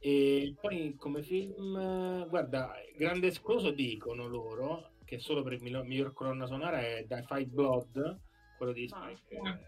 E 0.04 0.56
poi 0.60 0.96
come 0.98 1.22
film, 1.22 2.28
guarda, 2.28 2.72
grande 2.96 3.28
escluso 3.28 3.70
dicono 3.70 4.26
loro 4.26 4.90
che 5.04 5.18
solo 5.20 5.44
per 5.44 5.52
il 5.52 5.62
miglior, 5.62 6.12
colonna 6.12 6.46
sonora 6.46 6.80
è 6.80 7.04
Da 7.06 7.22
Five 7.22 7.44
Blood, 7.46 8.18
quello 8.56 8.72
di 8.72 8.88
Ma- 8.90 9.10
Spike. 9.14 9.40
Ah. 9.48 9.58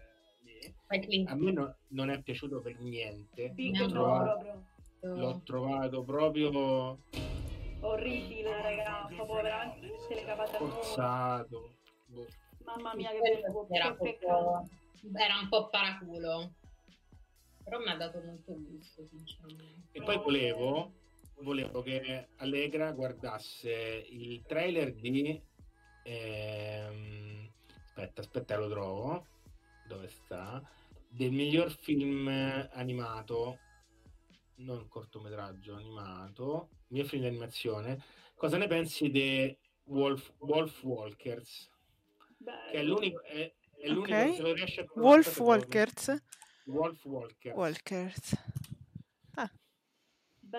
eh. 0.89 1.23
A 1.27 1.35
me 1.35 1.51
no- 1.51 1.75
non 1.89 2.09
è 2.09 2.21
piaciuto 2.21 2.59
per 2.59 2.77
niente. 2.79 3.53
Sì, 3.55 3.73
L'ho 3.77 3.87
trovato- 3.87 4.39
proprio. 4.41 5.15
l'ho 5.15 5.41
trovato 5.45 6.03
proprio 6.03 6.97
orribile, 7.81 8.61
raga, 8.61 9.07
proprio 9.15 9.41
veramente 9.41 10.15
le 10.15 10.23
cavate 10.25 10.57
muro. 10.59 10.71
Forzato. 10.71 11.75
Boh. 12.07 12.25
Mamma 12.65 12.93
mia, 12.95 13.09
che, 13.11 13.17
era, 13.77 13.95
che 13.95 14.03
peccato. 14.03 14.67
era 15.13 15.39
un 15.41 15.47
po' 15.49 15.69
paraculo. 15.69 16.51
Però 17.65 17.79
mi 17.79 17.89
ha 17.89 17.95
dato 17.95 18.21
molto 18.21 18.53
gusto, 18.61 19.07
sinceramente. 19.07 19.87
E 19.91 20.03
poi 20.03 20.17
volevo, 20.17 20.93
volevo 21.39 21.81
che 21.81 22.27
Allegra 22.35 22.91
guardasse 22.91 24.05
il 24.07 24.43
trailer 24.45 24.93
di... 24.93 25.41
ehm, 26.03 27.51
aspetta, 27.83 28.21
aspetta, 28.21 28.57
lo 28.57 28.69
trovo. 28.69 29.25
Dove 29.87 30.07
sta? 30.07 30.61
Del 31.09 31.31
miglior 31.31 31.71
film 31.71 32.27
animato, 32.73 33.57
non 34.57 34.87
cortometraggio, 34.87 35.73
animato, 35.73 36.69
miglior 36.89 37.07
film 37.07 37.23
di 37.23 37.27
animazione. 37.29 38.03
Cosa 38.35 38.57
ne 38.57 38.67
pensi 38.67 39.09
di 39.09 39.57
Wolf, 39.85 40.33
Wolf 40.37 40.83
Walkers? 40.83 41.71
Che 42.43 42.77
è 42.77 42.83
l'unico... 42.83 43.23
È, 43.23 43.51
è 43.77 43.87
l'unico 43.87 44.15
Ok. 44.15 44.35
se 44.35 44.41
lo 44.43 44.53
riesce 44.53 44.81
a 44.81 44.85
Wolf 44.95 45.27
aspetta, 45.27 46.05
te 46.05 46.21
Walkers. 46.65 47.05
Wolf 47.05 47.05
Walkers. 47.05 47.55
Walkers. 47.55 48.35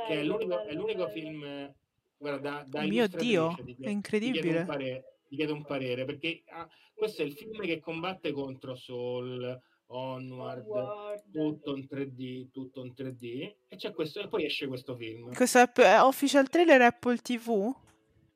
che 0.06 0.20
è 0.20 0.22
l'unico, 0.22 0.64
è 0.64 0.72
l'unico 0.74 1.08
film 1.08 1.74
guarda, 2.18 2.38
da, 2.38 2.64
da 2.66 2.82
Mio 2.82 3.06
Dio, 3.08 3.54
ti 3.64 3.76
è 3.80 3.88
incredibile. 3.88 4.40
Ti 4.40 4.48
chiedo, 4.48 4.60
un 4.60 4.66
parere, 4.66 5.04
ti 5.28 5.36
chiedo 5.36 5.54
un 5.54 5.64
parere, 5.64 6.04
perché 6.04 6.42
ah, 6.48 6.68
questo 6.94 7.22
è 7.22 7.24
il 7.24 7.32
film 7.32 7.60
che 7.62 7.80
combatte 7.80 8.32
contro 8.32 8.74
Soul, 8.74 9.60
Onward, 9.86 11.22
tutto 11.30 11.76
in 11.76 11.86
3D, 11.90 12.50
tutto 12.50 12.84
in 12.84 12.92
3D, 12.96 13.54
e 13.68 13.76
c'è 13.76 13.92
questo, 13.92 14.20
e 14.20 14.28
poi 14.28 14.44
esce 14.44 14.66
questo 14.66 14.96
film. 14.96 15.32
Questo 15.34 15.58
è, 15.58 15.70
è 15.72 16.02
official 16.02 16.48
trailer 16.48 16.82
Apple 16.82 17.18
TV? 17.18 17.74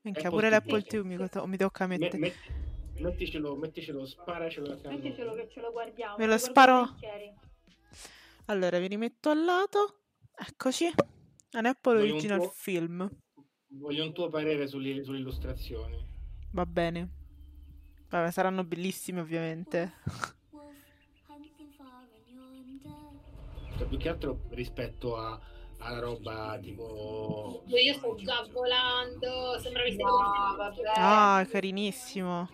Minchia, 0.02 0.28
Apple 0.28 0.30
pure 0.30 0.48
TV. 0.48 0.52
l'Apple 0.52 0.82
TV 0.82 1.04
mi, 1.04 1.28
to- 1.28 1.46
mi 1.46 1.56
tocca 1.56 1.86
Me- 1.86 1.98
mettere. 1.98 2.18
met- 2.18 2.36
metticelo, 3.00 3.56
metticelo, 3.56 4.06
sparacelo 4.06 4.78
Metticelo 4.84 5.34
che 5.34 5.48
ce 5.50 5.60
lo 5.60 5.72
guardiamo. 5.72 6.16
Me 6.16 6.26
lo 6.26 6.38
sparo? 6.38 6.84
volentieri. 6.84 7.48
Allora, 8.50 8.80
vi 8.80 8.88
rimetto 8.88 9.30
al 9.30 9.44
lato. 9.44 10.00
Eccoci. 10.34 10.92
Un 11.52 11.66
Apple 11.66 11.98
Voglio 12.00 12.12
Original 12.14 12.38
tuo- 12.40 12.50
Film. 12.50 13.08
Voglio 13.68 14.04
un 14.04 14.12
tuo 14.12 14.28
parere 14.28 14.66
sulle, 14.66 15.04
sulle 15.04 15.18
illustrazioni. 15.18 16.04
Va 16.50 16.66
bene. 16.66 17.08
Vabbè, 18.08 18.28
saranno 18.32 18.64
bellissime 18.64 19.20
ovviamente. 19.20 19.92
Cioè, 23.78 23.86
più 23.86 23.98
che 23.98 24.08
altro 24.08 24.40
rispetto 24.50 25.16
a, 25.16 25.40
alla 25.78 26.00
roba 26.00 26.58
tipo... 26.60 27.62
Io 27.66 27.94
sto 27.94 28.16
già 28.16 28.44
volando, 28.50 29.60
sembra 29.60 29.84
vi 29.84 29.94
No, 29.94 30.56
vabbè. 30.56 30.92
Ah, 30.96 31.46
carinissimo. 31.48 32.48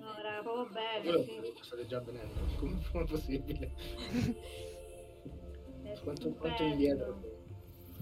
No, 0.00 0.14
raga, 0.22 0.40
proprio 0.40 0.70
bello. 0.72 1.22
Quello 1.22 1.52
state 1.60 1.86
già 1.86 2.00
venendo, 2.00 2.32
come 2.56 2.82
come 2.90 3.04
è 3.04 3.06
possibile? 3.06 3.74
Quanto, 6.02 6.30
quanto 6.38 6.62
indietro? 6.62 7.20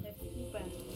È 0.01 0.15
stupendo. 0.19 0.91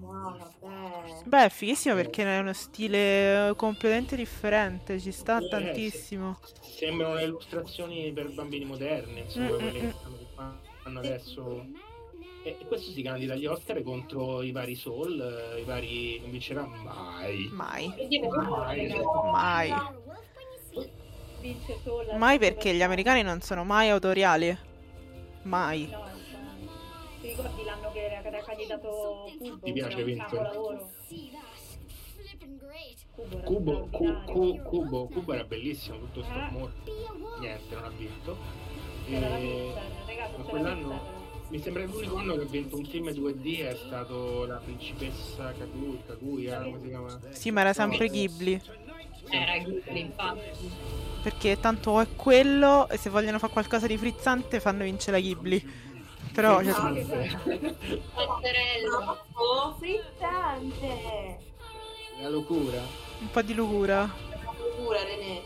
No, 0.00 0.36
vabbè. 0.60 1.22
Beh, 1.24 1.44
è 1.44 1.48
fighissimo 1.50 1.94
perché 1.94 2.24
è 2.24 2.38
uno 2.38 2.52
stile 2.52 3.48
eh, 3.50 3.56
completamente 3.56 4.16
differente. 4.16 4.98
Ci 4.98 5.12
sta 5.12 5.38
Eh, 5.38 5.48
tantissimo. 5.48 6.38
Sembrano 6.60 7.14
le 7.14 7.24
illustrazioni 7.24 8.10
per 8.12 8.32
bambini 8.32 8.64
moderni, 8.64 9.20
insomma, 9.20 9.46
Mm, 9.46 9.58
quelle 9.58 9.72
mm, 9.72 9.72
che 9.80 9.94
fanno- 10.34 10.98
adesso. 10.98 11.66
E 12.42 12.56
e 12.58 12.66
questo 12.66 12.90
si 12.90 13.02
candida 13.02 13.34
agli 13.34 13.44
Oscar 13.46 13.82
contro 13.82 14.40
i 14.42 14.50
vari 14.52 14.74
Soul, 14.74 15.20
eh, 15.56 15.60
i 15.60 15.64
vari... 15.64 16.18
non 16.20 16.30
vincerà 16.30 16.64
mai. 16.66 17.48
Mai. 17.52 17.92
Mai. 18.30 18.88
Mai. 19.30 19.72
Mai 22.16 22.38
perché 22.38 22.74
gli 22.74 22.82
americani 22.82 23.22
non 23.22 23.40
sono 23.40 23.64
mai 23.64 23.88
autoriali. 23.90 24.56
Mai. 25.42 25.88
No. 25.90 26.04
Ti 27.20 27.28
ricordi 27.28 27.64
l'anno 27.64 27.90
che 27.92 28.04
era, 28.04 28.20
che 28.22 28.42
candidato 28.44 29.30
Cubo? 29.38 29.58
Ti 29.62 29.72
piace, 29.72 30.04
Vince? 30.04 30.22
capolavoro. 30.24 30.90
Cubo 33.44 33.88
Cu-. 33.90 34.24
Cu- 34.24 34.62
Cubo, 34.62 35.06
Cubo 35.08 35.32
era 35.34 35.44
bellissimo, 35.44 35.98
tutto 35.98 36.22
sto 36.22 36.32
Eh. 36.38 36.50
morto. 36.50 36.92
Niente, 37.40 37.74
non 37.74 37.84
ha 37.84 37.88
vinto. 37.90 38.36
E- 39.06 39.74
ma 40.36 40.42
quell'anno 40.44 41.18
mi 41.48 41.58
sembra 41.58 41.84
l'unico 41.84 42.16
anno 42.16 42.36
che 42.36 42.42
ha 42.42 42.46
vinto 42.46 42.76
un 42.76 42.84
film 42.84 43.08
2D 43.10 43.66
è 43.66 43.74
stato 43.74 44.46
La 44.46 44.56
principessa 44.56 45.52
Kaguya, 45.52 46.02
Kaguya 46.06 46.62
come 46.62 46.78
si 46.80 46.86
chiama? 46.88 47.20
Sì, 47.30 47.50
ma 47.50 47.60
era 47.60 47.72
sempre 47.72 48.08
Ghibli. 48.08 48.60
Era 49.30 49.56
Ghibli, 49.58 50.00
infatti. 50.00 50.70
Perché 51.22 51.60
tanto 51.60 52.00
è 52.00 52.06
quello 52.16 52.88
e 52.88 52.96
se 52.96 53.10
vogliono 53.10 53.38
fare 53.38 53.52
qualcosa 53.52 53.86
di 53.86 53.96
frizzante 53.98 54.60
fanno 54.60 54.84
vincere 54.84 55.18
la 55.18 55.22
Ghibli. 55.22 55.88
Però 56.32 56.62
cioè, 56.62 56.72
Passerello. 58.14 59.24
Oh, 59.34 59.76
frizzante. 59.78 61.38
La 62.20 62.28
locura. 62.28 62.80
un 63.20 63.30
po' 63.30 63.42
di 63.42 63.54
locura. 63.54 64.08
Locura, 64.58 65.02
René. 65.02 65.40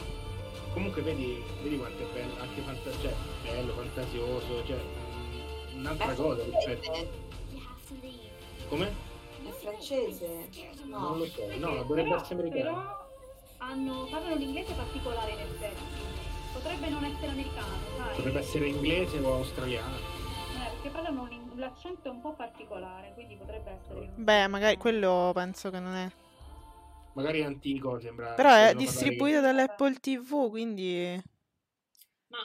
Comunque 0.73 1.03
vedi, 1.03 1.43
vedi 1.63 1.79
quanto 1.79 2.03
è 2.03 2.07
bello, 2.13 2.35
anche 2.41 2.61
fanta- 2.63 2.91
cioè, 3.01 3.15
bello, 3.43 3.73
fantasioso, 3.75 4.65
cioè 4.67 4.79
un'altra 5.75 6.11
È 6.13 6.15
cosa 6.17 6.43
rispetto. 6.43 6.83
francese. 6.83 7.09
Come? 8.69 8.87
È 9.45 9.51
francese? 9.61 10.49
No. 10.85 10.99
Non 10.99 11.19
lo 11.19 11.27
so, 11.27 11.43
no, 11.59 11.83
dovrebbe 11.85 12.15
essere 12.17 12.35
americano. 12.41 12.71
Però 12.73 13.04
hanno, 13.69 14.07
parlano 14.11 14.37
l'inglese 14.37 14.73
particolare 14.75 15.33
in 15.33 15.39
effetti. 15.41 15.83
Potrebbe 16.53 16.89
non 16.89 17.05
essere 17.05 17.27
americano, 17.29 17.77
sai? 17.97 18.17
Dovrebbe 18.17 18.39
essere 18.39 18.69
inglese 18.69 19.19
o 19.19 19.35
australiano. 19.35 19.97
Eh, 19.97 20.71
perché 20.71 20.89
parlano 20.91 21.23
un, 21.23 21.51
l'accento 21.57 22.11
un 22.11 22.21
po' 22.21 22.35
particolare, 22.35 23.13
quindi 23.15 23.37
potrebbe 23.37 23.71
essere. 23.71 24.13
Beh, 24.15 24.47
magari 24.47 24.77
quello 24.77 25.33
penso 25.35 25.71
che 25.71 25.81
non 25.81 25.95
è. 25.95 26.11
Magari 27.15 27.41
è 27.41 27.45
antico, 27.45 27.99
sembra. 28.01 28.35
Però 28.35 28.53
è 28.53 28.75
distribuito 28.75 29.41
parlare- 29.41 29.67
dall'Apple 29.67 29.95
TV, 29.95 30.49
quindi 30.49 31.23
Ma, 32.29 32.39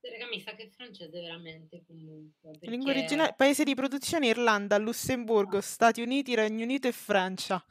raga, 0.00 0.26
mi 0.28 0.40
sa 0.40 0.54
che 0.54 0.64
è 0.64 0.68
francese 0.68 1.20
veramente 1.20 1.82
comunque. 1.86 2.50
Perché... 2.50 2.70
lingua 2.70 2.90
originale, 2.90 3.34
paese 3.36 3.64
di 3.64 3.74
produzione 3.74 4.28
Irlanda, 4.28 4.78
Lussemburgo, 4.78 5.60
Stati 5.60 6.02
Uniti, 6.02 6.34
Regno 6.34 6.64
Unito 6.64 6.86
e 6.88 6.92
Francia. 6.92 7.64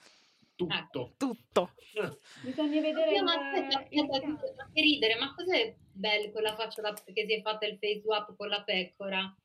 Tutto. 0.56 1.14
Tutto. 1.18 1.74
Bisogna 2.44 2.82
vedere 2.82 3.12
Io, 3.12 3.18
il, 3.18 3.24
ma 3.24 3.34
aspetta, 3.34 3.80
aspetta, 3.80 4.70
che 4.74 4.82
ridere, 4.82 5.16
ma 5.18 5.34
cos'è 5.34 5.76
bello 5.92 6.32
quella 6.32 6.56
faccia 6.56 6.82
da- 6.82 6.94
che 6.94 7.26
si 7.28 7.34
è 7.34 7.42
fatta 7.42 7.66
il 7.66 7.78
face 7.80 8.02
swap 8.02 8.36
con 8.36 8.48
la 8.50 8.64
pecora 8.64 9.36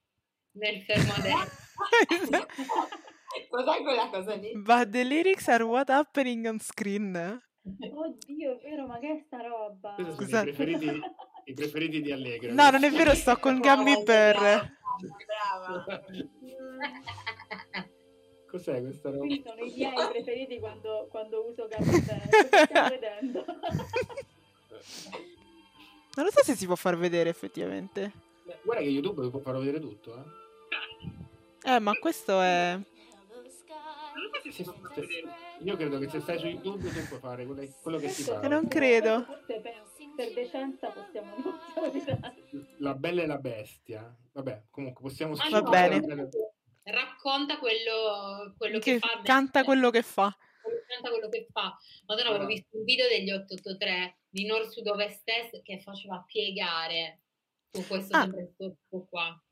nel 0.52 0.82
fermo 0.82 1.12
a 1.12 1.20
destra? 1.20 2.46
Cos'è 3.50 3.82
quella 3.82 4.08
cosa 4.08 4.34
lì? 4.34 4.52
But 4.56 4.90
the 4.90 5.04
lyrics 5.04 5.48
are 5.48 5.62
what 5.62 5.90
happening 5.90 6.46
on 6.46 6.58
screen. 6.58 7.40
Oddio, 7.62 8.58
è 8.58 8.62
vero, 8.62 8.86
ma 8.86 8.98
che 8.98 9.10
è 9.10 9.22
sta 9.26 9.42
roba? 9.42 9.94
Questi 9.94 10.26
sono 10.28 10.48
i 10.48 10.52
preferiti, 10.52 11.00
i 11.44 11.52
preferiti 11.52 12.00
di 12.00 12.10
Allegra. 12.12 12.52
No, 12.52 12.70
non 12.70 12.84
è 12.84 12.90
vero, 12.90 13.14
sto 13.14 13.36
con 13.36 13.58
Gummy 13.58 14.02
Bear. 14.02 14.76
Brava. 15.26 16.04
Cos'è 18.50 18.80
questa 18.82 19.10
roba? 19.10 19.26
Questi 19.26 19.44
sono 19.46 19.60
i 19.64 19.72
miei 19.74 20.08
preferiti 20.10 20.58
quando, 20.58 21.06
quando 21.10 21.46
uso 21.48 21.68
stiamo 21.70 22.88
vedendo? 22.88 23.44
Non 26.18 26.26
lo 26.26 26.32
so 26.32 26.42
se 26.42 26.56
si 26.56 26.66
può 26.66 26.74
far 26.74 26.96
vedere 26.98 27.30
effettivamente. 27.30 28.10
Beh, 28.42 28.58
Guarda 28.64 28.82
che 28.82 28.88
YouTube 28.88 29.28
può 29.30 29.38
farlo 29.38 29.60
vedere 29.60 29.78
tutto, 29.78 30.16
eh. 30.16 31.74
Eh, 31.74 31.78
ma 31.78 31.92
questo 31.94 32.40
è... 32.40 32.76
Io 35.60 35.76
credo 35.76 35.98
che 36.00 36.08
se 36.08 36.18
stai 36.20 36.38
su 36.40 36.46
YouTube 36.46 36.88
tu 36.90 37.06
puoi 37.06 37.20
fare 37.20 37.46
quello, 37.46 37.64
quello 37.82 37.98
che 37.98 38.08
ti 38.08 38.22
E 38.22 38.24
pare. 38.24 38.48
non 38.48 38.66
credo. 38.66 39.22
Forse 39.22 39.60
per, 39.60 39.84
per 40.16 40.32
decenza 40.32 40.88
possiamo 40.88 41.34
non. 41.36 41.58
La 42.78 42.94
bella 42.94 43.22
e 43.22 43.26
la 43.26 43.38
bestia. 43.38 44.16
Vabbè, 44.32 44.62
comunque 44.70 45.02
possiamo 45.02 45.34
Ma 45.36 45.48
Va 45.50 45.60
no, 45.60 45.70
bene. 45.70 46.28
Racconta 46.90 47.58
quello, 47.58 48.54
quello 48.56 48.78
che, 48.78 48.92
Che 48.94 48.98
fa. 48.98 49.20
canta 49.22 49.62
quello 49.64 49.90
che 49.90 50.02
fa. 50.02 50.34
Canta 50.86 51.10
quello 51.10 51.28
che 51.28 51.46
fa. 51.50 51.76
Madonna, 52.06 52.30
avevo 52.30 52.46
visto 52.46 52.76
un 52.78 52.84
video 52.84 53.06
degli 53.08 53.30
883 53.30 54.18
di 54.28 54.46
Nord 54.46 54.68
Sud 54.68 54.86
Ovest 54.86 55.22
Est 55.28 55.62
che 55.62 55.80
faceva 55.80 56.22
piegare 56.26 57.20
su 57.70 57.86
questo 57.86 58.16
Ah. 58.16 58.28
qua. 59.08 59.42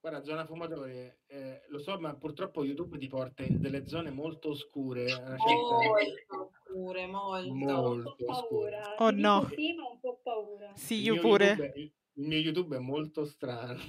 Guarda, 0.00 0.22
zona 0.22 0.44
fumatore, 0.44 1.20
eh, 1.28 1.62
lo 1.68 1.78
so, 1.78 1.98
ma 1.98 2.14
purtroppo 2.14 2.62
YouTube 2.64 2.98
ti 2.98 3.06
porta 3.08 3.42
in 3.42 3.58
delle 3.58 3.86
zone 3.86 4.10
molto 4.10 4.50
oscure. 4.50 5.08
certa- 5.08 5.36
Molto 5.36 6.50
pure, 6.64 7.06
molto. 7.06 7.54
molto 7.54 8.16
oscure. 8.26 8.82
Oh 8.98 9.10
no. 9.10 9.48
Sì, 9.54 9.72
ma 9.72 9.88
un 9.88 9.98
po' 10.00 10.20
paura. 10.22 10.70
Sì, 10.76 11.00
io 11.00 11.18
pure. 11.20 11.46
YouTube 11.46 11.92
il 12.16 12.26
mio 12.26 12.38
YouTube 12.38 12.76
è 12.76 12.80
molto 12.80 13.24
strano. 13.24 13.80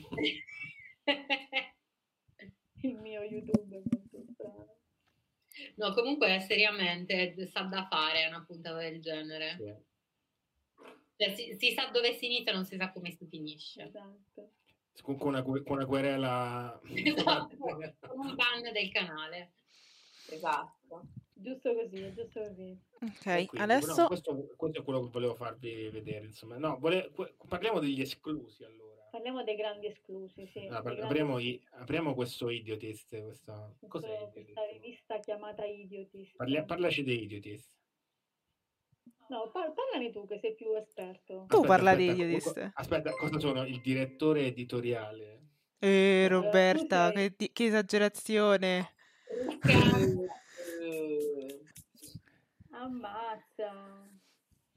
Il 2.85 2.97
mio 2.97 3.21
YouTube 3.21 3.75
è 3.75 3.81
molto 3.83 4.31
strano. 4.33 4.77
No, 5.75 5.93
comunque 5.93 6.39
seriamente 6.41 7.47
sa 7.47 7.61
da 7.61 7.87
fare 7.89 8.27
una 8.27 8.43
puntata 8.45 8.77
del 8.77 9.01
genere. 9.01 9.83
Cioè, 11.17 11.33
si, 11.33 11.55
si 11.57 11.71
sa 11.71 11.89
dove 11.91 12.13
si 12.13 12.25
inizia, 12.25 12.53
non 12.53 12.65
si 12.65 12.75
sa 12.77 12.91
come 12.91 13.11
si 13.11 13.25
finisce. 13.27 13.83
Esatto. 13.83 14.51
Con 15.01 15.17
una, 15.21 15.41
con 15.41 15.63
una 15.65 15.85
querela... 15.85 16.79
Esatto, 16.83 17.57
con 17.57 18.19
un 18.19 18.35
ban 18.35 18.71
del 18.71 18.91
canale. 18.91 19.53
Esatto. 20.29 21.07
Giusto 21.33 21.73
così, 21.73 22.13
giusto 22.13 22.39
così. 22.41 22.79
Ok, 23.01 23.23
quindi, 23.23 23.57
adesso 23.57 24.01
no, 24.01 24.07
questo, 24.07 24.53
questo 24.55 24.79
è 24.79 24.83
quello 24.83 25.03
che 25.03 25.09
volevo 25.11 25.35
farvi 25.35 25.89
vedere. 25.89 26.25
Insomma, 26.25 26.57
no, 26.57 26.77
vole- 26.79 27.11
parliamo 27.47 27.79
degli 27.79 28.01
esclusi 28.01 28.63
allora. 28.63 28.94
Parliamo 29.15 29.43
dei 29.45 29.55
grandi 29.55 29.87
esclusi, 29.87 30.45
sì. 30.51 30.59
Ah, 30.59 30.61
dei 30.61 30.69
par- 30.69 30.83
grandi- 30.83 31.01
apriamo, 31.03 31.39
i- 31.39 31.61
apriamo 31.79 32.13
questo 32.13 32.49
idiotist. 32.49 33.17
Questa... 33.21 33.73
Cos'è 33.87 33.87
questo- 33.87 34.07
Idiotist? 34.39 34.53
questa 34.53 34.71
rivista 34.73 35.19
chiamata 35.19 35.63
Idiotist. 35.63 36.35
Parlia- 36.35 36.65
parlaci 36.65 37.01
dei 37.03 37.23
idiotist. 37.23 37.71
No, 39.29 39.49
par- 39.51 39.71
parlane 39.73 40.11
tu 40.11 40.27
che 40.27 40.37
sei 40.41 40.53
più 40.53 40.75
esperto. 40.75 41.45
tu 41.47 41.55
Aspetta, 41.55 41.65
parla 41.65 41.95
di 41.95 42.09
aspetta, 42.09 42.23
Idiotist. 42.25 42.53
co- 42.59 42.71
Aspetta, 42.73 43.11
cosa 43.13 43.39
sono? 43.39 43.63
Il 43.65 43.79
direttore 43.79 44.47
editoriale. 44.47 45.43
Eh, 45.79 46.27
Roberta, 46.27 47.11
sei- 47.13 47.29
che, 47.29 47.33
di- 47.37 47.51
che 47.53 47.65
esagerazione. 47.67 48.95
Eh, 50.81 51.59
Ammazza. 52.71 54.09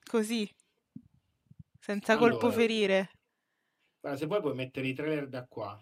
Così. 0.09 0.49
Senza 1.81 2.17
colpo 2.17 2.37
Allora. 2.47 2.53
ferire. 2.53 3.11
Guarda, 4.09 4.17
se 4.17 4.27
vuoi 4.27 4.41
puoi 4.41 4.55
mettere 4.55 4.87
i 4.87 4.95
trailer 4.95 5.29
da 5.29 5.47
qua. 5.47 5.79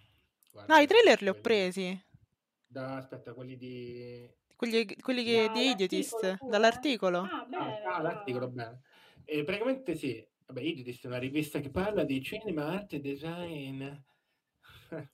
Guarda, 0.50 0.74
No, 0.74 0.80
i 0.80 0.86
trailer 0.86 1.22
li 1.22 1.28
ho 1.28 1.34
presi. 1.34 2.04
Da, 2.66 2.96
aspetta, 2.96 3.32
quelli 3.34 3.56
di... 3.56 4.28
Quelli, 4.56 4.96
quelli 4.96 5.22
che, 5.22 5.48
di 5.52 5.70
Idiotist, 5.70 6.38
dall'articolo. 6.42 7.20
Ah, 7.20 7.46
bene. 7.48 7.82
Ah, 7.84 8.02
l'articolo, 8.02 8.48
bene. 8.48 8.80
E 9.24 9.44
praticamente 9.44 9.94
sì, 9.94 10.26
vabbè, 10.46 10.60
Idiotist 10.60 11.04
è 11.04 11.06
una 11.06 11.18
rivista 11.18 11.60
che 11.60 11.70
parla 11.70 12.02
di 12.02 12.20
cinema, 12.20 12.66
arte, 12.66 13.00
design. 13.00 13.86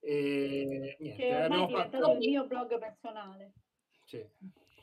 e 0.00 0.96
niente, 0.98 1.22
Che 1.22 1.36
ormai 1.36 1.62
è 1.62 1.66
diventato 1.66 2.04
fatto... 2.04 2.18
il 2.18 2.18
mio 2.18 2.46
blog 2.46 2.78
personale. 2.78 3.52
Sì. 4.06 4.26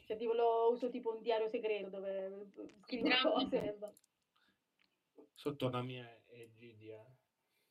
Cioè, 0.06 0.16
tipo, 0.16 0.32
lo 0.32 0.72
uso 0.72 0.90
tipo 0.90 1.14
un 1.14 1.22
diario 1.22 1.50
segreto 1.50 1.90
dove 1.90 2.46
scrivo 2.84 3.10
cose. 3.24 3.78
Sotto 5.34 5.70
la 5.70 5.82
mia 5.82 6.08
egidia. 6.28 7.04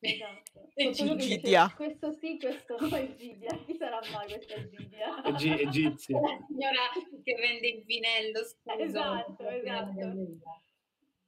Esatto. 0.09 0.63
E 0.77 0.93
Sotto 0.93 0.97
quello 1.07 1.15
che 1.21 1.27
dice, 1.27 1.37
Gidia. 1.41 1.73
Questo 1.77 2.13
sì, 2.15 2.37
questo 2.37 2.77
no, 2.81 2.89
è 2.97 3.15
Gidia. 3.15 3.57
Chi 3.65 3.77
sarà 3.77 4.01
mai 4.13 4.27
questa 4.27 4.69
Gidia? 4.69 5.23
Egi- 5.25 5.61
egizia. 5.61 6.19
La 6.21 6.45
signora 6.49 6.91
che 7.23 7.35
vende 7.37 7.69
il 7.69 7.85
vinello, 7.85 8.43
scusa. 8.43 8.77
Esatto, 8.83 9.49
esatto. 9.49 10.17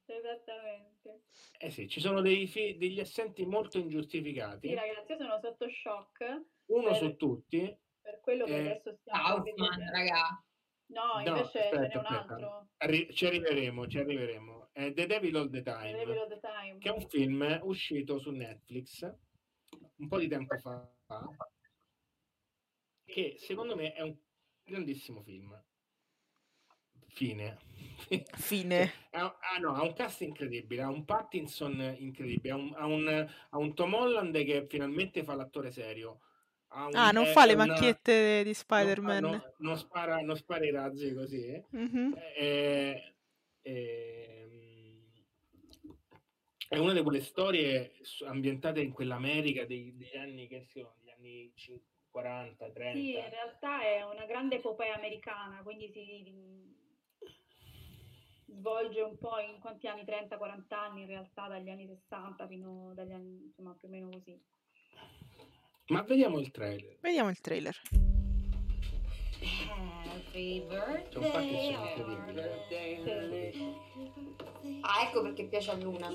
Esattamente. 0.05 1.21
Eh 1.59 1.69
sì, 1.71 1.87
ci 1.87 1.99
sono 2.01 2.21
dei 2.21 2.45
fi- 2.47 2.77
degli 2.77 2.99
assenti 2.99 3.45
molto 3.45 3.77
ingiustificati. 3.77 4.67
Sì, 4.67 4.75
ragazzi, 4.75 5.11
io 5.13 5.17
sono 5.17 5.39
sotto 5.41 5.69
shock 5.69 6.41
Uno 6.65 6.83
per- 6.89 6.95
su 6.97 7.15
tutti. 7.15 7.77
per 8.01 8.19
quello 8.21 8.45
che 8.45 8.51
Eh, 8.55 8.59
adesso 8.59 8.95
stiamo 8.99 9.23
Kaufman, 9.43 9.89
raga. 9.91 10.43
No, 10.87 11.21
No, 11.23 11.27
invece 11.37 11.51
ce 11.51 11.59
n'è 11.59 11.65
aspetta, 11.85 11.99
un 11.99 12.05
aspetta. 12.05 12.33
altro. 12.33 12.67
Arri- 12.77 13.13
ci 13.13 13.25
arriveremo, 13.25 13.87
ci 13.87 13.97
arriveremo. 13.99 14.56
È 14.77 14.93
The 14.93 15.07
Devil 15.07 15.35
All 15.37 15.49
the 15.49 15.63
Time. 15.63 15.91
Devil 15.91 16.17
of 16.17 16.27
the 16.29 16.39
Time. 16.39 16.77
che 16.77 16.89
è 16.89 16.91
un 16.91 17.07
film 17.09 17.59
uscito 17.63 18.19
su 18.19 18.29
Netflix 18.29 19.11
un 19.95 20.07
po' 20.07 20.19
di 20.19 20.27
tempo 20.27 20.55
fa, 20.59 20.87
che 23.03 23.37
secondo 23.39 23.75
me 23.75 23.93
è 23.93 24.01
un 24.01 24.15
grandissimo 24.63 25.23
film. 25.23 25.59
Fine. 27.07 27.57
Fine. 28.35 28.91
Ha, 29.17 29.37
ah, 29.55 29.57
no, 29.59 29.73
ha 29.73 29.81
un 29.81 29.93
cast 29.93 30.21
incredibile, 30.21 30.83
ha 30.83 30.89
un 30.89 31.03
Pattinson 31.05 31.95
incredibile, 31.97 32.51
ha 32.51 32.55
un, 32.57 32.73
ha 32.77 32.85
un- 32.85 33.27
ha 33.49 33.57
un 33.57 33.73
Tom 33.73 33.95
Holland 33.95 34.43
che 34.45 34.67
finalmente 34.69 35.23
fa 35.23 35.33
l'attore 35.33 35.71
serio. 35.71 36.19
Ha 36.67 36.85
un- 36.85 36.95
Ah, 36.95 37.09
non 37.09 37.25
fa 37.25 37.47
le 37.47 37.53
una- 37.55 37.65
macchiette 37.65 38.39
di 38.43 38.51
non 38.51 38.53
Spider-Man. 38.53 39.23
no- 39.23 39.53
non 39.57 39.75
spara, 39.79 40.19
non 40.21 40.35
spara 40.35 40.65
i 40.65 40.69
razzi 40.69 41.11
così. 41.15 41.59
Mhm. 41.71 42.15
Eh, 42.35 43.15
ehm, 43.63 44.46
è 46.69 46.77
una 46.77 46.93
di 46.93 47.01
quelle 47.01 47.21
storie 47.21 47.93
ambientate 48.25 48.81
in 48.81 48.91
quell'America 48.91 49.65
dei- 49.65 49.95
degli 49.95 50.17
anni 50.17 50.47
che 50.47 50.65
sono, 50.69 50.95
gli 51.01 51.09
anni 51.09 51.51
cin- 51.55 51.81
40, 52.09 52.71
30. 52.71 52.97
Sì, 52.97 53.11
in 53.11 53.29
realtà 53.29 53.81
è 53.83 54.03
una 54.03 54.25
grande 54.25 54.55
epopea 54.55 54.95
americana, 54.95 55.61
quindi 55.61 55.91
si 55.91 56.33
svolge 58.47 59.01
un 59.01 59.17
po' 59.17 59.37
in 59.39 59.59
quanti 59.59 59.87
anni? 59.87 60.03
30-40 60.03 60.79
anni 60.79 61.01
in 61.01 61.07
realtà, 61.07 61.47
dagli 61.47 61.69
anni 61.69 61.87
60 61.87 62.47
fino 62.47 62.93
dagli 62.95 63.11
anni, 63.11 63.43
insomma, 63.45 63.75
più 63.79 63.87
o 63.87 63.91
meno 63.91 64.09
così. 64.09 64.41
Ma 65.87 66.01
vediamo 66.01 66.39
il 66.39 66.51
trailer. 66.51 66.97
Vediamo 66.99 67.29
il 67.29 67.39
trailer. 67.39 67.79
Happy 69.41 70.65
C'è 70.67 71.17
un 71.17 71.31
Pattinson 71.31 71.87
incredibile. 71.87 72.63
Ah, 74.81 75.03
ecco 75.07 75.21
perché 75.21 75.43
piace 75.45 75.71
a 75.71 75.75
Luna. 75.75 76.09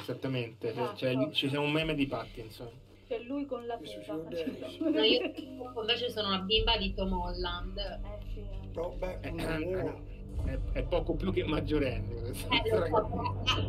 Esattamente, 0.00 0.72
cioè, 0.72 0.82
Esatto. 0.82 0.96
cioè, 0.96 1.30
ci 1.32 1.48
siamo 1.48 1.64
un 1.66 1.72
meme 1.72 1.94
di 1.94 2.06
Pattinson. 2.06 2.70
C'è 3.08 3.20
lui 3.20 3.46
con 3.46 3.64
la 3.66 3.76
tuta. 3.76 4.14
No, 4.90 5.02
io 5.02 5.32
invece 5.80 6.10
sono 6.10 6.28
una 6.28 6.38
bimba 6.40 6.76
di 6.76 6.92
Tom 6.94 7.12
Holland. 7.12 7.78
Eh 7.78 8.00
sì, 8.32 8.40
eh. 8.40 9.14
È, 9.20 10.50
è- 10.50 10.58
è 10.72 10.82
poco 10.84 11.14
più 11.14 11.32
che 11.32 11.44
maggiorenne. 11.44 12.14
questo 12.20 12.48
Eh, 12.52 12.68
lo 12.70 12.78
ragazzo. 12.78 13.44
so. 13.44 13.68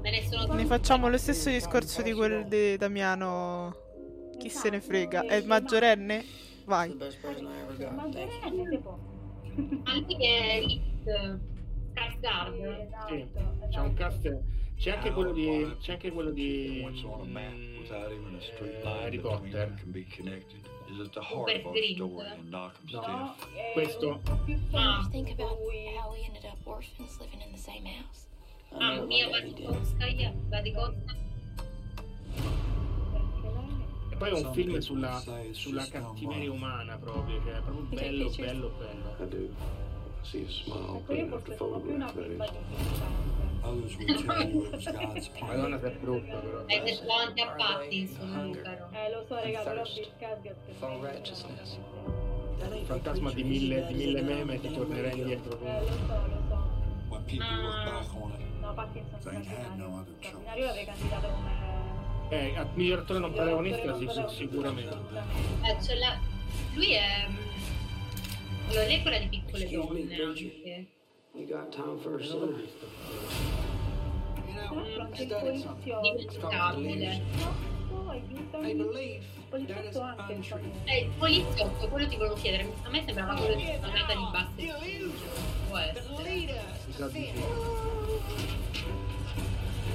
Me 0.00 0.10
ne 0.10 0.22
sono 0.28 0.54
Ne 0.54 0.64
facciamo 0.66 1.08
lo 1.08 1.18
stesso 1.18 1.50
discorso 1.50 2.02
di 2.02 2.12
quel 2.12 2.46
di 2.46 2.76
Damiano. 2.76 3.74
Chi 4.38 4.48
se 4.50 4.70
ne 4.70 4.80
frega? 4.80 5.22
È 5.26 5.40
maggiorenne? 5.42 6.24
Vai. 6.68 6.92
Maggiorenne 6.94 8.68
si 8.68 8.78
può. 8.78 8.98
anche 9.84 10.16
che 10.16 10.26
è 10.28 10.56
Elite, 10.58 11.40
Skarsgård. 11.94 12.80
Esatto, 12.84 13.08
Sì, 13.08 13.26
c'è 13.70 13.80
un 13.80 13.94
cast. 13.94 14.38
C'è 14.76 14.90
anche 14.92 15.10
quello 15.12 15.32
di. 15.32 15.76
C'è 15.80 15.92
anche 15.92 16.12
quello 16.12 16.30
di. 16.30 16.84
mm, 16.84 16.96
eh, 17.34 18.82
Harry 18.84 19.18
Potter. 19.18 19.74
Is 20.90 20.98
it 20.98 21.12
the 21.12 21.20
heart 21.20 21.50
of 21.54 21.66
our 21.66 21.74
story 21.74 21.94
in 22.38 22.48
Knockham's 22.48 22.92
No, 22.92 23.34
è 23.54 23.72
Questo. 23.74 24.20
più 24.44 24.56
Ah, 24.72 25.06
Think 25.10 25.28
about 25.30 25.58
how 25.98 26.10
we 26.12 26.24
ended 26.24 26.44
up 26.44 26.56
orphans 26.66 27.18
living 27.20 27.42
in 27.42 27.50
the 27.52 27.58
same 27.58 27.84
house. 27.86 28.26
ah, 28.72 29.00
Mia 29.04 29.28
Wasikowska, 29.28 30.06
Wasikowska. 30.50 31.14
E 32.36 32.67
poi 34.18 34.28
è 34.30 34.32
un 34.32 34.52
film 34.52 34.78
sulla, 34.78 35.22
sulla 35.52 35.86
cattiveria 35.88 36.50
umana 36.52 36.98
proprio. 36.98 37.40
Cioè, 37.44 37.54
è 37.54 37.60
proprio 37.62 37.84
bello, 37.90 38.30
bello, 38.36 38.72
bello. 38.78 39.14
I 39.18 39.28
do. 39.28 39.36
I 39.36 40.26
see 40.30 40.44
a 40.44 40.48
smile 40.50 41.02
beaming 41.06 41.32
off 41.32 41.44
the 41.44 41.54
photograph 41.54 42.12
that 42.14 42.26
is. 42.26 42.36
15 42.36 43.38
Others 43.60 43.96
will 43.96 44.22
tell 44.22 44.48
you 44.48 44.64
it 44.66 44.72
was 44.72 44.84
God's 44.84 45.28
plan. 45.28 45.56
Madonna, 45.56 45.80
sei 45.80 45.90
brutto 46.00 46.38
però. 46.38 46.64
Hai 46.66 46.80
detto 46.82 47.12
anche 47.12 47.42
a 47.42 47.54
caro. 47.54 47.82
Eh, 47.82 49.10
lo 49.10 49.24
so, 49.26 49.34
raga, 49.34 49.60
però 49.62 49.82
Bill 49.82 50.54
è 50.78 51.12
righteousness. 51.12 51.78
Il 52.72 52.84
fantasma 52.86 53.32
di 53.32 53.44
mille, 53.44 53.86
di 53.86 53.94
mille 53.94 54.22
meme 54.22 54.60
ti 54.60 54.72
tornerà 54.72 55.10
indietro. 55.12 55.58
Eh, 55.60 55.80
lo 55.80 55.86
so, 55.86 56.26
lo 56.26 56.42
so. 56.48 56.66
When 57.08 57.24
people 57.24 57.46
look 57.62 57.84
back 57.84 58.14
on 58.20 58.32
it, 58.32 58.46
No, 58.60 58.74
Pattinson 58.74 59.20
they 59.22 59.54
had 59.54 59.78
no 59.78 59.98
other 60.00 60.12
choice. 60.20 60.28
straordinario. 60.28 60.60
Io 60.60 60.66
l'avrei 60.66 60.84
candidato 60.84 61.28
come... 61.28 61.87
Eh, 62.30 62.66
miglior 62.74 62.98
attore 63.00 63.20
non 63.20 63.32
protagonista, 63.32 63.96
sì, 63.96 64.06
sì, 64.08 64.24
sicuramente. 64.36 64.96
Eh, 65.62 65.76
c'è 65.80 65.94
la... 65.94 66.18
Lui 66.74 66.92
è... 66.92 67.26
mm, 67.28 67.36
Allora, 68.68 68.84
lei 68.86 68.96
è 68.98 69.02
quella 69.02 69.18
di 69.18 69.28
piccole 69.28 69.68
donne 69.70 70.22
anche. 70.22 70.86
You 71.34 71.46
got 71.46 71.74
time 71.74 71.96
for 71.98 72.20
a 72.20 72.24
anche 75.00 75.22
il 75.22 75.28
poliziotto. 79.48 80.00
Anche. 80.00 80.60
Eh, 80.84 80.98
il 81.00 81.10
poliziotto, 81.16 81.88
quello 81.88 82.08
ti 82.08 82.16
volevo 82.16 82.34
chiedere. 82.34 82.70
A 82.82 82.88
me 82.90 83.02
sembrava 83.04 83.34
quello 83.34 83.54
di 83.54 83.62
una 83.62 83.92
nata 83.92 84.14
di 84.14 84.26
basso 84.32 84.52
Può 85.68 85.78
essere. 85.78 86.64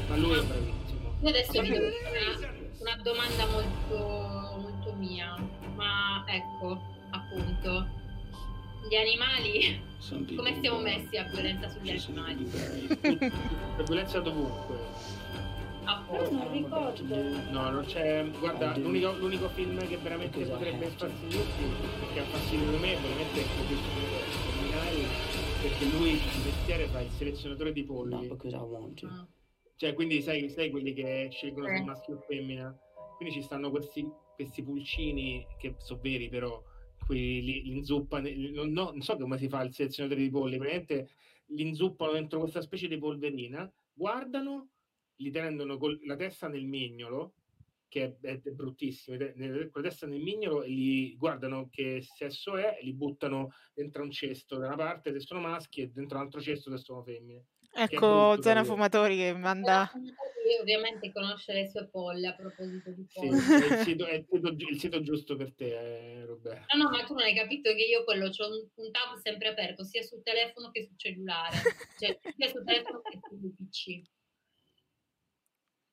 Ma 0.08 0.16
lui 0.16 0.38
è 0.38 0.44
bravissimo. 0.44 0.83
Io 1.24 1.30
adesso 1.30 1.62
vi 1.62 1.70
devo 1.70 1.90
fare 2.04 2.36
una, 2.36 2.52
una 2.80 3.02
domanda 3.02 3.46
molto, 3.48 4.60
molto 4.60 4.94
mia, 4.98 5.34
ma 5.74 6.26
ecco, 6.28 6.82
appunto, 7.12 7.88
gli 8.90 8.96
animali, 8.96 9.82
come 10.36 10.60
siamo 10.60 10.80
messi 10.80 11.16
a 11.16 11.24
violenza 11.24 11.70
sugli 11.70 11.92
animali? 11.92 12.46
La 13.78 13.84
violenza 13.84 14.20
dovunque. 14.20 14.76
Però 16.10 16.30
non 16.30 16.52
ricordo. 16.52 17.16
No, 17.52 17.70
non 17.70 17.86
c'è. 17.86 18.26
Guarda, 18.40 18.76
l'unico, 18.76 19.14
l'unico 19.14 19.48
film 19.48 19.80
che 19.88 19.96
veramente 19.96 20.44
potrebbe 20.44 20.88
fastidirti, 20.88 21.64
che 22.14 22.20
ha 22.20 22.24
fastidio 22.26 22.78
me, 22.80 22.98
veramente 22.98 23.42
è 23.42 23.46
criminali, 24.52 25.08
perché 25.62 25.86
lui 25.86 26.10
il 26.12 26.44
mestiere 26.44 26.88
fa 26.88 27.00
il 27.00 27.12
selezionatore 27.12 27.72
di 27.72 27.84
polli. 27.86 28.28
because 28.28 28.54
I 28.54 28.60
want 28.60 29.00
to. 29.00 29.08
Cioè, 29.84 29.96
quindi 29.96 30.22
sai, 30.22 30.48
sai 30.50 30.70
quelli 30.70 30.94
che 30.94 31.28
scelgono 31.30 31.68
se 31.68 31.74
Eh. 31.74 31.84
maschio 31.84 32.16
o 32.16 32.20
femmina? 32.22 32.74
Quindi 33.18 33.36
ci 33.36 33.42
stanno 33.42 33.70
questi, 33.70 34.10
questi 34.34 34.64
pulcini 34.64 35.46
che 35.60 35.76
sono 35.80 36.00
veri, 36.00 36.30
però 36.30 36.64
quelli 37.06 37.42
li, 37.42 37.64
li 37.64 37.72
inzuppano. 37.80 38.30
Non, 38.54 38.72
no- 38.72 38.92
non 38.92 39.02
so 39.02 39.18
come 39.18 39.38
si 39.38 39.50
fa 39.50 39.62
il 39.62 39.74
selezionatore 39.74 40.22
di 40.22 40.30
polli, 40.30 40.56
praticamente 40.56 41.10
li 41.48 41.68
inzuppano 41.68 42.14
dentro 42.14 42.40
questa 42.40 42.62
specie 42.62 42.88
di 42.88 42.98
polverina, 42.98 43.70
guardano, 43.92 44.70
li 45.18 45.30
tengono 45.32 45.78
con 45.78 46.00
la 46.06 46.16
testa 46.16 46.48
nel 46.48 46.64
mignolo, 46.64 47.34
che 47.90 48.18
è, 48.22 48.40
è 48.42 48.52
bruttissimo, 48.52 49.18
te- 49.18 49.34
ne- 49.36 49.68
con 49.70 49.82
la 49.82 49.90
testa 49.90 50.08
nel 50.08 50.22
mignolo 50.22 50.64
e 50.64 50.70
li 50.70 51.14
guardano 51.18 51.68
che 51.70 52.02
sesso 52.02 52.56
è 52.56 52.80
li 52.84 52.94
buttano 52.94 53.52
dentro 53.74 54.02
un 54.04 54.12
cesto 54.12 54.58
da 54.58 54.68
una 54.68 54.78
parte 54.78 55.12
se 55.12 55.20
sono 55.20 55.42
maschi 55.42 55.82
e 55.82 55.92
dentro 55.92 56.20
un 56.20 56.24
altro 56.24 56.40
cesto 56.40 56.72
se 56.72 56.78
sono 56.78 57.04
femmine. 57.04 57.48
Ecco, 57.76 58.42
Zona. 58.42 58.64
Fumatori 58.64 59.18
che 59.18 59.34
manda... 59.34 59.92
Lui 59.94 60.58
ovviamente 60.60 61.10
conosce 61.14 61.54
le 61.54 61.70
sue 61.70 61.88
polle 61.88 62.28
a 62.28 62.36
proposito 62.36 62.92
di 62.92 63.06
Sì, 63.08 63.20
polle. 63.20 63.38
è 63.38 63.80
il 63.80 63.84
sito, 63.86 64.06
è 64.06 64.14
il 64.16 64.26
sito 64.30 64.48
il 64.50 64.80
sito 64.80 65.02
giusto 65.02 65.36
per 65.38 65.54
te, 65.54 66.20
eh, 66.20 66.26
Roberto. 66.26 66.76
No, 66.76 66.84
no, 66.84 66.90
ma 66.90 67.04
tu 67.06 67.14
non 67.14 67.24
hai 67.24 67.34
capito 67.34 67.74
che 67.74 67.84
io 67.84 68.04
quello 68.04 68.30
c'ho 68.30 68.48
un, 68.48 68.68
un 68.76 68.92
tab 68.92 69.16
sempre 69.22 69.48
aperto, 69.48 69.86
sia 69.86 70.02
sul 70.02 70.22
telefono 70.22 70.70
che 70.72 70.84
sul 70.84 70.98
cellulare. 70.98 71.56
Cioè, 71.98 72.20
sia 72.36 72.50
sul 72.50 72.66
telefono 72.66 73.02
che 73.02 73.20
sul 73.26 73.56
PC. 73.56 74.02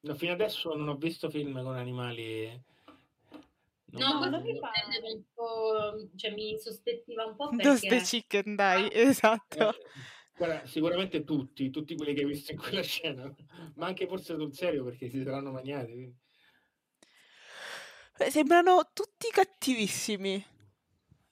No, 0.00 0.14
fino 0.14 0.32
adesso 0.32 0.74
non 0.74 0.88
ho 0.88 0.96
visto 0.96 1.30
film 1.30 1.62
con 1.62 1.76
animali. 1.76 2.60
No, 3.92 4.18
Non- 4.18 4.18
questo 4.18 4.40
mi 4.40 5.12
un 5.12 5.22
po', 5.32 6.08
cioè 6.16 6.32
mi 6.32 6.58
sospettiva 6.58 7.24
un 7.24 7.36
po' 7.36 7.50
perché... 7.56 8.00
chicken, 8.02 8.56
dai, 8.56 8.88
esatto. 8.92 9.74
Guarda, 10.40 10.66
sicuramente 10.66 11.22
tutti, 11.22 11.68
tutti 11.68 11.94
quelli 11.94 12.14
che 12.14 12.20
hai 12.22 12.26
visto 12.26 12.52
in 12.52 12.56
quella 12.58 12.80
scena, 12.80 13.30
ma 13.74 13.84
anche 13.88 14.06
forse 14.06 14.34
sul 14.36 14.54
serio 14.54 14.84
perché 14.84 15.10
si 15.10 15.22
saranno 15.22 15.50
quindi. 15.92 16.16
Eh, 18.18 18.30
Sembrano 18.30 18.90
tutti 18.94 19.28
cattivissimi 19.30 20.42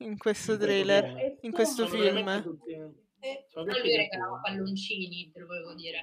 in 0.01 0.19
questo 0.19 0.59
trailer, 0.59 1.39
in 1.41 1.53
questo 1.53 1.87
Sono 1.87 2.03
veramente 2.03 2.43
film. 2.43 2.59
tutti- 2.59 2.73
Eh, 3.21 3.47
sono 3.49 3.65
però 3.65 3.77
tutti 3.79 3.89
lui 3.89 3.97
cattivi. 3.97 3.97
regalava 3.97 4.41
palloncini, 4.41 5.31
te 5.33 5.39
lo 5.41 5.47
volevo 5.47 5.75
dire. 5.75 6.01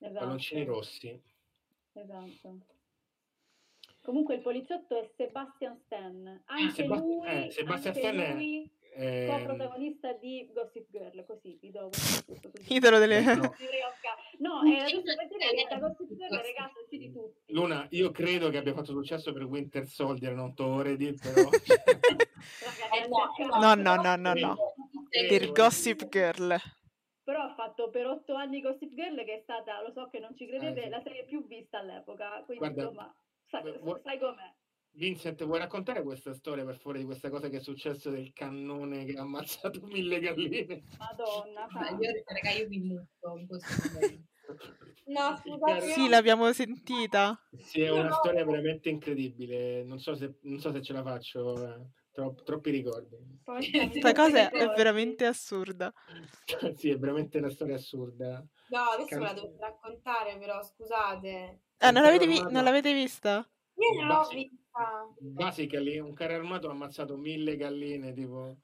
Esatto. 0.00 0.18
palloncini 0.18 0.64
rossi. 0.66 1.22
Esatto. 1.94 2.66
Comunque 4.02 4.34
il 4.34 4.42
poliziotto 4.42 5.00
è 5.00 5.10
Sebastian 5.16 5.78
Stan, 5.86 6.42
anche 6.44 6.74
Sebast- 6.74 7.02
lui, 7.02 7.26
eh, 7.26 7.50
Sebastian 7.50 7.94
anche 7.94 8.00
Stan 8.00 8.18
è- 8.20 8.34
lui 8.34 8.70
ehm, 8.94 9.38
coprotagonista 9.38 10.12
di 10.12 10.50
Gossip 10.52 10.88
Girl, 10.90 11.24
così 11.26 11.58
vi 11.60 11.70
do. 11.70 11.90
Idolo 12.68 12.98
delle... 12.98 13.20
No. 13.22 13.52
No, 14.38 14.60
per 14.62 14.84
dire 14.84 15.54
che 15.54 15.66
da 15.68 15.78
Gossip 15.78 16.14
Girl 16.14 16.34
ragazzi 16.34 16.84
sì 16.88 16.98
di 16.98 17.12
tutti. 17.12 17.52
Luna, 17.52 17.86
io 17.90 18.10
credo 18.10 18.50
che 18.50 18.58
abbia 18.58 18.74
fatto 18.74 18.92
successo 18.92 19.32
per 19.32 19.44
Winter 19.44 19.86
Soldier, 19.86 20.34
non 20.34 20.54
Toredi, 20.54 21.14
però... 21.14 21.48
No, 23.60 23.74
no, 23.74 23.94
no, 23.96 24.16
no, 24.16 24.34
no. 24.34 24.56
Per 25.08 25.52
Gossip 25.52 26.08
Girl. 26.08 26.56
Però 27.22 27.40
ha 27.40 27.54
fatto 27.54 27.88
per 27.90 28.06
otto 28.06 28.34
anni 28.34 28.60
Gossip 28.60 28.92
Girl 28.94 29.16
che 29.24 29.38
è 29.38 29.40
stata, 29.42 29.80
lo 29.82 29.92
so 29.92 30.08
che 30.10 30.18
non 30.18 30.36
ci 30.36 30.46
credete, 30.46 30.80
Eh, 30.80 30.84
sì. 30.84 30.88
la 30.90 31.00
serie 31.02 31.24
più 31.24 31.46
vista 31.46 31.78
all'epoca, 31.78 32.42
quindi 32.44 32.64
Guarda, 32.64 32.82
insomma, 32.82 33.16
sai, 33.46 33.62
sai 34.02 34.18
com'è. 34.18 34.54
Vincent, 34.96 35.42
vuoi 35.44 35.58
raccontare 35.58 36.02
questa 36.02 36.32
storia 36.34 36.64
per 36.64 36.76
favore 36.76 37.00
di 37.00 37.04
questa 37.04 37.28
cosa 37.28 37.48
che 37.48 37.56
è 37.56 37.60
successo 37.60 38.10
del 38.10 38.32
cannone 38.32 39.04
che 39.04 39.14
ha 39.18 39.22
ammazzato 39.22 39.80
mille 39.86 40.20
galline? 40.20 40.84
Madonna, 40.98 41.66
Io, 42.00 42.22
raga, 42.26 42.50
io 42.50 42.68
mi 42.68 42.78
muto 42.78 43.36
in 43.36 43.46
questo 43.46 43.90
momento. 43.92 44.22
No, 45.06 45.36
scusate. 45.36 45.90
Sì, 45.92 46.08
l'abbiamo 46.08 46.52
sentita. 46.52 47.38
Sì, 47.58 47.80
è 47.80 47.90
una 47.90 48.12
storia 48.12 48.44
veramente 48.44 48.88
incredibile. 48.88 49.82
Non 49.82 49.98
so 49.98 50.14
se, 50.14 50.38
non 50.42 50.60
so 50.60 50.70
se 50.70 50.80
ce 50.80 50.92
la 50.92 51.02
faccio, 51.02 51.66
eh, 51.66 51.86
tro- 52.12 52.34
troppi 52.44 52.70
ricordi. 52.70 53.16
Questa 53.42 54.12
cosa 54.12 54.50
è 54.50 54.66
veramente 54.76 55.26
assurda. 55.26 55.92
sì, 56.76 56.90
è 56.90 56.98
veramente 56.98 57.38
una 57.38 57.50
storia 57.50 57.74
assurda. 57.74 58.46
No, 58.68 58.80
adesso 58.92 59.08
Can- 59.08 59.18
me 59.18 59.24
la 59.26 59.32
devo 59.32 59.56
raccontare, 59.58 60.38
però 60.38 60.62
scusate. 60.62 61.62
Ah, 61.78 61.90
non 61.90 62.02
l'avete, 62.02 62.26
vi- 62.26 62.46
non 62.50 62.62
l'avete 62.64 62.92
vista? 62.94 63.46
Io 63.76 64.00
non 64.04 64.06
l'ho 64.06 64.28
Sì. 64.74 65.24
vista. 65.24 65.44
Basically, 65.44 65.98
un 65.98 66.12
carro 66.12 66.34
armato 66.34 66.68
ha 66.68 66.72
ammazzato 66.72 67.16
mille 67.16 67.56
galline, 67.56 68.12
tipo... 68.12 68.56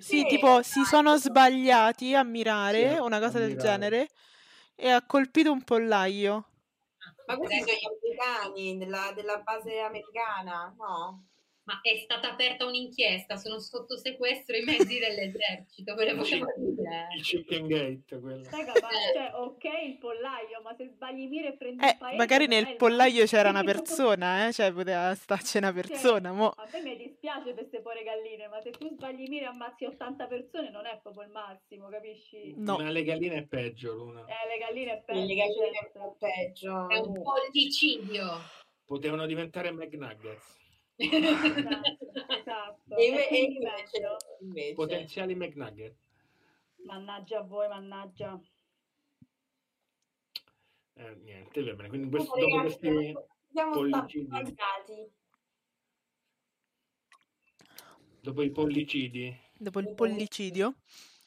Sì, 0.00 0.24
tipo 0.24 0.62
si 0.62 0.84
sono 0.84 1.18
sbagliati 1.18 2.14
a 2.14 2.22
mirare, 2.22 2.94
Sì, 2.94 2.98
una 2.98 3.20
cosa 3.20 3.38
del 3.38 3.50
mirare. 3.50 3.68
genere, 3.68 4.08
e 4.74 4.88
ha 4.88 5.04
colpito 5.04 5.52
un 5.52 5.62
pollaio. 5.62 6.48
Ma 7.26 7.36
questi 7.36 7.58
sono 7.58 7.72
gli 7.72 8.14
americani 8.16 8.78
della, 8.78 9.12
della 9.14 9.38
base 9.38 9.80
americana, 9.80 10.74
no? 10.78 11.26
Ma 11.64 11.80
è 11.82 11.98
stata 11.98 12.32
aperta 12.32 12.64
un'inchiesta, 12.64 13.36
sono 13.36 13.58
sotto 13.58 13.98
sequestro 13.98 14.56
i 14.56 14.64
mezzi 14.64 14.98
dell'esercito, 14.98 15.94
ve 15.94 16.10
lo 16.10 16.16
volevo 16.16 16.46
dire. 16.56 16.67
Il 17.16 17.22
chicken 17.22 17.66
gate, 17.66 18.18
quello. 18.20 18.44
Raga, 18.50 18.72
ma 18.80 18.88
cioè, 19.12 19.30
ok 19.34 19.64
il 19.86 19.98
pollaio, 19.98 20.60
ma 20.62 20.74
se 20.76 20.88
sbagli 20.88 21.26
mira 21.28 21.48
e 21.48 21.56
prendi 21.56 21.84
Eh, 21.84 21.88
il 21.90 21.96
paese... 21.98 22.16
magari 22.16 22.46
nel 22.46 22.76
pollaio 22.76 23.24
c'era 23.26 23.50
una 23.50 23.62
massimo. 23.62 23.72
persona, 23.84 24.46
eh? 24.48 24.52
Cioè, 24.52 24.72
poteva 24.72 25.14
starci 25.14 25.56
una 25.58 25.72
persona, 25.72 26.32
mo. 26.32 26.48
A 26.50 26.66
me 26.72 26.82
mi 26.82 26.96
dispiace 26.96 27.44
per 27.52 27.54
queste 27.54 27.80
povere 27.80 28.02
galline, 28.04 28.48
ma 28.48 28.60
se 28.60 28.70
tu 28.70 28.88
sbagli 28.88 29.28
mira 29.28 29.46
e 29.46 29.48
ammazzi 29.48 29.84
80 29.84 30.26
persone 30.26 30.70
non 30.70 30.86
è 30.86 30.98
proprio 31.02 31.24
il 31.24 31.30
massimo, 31.30 31.88
capisci? 31.88 32.54
Ma 32.56 32.90
le 32.90 33.02
galline 33.04 33.36
è 33.36 33.46
peggio, 33.46 33.94
Luna. 33.94 34.20
Eh, 34.26 34.48
le 34.48 34.58
galline 34.58 34.92
è 34.92 35.02
peggio. 35.04 35.26
Le 35.26 35.34
galline 35.34 35.72
certo. 35.92 35.98
è 35.98 36.12
peggio. 36.18 36.88
È 36.88 36.98
un 36.98 37.22
pollicidio. 37.22 38.40
Potevano 38.84 39.26
diventare 39.26 39.70
McNuggets. 39.70 40.56
Esatto. 42.28 42.96
E 42.96 43.04
E 43.04 43.28
e 43.30 43.38
invece, 43.44 44.16
invece. 44.40 44.72
Potenziali 44.74 45.34
McNugget. 45.34 45.94
Mannaggia 46.92 47.40
a 47.40 47.42
voi, 47.42 47.68
mannaggia. 47.68 48.40
Eh, 50.94 51.14
niente, 51.16 51.62
va 51.62 51.74
bene. 51.74 51.88
Quindi 51.90 52.08
questo- 52.08 52.34
dopo 52.34 52.56
ragazzi, 52.56 52.78
questi 52.78 53.14
Siamo 53.52 53.72
stati 53.72 53.90
pollicidi, 53.90 54.24
sbagliati. 54.26 55.12
dopo 58.22 58.42
i 58.42 58.50
pollicidi, 58.50 59.38
Dopo 59.58 59.80
il 59.80 59.94
pollicidio. 59.94 60.76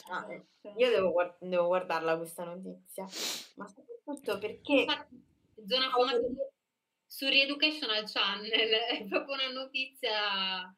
Ah, 0.10 0.26
eh, 0.34 0.46
io 0.78 0.90
devo, 0.90 1.12
guard- 1.12 1.38
devo 1.40 1.68
guardarla 1.68 2.18
questa 2.18 2.44
notizia, 2.44 3.04
ma 3.56 3.68
soprattutto 3.68 4.40
perché 4.40 4.86
Zona 5.68 5.90
fumatori 5.92 6.36
su 7.06 7.26
Reeducational 7.28 8.10
Channel, 8.10 8.70
è 9.00 9.06
proprio 9.08 9.36
una 9.36 9.52
notizia... 9.52 10.76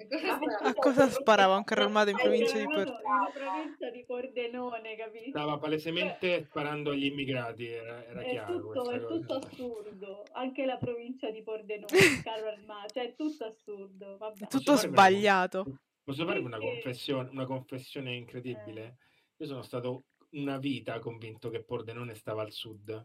E 0.00 0.06
cosa 0.06 0.38
A 0.62 0.74
cosa 0.74 1.10
sparava 1.10 1.56
un 1.56 1.64
carro 1.64 1.82
armato 1.82 2.10
in 2.10 2.16
provincia 2.16 2.56
di 2.56 2.64
Porto? 2.66 2.92
in 2.92 3.32
provincia 3.34 3.90
di 3.90 4.04
Pordenone, 4.04 4.94
capito? 4.96 5.30
stava 5.30 5.58
palesemente 5.58 6.44
sparando 6.44 6.90
agli 6.92 7.06
immigrati, 7.06 7.66
era, 7.66 8.04
era 8.04 8.20
È 8.20 8.30
chiaro 8.30 8.60
tutto, 8.60 8.90
è 8.90 9.00
cosa. 9.00 9.06
tutto 9.06 9.34
assurdo, 9.34 10.22
anche 10.34 10.64
la 10.64 10.76
provincia 10.76 11.32
di 11.32 11.42
Pordenone, 11.42 11.88
il 11.98 12.22
carro 12.22 12.46
armato, 12.46 12.94
cioè 12.94 13.06
è 13.06 13.14
tutto 13.16 13.44
assurdo, 13.44 14.16
vabbè. 14.18 14.46
Tutto 14.46 14.76
sbagliato. 14.76 15.78
Posso 16.04 16.24
farvi 16.24 16.44
una 16.44 16.58
confessione, 16.58 17.28
una 17.30 17.44
confessione 17.44 18.14
incredibile? 18.14 18.98
Io 19.38 19.46
sono 19.46 19.62
stato 19.62 20.04
una 20.30 20.58
vita 20.58 21.00
convinto 21.00 21.50
che 21.50 21.64
Pordenone 21.64 22.14
stava 22.14 22.42
al 22.42 22.52
sud. 22.52 23.04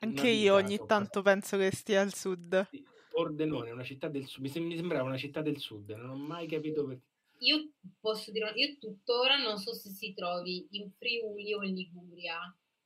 Anche 0.00 0.20
Una 0.20 0.30
io 0.30 0.54
ogni 0.54 0.78
tanto 0.86 1.22
penso 1.22 1.56
che 1.56 1.70
stia 1.72 2.02
al 2.02 2.12
sud. 2.12 2.68
Pordenone 3.10 3.70
è 3.70 3.72
una 3.72 3.84
città 3.84 4.08
del 4.08 4.26
sud, 4.26 4.42
mi, 4.42 4.48
sem- 4.48 4.64
mi 4.64 4.76
sembrava 4.76 5.04
una 5.04 5.16
città 5.16 5.42
del 5.42 5.58
sud, 5.58 5.90
non 5.90 6.10
ho 6.10 6.16
mai 6.16 6.46
capito 6.46 6.84
perché. 6.86 7.02
Io 7.40 7.70
posso 8.00 8.32
dire, 8.32 8.50
io 8.56 8.76
tuttora 8.78 9.36
non 9.36 9.58
so 9.58 9.72
se 9.72 9.90
si 9.90 10.12
trovi 10.12 10.66
in 10.72 10.90
Friuli 10.98 11.54
o 11.54 11.62
in 11.62 11.74
Liguria. 11.74 12.38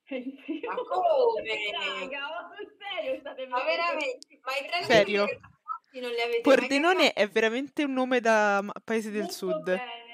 Ma 0.09 0.75
come? 0.77 1.57
Raga, 1.73 2.21
ma 2.21 2.55
sul 2.55 2.77
serio 2.77 3.19
state 3.21 3.47
Ma 3.47 3.65
veramente? 3.65 4.41
Ma 4.43 4.53
i 4.57 4.67
treni 4.69 4.85
Serio. 4.85 5.25
non 5.25 6.11
li 6.11 6.21
avete 6.21 6.33
mai 6.33 6.41
Pordenone 6.43 7.13
è 7.15 7.29
veramente 7.29 7.85
un 7.85 7.93
nome 7.95 8.21
da 8.21 8.63
paese 8.85 9.11
del 9.11 9.21
Molto 9.23 9.35
sud. 9.35 9.63
bene, 9.63 10.12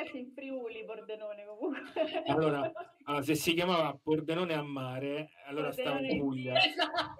ragazzi 0.00 0.18
in 0.18 0.32
Friuli, 0.32 0.84
Pordenone 0.84 1.44
comunque. 1.44 2.22
Allora, 2.26 2.72
allora, 3.04 3.22
se 3.22 3.34
si 3.34 3.54
chiamava 3.54 3.98
Pordenone 4.02 4.54
a 4.54 4.62
mare, 4.62 5.30
allora 5.46 5.70
stava 5.72 6.00
in 6.00 6.18
Pordenone- 6.18 6.18
Puglia. 6.18 6.54
Esatto. 6.64 7.14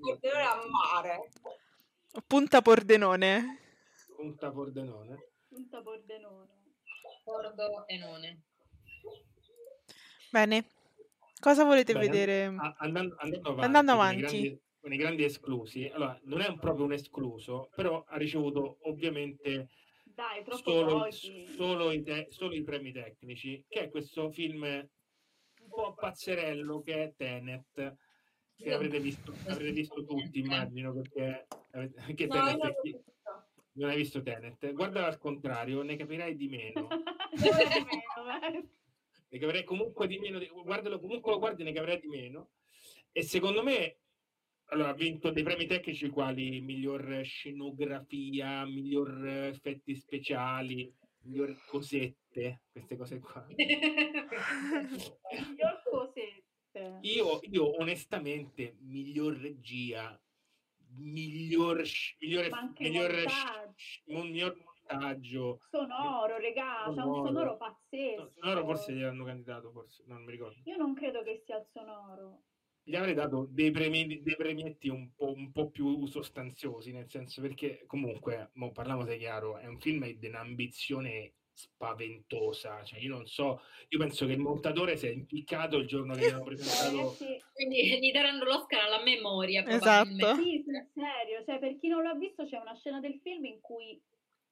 Pordenone 0.00 0.42
a 0.44 0.60
mare. 0.68 1.28
Punta 2.26 2.62
Pordenone. 2.62 3.58
Bene. 10.30 10.64
Cosa 11.40 11.64
volete 11.64 11.92
Bene, 11.94 12.06
vedere? 12.06 12.44
andando, 12.78 13.14
andando 13.18 13.48
avanti, 13.48 13.64
Andando 13.64 13.92
avanti. 13.92 14.60
Con 14.80 14.92
i 14.92 14.96
grandi 14.96 15.24
esclusi, 15.24 15.86
allora 15.88 16.18
non 16.24 16.40
è 16.40 16.56
proprio 16.58 16.86
un 16.86 16.92
escluso, 16.92 17.70
però 17.74 18.02
ha 18.06 18.16
ricevuto 18.16 18.78
ovviamente 18.82 19.68
Dai, 20.04 20.42
solo, 20.62 21.10
solo 21.10 21.92
i 21.92 22.02
te- 22.02 22.26
solo 22.30 22.54
i 22.54 22.62
premi 22.62 22.90
tecnici, 22.90 23.62
che 23.68 23.82
è 23.82 23.88
questo 23.90 24.30
film 24.30 24.62
un 24.62 25.68
po' 25.68 25.94
pazzerello 25.94 26.80
che 26.80 27.02
è 27.02 27.14
Tenet, 27.14 27.96
che 28.56 28.72
avrete 28.72 28.98
visto, 29.00 29.34
avrete 29.46 29.72
visto 29.72 30.04
tutti, 30.04 30.40
immagino, 30.40 30.92
perché 30.94 31.46
anche 31.72 32.26
No, 32.26 32.34
Tenet 32.34 32.66
è 32.66 32.80
chi- 32.80 32.98
non 33.72 33.90
hai 33.90 33.96
visto. 33.96 34.22
Tenet. 34.22 34.72
Guardalo 34.72 35.06
al 35.06 35.18
contrario, 35.18 35.82
ne 35.82 35.96
capirai 35.96 36.34
di 36.34 36.48
meno. 36.48 36.88
Ne 39.32 39.38
capirai 39.38 39.62
comunque 39.62 40.08
di 40.08 40.18
meno, 40.18 40.40
guardalo 40.64 40.98
comunque 40.98 41.30
lo 41.30 41.38
guardi 41.38 41.62
ne 41.62 41.72
capirai 41.72 42.00
di 42.00 42.08
meno. 42.08 42.50
E 43.12 43.22
secondo 43.22 43.62
me 43.62 43.99
allora, 44.70 44.90
ha 44.90 44.94
vinto 44.94 45.30
dei 45.30 45.42
premi 45.42 45.66
tecnici 45.66 46.08
quali 46.08 46.60
miglior 46.60 47.22
scenografia, 47.24 48.64
miglior 48.64 49.26
effetti 49.26 49.94
speciali, 49.94 50.92
miglior 51.22 51.56
cosette, 51.66 52.62
queste 52.70 52.96
cose 52.96 53.18
qua. 53.18 53.44
Miglior 53.50 55.82
cosette. 55.84 56.98
Io, 57.02 57.40
io 57.42 57.80
onestamente, 57.80 58.76
miglior 58.80 59.36
regia, 59.36 60.18
miglior, 60.98 61.82
miglior, 62.20 62.48
miglior, 62.78 63.10
montaggio. 63.10 64.22
miglior 64.22 64.56
montaggio, 64.56 65.58
Sonoro, 65.68 66.38
regà, 66.38 66.84
c'ha 66.84 67.04
un 67.04 67.26
Sonoro. 67.26 67.56
pazzesco. 67.56 68.30
Sonoro 68.30 68.64
forse 68.64 68.92
gliel'hanno 68.92 69.24
candidato, 69.24 69.72
forse, 69.72 70.04
non 70.06 70.22
mi 70.22 70.30
ricordo. 70.30 70.60
Io 70.64 70.76
non 70.76 70.94
credo 70.94 71.22
che 71.22 71.42
sia 71.44 71.58
il 71.58 71.66
sonoro. 71.72 72.42
Gli 72.82 72.96
avrei 72.96 73.14
dato 73.14 73.46
dei, 73.50 73.70
premi, 73.70 74.20
dei 74.22 74.36
premietti 74.36 74.88
un 74.88 75.14
po', 75.14 75.32
un 75.32 75.52
po' 75.52 75.70
più 75.70 76.06
sostanziosi, 76.06 76.92
nel 76.92 77.08
senso 77.08 77.40
perché 77.40 77.84
comunque, 77.86 78.50
mo 78.54 78.72
parliamoci 78.72 79.18
chiaro, 79.18 79.58
è 79.58 79.66
un 79.66 79.78
film 79.78 80.08
di 80.10 80.26
un'ambizione 80.26 81.34
spaventosa, 81.52 82.82
cioè 82.84 83.00
io 83.00 83.10
non 83.10 83.26
so, 83.26 83.60
io 83.88 83.98
penso 83.98 84.24
che 84.26 84.32
il 84.32 84.38
montatore 84.38 84.96
si 84.96 85.06
è 85.06 85.10
impiccato 85.10 85.76
il 85.76 85.86
giorno 85.86 86.14
che 86.14 86.20
gli 86.20 86.30
hanno 86.30 86.42
presentato 86.42 87.16
Quindi 87.52 87.98
gli 88.00 88.12
daranno 88.12 88.44
l'Oscar 88.44 88.84
alla 88.84 89.02
memoria. 89.02 89.66
Esatto. 89.66 90.08
probabilmente. 90.08 90.42
Sì, 90.42 90.62
sul 90.64 90.86
serio, 90.94 91.44
cioè 91.44 91.58
per 91.58 91.76
chi 91.78 91.88
non 91.88 92.02
l'ha 92.02 92.14
visto 92.14 92.44
c'è 92.46 92.58
una 92.58 92.74
scena 92.74 93.00
del 93.00 93.20
film 93.22 93.44
in 93.44 93.60
cui 93.60 94.00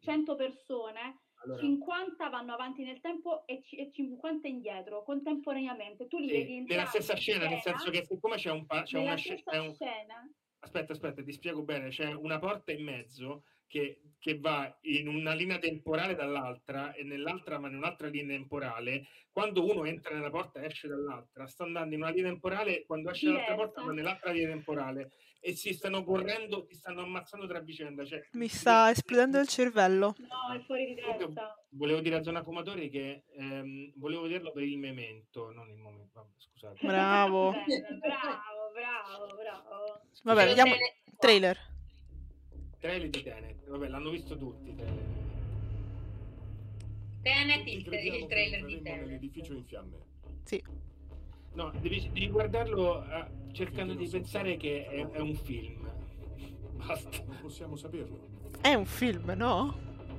100 0.01 0.37
persone, 0.37 1.19
Allora- 1.41 1.61
50 1.61 2.29
vanno 2.29 2.53
avanti 2.55 2.83
nel 2.83 3.01
tempo 3.01 3.47
e, 3.47 3.63
ci- 3.63 3.77
e 3.77 3.91
50 3.93 4.49
indietro 4.49 5.03
contemporaneamente. 5.05 6.07
Tu 6.09 6.19
li 6.19 6.29
Sì, 6.29 6.33
vedi 6.35 6.57
entrare 6.57 6.81
nella 6.81 6.91
stessa 6.91 7.13
in 7.13 7.19
scena, 7.19 7.49
nel 7.49 7.61
senso 7.61 7.91
che 7.91 8.05
siccome 8.05 8.37
c'è 8.37 8.51
un 8.51 8.67
pa- 8.67 8.83
c'è 8.83 8.99
una 8.99 9.17
sce- 9.17 9.37
stessa 9.39 9.51
c'è 9.51 9.59
un- 9.67 9.75
scena? 9.75 10.31
Aspetta, 10.61 10.93
aspetta, 10.93 11.23
ti 11.23 11.33
spiego 11.33 11.63
bene, 11.63 11.89
c'è 11.91 12.13
una 12.13 12.39
porta 12.41 12.73
in 12.73 12.83
mezzo 12.83 13.45
che, 13.69 14.01
che 14.19 14.39
va 14.39 14.77
in 14.83 15.07
una 15.07 15.33
linea 15.35 15.59
temporale 15.59 16.15
dall'altra 16.17 16.93
e 16.95 17.05
nell'altra 17.05 17.59
ma 17.61 17.69
in 17.69 17.77
un'altra 17.77 18.09
linea 18.09 18.37
temporale. 18.37 19.07
Quando 19.31 19.65
uno 19.65 19.85
entra 19.85 20.15
nella 20.17 20.31
porta 20.31 20.61
e 20.61 20.67
esce 20.67 20.89
dall'altra, 20.89 21.47
sta 21.47 21.63
andando 21.63 21.95
in 21.95 22.01
una 22.03 22.11
linea 22.11 22.31
temporale, 22.33 22.85
quando 22.87 23.11
esce 23.11 23.27
dall'altra 23.27 23.55
porta 23.55 23.85
va 23.85 23.93
nell'altra 23.93 24.33
linea 24.33 24.49
temporale 24.51 25.11
e 25.41 25.55
si 25.55 25.73
stanno 25.73 26.05
correndo, 26.05 26.65
si 26.69 26.75
stanno 26.75 27.03
ammazzando 27.03 27.47
tra 27.47 27.61
vicenda. 27.61 28.05
Cioè, 28.05 28.29
Mi 28.33 28.49
sta 28.49 28.91
esplodendo 28.91 29.39
il 29.39 29.49
cervello. 29.49 30.15
No, 30.19 30.55
è 30.55 30.61
fuori 30.65 30.87
di 30.87 30.95
testa. 30.95 31.63
Volevo 31.71 32.01
dire 32.01 32.17
a 32.17 32.23
Zona 32.23 32.43
Fumatori 32.43 32.91
che 32.91 33.25
ehm, 33.37 33.93
volevo 33.97 34.27
dirlo 34.27 34.53
per 34.53 34.63
il 34.63 34.79
memento, 34.79 35.53
non 35.53 35.69
il 35.71 35.77
momento. 35.79 36.21
Vabbè, 36.21 36.33
scusate. 36.37 36.87
Bravo. 36.87 37.53
Bravo, 38.01 38.73
bravo, 38.73 39.27
bravo. 39.35 40.01
Vabbè, 40.23 40.47
vediamo 40.47 40.75
trailer. 41.19 41.59
Trailer 42.79 43.09
di 43.09 43.23
Tenet, 43.23 43.69
vabbè, 43.69 43.89
l'hanno 43.89 44.11
visto 44.11 44.37
tutti. 44.37 44.75
Tenet. 44.75 45.17
Tenet, 47.23 47.67
il, 47.67 48.15
il 48.15 48.27
trailer 48.27 48.65
di 48.65 48.83
Tenet. 48.83 49.07
L'edificio 49.07 49.53
in 49.53 49.65
fiamme. 49.65 49.97
Sì. 50.45 50.63
No, 51.59 51.73
devi, 51.81 52.09
devi 52.13 52.29
guardarlo 52.29 53.05
eh, 53.05 53.25
cercando 53.51 53.93
di 53.95 54.07
pensare 54.07 54.57
che 54.57 54.87
è, 54.87 55.09
è 55.11 55.19
un 55.19 55.35
film. 55.35 55.91
Basta. 56.87 57.11
Non 57.27 57.37
possiamo 57.41 57.75
saperlo. 57.75 58.17
È 58.61 58.75
un 58.75 58.87
film, 58.87 59.35
no? 59.37 59.77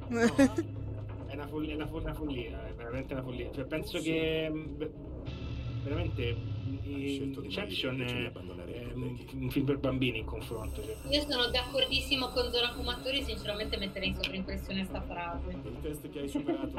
È 0.10 1.34
una 1.34 1.48
follia, 1.48 1.72
è 1.72 1.76
una 1.76 1.88
fo- 1.88 2.00
una 2.00 2.14
follia, 2.14 2.68
è 2.68 2.74
veramente 2.74 3.14
una 3.14 3.24
follia. 3.24 3.50
Cioè, 3.54 3.64
penso 3.64 4.02
che 4.02 4.50
mh, 4.50 4.76
beh, 4.76 4.92
veramente 5.84 6.36
Inception 6.84 8.02
è, 8.02 8.32
è 8.34 8.89
un, 9.02 9.50
film 9.50 9.66
per 9.66 9.78
bambini 9.78 10.20
in 10.20 10.26
confronto. 10.26 10.84
Cioè. 10.84 10.96
Io 11.10 11.22
sono 11.30 11.48
d'accordissimo 11.48 12.30
con 12.30 12.52
Zona 12.52 12.72
Fumatori, 12.74 13.24
sinceramente 13.24 13.78
metterei 13.78 14.10
in 14.10 14.16
sovraimpressione 14.16 14.86
sta 14.86 15.02
frase. 15.02 15.52
Il 15.52 15.78
test 15.82 16.10
che 16.10 16.20
hai 16.20 16.30
superato. 16.30 16.70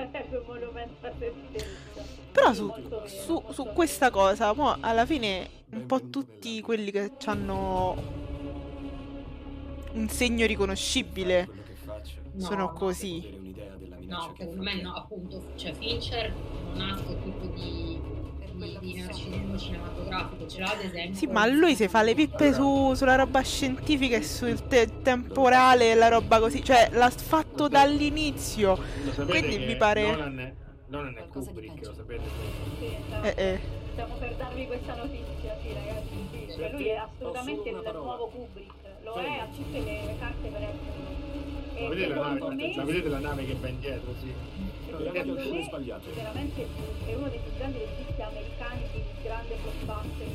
Però 2.32 2.52
su, 2.54 2.72
su- 3.06 3.44
su 3.50 3.64
questa 3.74 4.10
cosa, 4.10 4.52
mo, 4.54 4.76
alla 4.80 5.06
fine 5.06 5.48
un 5.70 5.86
po' 5.86 6.08
tutti 6.08 6.60
quelli 6.60 6.90
che 6.90 7.12
hanno 7.24 8.28
un 9.92 10.08
segno 10.08 10.46
riconoscibile 10.46 11.48
sono 12.36 12.64
No, 12.64 12.72
così. 12.72 13.38
No, 14.06 14.34
secondo 14.36 14.62
me 14.62 14.80
no, 14.80 14.94
appunto, 14.94 15.42
cioè 15.56 15.72
Fincher 15.74 16.32
non 16.74 16.90
ha 16.90 16.94
questo 16.94 17.22
tipo 17.22 17.46
di, 17.54 18.00
cinematografico, 19.60 20.46
ce 20.46 20.60
l'ha 20.60 20.70
ad 20.70 20.84
esempio. 20.84 21.14
Sì, 21.14 21.26
ma 21.26 21.46
lui 21.46 21.74
si 21.74 21.88
fa 21.88 22.02
le 22.02 22.14
pippe 22.14 22.52
su- 22.52 22.94
sulla 22.94 23.14
roba 23.14 23.40
scientifica 23.42 24.16
e 24.16 24.22
sul 24.22 24.66
te- 24.66 25.02
temporale 25.02 25.92
e 25.92 25.94
la 25.94 26.08
roba 26.08 26.38
così, 26.38 26.62
cioè 26.64 26.88
l'ha 26.92 27.10
fatto 27.10 27.68
dall'inizio. 27.68 28.78
Quindi 29.28 29.58
mi 29.58 29.76
pare... 29.76 30.10
Nolan 30.10 30.38
è, 30.38 30.52
Nolan 30.86 31.16
è 31.16 31.28
Kubrick, 31.28 31.86
lo 31.86 31.94
sapete? 31.94 32.22
Sì. 32.78 32.86
Eh, 33.22 33.34
eh. 33.36 33.60
Stiamo 33.92 34.14
per 34.14 34.34
darvi 34.34 34.66
questa 34.66 34.94
notizia, 34.94 35.56
sì 35.62 35.72
ragazzi, 35.72 36.28
sì. 36.30 36.52
Cioè, 36.56 36.70
lui 36.72 36.86
è 36.88 36.96
assolutamente 36.96 37.68
il 37.68 37.90
nuovo 37.92 38.26
Kubrick, 38.28 38.74
lo 39.04 39.14
è, 39.14 39.38
ha 39.38 39.46
tutte 39.54 39.80
le, 39.80 40.16
carte 40.18 40.48
per 40.48 40.62
essere. 40.62 41.18
La 41.80 41.88
vedete 41.88 42.14
la, 42.14 42.28
nave, 42.28 42.54
me, 42.54 42.74
la 42.76 42.84
vedete 42.84 43.08
la 43.08 43.18
nave 43.18 43.46
che 43.46 43.56
va 43.58 43.68
indietro, 43.68 44.14
sì. 44.20 44.32
Secondo 44.90 45.12
me 45.12 46.00
veramente 46.14 46.66
è 47.06 47.14
uno 47.14 47.28
dei 47.28 47.38
più 47.38 47.52
grandi 47.56 47.78
registi 47.78 48.22
americani 48.22 48.82
di 48.92 49.02
grande 49.22 49.56
blockbuster. 49.62 50.28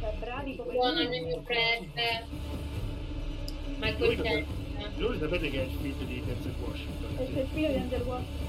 Cioè, 0.00 0.14
bravi 0.18 0.56
come 0.56 0.72
Buono 0.72 0.94
lui. 0.94 1.08
nel 1.08 1.24
mio 1.24 1.42
prete. 1.42 2.24
Lui, 2.30 3.76
Michael 3.78 4.16
sapete, 4.16 4.22
Jackson. 4.22 4.92
lui 4.96 5.18
sapete 5.18 5.50
che 5.50 5.60
è 5.60 5.64
il 5.64 5.70
figlio 5.70 6.04
di 6.04 6.24
Denzel 6.24 6.54
Washington. 6.60 7.16
È 7.16 7.22
il 7.22 7.46
figlio 7.52 7.68
di 7.68 7.76
Angel 7.76 8.02
Washington. 8.02 8.48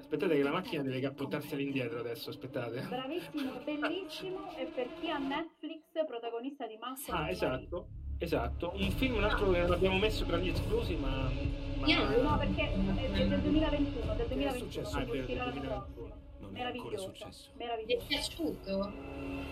Aspettate 0.00 0.34
che 0.36 0.42
la 0.42 0.50
macchina 0.52 0.82
deve 0.82 1.00
cappottarsi 1.00 1.54
all'indietro 1.54 1.98
adesso, 2.00 2.30
aspettate. 2.30 2.80
Bravissimo, 2.88 3.52
bellissimo 3.64 4.56
e 4.56 4.64
per 4.66 4.88
chi 5.00 5.10
ha 5.10 5.18
Netflix 5.18 5.82
protagonista 6.06 6.66
di 6.66 6.76
Malcolm 6.76 7.16
Ah, 7.16 7.30
esatto, 7.30 7.88
esatto. 8.18 8.72
Un 8.76 8.90
film, 8.92 9.16
un 9.16 9.24
altro 9.24 9.50
che 9.50 9.58
non 9.60 9.72
abbiamo 9.72 9.98
messo 9.98 10.24
tra 10.24 10.36
gli 10.38 10.48
esclusi, 10.48 10.94
ma... 10.96 11.30
ma... 11.78 11.86
Io 11.86 11.98
non- 12.08 12.22
no, 12.22 12.38
perché 12.38 12.72
è 12.72 12.76
del 12.76 13.40
2021, 13.40 14.14
del 14.14 14.26
2021, 14.26 14.52
successo? 14.58 14.96
Ah, 14.96 15.00
è 15.02 15.04
vero, 15.04 15.20
uscirà 15.20 15.26
del 15.26 15.36
l'anno 15.36 15.50
2021. 15.52 15.92
prossimo. 15.94 16.22
Non 16.38 16.56
è 16.56 16.60
ancora 16.60 16.72
Meraviglioso, 16.72 17.04
successo. 17.06 17.48
Ti 17.56 17.62
è 17.62 17.64
meraviglioso. 17.66 18.06
piaciuto? 18.06 18.92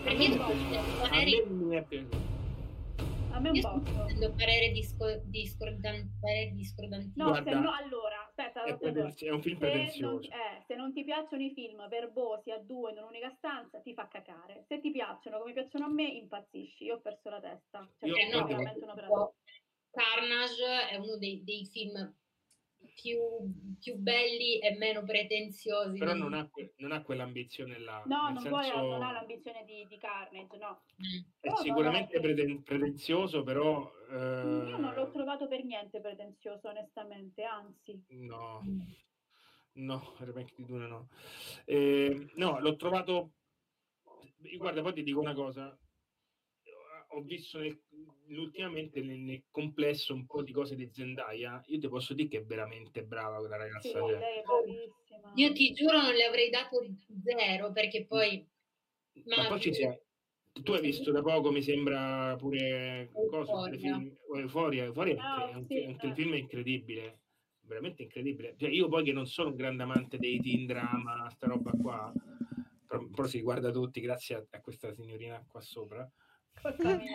Perché 0.03 0.27
mi 0.27 0.33
è 0.33 0.37
piaciuto. 0.37 0.81
sto 0.83 1.03
A 1.03 1.09
parere, 1.09 1.45
me 1.49 1.65
mi 1.65 1.75
è 1.75 1.83
piaciuto. 1.83 2.17
A 3.33 3.39
me 3.39 3.49
un 3.49 3.55
io 3.55 3.61
sto 3.61 4.33
parere 4.35 4.69
disco, 4.71 5.19
discordan, 5.23 6.17
parere 6.19 6.51
discordantino. 6.51 7.13
No, 7.25 7.29
Guarda, 7.31 7.51
se 7.51 7.57
no, 7.57 7.71
allora, 7.73 8.25
aspetta, 8.27 8.63
È, 8.63 8.77
preten- 8.77 9.13
è 9.17 9.29
un 9.31 9.41
film 9.41 9.57
Se 9.57 9.65
non, 9.65 9.71
pretenzioso. 9.71 10.29
eh, 10.29 10.63
se 10.67 10.75
non 10.75 10.93
ti 10.93 11.03
piacciono 11.03 11.41
i 11.43 11.51
film 11.53 11.87
verbosi 11.89 12.51
a 12.51 12.59
due 12.59 12.91
in 12.91 12.99
un'unica 12.99 13.33
stanza, 13.37 13.79
ti 13.81 13.93
fa 13.95 14.07
cacare. 14.07 14.65
Se 14.67 14.79
ti 14.79 14.91
piacciono 14.91 15.39
come 15.39 15.53
piacciono 15.53 15.85
a 15.85 15.89
me, 15.89 16.07
impazzisci. 16.07 16.83
Io 16.85 16.95
ho 16.95 17.01
perso 17.01 17.29
la 17.29 17.39
testa. 17.39 17.89
Cioè, 17.99 18.07
Io- 18.09 18.37
no, 18.37 18.45
veramente 18.45 18.83
un'opera. 18.83 19.07
Carnage 19.89 20.89
è 20.89 20.95
uno 20.97 21.17
dei, 21.17 21.43
dei 21.43 21.65
film 21.71 22.15
più, 22.93 23.17
più 23.79 23.95
belli 23.95 24.59
e 24.59 24.75
meno 24.77 25.03
pretenziosi. 25.03 25.97
Però 25.97 26.13
non 26.13 26.33
ha, 26.33 26.47
que- 26.49 26.73
non 26.77 26.91
ha 26.91 27.01
quell'ambizione 27.01 27.77
là. 27.79 28.03
No, 28.05 28.29
non, 28.29 28.43
vuole- 28.43 28.63
senso, 28.63 28.81
non 28.81 29.01
ha 29.03 29.11
l'ambizione 29.11 29.63
di, 29.65 29.85
di 29.87 29.97
Carnage, 29.97 30.57
no. 30.57 30.81
Mm. 31.01 31.19
è 31.19 31.23
Però 31.39 31.55
no, 31.55 31.61
sicuramente 31.61 32.15
no, 32.15 32.21
preten- 32.21 32.63
pretenzioso, 32.63 33.43
però... 33.43 33.91
eh, 34.09 34.13
Io 34.13 34.77
non 34.77 34.93
l'ho 34.93 35.09
trovato 35.09 35.47
per 35.47 35.63
niente 35.63 35.99
pretenzioso, 35.99 36.69
onestamente, 36.69 37.43
anzi. 37.43 38.03
No, 38.09 38.61
no, 39.73 40.15
il 40.19 40.25
remake 40.25 40.53
di 40.55 40.65
Dune 40.65 40.87
no. 40.87 41.09
Eh, 41.65 42.27
no, 42.35 42.59
l'ho 42.59 42.75
trovato... 42.75 43.31
Guarda, 44.57 44.81
poi 44.81 44.93
ti 44.93 45.03
dico 45.03 45.19
una 45.19 45.33
cosa. 45.33 45.77
Ho 47.13 47.21
visto 47.21 47.59
nel- 47.59 47.79
ultimamente 48.29 49.01
nel, 49.01 49.19
nel 49.19 49.43
complesso 49.51 50.13
un 50.13 50.25
po' 50.25 50.41
di 50.43 50.51
cose 50.51 50.75
di 50.75 50.89
Zendaya. 50.91 51.61
Io 51.67 51.79
ti 51.79 51.87
posso 51.87 52.13
dire 52.13 52.27
che 52.29 52.37
è 52.39 52.43
veramente 52.45 53.03
brava 53.03 53.37
quella 53.37 53.57
ragazza. 53.57 53.87
Sì, 53.87 53.93
cioè. 53.93 54.17
lei 54.19 54.39
è 54.39 54.43
bravissima. 54.43 55.31
Io 55.35 55.53
ti 55.53 55.71
giuro 55.73 56.01
non 56.01 56.13
le 56.13 56.25
avrei 56.25 56.49
dato 56.49 56.83
zero 57.23 57.71
perché 57.71 58.05
poi... 58.05 58.45
Ma 59.25 59.47
poi 59.47 59.59
ci 59.59 59.73
sia. 59.73 59.97
Tu 60.61 60.71
hai 60.71 60.81
visto 60.81 61.11
da 61.11 61.21
poco, 61.21 61.51
mi 61.51 61.61
sembra 61.63 62.35
pure 62.37 63.09
cosa, 63.11 63.51
Euphoria. 63.51 63.63
telefilm- 63.69 64.17
Euforia. 64.35 64.83
Euforia 64.83 65.13
è 65.13 65.17
un- 65.17 65.23
Ah, 65.23 65.49
è 65.49 65.55
un, 65.55 65.65
sì, 65.65 65.81
è 65.81 65.85
un 65.87 65.93
eh. 65.93 65.97
telefilm 65.97 66.33
incredibile, 66.35 67.21
veramente 67.61 68.03
incredibile. 68.03 68.55
Cioè, 68.57 68.69
io 68.69 68.87
poi 68.87 69.03
che 69.03 69.13
non 69.13 69.25
sono 69.25 69.49
un 69.49 69.55
grande 69.55 69.83
amante 69.83 70.17
dei 70.17 70.39
teen 70.39 70.65
drama, 70.67 71.27
sta 71.31 71.47
roba 71.47 71.71
qua, 71.71 72.11
però, 72.85 73.03
però 73.07 73.27
si 73.27 73.41
guarda 73.41 73.71
tutti 73.71 73.99
grazie 73.99 74.35
a, 74.35 74.45
a 74.51 74.61
questa 74.61 74.93
signorina 74.93 75.43
qua 75.47 75.59
sopra. 75.61 76.07
Colpa 76.61 76.95
mia. 76.95 77.11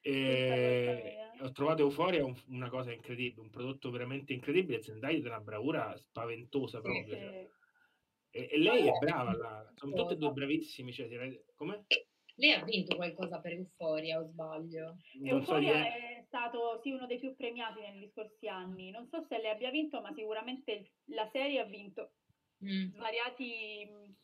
E 0.00 1.18
ho 1.40 1.52
trovato 1.52 1.82
Euforia 1.82 2.24
un- 2.24 2.40
una 2.48 2.68
cosa 2.68 2.92
incredibile, 2.92 3.40
un 3.40 3.50
prodotto 3.50 3.90
veramente 3.90 4.32
incredibile. 4.32 4.82
Zendaya 4.82 5.16
è 5.16 5.20
di 5.20 5.26
una 5.26 5.40
bravura 5.40 5.96
spaventosa 5.96 6.80
proprio. 6.80 7.06
cioè. 7.16 7.48
E, 8.30 8.48
e 8.52 8.58
lei 8.58 8.86
è 8.86 8.92
brava, 8.98 9.34
là. 9.34 9.72
sono 9.76 9.94
tutti 9.94 10.12
e 10.14 10.16
due 10.16 10.32
bravissimi. 10.32 10.92
Cioè, 10.92 11.08
rende- 11.08 11.44
come? 11.54 11.84
Lei 12.36 12.52
ha 12.52 12.62
vinto 12.62 12.94
qualcosa 12.94 13.40
per 13.40 13.52
Euforia, 13.52 14.20
o 14.20 14.24
sbaglio? 14.24 14.96
Non 15.14 15.44
so 15.44 15.56
Euphoria 15.56 15.72
dire. 15.74 16.18
è 16.18 16.24
stato 16.26 16.80
sì, 16.82 16.92
uno 16.92 17.06
dei 17.06 17.18
più 17.18 17.34
premiati 17.34 17.80
negli 17.80 18.08
scorsi 18.12 18.46
anni. 18.46 18.90
Non 18.90 19.08
so 19.08 19.26
se 19.28 19.38
lei 19.40 19.50
abbia 19.50 19.70
vinto, 19.70 20.00
ma 20.00 20.12
sicuramente 20.12 20.92
la 21.06 21.28
serie 21.32 21.60
ha 21.60 21.64
vinto 21.64 22.12
Mm. 22.64 22.90
svariati. 22.90 24.16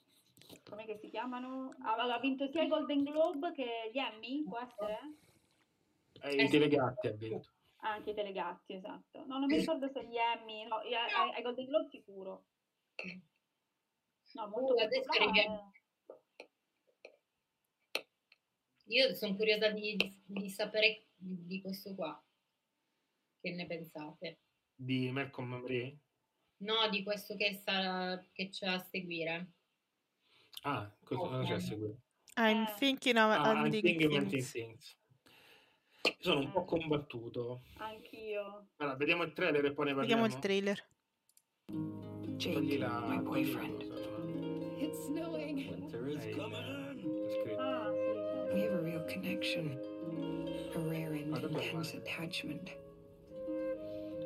Come 0.64 0.84
che 0.86 0.98
si 0.98 1.08
chiamano? 1.10 1.74
Ha, 1.82 1.94
ha 1.94 2.18
vinto 2.20 2.48
sia 2.50 2.62
i 2.62 2.68
Golden 2.68 3.02
Globe 3.04 3.52
che 3.52 3.90
gli 3.92 3.98
Emmy, 3.98 4.42
può 4.44 4.58
essere? 4.58 4.98
Eh, 6.22 6.44
I 6.44 6.48
telegatti 6.48 7.06
ha 7.06 7.12
vinto. 7.12 7.48
Anche 7.84 8.10
i 8.10 8.14
Telegatti, 8.14 8.72
esatto. 8.72 9.26
No, 9.26 9.38
non 9.38 9.44
mi 9.46 9.58
ricordo 9.58 9.90
se 9.92 10.06
gli 10.06 10.16
Emmy, 10.16 10.66
no, 10.66 10.80
i- 10.82 10.94
ai, 10.94 11.32
ai 11.34 11.42
Golden 11.42 11.66
Globe 11.66 11.88
sicuro. 11.90 12.46
No, 14.32 14.48
molto 14.48 14.72
Uh, 14.74 14.78
arriviamo- 14.78 15.72
Io 18.88 19.14
sono 19.14 19.34
curiosa 19.36 19.70
di, 19.70 19.96
di- 19.96 20.22
di 20.24 20.48
sapere 20.50 21.06
di, 21.14 21.46
di 21.46 21.60
questo 21.60 21.94
qua. 21.94 22.18
Che 23.40 23.50
ne 23.52 23.66
pensate? 23.66 24.38
Di 24.74 25.10
Malcolm 25.10 25.48
Mamrie? 25.50 25.98
No, 26.58 26.88
di 26.88 27.02
questo 27.02 27.36
che, 27.36 27.52
sta, 27.52 28.18
che 28.32 28.48
c'è 28.48 28.66
a 28.66 28.78
seguire. 28.78 29.52
Ah, 30.66 30.90
cosa, 31.04 31.44
c'è 31.44 31.54
a 31.54 31.58
seguire? 31.58 31.98
I'm 32.36 32.66
thinking 32.78 33.16
of 33.16 33.30
Ah, 33.36 33.52
I'm 33.52 33.70
thinking 33.70 33.98
things. 33.98 34.14
ending 34.14 34.42
things. 34.42 34.96
Sono 36.20 36.40
un 36.40 36.50
po' 36.52 36.64
combattuto. 36.64 37.60
eh. 37.78 37.82
Anch'io. 37.82 38.68
Allora, 38.76 38.96
vediamo 38.96 39.22
il 39.24 39.32
trailer 39.34 39.62
e 39.64 39.72
poi 39.74 39.84
ne 39.86 39.94
Vediamo 39.94 40.22
parliamo. 40.22 40.26
il 40.26 40.40
trailer. 40.40 40.88
Togli 42.38 42.78
la, 42.78 43.00
my 43.06 43.18
boyfriend. 43.22 43.82
It's 44.78 45.04
snowing. 45.06 45.68
Winter 45.68 46.06
is 46.08 46.34
coming. 46.34 47.30
scritto. 47.30 47.60
Ah, 47.60 47.90
sì, 47.92 48.52
We 48.54 48.62
have 48.66 48.74
a 48.74 48.80
real 48.80 49.04
connection, 49.04 49.78
a 50.74 50.78
rare 50.88 51.12
and 51.14 51.36
intense 51.42 51.94
attachment. 51.96 52.70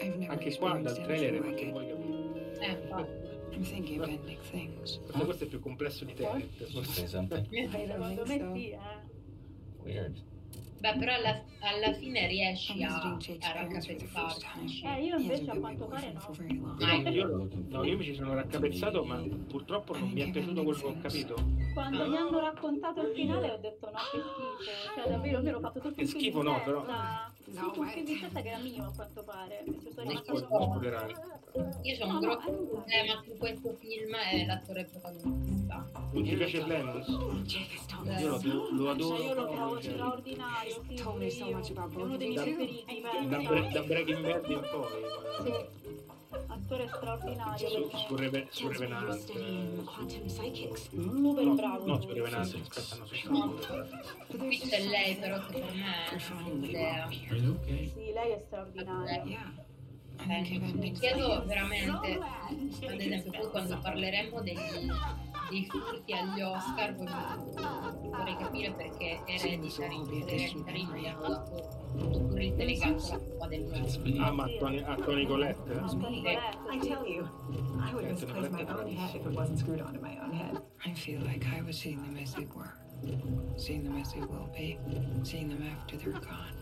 I've 0.01 0.17
never 0.17 0.33
Anche 0.35 0.57
qua 0.57 0.79
dal 0.79 0.95
trailer 1.03 1.43
anything 1.43 1.45
non 1.45 1.55
like 1.55 1.71
puoi 1.71 1.87
it. 1.87 1.91
capire. 1.91 3.27
Eh, 3.27 3.28
Forse 3.59 5.25
questo 5.25 5.45
è 5.45 5.47
più 5.47 5.61
complesso 5.61 6.05
di 6.05 6.15
Tenet. 6.15 6.71
forse. 6.71 7.07
Secondo 7.07 8.25
me 8.27 8.51
sì, 8.55 8.71
eh. 8.71 8.79
Weird. 9.83 10.27
Beh, 10.81 10.97
però 10.97 11.13
alla, 11.15 11.43
alla 11.59 11.93
fine 11.93 12.29
riesci 12.29 12.85
a, 12.85 13.01
a 13.01 13.53
raccapezzarti. 13.53 14.83
Eh, 14.85 15.05
io 15.05 15.19
invece 15.19 15.51
a 15.51 15.57
quanto 15.59 15.87
pare 15.87 16.13
no. 16.13 17.11
io, 17.11 17.49
no, 17.69 17.85
io 17.85 17.97
mi 17.97 18.05
ci 18.05 18.15
sono 18.15 18.35
raccapezzato, 18.35 19.05
ma 19.05 19.21
purtroppo 19.49 19.99
non 19.99 20.09
mi 20.11 20.21
è 20.21 20.31
piaciuto 20.31 20.63
quello 20.63 20.79
che 20.79 20.87
ho 20.87 20.99
capito. 21.01 21.35
Quando 21.75 22.09
mi 22.09 22.17
hanno 22.17 22.39
raccontato 22.39 23.03
il 23.03 23.13
finale 23.13 23.51
ho 23.51 23.59
detto 23.59 23.91
no, 23.91 23.99
che 24.13 24.21
schifo. 24.21 25.01
Cioè, 25.01 25.11
davvero, 25.11 25.43
mi 25.43 25.49
ero 25.49 25.61
fatto 25.61 25.81
tutto 25.81 25.95
Che 25.95 26.07
schifo, 26.07 26.43
no, 26.43 26.55
testa. 26.65 27.33
Però- 27.53 27.73
Sì, 27.73 27.79
un 27.79 27.89
film 27.89 28.05
di 28.05 28.21
testa 28.21 28.41
che 28.41 28.49
era 28.49 28.59
mio 28.59 28.85
a 28.85 28.93
quanto 28.95 29.23
pare. 29.23 29.65
Ci 29.67 29.91
sono 29.93 30.11
Non 30.13 30.23
rimasta 30.23 30.23
spo- 30.23 30.33
non 30.33 30.49
sconvolta. 30.49 30.75
spoilerare. 30.75 31.15
Io 31.83 32.05
ho 32.05 32.09
un 32.09 32.19
grosso 32.21 32.51
problema 32.53 33.23
su 33.25 33.37
questo 33.39 33.77
film 33.79 34.15
e 34.33 34.47
l'attore 34.47 34.85
protagonista. 34.85 35.87
Non 36.13 36.23
ti 36.23 36.35
piace 36.37 36.67
Lemons? 36.67 37.09
Io 37.09 38.39
lo, 38.43 38.69
lo 38.71 38.91
adoro. 38.91 39.17
Cioè, 39.17 39.27
io 39.27 39.35
lo 39.35 39.47
trovo 39.49 39.81
cioè, 39.81 39.93
straordinario. 39.93 40.83
Me 40.89 41.31
so 41.31 41.45
much 41.51 41.71
about 41.71 41.93
è 41.97 42.03
uno 42.03 42.17
dei 42.17 42.29
miei 42.29 42.35
Da- 42.37 42.43
preferiti. 42.43 43.01
da, 43.73 43.83
Breaking 43.83 44.21
Bad 44.23 44.51
in 44.51 44.61
poi. 44.71 46.07
Attore 46.31 46.89
straordinario. 46.89 47.69
Su, 47.69 47.89
per 47.89 47.93
me. 47.93 47.99
su, 48.07 48.17
Reve- 48.17 48.47
su 48.51 48.69
Revenant. 48.69 49.19
su- 49.19 49.33
Super 50.75 51.45
no, 51.45 51.55
bravo. 51.55 51.87
No, 51.87 52.01
su 52.01 52.13
Revenant, 52.13 52.45
aspetta, 52.55 52.97
no, 52.97 53.07
su 53.07 54.37
qui 54.37 54.59
c'è 54.59 54.81
lei, 54.87 55.17
però 55.17 55.39
che 55.47 55.59
per 55.61 55.75
me 55.75 56.07
è 56.07 56.51
un'idea. 56.51 57.09
Sì, 57.09 58.13
lei 58.13 58.33
è 58.33 58.43
straordinaria. 58.47 59.67
Mi 60.27 60.93
chiedo 60.93 61.45
veramente, 61.47 62.19
ad 62.19 63.01
esempio, 63.01 63.31
poi 63.31 63.51
quando 63.51 63.79
parleremo 63.79 64.41
degli, 64.43 64.91
dei 65.49 65.67
furti 65.67 66.13
agli 66.13 66.41
Oscar, 66.41 66.95
voglio- 66.95 68.01
vorrei 68.11 68.37
capire 68.37 68.73
perché 68.73 69.21
hanno 69.27 71.01
dato 71.01 72.27
pure 72.29 72.45
il 72.45 72.55
delegato 72.55 73.07
alla 73.13 73.19
Coppa 73.19 73.47
del 73.49 73.65
Mondo. 73.65 74.23
Ah, 74.25 74.33
ma 74.33 74.45
a 74.45 74.49
Tony, 74.59 74.79
a 74.83 74.95
Tony 74.97 75.27
Colette? 75.27 75.73
I 76.71 76.79
tell 76.81 77.07
you, 77.07 77.25
I 77.81 77.93
would 77.93 78.05
have 78.05 78.13
misplaced 78.13 78.51
my 78.51 78.65
own 78.69 78.87
head 78.89 79.15
if 79.15 79.25
it 79.27 79.35
wasn't 79.35 79.59
screwed 79.59 79.81
onto 79.81 80.01
my 80.01 80.19
own 80.21 80.33
head. 80.33 80.63
I 80.85 80.93
feel 80.95 81.21
like 81.25 81.45
I 81.47 81.61
was 81.63 81.77
seeing 81.79 82.01
them 82.03 82.17
as 82.17 82.35
they 82.35 82.47
were, 82.55 82.73
seeing 83.57 83.83
them 83.85 83.97
as 83.97 84.13
they 84.13 84.21
will 84.21 84.49
be, 84.53 84.79
seeing 85.23 85.49
them 85.49 85.63
after 85.67 85.97
they're 85.97 86.13
gone. 86.21 86.55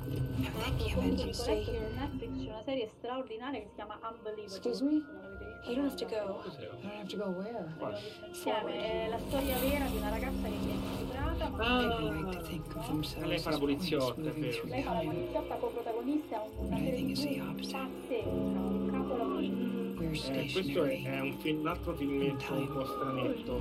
Thinking 0.65 0.97
of 0.97 1.05
ending 1.05 1.33
stay 1.35 1.63
here. 1.65 1.91
Netflix 1.99 2.45
c'è 2.45 2.51
una 2.51 2.63
serie 2.65 2.89
straordinaria 2.89 3.61
che 3.61 3.67
si 3.69 3.75
chiama 3.75 3.99
Unbelievable. 4.03 4.45
Excuse 4.57 4.83
me? 4.85 5.03
You 5.69 5.75
don't 5.75 5.85
have 5.91 5.97
to 5.97 6.05
go. 6.07 6.15
I 6.15 6.87
don't 6.87 6.97
have 6.97 7.09
to 7.09 7.17
go 7.17 7.25
where? 7.31 7.67
Insieme, 8.29 9.05
è 9.05 9.09
la 9.09 9.19
storia 9.19 9.59
vera 9.59 9.87
di 9.87 9.97
una 9.97 10.11
ragazza 10.11 10.43
che 10.43 10.55
viene 10.65 10.81
stuprata, 10.95 11.51
Ah. 11.57 11.99
themselves 12.87 13.17
Lei 13.27 13.39
fa 13.39 13.51
la 13.51 13.55
as 13.57 13.61
poliziotta, 13.61 14.21
lei 14.21 14.53
fa 14.83 14.93
la 14.93 15.01
time. 15.01 15.13
poliziotta 15.15 15.55
co-protagonista, 15.57 16.37
è 16.37 16.49
una 16.59 16.69
But 16.69 16.79
I 16.79 16.85
serie 16.85 16.95
think 16.97 17.11
it's 17.11 17.21
the 17.23 17.29
TV 17.35 17.49
opposite. 17.49 17.79
pazzesca, 17.79 18.29
un 18.29 18.91
capolavoro. 18.93 19.41
Eh, 20.39 20.51
questo 20.53 20.85
è, 20.85 21.21
un, 21.21 21.37
film, 21.39 21.61
un 21.61 21.67
altro 21.67 21.95
filmetto 21.95 22.53
un 22.55 22.67
po' 22.73 22.87
stranetto. 22.87 23.61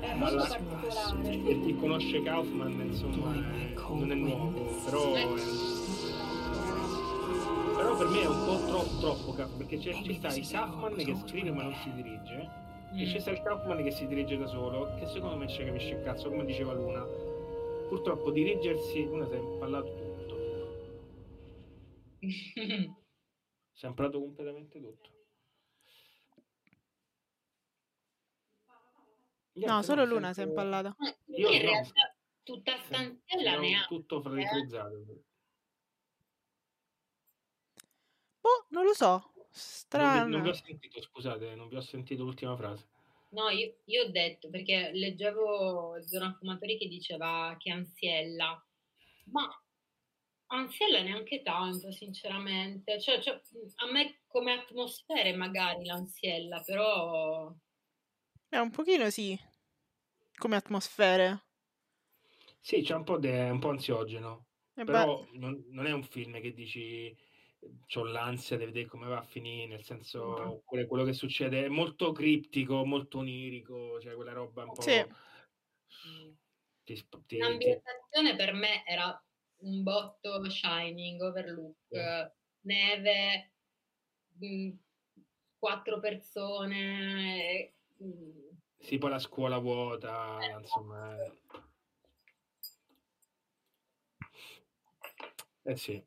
È 0.00 0.08
Ma 0.14 0.30
molto 0.30 0.34
la- 0.36 0.46
particolare. 0.46 1.32
e 1.32 1.60
chi 1.62 1.76
conosce 1.76 2.22
Kaufman, 2.22 2.80
insomma, 2.86 3.32
è- 3.34 3.74
non 3.88 4.10
è 4.10 4.14
nuovo, 4.14 4.60
però, 4.84 5.14
è- 5.14 5.26
però 7.76 7.96
per 7.96 8.06
me 8.08 8.22
è 8.22 8.26
un 8.26 8.44
po' 8.44 8.66
troppo, 8.66 9.32
troppo 9.34 9.56
perché 9.56 9.78
c'è, 9.78 9.92
ci 10.02 10.14
sta 10.14 10.34
il 10.34 10.48
Kaufman 10.48 10.94
che 10.94 11.14
scrive 11.26 11.50
ma 11.52 11.62
non 11.62 11.74
si 11.74 11.92
dirige, 11.92 12.50
e 12.94 13.04
c'è 13.04 13.18
sta 13.18 13.30
il 13.30 13.42
Kaufman 13.42 13.82
che 13.82 13.90
si 13.90 14.06
dirige 14.06 14.36
da 14.38 14.46
solo, 14.46 14.94
che 14.96 15.06
secondo 15.06 15.36
me 15.36 15.48
ci 15.48 15.64
capisce 15.64 15.94
il 15.94 16.02
cazzo, 16.02 16.30
come 16.30 16.44
diceva 16.44 16.72
Luna. 16.72 17.04
Purtroppo 17.88 18.30
dirigersi, 18.30 19.04
Luna 19.04 19.26
si 19.26 19.34
è 19.34 19.38
impallato 19.38 19.94
tutto, 19.94 20.36
si 23.72 23.84
è 23.84 23.86
imparato 23.86 24.18
completamente 24.20 24.80
tutto. 24.80 25.10
No, 29.56 29.64
Niente, 29.66 29.82
solo 29.86 30.04
no, 30.04 30.12
Luna 30.12 30.32
si 30.34 30.40
è 30.40 30.44
impallata. 30.44 30.94
Io 31.26 31.50
in 31.50 31.62
no. 31.64 31.70
realtà 31.70 32.14
tutta 32.42 32.76
stanziella 32.78 33.52
Ero 33.52 33.60
ne 33.60 33.74
ha. 33.76 33.84
tutto 33.86 34.20
fraternizzato. 34.20 35.04
Boh, 35.04 35.22
non 38.68 38.84
lo 38.84 38.92
so. 38.94 39.32
Non 39.92 40.10
vi, 40.10 40.22
non 40.26 40.40
Strano. 40.40 40.40
vi 40.42 40.48
ho 40.48 40.52
sentito, 40.52 41.00
scusate, 41.00 41.54
non 41.54 41.68
vi 41.68 41.76
ho 41.76 41.80
sentito 41.80 42.22
l'ultima 42.24 42.56
frase. 42.56 42.88
No, 43.30 43.48
io, 43.50 43.80
io 43.84 44.04
ho 44.04 44.10
detto 44.10 44.48
perché 44.50 44.90
leggevo 44.92 46.02
Zona 46.06 46.32
Fumatori 46.38 46.78
che 46.78 46.88
diceva 46.88 47.54
che 47.58 47.70
Ansiella, 47.70 48.64
ma 49.24 49.48
Ansiella 50.48 51.02
neanche 51.02 51.42
tanto, 51.42 51.90
sinceramente. 51.92 53.00
Cioè, 53.00 53.20
cioè, 53.20 53.40
a 53.76 53.90
me 53.90 54.22
come 54.26 54.52
atmosfere 54.52 55.34
magari 55.34 55.84
l'Ansiella, 55.84 56.62
però 56.62 57.52
È 58.48 58.58
un 58.58 58.70
pochino 58.70 59.08
sì. 59.10 59.38
Come 60.36 60.56
atmosfere. 60.56 61.44
Sì, 62.60 62.82
c'è 62.82 62.94
un 62.94 63.04
po', 63.04 63.18
de- 63.18 63.48
un 63.50 63.58
po' 63.60 63.70
ansiogeno, 63.70 64.46
E 64.74 64.84
però 64.84 65.24
non, 65.34 65.64
non 65.68 65.86
è 65.86 65.92
un 65.92 66.02
film 66.02 66.40
che 66.40 66.52
dici 66.52 67.16
ho 67.94 68.04
l'ansia 68.04 68.56
di 68.56 68.64
vedere 68.66 68.86
come 68.86 69.06
va 69.06 69.18
a 69.18 69.22
finire, 69.22 69.66
nel 69.66 69.84
senso, 69.84 70.22
oppure 70.22 70.86
quello 70.86 71.04
che 71.04 71.12
succede 71.12 71.64
è 71.64 71.68
molto 71.68 72.12
criptico, 72.12 72.84
molto 72.84 73.18
onirico, 73.18 74.00
cioè 74.00 74.14
quella 74.14 74.32
roba 74.32 74.64
un 74.64 74.72
po'... 74.72 74.82
Sì. 74.82 75.04
ti 76.84 76.94
ti- 76.94 77.22
ti- 77.26 77.38
L'ambientazione 77.38 78.36
per 78.36 78.52
me 78.52 78.84
era 78.86 79.22
un 79.58 79.82
botto 79.82 80.48
Shining, 80.48 81.20
Overlook, 81.20 82.32
neve, 82.60 83.52
mh, 84.38 84.70
quattro 85.58 86.00
persone. 86.00 87.72
mh, 87.96 88.46
sì, 88.78 88.98
poi 88.98 89.10
la 89.10 89.18
scuola 89.18 89.58
vuota, 89.58 90.38
insomma. 90.60 91.16
eh. 91.24 91.32
Eh 95.64 95.76
sì. 95.76 96.04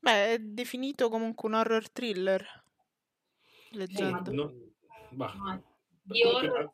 Beh, 0.00 0.32
è 0.34 0.38
definito 0.38 1.08
comunque 1.08 1.48
un 1.48 1.54
horror 1.54 1.90
thriller. 1.90 2.44
Leggendo. 3.72 4.32
non- 4.32 4.72
bah. 5.10 5.32
ma 5.36 5.62
di 6.02 6.24
horror 6.24 6.72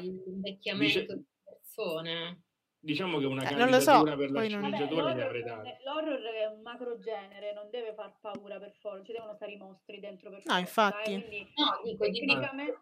l'invecchiamento 0.00 1.00
dice- 1.00 1.14
di 1.14 1.24
persone. 1.44 2.42
diciamo 2.80 3.18
che 3.18 3.24
una 3.26 3.48
Eh, 3.48 3.54
non 3.54 3.70
lo 3.70 3.80
so, 3.80 4.02
per 4.02 4.16
la 4.18 4.40
Vabbè, 4.40 4.48
sceneggiatura 4.48 4.86
gli 4.86 5.06
l'horror, 5.16 5.22
avrei 5.22 5.42
non 5.44 5.56
dato. 5.56 5.68
è- 5.68 5.78
l'horror 5.84 6.20
è 6.22 6.46
un 6.46 6.60
macro 6.62 6.98
genere, 6.98 7.52
non 7.52 7.70
deve 7.70 7.94
far 7.94 8.16
paura 8.20 8.58
per 8.58 8.72
forza, 8.80 9.04
ci 9.04 9.12
devono 9.12 9.34
stare 9.34 9.52
i 9.52 9.56
mostri 9.56 10.00
dentro 10.00 10.30
per 10.30 10.38
No, 10.38 10.42
forza, 10.44 10.58
infatti. 10.58 11.12
eh, 11.14 11.22
quindi 11.24 11.52
No, 11.56 11.80
dico 11.84 12.04
di 12.06 12.12
tecnicamente 12.12 12.80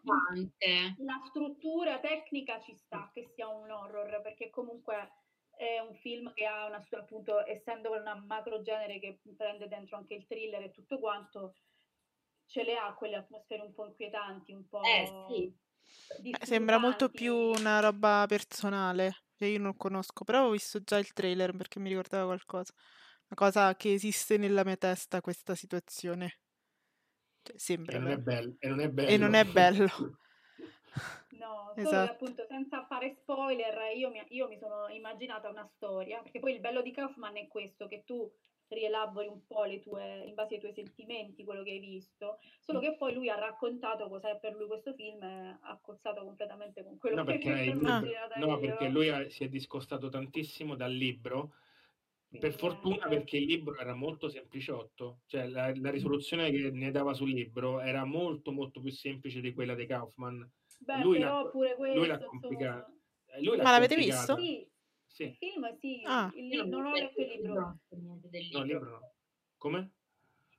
la 0.97 1.21
struttura 1.27 1.99
tecnica 1.99 2.59
ci 2.61 2.75
sta 2.75 3.09
che 3.13 3.29
sia 3.35 3.47
un 3.47 3.69
horror, 3.69 4.21
perché 4.21 4.49
comunque 4.49 5.11
è 5.55 5.79
un 5.79 5.95
film 5.95 6.33
che 6.33 6.45
ha 6.45 6.65
una 6.65 6.81
sua, 6.81 6.99
appunto, 6.99 7.45
essendo 7.45 7.91
una 7.91 8.15
macro 8.15 8.61
genere 8.61 8.99
che 8.99 9.19
prende 9.35 9.67
dentro 9.67 9.97
anche 9.97 10.15
il 10.15 10.25
thriller 10.27 10.63
e 10.63 10.71
tutto 10.71 10.99
quanto, 10.99 11.53
ce 12.45 12.63
le 12.63 12.75
ha 12.77 12.93
quelle 12.93 13.15
atmosfere 13.15 13.61
un 13.61 13.73
po' 13.73 13.85
inquietanti, 13.85 14.53
un 14.53 14.67
po' 14.67 14.81
Eh 14.81 15.05
sì, 15.27 15.53
Beh, 16.21 16.45
sembra 16.45 16.77
molto 16.77 17.09
più 17.09 17.35
una 17.35 17.79
roba 17.79 18.25
personale, 18.27 19.23
che 19.37 19.47
io 19.47 19.59
non 19.59 19.75
conosco, 19.75 20.23
però 20.23 20.47
ho 20.47 20.51
visto 20.51 20.81
già 20.81 20.97
il 20.97 21.11
trailer 21.13 21.55
perché 21.55 21.79
mi 21.79 21.89
ricordava 21.89 22.25
qualcosa. 22.25 22.73
Una 23.27 23.35
cosa 23.35 23.75
che 23.75 23.93
esiste 23.93 24.37
nella 24.37 24.63
mia 24.63 24.77
testa, 24.77 25.21
questa 25.21 25.55
situazione. 25.55 26.39
Cioè, 27.43 27.57
sembra, 27.57 27.97
E 27.97 27.99
non 27.99 28.11
è 28.11 28.17
però. 28.17 28.21
bello. 28.21 28.55
E 28.59 28.67
non 28.67 28.79
è 28.79 28.89
bello. 28.89 29.09
E 29.09 29.17
non 29.17 29.33
è 29.33 29.45
bello. 29.45 29.87
No, 31.43 31.73
solo 31.75 31.77
che 31.77 31.81
Esatto. 31.81 32.13
appunto 32.13 32.45
senza 32.47 32.85
fare 32.85 33.15
spoiler, 33.21 33.95
io 33.95 34.09
mi, 34.09 34.23
io 34.29 34.47
mi 34.47 34.57
sono 34.57 34.87
immaginata 34.87 35.49
una 35.49 35.65
storia, 35.75 36.21
perché 36.21 36.39
poi 36.39 36.53
il 36.53 36.59
bello 36.61 36.81
di 36.81 36.91
Kaufman 36.91 37.35
è 37.37 37.47
questo, 37.47 37.87
che 37.87 38.03
tu 38.05 38.31
rielabori 38.69 39.27
un 39.27 39.45
po' 39.45 39.65
le 39.65 39.81
tue, 39.81 40.23
in 40.25 40.33
base 40.35 40.55
ai 40.55 40.59
tuoi 40.61 40.73
sentimenti, 40.73 41.43
quello 41.43 41.63
che 41.63 41.71
hai 41.71 41.79
visto, 41.79 42.39
solo 42.59 42.79
che 42.79 42.95
poi 42.95 43.13
lui 43.13 43.29
ha 43.29 43.35
raccontato 43.35 44.07
cosa 44.07 44.29
è 44.31 44.39
per 44.39 44.55
lui 44.55 44.67
questo 44.67 44.93
film 44.93 45.21
e 45.21 45.57
ha 45.61 45.79
cozzato 45.81 46.23
completamente 46.23 46.83
con 46.83 46.97
quello 46.97 47.17
No, 47.17 47.23
che 47.23 47.33
perché, 47.33 47.49
mi 47.49 47.55
il 47.57 47.73
sono 47.75 47.79
immaginata 47.89 48.39
no, 48.39 48.47
io. 48.47 48.59
perché 48.59 48.87
lui 48.89 49.09
ha- 49.09 49.29
si 49.29 49.43
è 49.43 49.49
discostato 49.49 50.09
tantissimo 50.09 50.75
dal 50.75 50.93
libro. 50.93 51.53
Per 52.39 52.51
fortuna, 52.53 53.05
eh, 53.05 53.09
perché 53.09 53.37
il 53.37 53.45
libro 53.45 53.77
era 53.77 53.93
molto 53.93 54.27
sempliciotto, 54.27 55.19
cioè 55.27 55.47
la, 55.47 55.71
la 55.75 55.91
risoluzione 55.91 56.49
che 56.49 56.71
ne 56.71 56.89
dava 56.89 57.13
sul 57.13 57.29
libro 57.29 57.79
era 57.79 58.05
molto 58.05 58.51
molto 58.51 58.81
più 58.81 58.89
semplice 58.89 59.39
di 59.39 59.53
quella 59.53 59.75
di 59.75 59.85
Kaufman. 59.85 60.49
Beh, 60.85 61.01
lui 61.01 61.19
l'ha- 61.19 61.27
però 61.27 61.49
pure 61.49 61.75
lui 61.77 62.07
l'ha 62.07 62.17
questo, 62.17 62.25
complicato. 62.25 62.91
eh, 63.27 63.43
Lui 63.43 63.57
l'ha 63.57 63.63
Ma 63.63 63.71
l'avete 63.71 63.95
complicato. 63.95 64.35
visto? 64.35 64.51
Sì, 64.51 64.67
Sì. 65.07 65.23
il 65.23 65.35
film 65.35 65.77
sì, 65.79 66.01
Ah. 66.05 66.31
il 66.35 66.67
non 66.67 66.85
ho 66.85 66.91
letto 66.93 67.21
il 67.21 67.27
libro. 67.27 67.79
niente 67.89 68.29
del 68.29 68.47
No, 68.51 68.59
il 68.59 68.65
libro. 68.65 68.89
no. 68.89 69.11
Come? 69.57 69.91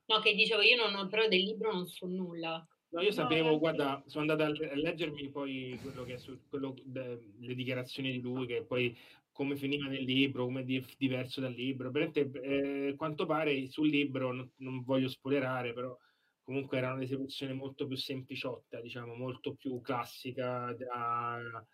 No, 0.07 0.19
che 0.19 0.33
dicevo, 0.35 0.61
io 0.61 0.75
non 0.75 0.93
ho, 0.95 1.07
però 1.07 1.27
del 1.27 1.41
libro 1.43 1.71
non 1.73 1.85
so 1.87 2.05
nulla. 2.07 2.65
No, 2.89 3.01
io 3.01 3.07
No, 3.07 3.13
sapevo, 3.13 3.41
neanche 3.43 3.59
guarda, 3.59 4.03
sono 4.05 4.21
andato 4.31 4.43
a 4.43 4.53
le- 4.53 4.71
a 4.71 4.75
leggermi 4.75 5.29
poi 5.29 5.77
quello 5.81 6.03
che 6.03 6.13
è 6.13 6.17
su, 6.17 6.37
quello, 6.47 6.73
de- 6.83 7.33
le 7.39 7.55
dichiarazioni 7.55 8.11
di 8.11 8.21
lui, 8.21 8.45
che 8.45 8.63
poi 8.63 8.95
come 9.31 9.57
finiva 9.57 9.87
nel 9.87 10.03
libro, 10.03 10.45
come 10.45 10.61
è 10.61 10.63
di- 10.63 10.85
diverso 10.97 11.41
dal 11.41 11.51
libro. 11.51 11.91
Veramente, 11.91 12.29
eh, 12.41 12.95
quanto 12.95 13.25
pare 13.25 13.67
sul 13.67 13.89
libro, 13.89 14.31
non, 14.31 14.49
non 14.57 14.83
voglio 14.83 15.09
spoilerare, 15.09 15.73
però 15.73 15.97
comunque 16.45 16.77
era 16.77 16.93
un'esecuzione 16.93 17.53
molto 17.53 17.87
più 17.87 17.97
sempliciotta, 17.97 18.79
diciamo, 18.79 19.15
molto 19.15 19.55
più 19.55 19.81
classica, 19.81 20.73
da, 20.73 21.65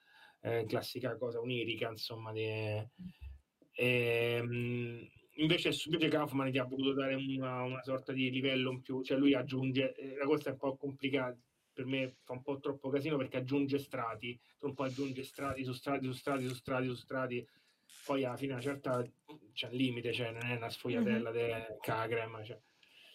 eh, 0.42 0.66
classica 0.66 1.18
cosa 1.18 1.40
onirica, 1.40 1.90
insomma. 1.90 2.32
Di, 2.32 2.48
ehm, 3.74 5.08
invece, 5.36 5.72
su- 5.74 5.90
invece 5.92 6.10
Kaufman 6.10 6.48
gli 6.48 6.58
ha 6.58 6.64
voluto 6.64 6.94
dare 6.94 7.16
una, 7.16 7.64
una 7.64 7.84
sorta 7.84 8.14
di 8.14 8.32
livello 8.32 8.72
in 8.72 8.82
più, 8.82 9.04
cioè 9.04 9.18
lui 9.18 9.34
aggiunge, 9.34 9.94
eh, 9.94 10.16
la 10.16 10.26
cosa 10.26 10.50
è 10.50 10.52
un 10.54 10.58
po' 10.58 10.78
complicata, 10.78 11.38
per 11.74 11.86
me 11.86 12.16
fa 12.24 12.34
un 12.34 12.42
po' 12.42 12.60
troppo 12.60 12.90
casino 12.90 13.18
perché 13.18 13.38
aggiunge 13.38 13.78
strati, 13.78 14.40
un 14.62 14.74
po' 14.74 14.84
aggiunge 14.84 15.24
strati 15.24 15.64
su 15.66 15.74
strati 15.74 16.06
su 16.06 16.14
strati 16.14 16.48
su 16.48 16.54
strati 16.54 16.86
su 16.86 16.96
strati, 16.96 17.46
poi 18.06 18.24
alla 18.24 18.38
fine 18.38 18.54
una 18.54 18.62
certa 18.62 19.04
c'è 19.54 19.68
un 19.68 19.76
limite, 19.76 20.14
cioè 20.14 20.32
non 20.32 20.46
è 20.46 20.56
una 20.56 20.70
sfogliatella 20.70 21.32
de 21.32 21.78
crema, 22.08 22.44
cioè. 22.44 22.58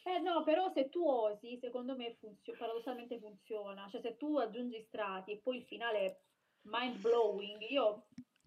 Eh 0.07 0.21
no, 0.21 0.45
però 0.45 0.71
se 0.73 0.89
tu 0.89 1.05
osi, 1.05 1.59
secondo 1.59 1.97
me 1.97 2.15
funzio- 2.21 2.55
paradossalmente 2.57 3.19
funziona. 3.19 3.89
Cioè 3.91 4.01
se 4.01 4.17
tu 4.17 4.37
aggiungi 4.37 4.81
strati 4.83 5.33
e 5.33 5.39
poi 5.39 5.57
il 5.57 5.65
finale 5.65 5.99
è 5.99 6.17
mind 6.63 7.01
blowing, 7.01 7.61
io 7.69 8.07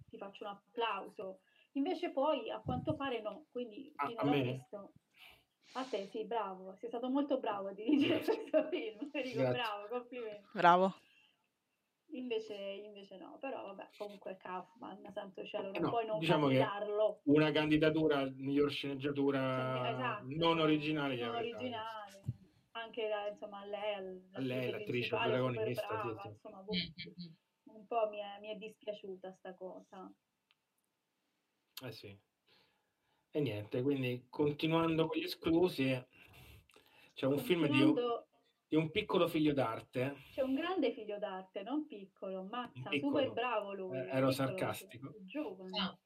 ti 0.09 0.17
faccio 0.17 0.45
un 0.45 0.51
applauso. 0.51 1.41
Invece 1.73 2.11
poi 2.11 2.49
a 2.49 2.59
quanto 2.59 2.95
pare 2.95 3.19
no, 3.19 3.47
quindi 3.51 3.91
A- 3.97 4.07
chi 4.07 4.15
a 4.15 4.29
visto. 4.29 4.93
A 5.73 5.83
te 5.83 6.07
sì, 6.07 6.23
bravo, 6.23 6.77
sei 6.79 6.87
stato 6.87 7.09
molto 7.09 7.39
bravo 7.39 7.67
a 7.67 7.73
dirigere 7.73 8.23
questo 8.23 8.63
film, 8.69 9.09
Federico, 9.09 9.41
Grazie. 9.41 9.51
bravo, 9.51 9.87
complimenti. 9.89 10.47
Bravo. 10.53 10.93
Invece, 12.19 12.53
invece 12.55 13.17
no, 13.17 13.37
però 13.39 13.63
vabbè, 13.63 13.89
comunque 13.97 14.35
Kaufman, 14.37 15.09
santo 15.13 15.45
cielo, 15.45 15.67
non 15.67 15.75
Eh 15.75 15.79
no, 15.79 15.89
puoi 15.89 16.05
non 16.05 16.19
diciamo 16.19 16.47
che 16.47 16.57
candidarlo. 16.57 17.21
una 17.23 17.51
candidatura 17.51 18.17
al 18.19 18.33
miglior 18.35 18.69
sceneggiatura 18.69 19.39
Cioè, 19.39 19.91
esatto, 19.93 20.25
non 20.27 20.59
originale 20.59 21.15
non 21.15 21.35
originale. 21.35 22.21
Anche 22.71 23.07
la- 23.07 23.27
insomma, 23.27 23.65
lei, 23.65 23.93
al- 23.95 24.21
A 24.33 24.39
lei, 24.39 24.69
l'attrice 24.69 25.09
protagonista, 25.09 25.71
sì, 25.81 25.87
brava, 25.87 26.21
sì. 26.21 26.27
insomma, 26.27 26.61
boh, 26.61 26.73
un 27.73 27.85
po' 27.87 28.09
mi 28.09 28.19
è, 28.19 28.39
mi 28.39 28.49
è 28.49 28.55
dispiaciuta 28.55 29.31
sta 29.31 29.53
cosa. 29.55 30.11
Eh 31.83 31.91
sì. 31.91 32.17
E 33.31 33.39
niente, 33.39 33.81
quindi 33.81 34.25
continuando 34.29 35.07
con 35.07 35.17
gli 35.17 35.23
esclusi, 35.23 36.05
c'è 37.13 37.25
un 37.25 37.37
film 37.39 37.67
di 37.67 37.93
di 38.69 38.75
un 38.75 38.91
piccolo 38.91 39.27
figlio 39.27 39.51
d'arte, 39.51 40.15
c'è 40.31 40.41
un 40.43 40.53
grande 40.53 40.91
figlio 40.93 41.17
d'arte, 41.17 41.63
non 41.63 41.87
piccolo, 41.87 42.43
mazza, 42.43 42.87
Piccolo. 42.89 43.17
super 43.17 43.31
bravo 43.33 43.73
lui. 43.73 43.97
Eh, 43.97 44.01
è 44.01 44.15
ero 44.15 44.29
piccolo, 44.29 44.31
sarcastico. 44.31 45.15
Giovane. 45.25 45.99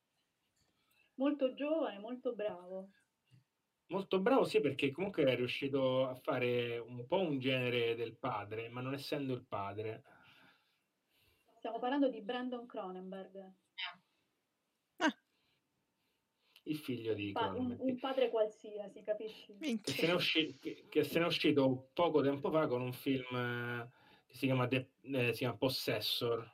Molto 1.16 1.54
giovane, 1.54 2.00
molto 2.00 2.34
bravo. 2.34 2.90
molto 3.88 4.20
bravo 4.20 4.46
sì 4.46 4.60
perché 4.62 4.92
comunque 4.92 5.24
è 5.24 5.36
riuscito 5.36 6.08
a 6.08 6.16
fare 6.16 6.78
un 6.80 7.06
po' 7.06 7.20
un 7.20 7.38
genere 7.38 7.96
del 7.96 8.16
padre, 8.18 8.70
ma 8.70 8.82
non 8.82 8.94
essendo 8.94 9.34
il 9.34 9.46
padre. 9.46 10.04
Stiamo 11.58 11.80
parlando 11.80 12.10
di 12.10 12.22
Brandon 12.22 12.66
Cronenberg, 12.66 13.54
Il 16.66 16.78
figlio 16.78 17.14
di 17.14 17.32
Pa- 17.34 17.48
un, 17.52 17.76
un 17.78 18.00
padre 18.00 18.30
qualsiasi, 18.30 19.04
capisci? 19.04 19.54
che, 19.82 19.92
se 19.92 20.08
n'è 20.08 20.14
usci- 20.14 20.58
che- 20.60 20.86
che 20.90 21.04
se 21.04 21.20
n'è 21.20 21.26
uscito 21.26 21.90
poco 21.94 22.22
tempo 22.22 22.50
fa 22.52 22.68
con 22.68 22.82
un 22.82 22.94
film 22.94 23.36
eh, 23.36 23.90
che 24.26 24.36
si 24.36 24.46
chiama, 24.46 24.68
The- 24.68 24.92
eh, 25.02 25.32
si 25.34 25.40
chiama 25.40 25.58
Possessor, 25.58 26.50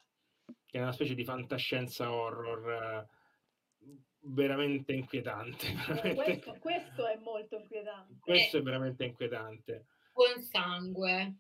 che 0.66 0.80
è 0.80 0.82
una 0.82 0.92
specie 0.94 1.14
di 1.14 1.24
fantascienza 1.24 2.12
horror 2.12 2.72
eh, 2.72 3.88
veramente 4.22 4.94
inquietante. 4.94 5.68
Eh, 5.68 5.74
veramente- 5.76 6.16
questo, 6.16 6.56
questo 6.60 7.06
è 7.08 7.18
molto 7.18 7.56
inquietante. 7.58 8.16
Questo 8.20 8.58
è 8.58 8.62
veramente 8.64 9.06
inquietante. 9.06 9.86
Buon 10.12 10.42
sangue. 10.42 11.36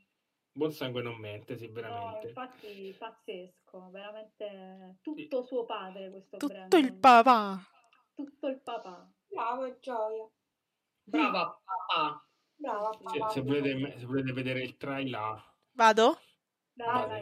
Buon 0.51 0.71
sangue 0.71 1.01
non 1.01 1.15
mente, 1.17 1.57
sì, 1.57 1.65
No, 1.67 1.73
veramente. 1.73 2.27
infatti 2.27 2.95
pazzesco, 2.97 3.89
veramente 3.91 4.97
tutto 5.01 5.41
suo 5.43 5.65
padre 5.65 6.09
questo 6.11 6.37
Tutto 6.37 6.53
Brandon. 6.53 6.79
il 6.83 6.93
papà. 6.93 7.63
Tutto 8.23 8.47
il 8.47 8.59
papà. 8.61 9.09
Bravo, 9.27 9.79
Gioia. 9.79 10.29
Brava 11.03 11.59
papà. 11.63 12.25
Brava, 12.55 12.91
Se, 12.93 13.17
papà. 13.19 13.29
se 13.29 13.41
volete, 13.41 13.99
se 13.99 14.05
volete 14.05 14.33
vedere 14.33 14.63
il 14.63 14.77
trailer, 14.77 15.43
Vado? 15.71 16.19
Dai, 16.73 17.07
dai. 17.07 17.21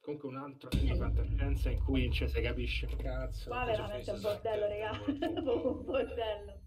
comunque 0.00 0.28
un 0.28 0.36
altro 0.36 0.70
film 0.70 0.92
di 0.92 0.96
fantascienza 0.96 1.68
in 1.68 1.82
cui 1.82 2.12
cioè, 2.12 2.28
si 2.28 2.40
capisce 2.40 2.86
un 2.86 2.96
cazzo. 2.96 3.48
Qua 3.50 3.64
veramente 3.64 4.10
un 4.12 4.20
bordello, 4.20 4.68
raga. 4.68 5.02
Un 5.04 5.84
bordello. 5.84 6.60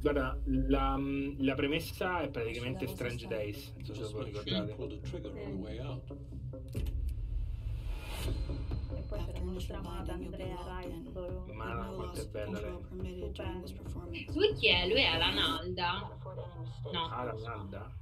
Guarda, 0.00 0.38
la, 0.44 0.98
la 1.38 1.54
premessa 1.54 2.22
è 2.22 2.30
praticamente 2.30 2.86
Strange 2.86 3.26
Days, 3.26 3.72
non 3.76 3.84
so 3.84 4.06
se 4.06 4.12
lo 4.12 4.22
ricordate. 4.22 4.72
Pulled 4.74 5.00
the 5.00 5.08
trigger 5.08 5.30
on 5.30 5.56
the 5.56 5.62
way 5.62 5.78
out. 5.78 6.10
E 8.94 9.02
poi 9.08 9.18
c'era 9.24 9.38
la 9.38 9.44
nostra 9.52 9.78
amata 9.78 10.12
Andrea 10.12 10.56
Raisolo. 10.64 11.46
Ma 11.52 11.90
quanto 11.94 12.20
è 12.20 12.26
bella 12.28 12.60
lei. 12.60 12.78
Lui 14.34 14.54
chi 14.54 14.68
è? 14.68 14.86
Lui 14.88 15.00
è 15.00 15.06
Alan 15.06 15.38
Alda? 15.38 16.18
No. 16.92 17.08
La 17.08 17.34
Nanda? 17.44 17.92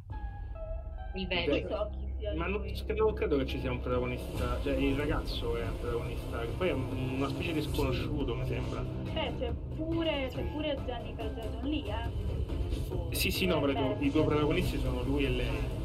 Il 1.14 1.26
vecchio. 1.26 1.68
so 1.68 1.90
Ma 2.36 2.46
non, 2.46 2.62
non 2.96 3.12
credo 3.14 3.36
che 3.38 3.46
ci 3.46 3.60
sia 3.60 3.70
un 3.70 3.80
protagonista, 3.80 4.58
cioè 4.62 4.74
il 4.76 4.96
ragazzo 4.96 5.56
è 5.56 5.62
un 5.62 5.78
protagonista, 5.80 6.40
che 6.40 6.48
poi 6.56 6.68
è 6.68 6.72
un- 6.72 7.14
una 7.16 7.28
specie 7.28 7.52
di 7.52 7.62
sconosciuto, 7.62 8.34
mi 8.34 8.46
sembra. 8.46 8.84
Eh, 9.14 9.32
c'è 9.38 9.52
pure, 9.76 10.28
c'è 10.32 10.42
pure 10.42 10.78
Jennifer 10.84 11.32
Jason 11.32 11.68
lì, 11.68 11.84
eh. 11.88 13.14
Sì, 13.14 13.30
sì, 13.30 13.46
no, 13.46 13.60
però 13.60 13.96
i 14.00 14.10
due 14.10 14.24
protagonisti 14.24 14.78
sono 14.78 15.02
lui 15.02 15.24
e 15.24 15.28
lei. 15.30 15.76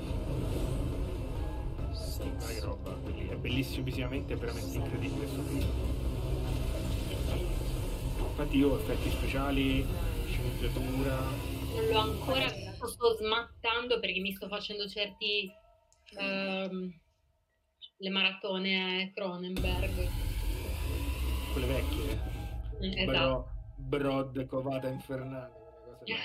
Ma 2.39 2.47
che 2.47 2.59
roba, 2.61 2.95
è 3.29 3.35
bellissimo 3.35 3.83
visivamente, 3.85 4.33
è 4.33 4.37
veramente 4.37 4.77
incredibile 4.77 5.25
questo 5.25 5.41
film. 5.43 5.67
Infatti 8.29 8.57
io 8.57 8.75
effetti 8.79 9.09
speciali, 9.11 9.85
sceneggiatura, 10.27 11.15
Non 11.75 11.87
l'ho 11.91 11.99
ancora 11.99 12.39
visto, 12.45 12.72
sto 12.87 13.15
smattando 13.15 13.99
perché 13.99 14.19
mi 14.19 14.33
sto 14.33 14.47
facendo 14.47 14.87
certi 14.87 15.51
ehm, 16.17 16.99
le 17.97 18.09
maratone 18.09 19.11
Cronenberg. 19.13 20.09
quelle 21.53 21.67
vecchie. 21.67 22.31
Mm, 22.75 23.05
Bro, 23.05 23.11
Esatto. 23.11 23.51
Brod, 23.77 24.45
Covata 24.45 24.87
Infernale, 24.87 25.51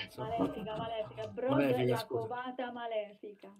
insomma. 0.04 0.28
Malefica, 0.38 0.76
malefica. 0.76 1.26
Brod, 1.28 1.50
Malefica, 1.50 2.06
covata 2.06 2.72
malefica. 2.72 3.54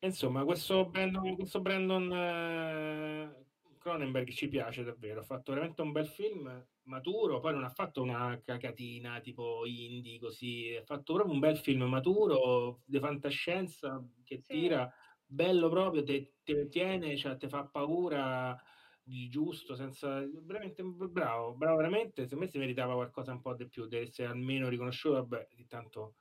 Insomma, 0.00 0.44
questo 0.44 0.86
Brandon, 0.86 1.34
questo 1.34 1.60
Brandon 1.60 2.12
eh, 2.12 3.46
Cronenberg 3.78 4.28
ci 4.30 4.48
piace 4.48 4.84
davvero. 4.84 5.20
Ha 5.20 5.24
fatto 5.24 5.52
veramente 5.52 5.82
un 5.82 5.92
bel 5.92 6.06
film 6.06 6.66
maturo. 6.82 7.40
Poi 7.40 7.52
non 7.52 7.64
ha 7.64 7.70
fatto 7.70 8.02
una 8.02 8.40
cacatina 8.44 9.20
tipo 9.20 9.64
indie 9.66 10.18
così. 10.18 10.76
Ha 10.76 10.84
fatto 10.84 11.14
proprio 11.14 11.34
un 11.34 11.40
bel 11.40 11.56
film 11.56 11.84
maturo 11.84 12.82
di 12.84 12.98
fantascienza 12.98 14.04
che 14.24 14.42
tira 14.42 14.92
bello 15.30 15.68
proprio, 15.68 16.02
te, 16.02 16.36
te 16.42 16.68
tiene, 16.68 17.16
cioè, 17.16 17.36
te 17.36 17.48
fa 17.48 17.66
paura 17.66 18.58
di 19.02 19.28
giusto, 19.28 19.74
senza 19.74 20.26
veramente 20.42 20.82
bravo, 20.82 21.54
bravo 21.54 21.76
veramente. 21.76 22.22
Secondo 22.22 22.44
me 22.44 22.50
si 22.50 22.58
meritava 22.58 22.94
qualcosa 22.94 23.32
un 23.32 23.40
po' 23.40 23.54
di 23.54 23.68
più, 23.68 23.86
deve 23.86 24.04
essere 24.04 24.28
almeno 24.28 24.68
riconosciuto. 24.68 25.14
Vabbè, 25.16 25.48
intanto 25.56 26.16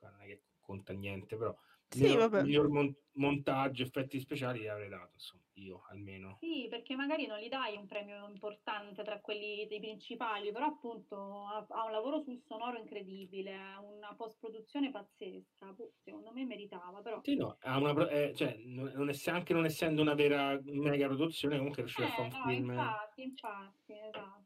non 0.00 0.20
è 0.20 0.26
che 0.26 0.42
conta 0.60 0.92
niente, 0.92 1.36
però 1.36 1.56
Sì, 1.92 2.02
miglior, 2.02 2.18
vabbè. 2.30 2.42
miglior 2.42 2.68
mon- 2.68 2.96
montaggio, 3.14 3.82
effetti 3.82 4.18
speciali 4.20 4.60
li 4.60 4.68
avrei 4.68 4.88
dato, 4.88 5.10
insomma, 5.14 5.42
io 5.54 5.82
almeno. 5.90 6.38
Sì, 6.40 6.66
perché 6.68 6.94
magari 6.96 7.26
non 7.26 7.38
gli 7.38 7.48
dai 7.48 7.76
un 7.76 7.86
premio 7.86 8.26
importante 8.26 9.04
tra 9.04 9.20
quelli 9.20 9.66
dei 9.68 9.78
principali, 9.78 10.50
però 10.50 10.66
appunto 10.66 11.44
ha, 11.46 11.64
ha 11.68 11.84
un 11.84 11.90
lavoro 11.90 12.22
sul 12.22 12.40
sonoro 12.46 12.78
incredibile, 12.78 13.54
ha 13.54 13.80
una 13.80 14.14
post-produzione 14.14 14.90
pazzesca. 14.90 15.66
Boh, 15.72 15.92
Secondo 16.02 16.32
me 16.32 16.44
meritava, 16.46 17.00
però. 17.02 17.20
Sì, 17.22 17.36
no, 17.36 17.56
ha 17.60 17.78
una 17.78 17.92
pro- 17.92 18.08
eh, 18.08 18.32
cioè, 18.34 18.56
non, 18.64 18.90
non 18.94 19.08
ess- 19.10 19.28
anche 19.28 19.52
non 19.52 19.64
essendo 19.66 20.00
una 20.00 20.14
vera 20.14 20.58
mega 20.64 21.06
produzione, 21.06 21.56
comunque 21.58 21.82
riuscire 21.82 22.06
a 22.06 22.10
Eh, 22.10 22.14
fare 22.14 22.22
un 22.28 22.30
no, 22.30 22.50
film. 22.50 22.70
infatti, 22.70 23.22
infatti, 23.22 23.92
esatto. 23.92 24.41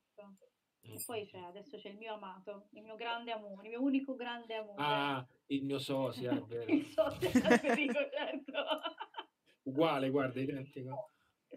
E 0.92 1.02
poi 1.04 1.26
c'è, 1.26 1.38
adesso 1.38 1.76
c'è 1.76 1.88
il 1.88 1.96
mio 1.96 2.14
amato, 2.14 2.68
il 2.70 2.82
mio 2.82 2.96
grande 2.96 3.32
amore, 3.32 3.64
il 3.64 3.70
mio 3.70 3.82
unico 3.82 4.14
grande 4.14 4.54
amore. 4.54 4.82
Ah, 4.82 5.26
il 5.46 5.64
mio 5.64 5.78
sosia, 5.78 6.32
è 6.32 6.40
vero. 6.46 6.72
Il 6.72 6.86
socio 6.86 7.18
Federico, 7.30 7.98
certo. 8.10 8.52
Uguale, 9.62 10.10
guarda, 10.10 10.40
identico. 10.40 11.10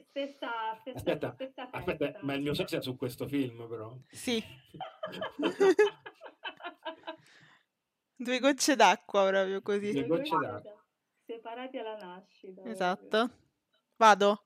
Stessa, 0.10 0.76
stessa, 0.80 0.97
Aspetta, 0.97 1.31
stessa 1.34 1.69
aspetta, 1.72 2.19
ma 2.23 2.34
il 2.34 2.41
mio 2.41 2.53
sosia 2.53 2.77
è 2.80 2.81
su 2.81 2.95
questo 2.95 3.27
film, 3.27 3.68
però. 3.68 3.95
Sì. 4.10 4.41
Due 8.15 8.39
gocce 8.39 8.76
d'acqua 8.76 9.27
proprio 9.27 9.61
così. 9.61 9.91
Due 9.93 10.06
gocce 10.07 10.35
d'acqua. 10.38 10.84
Separati 11.26 11.77
alla 11.77 11.95
nascita. 11.97 12.53
proprio. 12.53 12.73
Esatto. 12.73 13.30
Vado. 13.95 14.43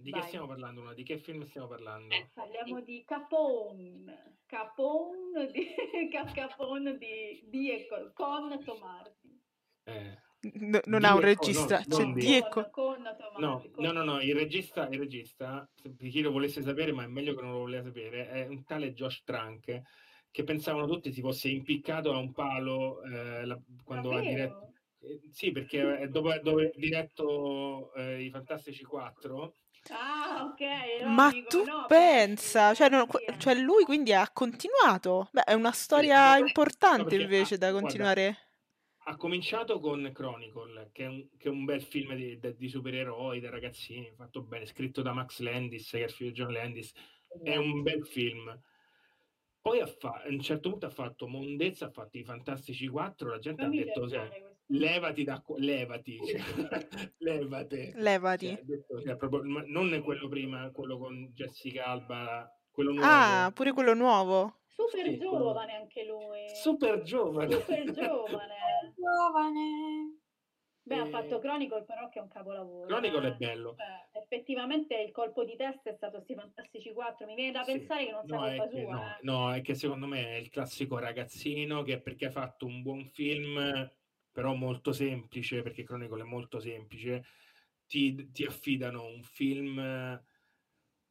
Di 0.00 0.10
che 0.12 0.18
Vai. 0.20 0.28
stiamo 0.28 0.46
parlando? 0.46 0.80
Una? 0.80 0.94
Di 0.94 1.02
che 1.02 1.18
film 1.18 1.42
stiamo 1.44 1.66
parlando? 1.66 2.14
Parliamo 2.34 2.80
di 2.80 3.04
Capone. 3.04 4.38
Capone 4.46 5.50
di, 5.50 5.66
Cap- 6.10 6.32
Capone 6.34 6.96
di, 6.96 7.42
di 7.48 7.70
e 7.70 7.86
con, 7.86 8.58
Tomardi. 8.64 9.40
Eh, 9.84 10.18
N- 10.54 10.80
non 10.86 11.04
ha 11.04 11.14
un 11.14 11.20
regista, 11.20 11.82
no, 11.86 11.96
c'è 11.96 12.04
di- 12.06 12.12
Diego. 12.14 12.70
Con 12.70 13.02
Tomardi. 13.02 13.40
No, 13.40 13.62
no, 13.76 13.92
no, 13.92 14.02
no, 14.04 14.20
il 14.22 14.34
regista, 14.34 14.88
il 14.88 14.98
regista, 14.98 15.68
per 15.82 16.08
chi 16.08 16.22
lo 16.22 16.30
volesse 16.32 16.62
sapere, 16.62 16.92
ma 16.92 17.04
è 17.04 17.08
meglio 17.08 17.34
che 17.34 17.42
non 17.42 17.52
lo 17.52 17.58
volesse 17.58 17.84
sapere, 17.88 18.28
è 18.30 18.46
un 18.46 18.64
tale 18.64 18.92
Josh 18.94 19.22
Trank 19.22 19.82
che 20.32 20.44
pensavano 20.44 20.86
tutti 20.86 21.12
si 21.12 21.20
fosse 21.20 21.48
impiccato 21.48 22.12
a 22.12 22.16
un 22.18 22.32
palo 22.32 23.02
eh, 23.02 23.44
la- 23.44 23.60
quando 23.84 24.12
ha 24.12 24.20
diretto. 24.20 24.72
eh, 25.00 25.20
sì, 25.30 25.50
perché 25.50 26.08
dopo, 26.08 26.32
dopo 26.40 26.50
aver 26.58 26.72
diretto 26.76 27.92
eh, 27.94 28.22
i 28.22 28.30
Fantastici 28.30 28.84
4 28.84 29.54
Ah, 29.88 30.44
ok. 30.44 31.04
Ma 31.06 31.28
ironico, 31.28 31.48
tu 31.48 31.64
no, 31.64 31.84
pensa, 31.88 32.74
cioè, 32.74 32.88
no, 32.90 33.06
que- 33.06 33.24
cioè 33.38 33.54
lui 33.54 33.84
quindi 33.84 34.12
ha 34.12 34.30
continuato. 34.30 35.28
Beh, 35.32 35.44
è 35.44 35.54
una 35.54 35.72
storia 35.72 36.38
no, 36.38 36.46
importante 36.46 37.04
perché 37.04 37.22
invece 37.22 37.54
ha- 37.54 37.58
da 37.58 37.70
guarda, 37.70 37.86
continuare. 37.88 38.38
Ha 39.04 39.16
cominciato 39.16 39.80
con 39.80 40.10
Chronicle, 40.12 40.90
che 40.92 41.04
è 41.04 41.08
un, 41.08 41.26
che 41.38 41.48
è 41.48 41.50
un 41.50 41.64
bel 41.64 41.82
film 41.82 42.14
di, 42.14 42.38
di- 42.38 42.56
di 42.56 42.68
supereroi, 42.68 43.40
da 43.40 43.50
ragazzini, 43.50 44.12
fatto 44.14 44.42
bene, 44.42 44.66
scritto 44.66 45.02
da 45.02 45.12
Max 45.12 45.40
Landis, 45.40 45.90
che 45.90 46.00
è 46.00 46.04
il 46.04 46.10
figlio 46.10 46.30
di 46.30 46.36
John 46.36 46.52
Landis. 46.52 46.92
È 47.42 47.56
un 47.56 47.82
bel 47.82 48.06
film. 48.06 48.60
Poi 49.62 49.80
a, 49.80 49.86
fa- 49.86 50.22
a 50.24 50.28
un 50.28 50.40
certo 50.40 50.70
punto 50.70 50.86
ha 50.86 50.90
fatto 50.90 51.26
Mondezza, 51.26 51.86
ha 51.86 51.90
fatto 51.90 52.18
i 52.18 52.24
Fantastici 52.24 52.86
4, 52.86 53.30
la 53.30 53.38
gente 53.38 53.62
Fammi 53.62 53.80
ha 53.80 53.84
detto, 53.84 54.08
cioè, 54.08 54.28
questo. 54.28 54.49
Levati 54.70 55.24
da 55.24 55.40
qua, 55.40 55.56
levati, 55.58 56.18
levate. 57.18 57.92
Levati. 57.96 58.46
Cioè, 58.48 58.62
detto, 58.62 59.02
cioè, 59.02 59.16
proprio- 59.16 59.42
non 59.66 60.00
quello 60.02 60.28
prima, 60.28 60.70
quello 60.70 60.98
con 60.98 61.30
Jessica 61.34 61.86
Alba, 61.86 62.50
quello 62.70 62.92
nuovo. 62.92 63.06
Ah, 63.08 63.50
pure 63.54 63.72
quello 63.72 63.94
nuovo. 63.94 64.58
Super 64.66 65.04
Sì, 65.10 65.16
quello- 65.18 65.38
giovane 65.38 65.74
anche 65.74 66.04
lui. 66.04 66.48
Super 66.54 67.02
giovane. 67.02 67.50
Super 67.52 67.90
giovane. 67.92 68.54
Giovane. 68.96 70.18
Beh, 70.82 70.96
ha 70.98 71.06
Eh, 71.06 71.10
fatto 71.10 71.38
Chronicle 71.38 71.84
però 71.84 72.08
che 72.08 72.18
è 72.18 72.22
un 72.22 72.28
capolavoro. 72.28 72.86
Chronicle 72.86 73.26
eh. 73.28 73.30
è 73.32 73.34
bello. 73.36 73.74
Cioè, 73.76 74.22
effettivamente 74.22 74.96
il 74.98 75.10
colpo 75.12 75.44
di 75.44 75.54
testa 75.56 75.90
è 75.90 75.94
stato 75.94 76.20
sti 76.22 76.34
fantastici 76.34 76.92
4. 76.92 77.26
Mi 77.26 77.34
viene 77.34 77.52
da 77.52 77.62
Sì. 77.62 77.72
pensare 77.72 78.06
che 78.06 78.10
non 78.12 78.24
sia 78.26 78.36
No, 78.36 78.46
è 78.46 78.56
colpa 78.56 78.72
che, 78.72 78.82
sua. 78.82 78.92
no, 78.94 79.02
eh. 79.02 79.18
no, 79.22 79.52
è 79.52 79.60
che 79.60 79.74
secondo 79.74 80.06
me 80.06 80.26
è 80.26 80.34
il 80.36 80.48
classico 80.48 80.98
ragazzino 80.98 81.82
che 81.82 82.00
perché 82.00 82.26
ha 82.26 82.30
fatto 82.30 82.64
un 82.66 82.82
buon 82.82 83.04
film, 83.04 83.58
però 84.32 84.54
molto 84.54 84.92
semplice, 84.92 85.62
perché 85.62 85.84
Chronicle 85.84 86.22
è 86.22 86.26
molto 86.26 86.60
semplice, 86.60 87.24
ti, 87.86 88.30
ti 88.30 88.44
affidano 88.44 89.04
un 89.04 89.22
film, 89.22 89.80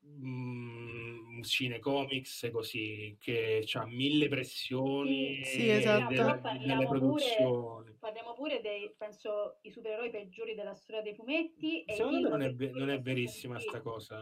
mm, 0.06 1.36
un 1.36 1.44
cinecomics 1.44 2.50
così, 2.52 3.16
che 3.20 3.66
ha 3.74 3.86
mille 3.86 4.28
pressioni 4.28 5.44
Sì, 5.44 5.70
e 5.70 5.78
esatto. 5.78 6.14
delle, 6.14 6.40
parliamo 6.41 6.66
delle 6.66 6.86
pure, 6.86 6.88
produzioni. 6.88 7.98
parliamo 8.00 8.34
pure 8.34 8.62
dei, 8.62 8.94
penso, 8.98 9.60
i 9.62 9.72
supereroi 9.72 10.10
peggiori 10.10 10.56
della 10.56 10.74
storia 10.74 11.02
dei 11.02 11.16
fumetti. 11.16 11.84
Secondo 11.90 12.30
me 12.30 12.30
non 12.30 12.41
è, 12.41 12.70
non 12.72 12.90
è 12.90 13.02
verissima 13.02 13.60
sta 13.60 13.82
cosa. 13.82 14.22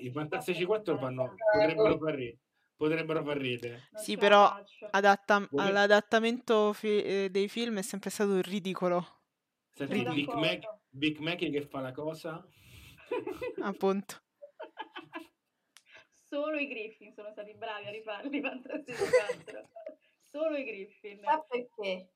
I 0.00 0.10
Fantastici 0.10 0.64
4 0.64 0.96
fanno, 0.98 1.22
imbarazzanti. 1.22 1.58
potrebbero 1.58 1.98
far 1.98 2.14
ridere. 2.14 2.38
Potrebbero 2.76 3.22
far 3.22 3.36
ridere. 3.36 3.88
Non 3.92 4.02
Sì, 4.02 4.16
però 4.16 4.48
faccio. 4.48 4.88
adatta- 4.90 5.46
Come- 5.46 5.62
all'adattamento 5.62 6.72
fi- 6.72 7.02
eh, 7.02 7.28
dei 7.30 7.48
film 7.48 7.78
è 7.78 7.82
sempre 7.82 8.10
stato 8.10 8.40
ridicolo, 8.40 9.20
Senti 9.70 10.02
Big 10.02 10.32
Mac. 10.32 10.64
Big 10.88 11.18
Mac 11.18 11.38
che 11.38 11.60
fa 11.68 11.80
la 11.80 11.92
cosa. 11.92 12.44
appunto. 13.62 14.22
Solo 16.28 16.56
i 16.58 16.66
Griffin 16.66 17.12
sono 17.14 17.30
stati 17.30 17.54
bravi 17.54 17.86
a 17.86 17.90
rifarli 17.90 18.38
i 18.38 18.40
Fantastici 18.40 18.98
4. 18.98 19.68
Solo 20.22 20.56
i 20.56 20.64
Griffin. 20.64 21.20
Ma 21.22 21.40
perché? 21.42 22.08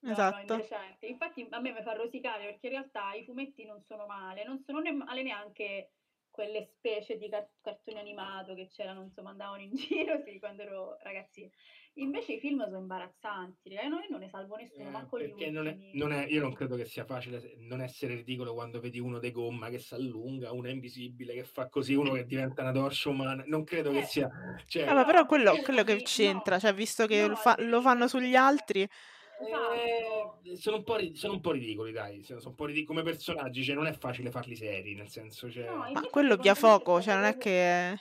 No, 0.00 0.08
no, 0.08 0.12
Esatto. 0.12 0.52
indecenti. 0.54 1.08
Infatti 1.08 1.46
a 1.50 1.60
me 1.60 1.72
mi 1.72 1.82
fa 1.82 1.94
rosicare 1.94 2.44
perché 2.44 2.66
in 2.66 2.72
realtà 2.72 3.14
i 3.14 3.24
fumetti 3.24 3.64
non 3.64 3.82
sono 3.82 4.04
male, 4.06 4.44
non 4.44 4.62
sono 4.64 4.80
ne- 4.80 4.92
male 4.92 5.22
neanche 5.22 5.92
quelle 6.36 6.66
specie 6.76 7.16
di 7.16 7.28
car- 7.30 7.48
cartone 7.62 7.98
animato 7.98 8.54
che 8.54 8.68
c'erano, 8.68 9.02
insomma, 9.02 9.30
andavano 9.30 9.62
in 9.62 9.72
giro, 9.74 10.22
sì, 10.22 10.38
quando 10.38 10.62
ero 10.62 10.96
ragazzina. 11.00 11.48
Invece 11.94 12.34
i 12.34 12.38
film 12.40 12.62
sono 12.64 12.78
imbarazzanti, 12.78 13.70
eh, 13.70 13.88
no, 13.88 13.98
io 14.00 14.06
non 14.10 14.20
ne 14.20 14.28
salvo 14.28 14.56
nessuno, 14.56 14.88
Eh, 14.88 14.90
manco 14.90 15.18
gli 15.18 15.22
perché 15.22 15.50
non 15.50 15.66
è, 15.66 15.70
ultimi. 15.70 15.98
non 15.98 16.12
è- 16.12 16.26
io 16.28 16.42
non 16.42 16.52
credo 16.52 16.76
che 16.76 16.84
sia 16.84 17.06
facile 17.06 17.54
non 17.60 17.80
essere 17.80 18.14
ridicolo 18.16 18.52
quando 18.52 18.80
vedi 18.80 19.00
uno 19.00 19.18
de 19.18 19.30
gomma 19.30 19.70
che 19.70 19.78
si 19.78 19.94
allunga, 19.94 20.52
uno 20.52 20.68
è 20.68 20.72
invisibile 20.72 21.32
che 21.32 21.44
fa 21.44 21.68
così, 21.70 21.94
uno 21.94 22.12
che 22.12 22.26
diventa 22.26 22.60
una 22.62 22.72
torcia 22.72 23.08
umana. 23.08 23.42
Non 23.46 23.64
credo 23.64 23.90
che 23.92 23.98
Eh, 24.00 24.02
sia. 24.02 24.28
Cioè, 24.66 24.84
ma 24.92 25.04
però 25.04 25.24
quello, 25.24 25.50
scusami, 25.50 25.64
quello 25.64 25.84
che 25.84 25.94
no. 25.94 26.02
c'entra, 26.02 26.58
cioè 26.58 26.74
visto 26.74 27.06
che 27.06 27.22
No, 27.22 27.28
lo, 27.28 27.36
fa- 27.36 27.56
lo 27.60 27.80
fanno 27.80 28.08
sugli 28.08 28.34
altri, 28.36 28.86
Esatto. 29.40 30.15
Sono, 30.54 30.76
un 30.76 30.84
po 30.84 30.96
ri- 30.96 31.14
sono 31.14 31.34
un 31.34 31.40
po' 31.40 31.52
ridicoli, 31.52 31.92
dai. 31.92 32.22
Sono, 32.22 32.38
sono 32.38 32.50
un 32.50 32.56
po' 32.56 32.66
ridicoli 32.66 32.86
come 32.86 33.02
personaggi, 33.02 33.64
cioè, 33.64 33.74
non 33.74 33.86
è 33.86 33.92
facile 33.92 34.30
farli 34.30 34.54
seri, 34.54 34.94
nel 34.94 35.08
senso, 35.08 35.50
cioè, 35.50 35.66
No, 35.66 35.76
ma 35.76 35.88
invece 35.88 36.10
quello 36.10 36.38
è 36.38 36.54
cioè 36.54 37.14
non 37.14 37.24
è 37.24 37.36
che... 37.36 37.96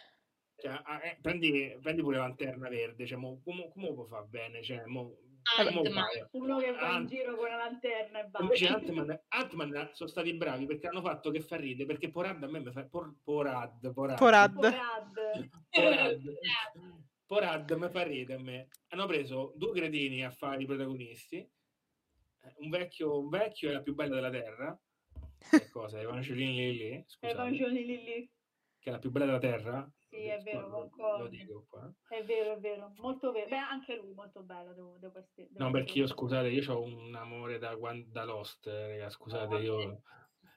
cioè, 0.57 0.81
ah, 0.83 1.01
eh, 1.03 1.17
prendi, 1.21 1.77
prendi 1.81 2.01
pure 2.01 2.17
Lanterna 2.17 2.69
Verde, 2.69 3.05
cioè, 3.05 3.17
mo, 3.17 3.41
come, 3.43 3.69
come 3.71 3.93
può 3.93 4.05
fare 4.05 4.27
bene? 4.29 4.61
Cioè, 4.61 4.85
mo, 4.85 5.17
Ant-Man. 5.57 6.05
Uno 6.31 6.57
che 6.57 6.71
va 6.71 6.87
in 6.87 6.93
Ant- 6.95 7.09
giro 7.09 7.35
con 7.35 7.45
una 7.45 7.57
lanterna 7.57 8.19
e 8.19 8.29
Invece 8.39 8.71
basta. 8.71 8.79
Ant-Man, 8.79 9.21
Ant-Man 9.27 9.89
sono 9.93 10.09
stati 10.09 10.33
bravi 10.33 10.65
perché 10.65 10.87
hanno 10.87 11.01
fatto 11.01 11.29
che 11.29 11.39
fa 11.39 11.55
ridere, 11.55 11.85
perché 11.85 12.09
Porad 12.09 12.43
a 12.43 12.47
me 12.47 12.59
mi 12.59 12.71
fa... 12.71 12.83
Por, 12.85 13.13
porad, 13.23 13.93
porad, 13.93 14.17
Porad. 14.17 14.53
Porad. 14.55 15.49
Porad. 15.69 16.21
Porad 17.27 17.71
mi 17.71 17.89
fa 17.89 18.03
ridere 18.03 18.39
a 18.39 18.43
me. 18.43 18.67
Hanno 18.89 19.05
preso 19.07 19.53
due 19.55 19.73
cretini 19.73 20.23
a 20.23 20.31
fare 20.31 20.61
i 20.61 20.65
protagonisti, 20.65 21.47
un 22.57 22.69
vecchio, 22.69 23.19
un 23.19 23.29
vecchio 23.29 23.69
è 23.69 23.73
la 23.73 23.81
più 23.81 23.93
bella 23.95 24.15
della 24.15 24.29
terra, 24.29 24.79
che 25.49 25.69
cosa? 25.69 25.99
Evangelini 25.99 26.71
lì, 26.71 26.77
lì, 26.77 27.03
scusate, 27.05 27.49
lì. 27.49 28.29
che 28.79 28.89
è 28.89 28.91
la 28.91 28.99
più 28.99 29.11
bella 29.11 29.25
della 29.25 29.39
terra. 29.39 29.89
Sì, 30.07 30.27
è 30.27 30.39
vero, 30.43 30.61
Lo- 30.61 30.67
Lo 30.67 30.89
concordo. 30.89 31.27
dico 31.27 31.65
qua. 31.69 31.91
È 32.07 32.23
vero, 32.23 32.53
è 32.53 32.59
vero. 32.59 32.93
Molto 32.97 33.31
vero. 33.31 33.49
Beh, 33.49 33.57
anche 33.57 33.97
lui 33.97 34.13
molto 34.13 34.43
bello, 34.43 34.73
devo, 34.73 34.95
devo 34.97 35.11
questi- 35.11 35.47
devo 35.49 35.65
No, 35.65 35.71
perché 35.71 35.99
io, 35.99 36.07
scusate, 36.07 36.47
io 36.47 36.73
ho 36.73 36.81
un 36.81 37.13
amore 37.15 37.57
da, 37.57 37.75
da 38.05 38.23
Lost, 38.23 38.65
eh, 38.67 38.87
raga, 38.89 39.09
scusate, 39.09 39.55
io... 39.57 40.01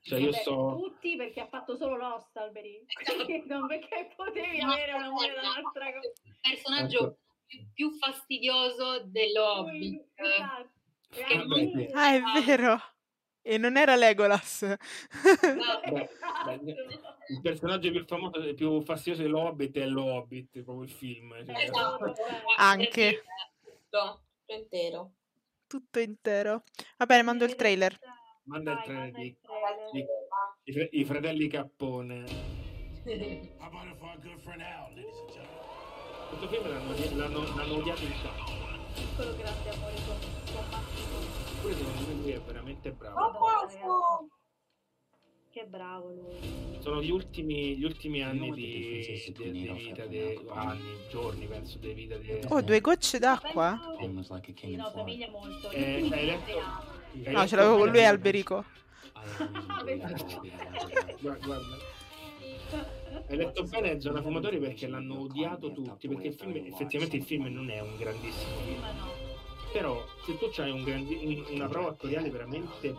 Cioè, 0.00 0.20
io 0.20 0.30
Vabbè, 0.30 0.40
sto... 0.40 0.78
Tutti 0.80 1.16
perché 1.16 1.40
ha 1.40 1.48
fatto 1.48 1.76
solo 1.76 1.96
Lost, 1.96 2.36
Alberi. 2.36 2.84
Non 3.48 3.66
perché 3.66 4.12
potevi 4.14 4.60
avere 4.60 4.92
un 4.92 5.02
amore 5.02 5.34
da 5.34 5.40
un'altra 5.40 5.92
cosa. 5.92 6.12
Il 6.22 6.38
personaggio 6.40 7.18
più, 7.46 7.58
più 7.72 7.90
fastidioso 7.96 9.02
dell'Hobbit. 9.06 10.06
Esatto. 10.14 10.70
Che 11.10 11.24
Vabbè, 11.36 11.70
sì. 11.74 11.88
Ah, 11.92 12.14
è 12.14 12.42
vero. 12.44 12.78
E 13.42 13.56
non 13.56 13.76
era 13.76 13.96
Legolas. 13.96 14.60
Beh, 16.44 16.58
beh, 16.58 16.74
il 17.28 17.40
personaggio 17.40 17.90
più 17.90 18.04
famoso 18.04 18.42
e 18.42 18.54
più 18.54 18.82
fastidioso 18.82 19.22
dello 19.22 19.40
Hobbit 19.40 19.78
è 19.78 19.86
lo 19.86 20.04
Hobbit, 20.04 20.62
proprio 20.62 20.82
il 20.84 20.90
film. 20.90 21.34
cioè, 21.44 21.62
Esatto. 21.64 22.14
Anche. 22.58 23.22
Tutto 23.62 24.22
intero. 24.46 25.12
Tutto 25.66 25.98
intero. 25.98 26.62
Va 26.96 27.06
bene, 27.06 27.22
mando 27.22 27.44
il 27.44 27.56
trailer. 27.56 27.98
Manda 28.44 28.72
il 28.72 28.82
trailer 28.84 29.10
di, 29.12 29.36
trailer. 29.40 29.90
di- 30.62 30.88
i, 31.00 31.04
fratelli 31.04 31.48
Cappone. 31.48 32.24
Questo 36.28 36.48
film 36.48 36.68
l'hanno, 36.68 36.94
l'hanno, 37.16 37.56
l'hanno 37.56 37.74
odiato 37.76 38.02
in 38.04 38.12
sacco. 38.22 38.67
Piccolo 38.98 39.36
grande 39.36 39.70
amore 39.70 39.94
con, 40.06 40.16
con 40.52 40.64
Massimo. 40.70 41.18
Pure 41.60 41.74
secondo 41.74 42.06
me 42.08 42.14
lui 42.14 42.30
è 42.30 42.40
veramente 42.40 42.90
bravo. 42.92 43.20
Madonna. 43.20 44.26
Che 45.50 45.64
bravo 45.66 46.08
lui. 46.10 46.78
Sono 46.80 47.02
gli 47.02 47.10
ultimi, 47.10 47.76
gli 47.76 47.84
ultimi 47.84 48.22
anni 48.22 48.52
di, 48.52 49.32
di- 49.34 49.50
di 49.50 49.72
vita, 49.72 50.06
di, 50.06 50.38
anni, 50.50 50.96
giorni 51.10 51.46
penso, 51.46 51.78
di 51.78 51.92
vita 51.92 52.16
di... 52.16 52.40
Oh, 52.48 52.60
due 52.60 52.80
gocce 52.80 53.18
d'acqua? 53.18 53.78
Penso... 53.98 54.40
Sì, 54.54 54.76
no, 54.76 54.90
somiglia 54.90 55.28
molto. 55.30 55.70
Eh, 55.70 56.02
Gli 56.02 56.12
hai 56.12 56.26
ultimi 56.26 56.26
letto? 56.26 56.44
sei 56.44 56.58
anni. 56.58 57.26
hai 57.26 57.34
No, 57.34 57.46
ce 57.46 57.56
l'avevo 57.56 57.76
con 57.78 57.88
lui 57.88 57.98
e 57.98 58.04
Alberico. 58.04 58.64
Guarda, 61.20 61.46
guarda. 61.46 61.76
Hai 63.28 63.36
letto 63.36 63.62
bene 63.64 64.00
Zona 64.00 64.20
Fumatori 64.22 64.58
perché 64.58 64.86
l'hanno 64.86 65.20
odiato 65.20 65.72
tutti, 65.72 66.08
perché 66.08 66.28
il 66.28 66.34
film, 66.34 66.56
effettivamente 66.66 67.16
il 67.16 67.22
film 67.24 67.46
non 67.46 67.70
è 67.70 67.80
un 67.80 67.96
grandissimo 67.96 68.56
film. 68.64 68.82
Però 69.72 70.02
se 70.24 70.38
tu 70.38 70.50
hai 70.60 70.70
un 70.70 70.82
grandi- 70.82 71.18
un- 71.22 71.54
una 71.56 71.68
prova 71.68 71.88
attoriale 71.90 72.30
veramente 72.30 72.94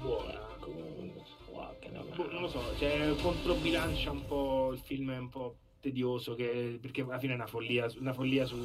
buona, 0.00 0.40
boh, 2.16 2.30
non 2.30 2.42
lo 2.42 2.48
so, 2.48 2.60
cioè 2.78 3.14
controbilancia 3.20 4.10
un 4.10 4.24
po' 4.26 4.70
il 4.72 4.78
film 4.78 5.10
è 5.12 5.18
un 5.18 5.28
po' 5.28 5.56
tedioso 5.80 6.34
che- 6.34 6.78
perché 6.80 7.02
alla 7.02 7.18
fine 7.18 7.32
è 7.32 7.36
una 7.36 7.46
follia, 7.46 7.86
una 7.98 8.14
follia 8.14 8.46
su, 8.46 8.56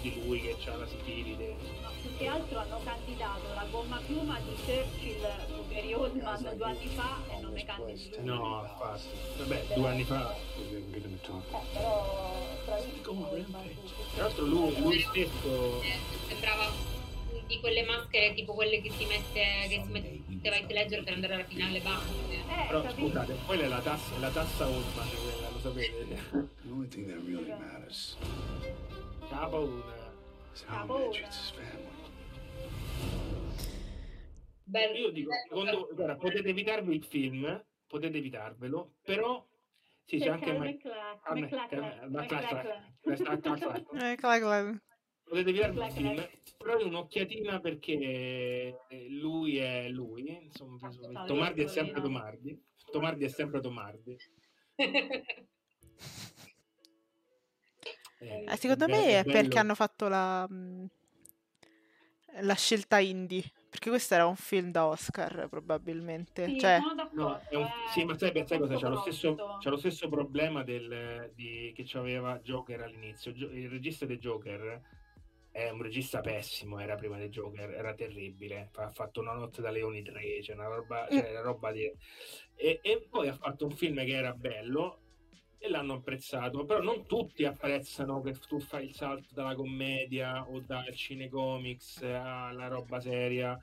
di 0.00 0.12
lui 0.24 0.40
che 0.40 0.56
ha 0.70 0.76
la 0.76 0.86
sifilide. 0.86 1.56
No, 1.82 1.88
più 2.00 2.10
che 2.18 2.26
altro 2.28 2.58
hanno 2.58 2.78
candidato 2.84 3.42
la 3.54 3.66
gomma 3.68 4.00
piuma 4.06 4.38
di 4.38 4.54
Churchill 4.64 5.26
su 5.48 5.51
Gary 5.72 5.92
Oldman 5.94 6.52
due 6.56 6.64
anni 6.66 6.86
fa 6.88 7.18
e 7.28 7.40
non 7.40 7.52
ne 7.52 7.64
candidi 7.64 8.10
lui. 8.16 8.24
No, 8.24 8.62
infatti. 8.68 9.08
Vabbè, 9.38 9.66
due 9.74 9.88
anni 9.88 10.04
fa. 10.04 10.34
Però 11.72 12.34
bravissimo 12.64 13.28
Oldman. 13.30 13.68
Tra 14.14 14.22
l'altro 14.22 14.44
lui, 14.44 14.80
lui 14.80 15.00
stesso 15.00 15.82
Eh, 15.82 15.96
sembrava 16.28 16.70
di 17.46 17.60
quelle 17.60 17.82
maschere 17.84 18.34
tipo 18.34 18.52
quelle 18.54 18.80
che 18.80 18.90
si 18.90 19.04
mette 19.06 19.42
che 19.68 19.82
si 19.84 19.90
metteva 19.90 20.56
in 20.56 20.66
Ledger 20.66 21.02
per 21.04 21.12
andare 21.14 21.34
a 21.34 21.36
rapinare 21.38 21.72
le 21.72 21.80
banche. 21.80 22.34
Eh, 22.34 22.66
Però 22.66 22.82
capito? 22.82 23.06
scusate, 23.08 23.36
quella 23.46 23.62
è 23.64 23.68
la 23.68 23.80
tassa, 23.80 24.18
la 24.18 24.30
tassa 24.30 24.66
Oldman, 24.66 25.08
quella, 25.08 25.48
lo 25.50 25.58
sapete? 25.60 26.06
The 26.30 26.70
only 26.70 26.88
thing 26.88 27.06
that 27.08 27.18
really 27.24 27.48
matters 27.50 28.16
C'ha 29.28 29.46
paura. 29.46 30.10
is 30.54 30.64
how 30.66 30.86
Bello. 34.72 34.96
Io 34.96 35.10
dico, 35.10 35.30
secondo, 35.50 35.88
guarda, 35.92 36.16
potete 36.16 36.48
evitarvi 36.48 36.94
il 36.94 37.04
film, 37.04 37.62
potete 37.86 38.16
evitarvelo, 38.16 38.94
però 39.02 39.46
sì, 40.06 40.16
c'è 40.16 40.24
C'è 40.24 40.30
anche 40.30 40.52
McLachlan- 40.52 41.38
McLachlan- 41.40 42.10
McLachlan- 42.10 42.94
McLachlan. 43.02 43.42
McLachlan. 43.60 43.86
Eh, 44.00 44.16
clac, 44.16 44.40
clac. 44.40 44.82
Potete 45.24 45.50
evitarvi 45.50 45.78
il 45.78 45.92
film, 45.92 46.28
però 46.56 46.78
è 46.78 46.84
un'occhiatina 46.84 47.60
perché 47.60 48.78
lui 49.10 49.58
è 49.58 49.88
lui, 49.90 50.42
insomma, 50.44 50.78
Assolutamente. 50.80 51.26
Tomardi 51.26 51.62
è 51.64 51.68
sempre 51.68 52.00
Tomardi, 52.00 52.64
Tomardi 52.90 53.24
è 53.24 53.28
sempre 53.28 53.60
Tomardi. 53.60 54.16
Eh, 54.76 54.78
Eh, 58.22 58.56
secondo 58.56 58.86
be- 58.86 58.92
me 58.92 59.04
è 59.18 59.22
bello. 59.24 59.32
perché 59.32 59.58
hanno 59.58 59.74
fatto 59.74 60.06
la, 60.08 60.46
mh, 60.48 60.86
la 62.42 62.54
scelta 62.54 62.98
indie. 63.00 63.42
Perché 63.72 63.88
questo 63.88 64.12
era 64.12 64.26
un 64.26 64.36
film 64.36 64.70
da 64.70 64.86
Oscar, 64.86 65.48
probabilmente. 65.48 66.44
Sì, 66.44 66.60
Cioè. 66.60 66.78
No, 67.12 67.40
è 67.48 67.54
un- 67.56 67.62
eh, 67.62 67.70
sì, 67.90 68.04
ma 68.04 68.18
sai, 68.18 68.30
sai 68.46 68.58
cosa? 68.58 68.76
C'ha 68.76 68.88
lo, 68.88 69.00
stesso, 69.00 69.34
c'ha 69.34 69.70
lo 69.70 69.78
stesso 69.78 70.10
problema 70.10 70.62
del, 70.62 71.32
di, 71.34 71.72
che 71.74 71.86
aveva 71.96 72.38
Joker 72.40 72.82
all'inizio. 72.82 73.30
Il 73.30 73.70
regista 73.70 74.04
di 74.04 74.18
Joker 74.18 74.78
è 75.50 75.70
un 75.70 75.80
regista 75.80 76.20
pessimo, 76.20 76.80
era 76.80 76.96
prima 76.96 77.16
di 77.16 77.30
Joker, 77.30 77.70
era 77.70 77.94
terribile. 77.94 78.68
Ha 78.74 78.90
fatto 78.90 79.22
Una 79.22 79.32
notte 79.32 79.62
da 79.62 79.70
Leoni 79.70 80.02
3, 80.02 80.42
cioè 80.42 80.54
una 80.54 80.66
roba, 80.66 81.06
cioè 81.10 81.30
una 81.30 81.40
roba 81.40 81.72
di... 81.72 81.90
E, 82.54 82.78
e 82.82 83.06
poi 83.08 83.28
ha 83.28 83.34
fatto 83.34 83.64
un 83.64 83.70
film 83.70 84.04
che 84.04 84.12
era 84.12 84.34
bello 84.34 84.98
e 85.64 85.68
l'hanno 85.68 85.94
apprezzato, 85.94 86.64
però 86.64 86.80
non 86.82 87.06
tutti 87.06 87.44
apprezzano 87.44 88.20
che 88.20 88.34
tu 88.48 88.58
fai 88.58 88.86
il 88.86 88.94
salto 88.94 89.28
dalla 89.32 89.54
commedia 89.54 90.44
o 90.48 90.58
dal 90.58 90.92
cinecomics 90.92 92.02
alla 92.02 92.66
roba 92.66 93.00
seria. 93.00 93.56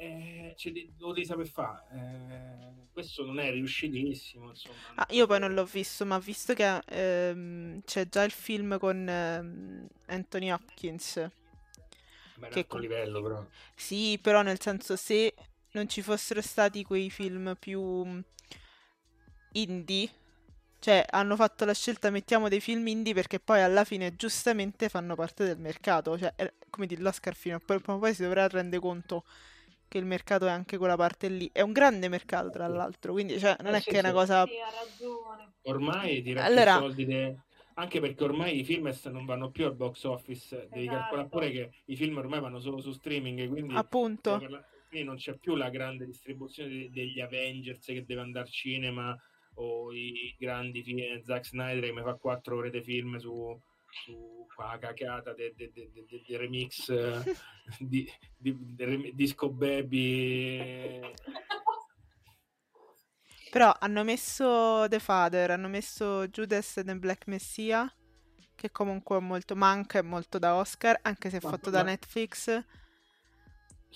Eh, 0.00 0.54
cioè, 0.56 0.72
lo 0.98 1.12
devi 1.12 1.26
saper 1.26 1.48
fare. 1.48 1.82
Eh, 1.92 2.86
questo 2.92 3.24
non 3.24 3.40
è 3.40 3.50
riuscitissimo, 3.50 4.50
insomma. 4.50 4.76
ah, 4.94 5.06
io 5.10 5.26
poi 5.26 5.40
non 5.40 5.52
l'ho 5.52 5.64
visto, 5.64 6.06
ma 6.06 6.16
visto 6.20 6.54
che 6.54 6.80
ehm, 6.86 7.82
c'è 7.84 8.08
già 8.08 8.22
il 8.22 8.30
film 8.30 8.78
con 8.78 9.08
ehm, 9.08 9.88
Anthony 10.06 10.50
Hopkins. 10.52 11.28
Beh, 12.38 12.48
che 12.50 12.66
com- 12.68 12.80
livello, 12.80 13.20
però. 13.20 13.44
Sì, 13.74 14.16
però 14.22 14.42
nel 14.42 14.60
senso 14.60 14.94
se 14.94 15.34
non 15.72 15.88
ci 15.88 16.02
fossero 16.02 16.40
stati 16.40 16.84
quei 16.84 17.10
film 17.10 17.56
più 17.58 17.80
mh, 17.82 18.24
indie, 19.52 20.10
cioè 20.86 21.04
hanno 21.10 21.34
fatto 21.34 21.64
la 21.64 21.74
scelta 21.74 22.10
mettiamo 22.10 22.48
dei 22.48 22.60
film 22.60 22.86
indie 22.86 23.12
perché 23.12 23.40
poi 23.40 23.60
alla 23.60 23.82
fine 23.82 24.14
giustamente 24.14 24.88
fanno 24.88 25.16
parte 25.16 25.42
del 25.44 25.58
mercato, 25.58 26.16
cioè 26.16 26.32
è- 26.36 26.52
come 26.70 26.86
dire 26.86 27.00
l'Oscar 27.02 27.34
fino 27.34 27.56
a 27.56 27.60
poi, 27.64 27.80
poi 27.80 28.14
si 28.14 28.22
dovrà 28.22 28.46
rendere 28.46 28.80
conto 28.80 29.24
che 29.88 29.98
il 29.98 30.04
mercato 30.04 30.46
è 30.46 30.50
anche 30.50 30.76
quella 30.78 30.94
parte 30.94 31.26
lì. 31.26 31.50
È 31.52 31.60
un 31.60 31.72
grande 31.72 32.08
mercato 32.08 32.50
tra 32.50 32.68
l'altro, 32.68 33.10
quindi 33.14 33.36
cioè 33.40 33.56
non 33.62 33.74
Eh, 33.74 33.78
è 33.78 33.80
sì, 33.80 33.90
che 33.90 33.96
è 33.96 33.98
una 33.98 34.12
cosa 34.12 34.44
Sì, 34.46 34.52
ha 34.60 34.70
ragione. 34.80 35.54
Ormai 35.62 36.22
tira 36.22 36.44
Allora- 36.44 36.76
soldi 36.78 37.04
de- 37.04 37.36
anche 37.74 37.98
perché 37.98 38.22
ormai 38.22 38.60
i 38.60 38.64
film 38.64 38.88
non 39.10 39.24
vanno 39.24 39.50
più 39.50 39.64
al 39.64 39.74
box 39.74 40.04
office, 40.04 40.68
devi 40.70 40.86
Esatto. 40.86 40.98
calcolare 41.00 41.28
pure 41.28 41.50
che 41.50 41.70
i 41.86 41.96
film 41.96 42.16
ormai 42.18 42.38
vanno 42.38 42.60
solo 42.60 42.80
su 42.80 42.92
streaming, 42.92 43.48
quindi, 43.48 43.74
appunto. 43.74 44.38
quindi 44.88 45.04
non 45.04 45.16
c'è 45.16 45.36
più 45.36 45.56
la 45.56 45.68
grande 45.68 46.06
distribuzione 46.06 46.68
de- 46.70 46.90
degli 46.92 47.18
Avengers 47.20 47.84
che 47.86 48.04
deve 48.06 48.20
andare 48.20 48.46
al 48.46 48.52
cinema 48.52 49.20
o 49.56 49.92
i 49.92 50.34
grandi 50.38 50.82
film, 50.82 51.22
Zack 51.22 51.46
Snyder 51.46 51.84
che 51.84 51.92
mi 51.92 52.02
fa 52.02 52.14
quattro 52.14 52.56
ore 52.56 52.70
di 52.70 52.82
film 52.82 53.16
su, 53.16 53.58
su 54.04 54.46
qua 54.54 54.78
cacata 54.80 55.34
del 55.34 55.54
remix 56.28 56.88
eh, 56.88 57.22
di, 57.78 58.10
di- 58.36 58.74
rem- 58.78 59.10
Disco 59.12 59.50
Baby 59.50 60.58
eh, 60.58 61.14
Però 63.50 63.74
hanno 63.78 64.04
messo 64.04 64.86
The 64.88 64.98
Father, 64.98 65.50
hanno 65.50 65.68
messo 65.68 66.28
Judas 66.28 66.76
and 66.76 66.88
the 66.88 66.96
Black 66.96 67.26
Messiah, 67.26 67.90
che 68.54 68.70
comunque 68.70 69.16
è 69.16 69.20
molto 69.20 69.56
manca, 69.56 69.98
è 69.98 70.02
molto 70.02 70.38
da 70.38 70.56
Oscar, 70.56 70.98
anche 71.02 71.30
se 71.30 71.38
è 71.38 71.40
fatto 71.40 71.70
da 71.70 71.82
Netflix. 71.82 72.64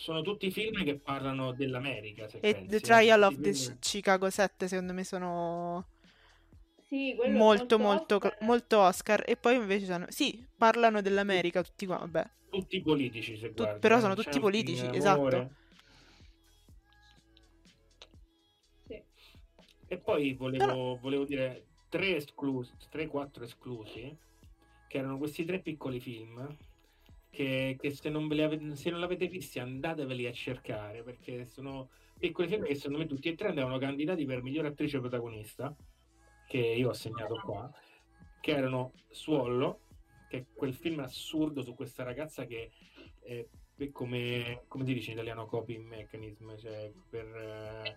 Sono 0.01 0.22
tutti 0.22 0.51
film 0.51 0.82
che 0.82 0.98
parlano 0.98 1.52
dell'America 1.52 2.27
se 2.27 2.39
E 2.39 2.55
pensi, 2.55 2.68
The 2.68 2.77
eh, 2.77 2.81
Trial 2.81 3.22
of 3.22 3.35
the 3.39 3.52
film- 3.52 3.72
Chi- 3.74 3.78
Chicago 3.81 4.31
7, 4.31 4.66
secondo 4.66 4.94
me, 4.94 5.05
sono 5.05 5.89
Sì, 6.89 7.12
molto, 7.14 7.78
molto 7.78 7.78
molto, 7.78 8.18
cl- 8.18 8.36
molto 8.40 8.78
Oscar. 8.78 9.22
E 9.27 9.36
poi 9.36 9.56
invece 9.56 9.85
sono... 9.85 10.06
Sì, 10.09 10.43
parlano 10.56 11.02
dell'America 11.02 11.62
tutti 11.62 11.85
qua, 11.85 11.98
vabbè. 11.98 12.24
Tutti 12.48 12.81
politici, 12.81 13.36
se 13.36 13.48
Tu- 13.52 13.62
guardi. 13.62 13.78
però 13.81 13.98
eh, 13.98 14.01
sono 14.01 14.14
c'è 14.14 14.22
tutti 14.22 14.40
politici, 14.40 14.89
esatto. 14.90 15.51
Sì. 18.86 19.02
E 19.86 19.98
poi 19.98 20.32
volevo, 20.32 20.98
volevo 20.98 21.24
dire 21.24 21.66
tre 21.90 22.16
esclusi, 22.16 22.72
3-4 22.89 23.44
esclusi, 23.44 24.16
che 24.89 24.97
erano 24.98 25.18
questi 25.18 25.44
tre 25.44 25.60
piccoli 25.60 26.01
film. 26.01 26.56
Che, 27.31 27.77
che 27.78 27.90
se, 27.90 28.09
non 28.09 28.28
ave- 28.32 28.74
se 28.74 28.90
non 28.90 28.98
l'avete 28.98 29.28
visti 29.28 29.61
andateveli 29.61 30.27
a 30.27 30.32
cercare 30.32 31.05
perché 31.05 31.47
sono 31.47 31.90
piccoli 32.19 32.48
film 32.48 32.65
che 32.65 32.74
secondo 32.74 32.98
me 32.98 33.07
tutti 33.07 33.28
e 33.28 33.36
tre 33.36 33.48
andavano 33.48 33.78
candidati 33.78 34.24
per 34.24 34.43
miglior 34.43 34.66
attrice 34.66 34.98
protagonista 34.98 35.74
che 36.44 36.59
io 36.59 36.89
ho 36.89 36.93
segnato 36.93 37.40
qua 37.44 37.73
che 38.40 38.51
erano 38.51 38.94
Suollo 39.11 39.82
che 40.28 40.39
è 40.39 40.44
quel 40.52 40.74
film 40.74 40.98
assurdo 40.98 41.62
su 41.62 41.74
questa 41.77 42.02
ragazza 42.02 42.47
che 42.47 42.73
è 43.20 43.47
come, 43.93 44.65
come 44.66 44.85
si 44.85 44.93
dice 44.93 45.11
in 45.11 45.16
italiano 45.16 45.47
coping 45.47 45.86
mechanism 45.86 46.57
cioè 46.57 46.93
per 47.09 47.27
eh, 47.27 47.97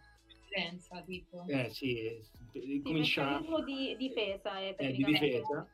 tipo. 1.04 1.44
eh 1.48 1.70
sì, 1.70 2.22
Sì, 2.52 2.82
comincia 2.84 3.42
di 3.66 3.96
difesa 3.98 4.60
è 4.60 4.76
eh, 4.78 4.92
di 4.92 5.04
difesa 5.04 5.68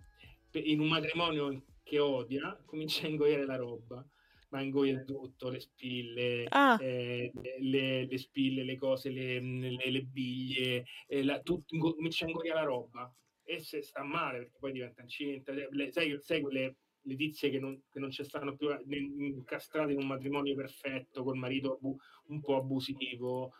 in 0.53 0.79
un 0.79 0.87
matrimonio 0.87 1.61
che 1.89 1.97
odia 1.99 2.55
comincia 2.65 3.07
a 3.07 3.09
ingoiare 3.09 3.45
la 3.45 3.55
roba. 3.55 4.05
Ma 4.51 4.61
ingoia 4.61 5.03
tutto 5.03 5.49
le 5.49 5.59
spille 5.59 6.45
Ah. 6.49 6.75
eh, 6.81 7.31
le, 7.59 8.05
le 8.07 8.17
spille 8.17 8.63
le 8.63 8.77
cose 8.77 9.11
le, 9.11 9.39
le- 9.39 9.91
le 9.91 10.01
biglie 10.01 10.85
eh, 11.07 11.23
la- 11.23 11.39
tutto, 11.41 11.75
ingo- 11.75 11.93
comincia 11.93 12.25
a 12.25 12.29
ingoiare 12.29 12.59
la 12.59 12.65
roba. 12.65 13.15
E 13.43 13.59
se 13.59 13.81
sta 13.81 14.03
male 14.03 14.39
perché 14.39 14.57
poi 14.59 14.71
diventa 14.71 15.01
incinta. 15.01 15.51
Le- 15.51 15.91
sai, 15.91 16.17
sai 16.21 16.41
quelle 16.41 16.77
le 17.01 17.15
tizie 17.15 17.49
che 17.49 17.59
non, 17.59 17.79
che 17.91 17.99
non 17.99 18.11
ci 18.11 18.23
stanno 18.23 18.55
più 18.55 18.69
eh, 18.71 18.83
incastrate 18.87 19.91
in 19.93 19.99
un 19.99 20.07
matrimonio 20.07 20.55
perfetto 20.55 21.23
col 21.23 21.37
marito 21.37 21.75
abu- 21.75 21.99
un 22.27 22.39
po' 22.41 22.55
abusivo 22.57 23.53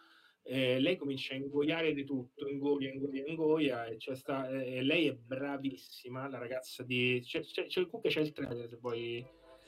eh, 0.44 0.80
lei 0.80 0.96
comincia 0.98 1.34
a 1.34 1.38
ingoiare 1.38 1.94
di 1.94 2.04
tutto, 2.06 2.48
ingoia, 2.48 2.92
ingoia, 2.92 3.24
ingoia, 3.26 3.86
e, 3.86 3.98
c'è 3.98 4.16
sta, 4.16 4.50
e 4.50 4.82
lei 4.82 5.08
è 5.08 5.14
bravissima, 5.14 6.28
la 6.28 6.38
ragazza 6.40 6.84
di... 6.84 7.22
C'è, 7.24 7.42
c'è, 7.42 7.66
c'è, 7.68 7.84
comunque 7.86 8.10
c'è 8.10 8.22
il 8.22 8.32
trailer 8.32 8.68
se 8.68 8.78
vuoi... 8.78 9.26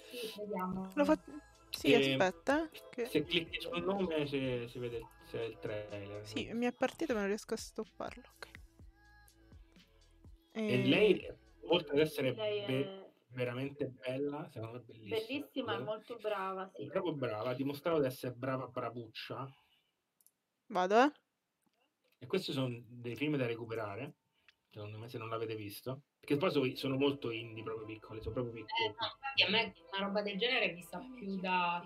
Sì. 0.10 0.32
Lo 0.96 1.06
fa- 1.06 1.20
Sì, 1.70 1.94
E- 1.94 2.14
aspetta. 2.14 2.70
eh, 2.70 2.82
che- 2.90 3.06
Se 3.06 3.24
clicchi 3.24 3.62
sul 3.62 3.82
nome 3.84 4.26
si, 4.28 4.66
si 4.68 4.78
vede 4.80 5.00
se 5.24 5.40
è 5.40 5.44
il 5.46 5.58
trailer. 5.60 6.26
Sì, 6.28 6.52
mi 6.54 6.66
è 6.66 6.74
partito 6.74 7.14
ma 7.14 7.20
non 7.20 7.30
riesco 7.30 7.54
a 7.54 7.58
stopparlo. 7.58 8.24
ok. 8.36 8.50
E 10.54 10.74
Eh, 10.74 10.86
lei, 10.86 11.26
oltre 11.68 11.94
ad 11.94 12.00
essere 12.00 12.34
be- 12.34 13.14
veramente 13.30 13.86
bella, 13.88 14.50
secondo 14.50 14.80
me 14.80 14.84
bellissima. 14.86 15.16
bellissima 15.18 15.76
e 15.76 15.80
molto 15.80 16.18
brava, 16.18 16.70
sì. 16.76 16.86
Proprio 16.88 17.14
brava, 17.14 17.52
ha 17.52 17.54
dimostrato 17.54 18.02
di 18.02 18.08
essere 18.08 18.34
brava 18.34 18.68
bravuccia. 18.68 19.48
Vado, 20.72 20.96
eh? 21.04 21.12
E 22.20 22.28
questi 22.28 22.54
sono 22.54 22.82
dei 22.88 23.18
film 23.18 23.36
da 23.36 23.46
recuperare, 23.46 24.16
secondo 24.70 24.98
me, 24.98 25.10
se 25.10 25.18
non 25.18 25.28
l'avete 25.28 25.56
visto. 25.56 26.04
Perché 26.18 26.38
poi 26.38 26.76
sono, 26.78 26.98
molto 26.98 27.30
indie, 27.30 27.62
proprio 27.62 27.86
piccoli, 27.86 28.22
sono 28.22 28.36
proprio 28.36 28.54
Eh, 28.54 28.64
piccoli. 28.64 28.96
no, 28.98 29.06
infatti 29.06 29.44
a 29.44 29.50
me 29.50 29.76
una 29.92 30.06
roba 30.06 30.22
del 30.22 30.38
genere 30.38 30.72
mi 30.72 30.82
sa 30.82 31.00
più 31.00 31.40
da... 31.42 31.84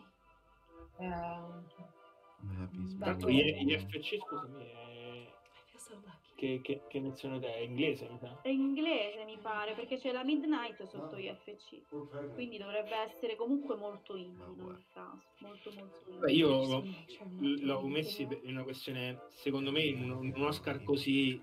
eh, 0.99 1.74
da 2.98 3.06
Tanto 3.06 3.30
gli, 3.30 3.41
gli 3.41 3.76
FC, 3.76 4.18
scusami, 4.20 4.64
è... 4.64 5.34
che, 6.36 6.60
che, 6.62 6.84
che 6.88 6.99
nazione 6.99 7.40
è? 7.40 7.56
È 7.56 7.60
inglese, 7.60 8.07
mi 8.10 8.18
sa. 8.20 8.38
È 8.41 8.49
inglese 8.49 9.24
mi 9.26 9.38
pare, 9.41 9.74
perché 9.74 9.98
c'è 9.98 10.12
la 10.12 10.24
Midnight 10.24 10.84
sotto 10.88 11.18
IFC, 11.18 11.82
quindi 12.34 12.57
dovrebbe 12.57 12.95
essere 12.98 13.36
comunque 13.36 13.76
molto 13.76 14.16
indie 14.16 14.53
in 14.53 14.62
ogni 14.62 14.86
caso, 14.94 15.22
molto 15.40 15.72
molto 15.72 15.99
indie. 16.10 16.20
Beh, 16.20 16.32
io 16.34 16.48
l'ho, 16.49 16.84
l'ho 17.40 17.88
messi 17.88 18.26
per- 18.26 18.41
in 18.44 18.52
una 18.52 18.64
questione, 18.64 19.18
secondo 19.30 19.72
me, 19.72 19.82
in 19.82 20.10
un, 20.10 20.44
Oscar 20.44 20.84
così 20.84 21.41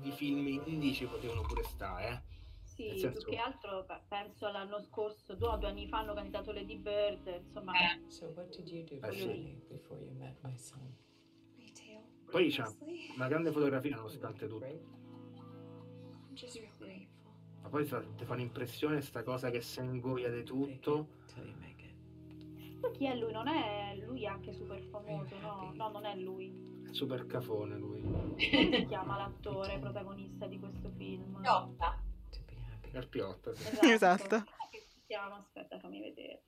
di 0.00 0.10
film 0.12 0.46
indie 0.48 0.94
ci 0.94 1.06
potevano 1.06 1.42
pure 1.42 1.62
stare, 1.64 2.08
eh. 2.08 2.30
Sì, 2.64 2.98
senso- 2.98 3.24
più 3.24 3.32
che 3.34 3.38
altro 3.38 3.84
pe- 3.84 4.00
penso 4.08 4.46
all'anno 4.46 4.80
scorso, 4.80 5.34
due, 5.34 5.56
due 5.58 5.68
anni 5.68 5.86
fa 5.86 5.98
hanno 5.98 6.14
candidato 6.14 6.52
Lady 6.52 6.76
Bird, 6.76 7.26
insomma... 7.44 7.72
So 8.08 8.32
what 8.34 8.48
did 8.56 8.68
you 8.68 8.84
do 8.84 9.06
Eh, 9.06 9.12
sì. 9.12 9.58
Before 9.68 10.00
you 10.00 10.14
met 10.18 10.36
my 10.42 10.56
son? 10.56 10.96
Poi 12.32 12.50
c'ha 12.50 12.66
una 13.14 13.28
grande 13.28 13.52
fotografia 13.52 13.94
nonostante 13.94 14.48
tutto. 14.48 14.64
Ma 17.60 17.68
poi 17.68 17.84
ti 17.84 18.24
fa 18.24 18.32
un'impressione 18.32 19.02
sta 19.02 19.22
cosa 19.22 19.50
che 19.50 19.60
si 19.60 19.80
ingoia 19.80 20.30
di 20.30 20.42
tutto. 20.42 21.08
Poi 22.80 22.90
chi 22.92 23.04
è 23.04 23.14
lui? 23.14 23.32
Non 23.32 23.48
è 23.48 23.96
lui 23.96 24.26
anche 24.26 24.54
super 24.54 24.80
famoso, 24.80 25.38
no? 25.40 25.72
No, 25.74 25.90
non 25.90 26.06
è 26.06 26.16
lui. 26.16 26.80
È 26.88 26.92
super 26.94 27.26
cafone 27.26 27.76
lui. 27.76 28.00
Come 28.00 28.34
si 28.38 28.86
chiama 28.86 29.18
l'attore 29.18 29.78
protagonista 29.78 30.46
di 30.46 30.58
questo 30.58 30.90
film? 30.96 31.38
Piotta. 31.42 32.02
Carpiotta, 32.92 33.54
sì. 33.54 33.90
Esatto. 33.92 34.36
Come 34.72 34.82
si 34.86 35.02
chiama? 35.06 35.36
Aspetta, 35.36 35.78
fammi 35.78 36.00
vedere. 36.00 36.42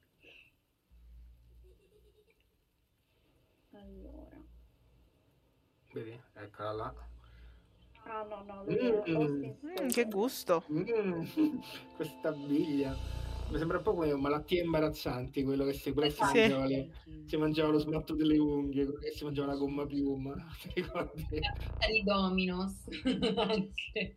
Allora. 3.73 4.53
Vedi? 5.95 6.21
Eccola 6.35 6.73
là. 6.73 6.95
Ah 8.07 8.23
no, 8.25 8.43
no, 8.43 8.65
Mm. 8.67 9.55
Mm, 9.65 9.89
che 9.89 10.05
gusto. 10.07 10.65
Mm, 10.73 10.83
questa 11.97 12.33
biglia. 12.33 12.93
Mi 13.51 13.59
sembra 13.59 13.77
un 13.77 13.85
po' 13.85 13.95
come 13.95 14.13
malattie 14.17 14.63
imbarazzanti, 14.63 15.45
quello 15.45 15.65
che 15.65 15.73
si, 15.75 15.93
quello 15.93 16.09
che 16.09 16.15
si 16.15 16.25
Sì. 16.25 16.39
mangiava, 16.41 16.65
le- 16.67 16.91
si 17.27 17.37
mangiava 17.37 17.71
lo 17.71 17.79
smalto 17.79 18.15
delle 18.15 18.39
unghie, 18.39 18.85
quello 18.85 18.99
che 18.99 19.13
si 19.13 19.23
mangiava 19.23 19.53
la 19.53 19.57
gomma 19.59 19.87
piuma. 19.87 20.35
Ti 20.61 20.71
ricordi? 20.75 21.27
di 21.31 22.03
Dominos. 22.03 22.89
Anche. 23.37 24.17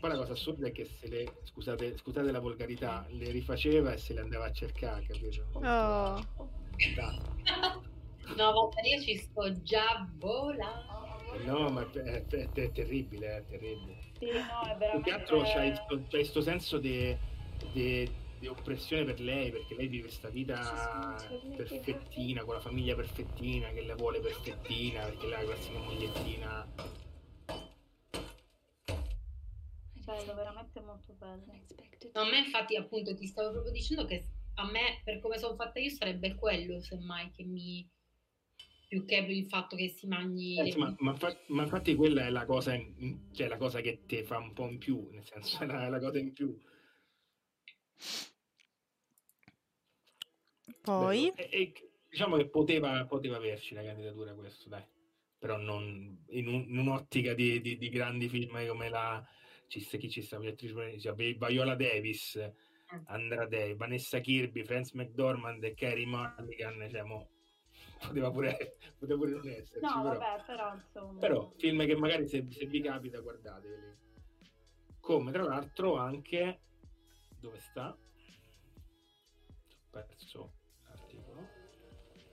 Poi 0.00 0.10
la 0.10 0.16
cosa 0.16 0.32
assurda 0.32 0.66
è 0.66 0.72
che 0.72 0.84
se 0.84 1.06
le, 1.08 1.40
scusate, 1.44 1.96
scusate 1.96 2.32
la 2.32 2.40
volgarità, 2.40 3.06
le 3.10 3.30
rifaceva 3.30 3.92
e 3.92 3.98
se 3.98 4.12
le 4.14 4.20
andava 4.20 4.46
a 4.46 4.52
cercare, 4.52 5.04
capito? 5.06 5.46
Oh. 5.52 6.26
No, 8.36 8.52
guarda, 8.52 8.80
io 8.82 9.00
ci 9.02 9.16
sto 9.16 9.62
già 9.62 10.08
volando. 10.16 10.96
No, 11.44 11.70
ma 11.70 11.82
è, 11.92 12.24
è- 12.26 12.52
è 12.52 12.72
terribile, 12.72 13.36
è 13.38 13.44
terribile. 13.46 13.96
Sì, 14.18 14.26
no, 14.30 14.60
è 14.60 14.68
Più 14.68 14.76
veramente... 14.78 15.10
che 15.10 15.10
altro 15.12 15.42
c'hai 15.42 15.72
questo 16.08 16.40
senso 16.40 16.78
di 16.78 17.16
oppressione 18.46 19.04
per 19.04 19.20
lei, 19.20 19.50
perché 19.50 19.74
lei 19.74 19.88
vive 19.88 20.04
questa 20.04 20.28
vita 20.28 21.26
perfettina, 21.56 22.44
con 22.44 22.54
la 22.54 22.60
famiglia 22.60 22.94
perfettina, 22.94 23.68
che 23.70 23.84
la 23.84 23.94
vuole 23.94 24.20
perfettina, 24.20 25.04
perché 25.04 25.26
lei 25.26 25.42
è 25.42 25.44
la 25.44 25.52
classica 25.52 25.78
mogliettina. 25.78 26.66
Bello, 30.04 30.34
veramente 30.34 30.80
molto 30.80 31.12
bello. 31.18 31.44
No, 32.14 32.20
a 32.22 32.30
me 32.30 32.38
infatti 32.38 32.76
appunto 32.76 33.14
ti 33.14 33.26
stavo 33.26 33.50
proprio 33.50 33.72
dicendo 33.72 34.06
che 34.06 34.24
a 34.54 34.64
me 34.70 35.00
per 35.04 35.20
come 35.20 35.38
sono 35.38 35.54
fatta 35.54 35.78
io 35.78 35.90
sarebbe 35.90 36.34
quello 36.34 36.80
semmai 36.80 37.30
che 37.30 37.44
mi 37.44 37.86
più 38.88 39.04
che 39.04 39.16
il 39.16 39.46
fatto 39.46 39.76
che 39.76 39.88
si 39.88 40.06
mangi 40.06 40.58
Eh, 40.58 40.64
le 40.64 40.70
sì, 40.72 40.78
ma, 40.78 40.94
ma 40.98 41.10
infa- 41.12 41.38
ma 41.48 41.62
infatti 41.62 41.94
quella 41.94 42.26
è 42.26 42.30
la 42.30 42.46
cosa, 42.46 42.74
in- 42.74 43.28
cioè 43.32 43.46
la 43.46 43.58
cosa 43.58 43.80
che 43.80 44.00
ti 44.06 44.22
fa 44.24 44.38
un 44.38 44.52
po' 44.54 44.66
in 44.66 44.78
più, 44.78 45.08
nel 45.12 45.24
senso 45.24 45.62
è 45.62 45.66
la, 45.66 45.88
la 45.88 46.00
cosa 46.00 46.18
in 46.18 46.32
più. 46.32 46.58
Poi. 50.82 51.30
E, 51.36 51.48
e 51.52 51.72
diciamo 52.08 52.36
che 52.36 52.48
poteva, 52.48 53.04
poteva 53.06 53.36
averci 53.36 53.74
la 53.74 53.82
candidatura 53.82 54.32
questo, 54.34 54.68
dai. 54.70 54.84
Però 55.38 55.56
non 55.58 56.24
in, 56.30 56.48
un- 56.48 56.64
in 56.66 56.78
un'ottica 56.78 57.34
di, 57.34 57.60
di- 57.60 57.76
di 57.76 57.88
grandi 57.90 58.28
film 58.28 58.66
come 58.66 58.88
la... 58.88 59.24
Ci 59.68 59.80
sta, 59.80 59.98
chi 59.98 60.08
ci 60.08 60.22
sta? 60.22 60.38
Viola 60.38 61.74
Davis, 61.74 62.40
Andra 63.04 63.46
Day, 63.46 63.76
Vanessa 63.76 64.18
Kirby, 64.20 64.64
Franz 64.64 64.92
McDormand 64.92 65.62
e 65.62 65.74
Carey 65.74 66.06
Mulligan, 66.06 66.88
cioè, 66.90 67.02
mo, 67.02 67.28
poteva, 68.06 68.30
pure, 68.30 68.76
poteva 68.98 69.18
pure 69.18 69.30
non 69.32 69.48
esserci. 69.48 69.80
No, 69.80 70.02
però. 70.02 70.18
vabbè, 70.18 70.44
però 70.44 70.74
insomma... 70.74 71.18
Però 71.18 71.52
film 71.56 71.84
che 71.86 71.96
magari 71.96 72.26
se, 72.26 72.46
se 72.50 72.66
vi 72.66 72.80
capita 72.80 73.20
guardateli. 73.20 73.96
Come 75.00 75.32
tra 75.32 75.42
l'altro 75.42 75.96
anche 75.96 76.60
dove 77.40 77.58
sta? 77.60 77.96
Ho 79.80 79.90
perso 79.90 80.52
l'articolo. 80.86 81.48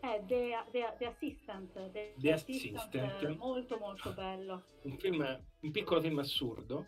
Eh, 0.02 0.24
The, 0.28 0.66
The- 0.72 0.96
The 0.98 1.06
Assistant. 1.06 1.92
The, 1.92 2.14
The 2.18 2.32
Assistant. 2.34 3.24
eh, 3.24 3.36
Molto 3.38 3.78
molto 3.78 4.14
bello. 4.14 4.66
Un 4.84 4.98
film, 4.98 5.46
un 5.62 5.72
piccolo 5.72 6.02
film 6.02 6.20
assurdo 6.20 6.88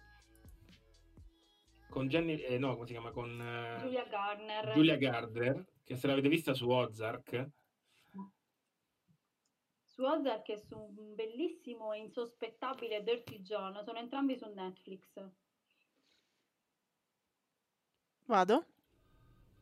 con 1.90 2.10
Jenny, 2.10 2.36
eh, 2.36 2.58
no, 2.60 2.74
come 2.76 2.86
si 2.86 2.91
chiama? 2.91 3.12
Con 3.12 3.41
eh, 3.41 3.80
Julia 3.82 4.06
Garner. 4.06 4.74
Julia 4.74 4.98
Gardner, 4.98 5.66
che 5.84 5.95
se 5.95 6.06
l'avete 6.06 6.30
vista 6.30 6.54
su 6.54 6.70
Ozark, 6.70 7.49
su 9.98 10.03
Ozark 10.03 10.48
e 10.49 10.60
su 10.60 10.78
un 10.78 11.15
bellissimo 11.15 11.91
e 11.91 11.98
insospettabile 11.98 13.02
Dirty 13.03 13.41
John, 13.41 13.84
sono 13.84 13.98
entrambi 13.98 14.38
su 14.38 14.48
Netflix. 14.53 15.02
Vado? 18.26 18.65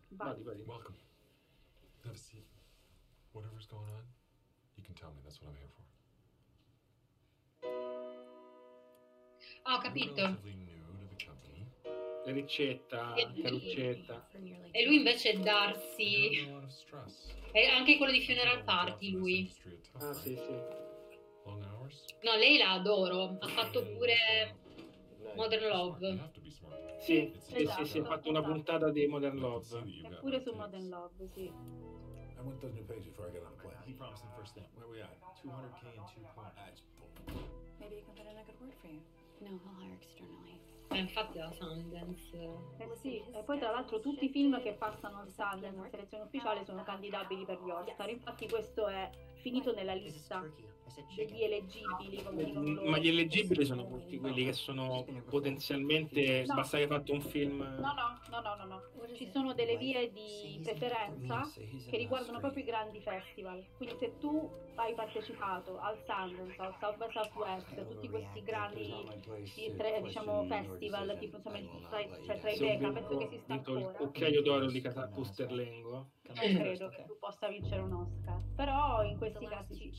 Vadi. 0.10 0.44
Welcome. 0.44 0.98
Have 2.04 2.16
a 2.16 2.18
seat. 2.18 2.46
Whatever's 3.32 3.66
going 3.68 3.90
on, 3.90 4.04
you 4.76 4.84
can 4.84 4.94
tell 4.94 5.14
me. 5.14 5.22
That's 5.24 5.40
what 5.40 5.52
I'm 5.52 5.56
here 5.56 5.70
for. 5.70 5.84
Ah, 9.64 9.76
ho 9.78 9.82
capito. 9.82 10.75
Ricetta, 12.26 13.14
caruccetta. 13.42 14.28
E 14.72 14.86
lui 14.86 14.98
invece 14.98 15.32
è 15.32 15.38
Darcy. 15.38 16.48
È 17.52 17.66
anche 17.66 17.98
quello 17.98 18.12
di 18.12 18.26
Funeral 18.26 18.64
Party, 18.64 19.12
lui. 19.12 19.54
Ah, 19.94 20.14
sì, 20.14 20.36
sì. 20.36 20.54
No, 22.24 22.36
lei 22.38 22.58
la 22.58 22.72
adoro. 22.72 23.38
Ha 23.40 23.48
fatto 23.48 23.86
pure 23.86 24.56
Modern 25.36 25.68
Love. 25.68 26.32
Sì, 27.00 27.32
sì, 27.38 27.52
sì, 27.54 27.62
Esatto. 27.62 27.86
sì, 27.86 27.98
ha 28.00 28.06
fatto 28.06 28.30
una 28.30 28.42
puntata 28.44 28.90
di 28.90 29.06
Modern 29.06 29.38
Love. 29.38 29.84
Eppure 30.04 30.42
su 30.42 30.52
Modern 30.54 30.90
Love, 30.90 31.28
sì. 31.34 31.44
I 31.44 31.52
want 32.44 32.60
those 32.60 32.74
new 32.74 32.86
pages 32.86 33.06
before 33.06 33.30
I 33.30 33.32
get 33.32 33.44
on 33.44 33.52
the 33.56 33.62
plane. 33.62 33.78
He 33.86 33.94
promised 33.94 34.24
them 34.24 34.34
first 34.36 34.54
thing. 34.54 34.66
Where 34.74 34.90
we 34.90 35.02
at? 35.02 35.16
200k 35.42 35.94
in 35.94 36.04
two 36.12 36.22
bull. 36.34 36.52
Maybe 37.80 37.96
you 37.96 38.04
can 38.04 38.16
put 38.16 38.26
in 38.26 38.38
a 38.38 38.44
good 38.44 38.60
word 38.60 38.74
for 38.82 38.88
you. 38.88 39.00
No, 39.42 39.52
he'll 39.62 39.76
hire 39.78 39.94
externally. 39.94 40.65
Eh, 40.96 41.00
infatti 41.00 41.38
la 41.38 41.52
Sundance. 41.52 42.38
Eh 42.78 42.96
sì, 42.96 43.22
e 43.34 43.44
poi 43.44 43.60
tra 43.60 43.72
l'altro 43.72 44.00
tutti 44.00 44.26
i 44.26 44.30
film 44.30 44.62
che 44.62 44.74
passano 44.74 45.20
al 45.20 45.30
Sundance 45.30 45.78
in 45.78 45.90
selezione 45.90 46.24
ufficiale 46.24 46.64
sono 46.64 46.84
candidabili 46.84 47.46
per 47.46 47.60
gli 47.62 47.70
Oscar. 47.70 48.10
Infatti 48.10 48.48
questo 48.48 48.88
è 48.88 49.10
finito 49.46 49.72
nella 49.76 49.94
lista 49.94 50.44
degli 51.16 51.44
eleggibili. 51.44 52.24
Ma 52.90 52.98
gli 52.98 53.10
eleggibili 53.10 53.64
sono 53.64 53.86
tutti 53.88 54.18
quelli 54.18 54.46
che 54.46 54.54
sono 54.54 55.06
potenzialmente. 55.30 56.46
No. 56.48 56.56
Basta 56.56 56.78
che 56.78 56.84
hai 56.84 56.90
fatto 56.90 57.14
un 57.14 57.22
film. 57.22 57.58
No, 57.62 57.94
no, 57.94 58.20
no, 58.32 58.42
no, 58.42 58.56
no, 58.56 58.66
no. 58.66 59.14
Ci 59.14 59.30
sono 59.32 59.54
delle 59.54 59.78
vie 59.78 60.12
di 60.12 60.60
preferenza 60.64 61.48
che 61.90 61.98
riguardano 61.98 62.40
proprio 62.40 62.64
i 62.64 62.66
grandi 62.66 63.00
festival. 63.02 63.64
Quindi 63.78 63.96
se 64.00 64.18
tu 64.18 64.50
hai 64.76 64.96
partecipato 64.96 65.78
al 65.80 65.98
Sundance, 66.08 66.60
al 66.60 66.76
South 66.80 66.98
by 66.98 67.12
Southwest, 67.12 67.88
tutti 67.88 68.10
questi 68.10 68.42
grandi 68.42 68.92
tre- 69.78 70.02
diciamo, 70.02 70.44
festival, 70.46 71.18
tipo 71.20 71.38
insomma 71.38 71.58
tri- 71.58 72.10
cioè, 72.26 72.40
Se 72.40 72.50
ho 72.50 72.56
Tribeca, 72.56 72.92
penso 72.92 73.18
che 73.18 73.28
si 73.30 73.38
sta 73.44 73.54
vinto 73.54 73.72
il 73.72 73.78
ancora. 73.78 73.98
cucchiaio 73.98 74.42
d'oro 74.42 74.66
di 74.72 74.82
Casa 74.82 75.08
Non 76.28 76.56
credo 76.56 76.90
che 76.90 77.04
tu 77.06 77.18
possa 77.20 77.48
vincere 77.48 77.82
un 77.82 77.94
Oscar. 77.94 78.42
Però 78.56 79.04
in 79.04 79.18
questi 79.18 79.46
casi 79.46 79.74
sì. 79.76 79.92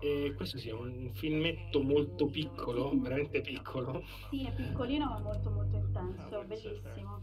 E 0.00 0.34
questo 0.34 0.58
sì, 0.58 0.68
è 0.68 0.72
un 0.72 1.10
filmetto 1.12 1.80
molto 1.80 2.26
piccolo, 2.26 2.90
veramente 2.98 3.40
piccolo. 3.40 4.02
Sì, 4.30 4.44
è 4.44 4.52
piccolino 4.52 5.06
ma 5.06 5.18
molto 5.20 5.50
molto 5.50 5.76
intenso, 5.76 6.44
bellissimo. 6.44 7.20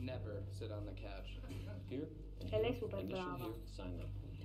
E 2.52 2.62
lei 2.62 2.72
è 2.72 2.74
super 2.74 3.06
brava. 3.06 3.54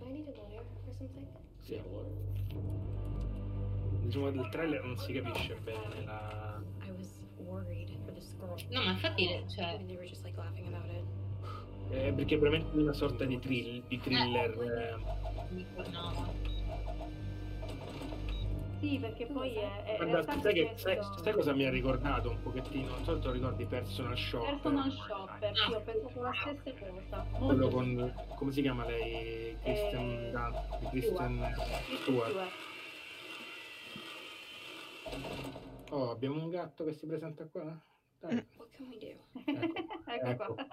Need 0.01 0.29
a 0.29 0.33
lawyer 0.37 0.65
or 0.85 0.93
something? 0.93 1.27
Sì. 1.61 1.81
Diciamo 4.03 4.31
del 4.31 4.49
trailer 4.51 4.85
non 4.85 4.97
si 4.99 5.13
capisce 5.13 5.55
bene 5.63 6.05
la. 6.05 6.61
I 6.85 6.91
was 6.91 7.25
worried 7.39 7.97
for 8.05 8.13
this 8.13 8.37
girl. 8.37 8.57
No, 8.71 8.83
ma 8.83 8.91
infatti, 8.91 9.45
cioè- 9.49 9.79
eh, 11.91 12.13
perché 12.13 12.35
è 12.35 12.39
veramente 12.39 12.77
una 12.77 12.93
sorta 12.93 13.25
di, 13.25 13.39
thrill, 13.39 13.83
di 13.89 14.01
thriller. 14.01 14.51
eh. 14.63 15.93
No. 15.93 16.53
Sì, 18.81 18.99
perché 18.99 19.25
poi 19.27 19.55
è, 19.55 19.83
è 19.85 19.97
Guarda, 19.97 20.41
sai, 20.41 20.53
che, 20.53 20.73
sai, 20.75 20.99
sai 21.23 21.33
cosa 21.33 21.55
mi 21.55 21.65
ha 21.65 21.71
ricordato 21.71 22.29
un 22.31 22.43
pochettino? 22.43 22.91
Non 22.91 23.05
so 23.05 23.19
se 23.19 23.27
lo 23.29 23.33
ricordi 23.33 23.65
Personal 23.65 24.17
Shopper. 24.19 24.51
Personal 24.61 24.91
Shopper, 24.91 25.57
sì, 25.57 25.73
ho 25.73 25.81
pensato 25.81 26.21
la 26.21 26.33
stessa 26.61 26.87
cosa. 26.91 27.27
Quello 27.39 27.69
con. 27.69 28.15
come 28.37 28.53
si 28.53 28.61
chiama 28.61 28.85
lei? 28.85 29.57
Kristen 29.63 30.11
Eh, 30.11 30.31
Dunst, 30.33 30.89
Kristen 30.91 31.55
Stewart. 32.03 32.37
Oh, 35.91 36.11
abbiamo 36.11 36.43
un 36.43 36.51
gatto 36.51 36.85
che 36.85 36.93
si 36.93 37.07
presenta 37.07 37.47
qua? 37.47 37.63
Dai. 38.21 38.45
What 38.57 38.69
can 38.77 38.87
we 38.89 38.99
do? 38.99 39.41
ecco 40.07 40.27
Ecco. 40.29 40.55
qua. 40.55 40.67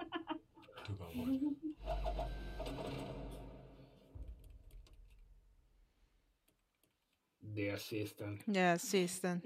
The 7.54 7.70
Assistant. 7.70 8.42
Yeah, 8.46 8.72
assistant. 8.72 9.42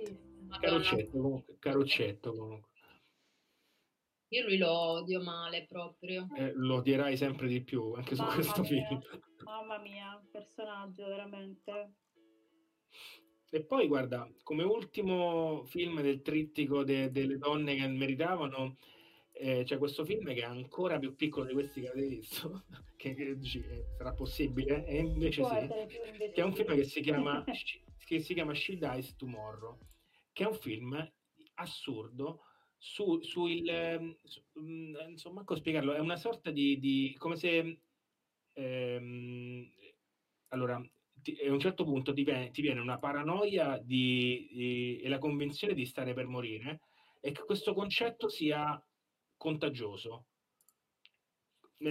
Caruccetto 0.60 1.10
comunque. 1.20 1.56
Caruccetto 1.58 2.32
comunque. 2.32 2.70
Io 4.28 4.44
lui 4.44 4.58
lo 4.58 4.70
odio 4.70 5.22
male 5.22 5.66
proprio. 5.66 6.26
Eh, 6.36 6.52
lo 6.54 6.76
odierai 6.76 7.16
sempre 7.16 7.48
di 7.48 7.62
più 7.62 7.92
anche 7.92 8.14
su 8.14 8.22
Mamma 8.22 8.34
questo 8.34 8.60
mia. 8.62 8.86
film. 8.86 9.00
Mamma 9.44 9.78
mia, 9.78 10.22
personaggio 10.30 11.06
veramente. 11.06 11.94
E 13.50 13.64
poi 13.64 13.86
guarda, 13.86 14.28
come 14.42 14.64
ultimo 14.64 15.64
film 15.64 16.00
del 16.02 16.20
trittico 16.20 16.84
de- 16.84 17.10
delle 17.10 17.38
donne 17.38 17.76
che 17.76 17.86
meritavano, 17.86 18.76
eh, 19.38 19.62
c'è 19.64 19.76
questo 19.78 20.04
film 20.04 20.24
che 20.32 20.40
è 20.40 20.44
ancora 20.44 20.98
più 20.98 21.14
piccolo 21.14 21.46
di 21.46 21.52
questi 21.52 21.80
che 21.82 21.90
avete 21.90 22.08
visto, 22.08 22.64
che, 22.96 23.14
che 23.14 23.36
dici, 23.36 23.60
eh, 23.60 23.84
sarà 23.96 24.12
possibile? 24.12 24.86
E 24.86 24.98
invece 24.98 25.40
Può 25.42 25.50
sì, 25.50 25.56
invece 25.56 26.30
che 26.32 26.40
è 26.40 26.44
un 26.44 26.54
film 26.54 26.74
che 26.74 26.84
si 26.84 27.00
chiama, 27.00 27.44
che 28.04 28.20
si 28.20 28.34
chiama 28.34 28.54
She 28.54 28.76
Dies 28.76 29.16
Tomorrow, 29.16 29.78
che 30.32 30.44
è 30.44 30.46
un 30.46 30.54
film 30.54 31.12
assurdo 31.54 32.42
su, 32.78 33.20
su 33.20 33.46
il... 33.46 33.68
ehm, 33.68 34.16
su- 34.22 34.42
mm, 34.58 34.94
insomma, 35.08 35.44
come 35.44 35.58
spiegarlo? 35.58 35.94
È 35.94 35.98
una 35.98 36.16
sorta 36.16 36.50
di... 36.50 36.78
di 36.78 37.14
come 37.18 37.36
se... 37.36 37.80
ehm, 38.54 39.70
allora, 40.48 40.80
ti- 41.22 41.36
a 41.44 41.52
un 41.52 41.60
certo 41.60 41.84
punto 41.84 42.12
ti 42.14 42.24
viene, 42.24 42.50
ti 42.50 42.62
viene 42.62 42.80
una 42.80 42.98
paranoia 42.98 43.78
di- 43.82 44.48
di- 44.50 45.00
e 45.00 45.08
la 45.08 45.18
convinzione 45.18 45.74
di 45.74 45.84
stare 45.84 46.14
per 46.14 46.26
morire 46.26 46.80
e 47.20 47.32
che 47.32 47.42
questo 47.44 47.74
concetto 47.74 48.28
sia 48.28 48.80
contagioso. 49.36 50.26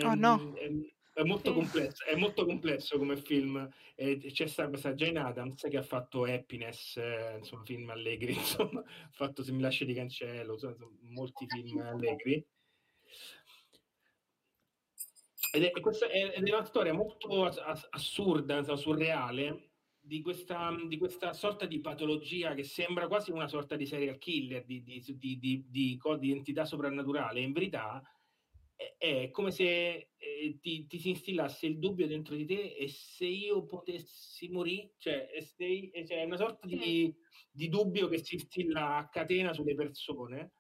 Oh, 0.01 0.15
no. 0.15 0.53
È, 0.55 0.69
è 1.13 1.23
molto 1.23 1.53
complesso, 1.53 2.03
è 2.03 2.15
molto 2.15 2.45
complesso 2.45 2.97
come 2.97 3.15
film. 3.15 3.69
E 3.95 4.17
c'è 4.17 4.47
sta 4.47 4.67
questa 4.67 4.93
Jane 4.93 5.19
Adams 5.19 5.65
che 5.69 5.77
ha 5.77 5.83
fatto 5.83 6.25
Happiness, 6.25 6.97
eh, 6.97 7.37
insomma, 7.37 7.63
film 7.63 7.89
allegri, 7.89 8.33
insomma, 8.35 8.81
ha 8.81 9.09
fatto 9.11 9.43
Se 9.43 9.51
mi 9.53 9.61
lasci 9.61 9.85
di 9.85 9.93
cancello, 9.93 10.53
insomma, 10.53 10.75
molti 11.01 11.45
film 11.47 11.79
allegri. 11.79 12.45
Ed 15.53 15.63
è, 15.63 15.71
questa 15.79 16.07
è, 16.07 16.37
una 16.37 16.65
storia 16.65 16.91
molto 16.91 17.45
as- 17.45 17.59
as- 17.59 17.87
assurda, 17.91 18.57
insomma, 18.57 18.77
surreale, 18.77 19.74
di 20.05 20.21
questa, 20.21 20.71
di 20.87 20.97
questa 20.97 21.33
sorta 21.33 21.65
di 21.65 21.79
patologia 21.79 22.53
che 22.53 22.63
sembra 22.63 23.07
quasi 23.07 23.31
una 23.31 23.47
sorta 23.47 23.75
di 23.75 23.87
serial 23.87 24.19
killer, 24.19 24.63
di, 24.63 24.83
di, 24.83 25.01
di, 25.67 26.31
entità 26.31 26.63
soprannaturale. 26.63 27.41
In 27.41 27.51
verità 27.51 28.01
è, 28.75 28.95
è 28.97 29.31
come 29.31 29.49
se 29.49 30.09
eh, 30.15 30.57
ti, 30.61 30.85
ti 30.85 30.99
si 30.99 31.09
instillasse 31.09 31.65
il 31.65 31.79
dubbio 31.79 32.07
dentro 32.07 32.35
di 32.35 32.45
te 32.45 32.75
e 32.75 32.87
se 32.87 33.25
io 33.25 33.65
potessi 33.65 34.47
morire, 34.49 34.93
cioè, 34.97 35.27
se- 35.41 35.91
cioè, 36.05 36.21
è 36.21 36.25
una 36.25 36.37
sorta 36.37 36.67
di, 36.67 37.11
di 37.49 37.67
dubbio 37.67 38.07
che 38.07 38.23
si 38.23 38.35
instilla 38.35 38.97
a 38.97 39.09
catena 39.09 39.53
sulle 39.53 39.73
persone. 39.73 40.51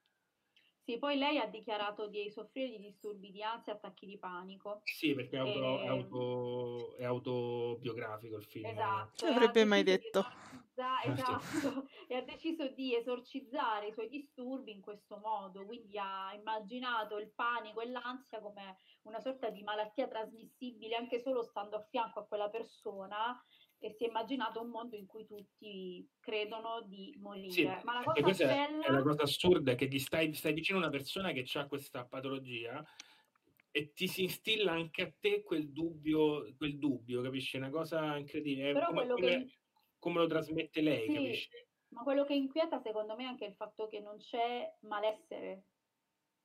Sì, 0.85 0.99
poi 0.99 1.17
lei 1.17 1.39
ha 1.39 1.47
dichiarato 1.47 2.07
di 2.07 2.29
soffrire 2.29 2.69
di 2.69 2.79
disturbi 2.79 3.31
di 3.31 3.41
ansia 3.41 3.73
e 3.73 3.75
attacchi 3.75 4.05
di 4.05 4.19
panico. 4.19 4.81
Sì, 4.83 5.15
perché 5.15 5.35
è, 5.35 5.39
auto- 5.39 5.79
è 5.79 5.85
Ehm, 5.85 5.89
auto- 5.89 6.95
è 6.97 7.03
autobiografico 7.03 8.37
il 8.37 8.43
film. 8.45 8.65
Esatto. 8.65 9.25
E 9.25 9.29
ha 9.29 9.35
avrebbe 9.35 9.65
mai 9.65 9.81
detto? 9.81 10.19
esorcizza- 10.19 11.01
esatto, 11.05 11.87
e 12.07 12.15
ha 12.15 12.21
deciso 12.21 12.67
di 12.67 12.95
esorcizzare 12.95 13.87
i 13.87 13.93
suoi 13.93 14.09
disturbi 14.09 14.73
in 14.73 14.81
questo 14.81 15.17
modo, 15.17 15.65
quindi 15.65 15.97
ha 15.97 16.33
immaginato 16.33 17.17
il 17.17 17.31
panico 17.33 17.81
e 17.81 17.89
l'ansia 17.89 18.39
come 18.39 18.77
una 19.03 19.19
sorta 19.19 19.49
di 19.49 19.63
malattia 19.63 20.07
trasmissibile 20.07 20.95
anche 20.95 21.19
solo 21.19 21.41
stando 21.43 21.77
a 21.77 21.81
fianco 21.89 22.19
a 22.19 22.25
quella 22.27 22.49
persona 22.49 23.41
e 23.79 23.91
si 23.91 24.05
è 24.05 24.07
immaginato 24.07 24.61
un 24.61 24.69
mondo 24.69 24.95
in 24.95 25.05
cui 25.05 25.25
tutti 25.25 26.07
credono 26.19 26.81
di 26.81 27.15
morire. 27.19 27.51
Sì, 27.51 27.63
Ma 27.83 27.93
la 27.93 27.99
e 27.99 28.03
cosa 28.03 28.21
questa 28.21 28.47
bella 28.47 28.85
è 28.85 28.91
la 28.91 29.01
cosa 29.01 29.23
assurda, 29.23 29.71
è 29.71 29.75
che 29.75 29.87
ti 29.87 29.99
stai, 29.99 30.33
stai 30.33 30.53
vicino 30.53 30.77
a 30.77 30.81
una 30.81 30.89
persona 30.89 31.31
che 31.31 31.45
ha 31.53 31.67
questa 31.67 32.05
patologia 32.05 32.83
e 33.71 33.91
ti 33.93 34.07
si 34.07 34.23
instilla 34.23 34.71
anche 34.71 35.01
a 35.01 35.13
te 35.19 35.43
quel 35.43 35.71
dubbio, 35.71 36.55
quel 36.55 36.77
dubbio, 36.77 37.21
capisci? 37.21 37.57
È 37.57 37.59
una 37.59 37.69
cosa 37.69 38.17
incredibile, 38.17 38.71
Però 38.73 38.87
come, 38.87 38.99
quello 39.01 39.15
che- 39.15 39.21
come- 39.21 39.53
come 39.99 40.19
lo 40.19 40.27
trasmette 40.27 40.81
lei, 40.81 41.07
Sì, 41.07 41.13
capisci? 41.13 41.49
Ma 41.89 42.03
quello 42.03 42.23
che 42.25 42.33
inquieta 42.33 42.79
secondo 42.79 43.15
me 43.15 43.23
è 43.23 43.27
anche 43.27 43.45
il 43.45 43.55
fatto 43.55 43.87
che 43.87 43.99
non 43.99 44.17
c'è 44.17 44.77
malessere, 44.81 45.65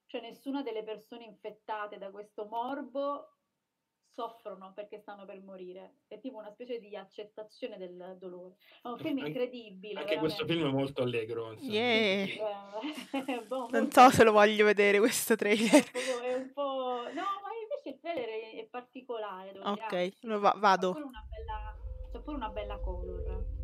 cioè 0.07 0.21
nessuna 0.21 0.63
delle 0.63 0.83
persone 0.83 1.25
infettate 1.25 1.99
da 1.99 2.11
questo 2.11 2.47
morbo 2.47 3.40
soffrono 4.21 4.73
perché 4.75 4.99
stanno 4.99 5.25
per 5.25 5.41
morire. 5.41 5.95
È 6.07 6.21
tipo 6.21 6.37
una 6.37 6.51
specie 6.51 6.79
di 6.79 6.95
accettazione 6.95 7.79
del 7.79 8.17
dolore. 8.19 8.57
È 8.83 8.89
un 8.89 8.99
film 8.99 9.19
incredibile. 9.19 10.01
Anche 10.01 10.19
questo 10.19 10.45
veramente. 10.45 10.53
film 10.53 10.69
è 10.69 10.73
molto 10.79 11.03
allegro. 11.03 11.53
insomma. 11.53 11.73
Yeah. 11.73 12.25
Eh, 13.13 13.41
boh, 13.49 13.57
Non 13.57 13.69
molto- 13.71 14.01
so 14.01 14.11
se 14.11 14.25
lo 14.25 14.33
voglio 14.33 14.67
vedere 14.67 14.99
questo 14.99 15.37
trailer. 15.37 15.85
è 16.23 16.35
un 16.35 16.53
po'... 16.53 17.03
No, 17.15 17.23
ma 17.41 17.51
invece 17.63 17.89
il 17.95 17.99
trailer 17.99 18.29
è, 18.29 18.69
particolare. 18.71 19.59
Ok, 19.63 20.13
lo 20.21 20.39
va- 20.39 20.55
vado. 20.59 20.93
pure 20.93 21.05
una 21.05 21.27
bella, 21.31 21.77
c'ha 22.13 22.21
pure 22.21 22.37
una 22.37 22.49
bella 22.51 22.79
color. 22.79 23.59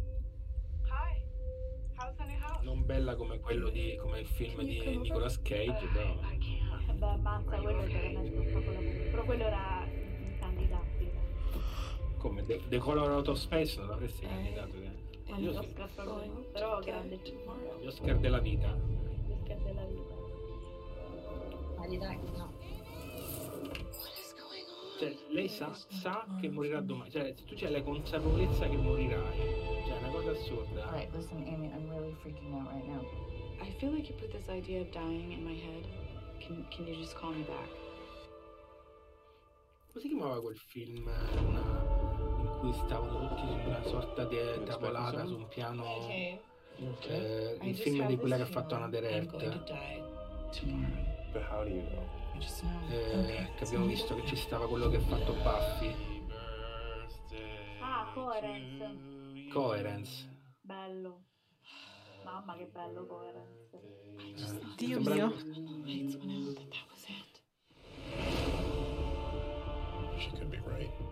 Non 2.63 2.85
bella 2.85 3.15
come 3.15 3.39
quello 3.39 3.69
di 3.69 3.97
come 3.97 4.21
il 4.21 4.27
film 4.27 4.63
di 4.63 4.97
Nicolas 4.99 5.41
Cage, 5.41 5.87
però. 5.93 6.15
Beh, 6.95 7.07
ammazza, 7.07 7.59
quello 7.59 7.83
è 7.83 7.87
veramente 7.87 8.37
un 8.37 8.45
capolavoro. 8.53 9.11
Però 9.11 9.25
quello 9.25 9.45
era. 9.45 9.86
Come 12.27 12.43
of 13.29 13.39
Space 13.39 13.79
non 13.79 13.89
l'avresti 13.89 14.27
candidato 14.27 14.73
che 14.73 15.31
Ma 15.31 15.37
io 15.39 15.59
Oscar 15.59 15.89
proprio 15.95 16.27
no, 16.27 16.45
però 16.53 16.81
grande 16.81 17.21
gli 17.23 17.87
Oscar 17.87 18.19
della 18.19 18.41
vita. 18.41 18.75
Gli 18.75 19.33
Oscar 19.33 19.59
della 19.59 19.85
vita. 19.85 20.15
No. 22.37 22.53
Cioè, 24.99 25.17
lei 25.29 25.49
sa, 25.49 25.73
sa 25.73 26.27
che 26.41 26.49
morirà 26.49 26.81
domani. 26.81 27.11
Cioè, 27.11 27.35
tu 27.35 27.55
c'hai 27.55 27.71
la 27.71 27.83
consapevolezza 27.83 28.69
che 28.69 28.77
morirai. 28.77 29.39
Cioè, 29.87 29.95
è 29.95 29.99
una 29.99 30.09
cosa 30.09 30.31
assurda. 30.33 30.85
Alright, 30.87 31.15
listen, 31.15 31.45
Amy, 31.47 31.69
I'm 31.69 31.89
really 31.91 32.13
freaking 32.23 32.53
out 32.55 32.73
right 32.73 32.87
now. 32.89 33.05
I 33.61 33.71
feel 33.79 33.93
like 33.93 34.09
you 34.11 34.19
put 34.19 34.33
this 34.33 34.49
idea 34.49 34.81
of 34.81 34.91
dying 34.91 35.33
in 35.33 35.45
my 35.45 35.55
head. 35.55 35.87
Can, 36.41 36.67
can 36.71 36.87
you 36.87 36.97
just 36.97 37.15
call 37.15 37.31
me 37.31 37.45
back? 37.45 37.69
Come 39.93 40.01
si 40.01 40.09
chiamava 40.09 40.41
quel 40.43 40.57
film 40.57 41.09
eh, 41.09 41.41
una- 41.41 41.96
cui 42.59 42.73
stavano 42.73 43.29
tutti 43.29 43.47
su 43.47 43.69
una 43.69 43.83
sorta 43.83 44.25
di 44.25 44.37
tavolata 44.65 45.25
su 45.27 45.37
un 45.37 45.49
piano? 45.49 45.85
Okay. 45.85 46.41
eh, 47.09 47.59
I 47.63 47.69
il 47.69 47.77
film 47.77 48.07
di 48.07 48.17
quella 48.17 48.37
che 48.37 48.43
ha 48.43 48.47
fatto 48.47 48.75
Anna 48.75 48.89
Derek. 48.89 49.31
just 52.39 52.63
know. 52.63 52.91
Eh, 52.91 53.51
che 53.57 53.65
abbiamo 53.65 53.87
visto 53.87 54.15
che 54.15 54.27
ci 54.27 54.37
stava 54.37 54.69
quello 54.69 54.89
che 54.89 54.97
ha 54.97 55.01
fatto 55.01 55.33
Buffy. 55.33 55.95
Ah, 57.81 58.11
Coherence. 58.15 59.49
Coherence. 59.53 60.29
Bello. 60.61 61.23
Mamma 62.25 62.57
che 62.57 62.67
bello 62.67 63.07
Coherence. 63.07 63.81
Dio 64.77 65.01
mio. 65.01 65.35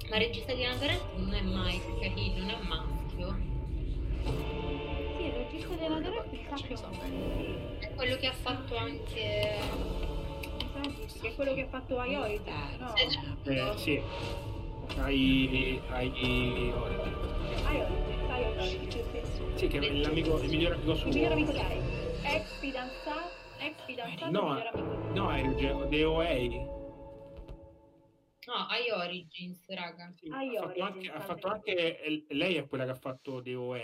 Ma 0.09 0.17
il 0.17 0.27
regista 0.27 0.53
di 0.53 0.63
Nazareth 0.63 1.03
non 1.17 1.33
è 1.35 1.41
Mike 1.41 1.99
Cahill, 1.99 2.39
non 2.39 2.51
è 2.51 2.55
un 2.55 2.67
maschio. 2.67 3.37
Sì, 5.17 5.25
il 5.25 5.33
regista 5.33 5.69
sa 5.69 5.77
che 5.77 5.85
è 5.85 5.89
un 5.89 7.77
È 7.79 7.95
quello 7.95 8.17
che 8.17 8.27
ha 8.27 8.33
fatto 8.33 8.77
anche... 8.77 9.59
che 11.21 11.29
è 11.29 11.35
quello 11.35 11.55
che 11.55 11.63
ha 11.63 11.67
fatto 11.69 12.03
I 12.03 12.15
Origin, 12.17 12.55
no? 12.79 12.95
Eh, 12.97 13.77
sì. 13.77 14.03
Hai. 14.99 15.81
Hai. 15.89 16.07
I 16.07 16.73
Origin, 16.77 17.15
I 18.29 18.45
Origin. 18.59 19.57
Sì, 19.57 19.67
che 19.69 19.79
è 19.79 19.93
l'amico, 19.93 20.39
il 20.41 20.51
migliore 20.51 20.75
amico 20.75 20.95
suo. 20.95 21.09
Il 21.09 21.15
miglior 21.15 21.33
amico 21.33 21.53
di 21.53 21.59
Harry. 21.59 21.81
Ex 22.23 22.59
fidanzato, 22.59 23.31
ex 23.59 23.75
fidanzato, 23.87 24.31
No, 24.31 24.53
miglior 24.53 24.71
amico 24.73 25.05
di 25.13 25.19
no, 25.19 25.83
è 25.83 25.89
The 25.89 26.05
OA. 26.05 26.83
No, 28.47 28.67
I 28.71 28.91
Origins, 28.91 29.65
raga. 29.69 30.13
I 30.21 30.57
Ha 30.57 30.63
fatto 30.69 30.83
anche, 30.83 31.11
ha 31.11 31.21
fatto 31.21 31.49
anche- 31.49 32.25
lei 32.29 32.57
è 32.57 32.67
quella 32.67 32.85
che 32.85 32.91
ha 32.91 32.95
fatto 32.97 33.41
The 33.43 33.55
OA, 33.55 33.81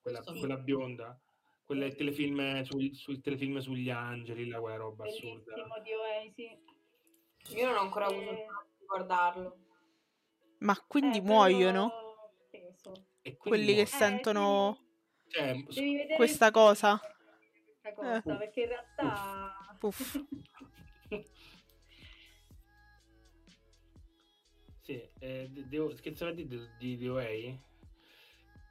quella, 0.00 0.22
Sì. 0.22 0.38
quella 0.38 0.56
bionda. 0.56 1.18
Quella 1.64 1.84
del 1.86 1.94
telefilm 1.94 2.62
sul, 2.64 2.94
sul 2.94 3.20
telefilm 3.20 3.58
sugli 3.58 3.88
angeli, 3.90 4.48
la 4.48 4.60
quella 4.60 4.76
roba 4.76 5.04
assurda. 5.06 5.52
Bellissimo 5.54 5.80
di 5.80 5.90
Oasis. 5.92 7.56
Io 7.56 7.66
non 7.66 7.76
ho 7.76 7.80
ancora 7.80 8.06
avuto 8.06 8.30
il 8.30 8.36
tempo 8.36 8.64
di 8.78 8.84
guardarlo. 8.84 9.56
Ma 10.58 10.76
quindi 10.86 11.18
Eh, 11.18 11.22
muoiono. 11.22 11.92
E 12.50 13.36
quindi 13.36 13.38
quelli 13.38 13.66
che 13.66 13.72
muore. 13.72 13.86
sentono 13.86 14.78
Cioè, 15.28 15.52
Devi 15.62 15.94
vedere 15.96 16.16
questa 16.16 16.50
cosa? 16.50 17.00
questa 17.80 17.94
cosa, 17.94 18.16
Eh. 18.34 18.36
perché 18.36 18.60
in 18.62 18.68
realtà... 18.68 19.76
Uff. 19.80 20.20
sì, 24.82 25.00
eh, 25.20 25.48
de- 25.50 25.68
devo, 25.68 25.94
scherzava 25.94 26.32
di, 26.32 26.46
di 26.78 26.98
The 26.98 27.08
OA? 27.08 27.70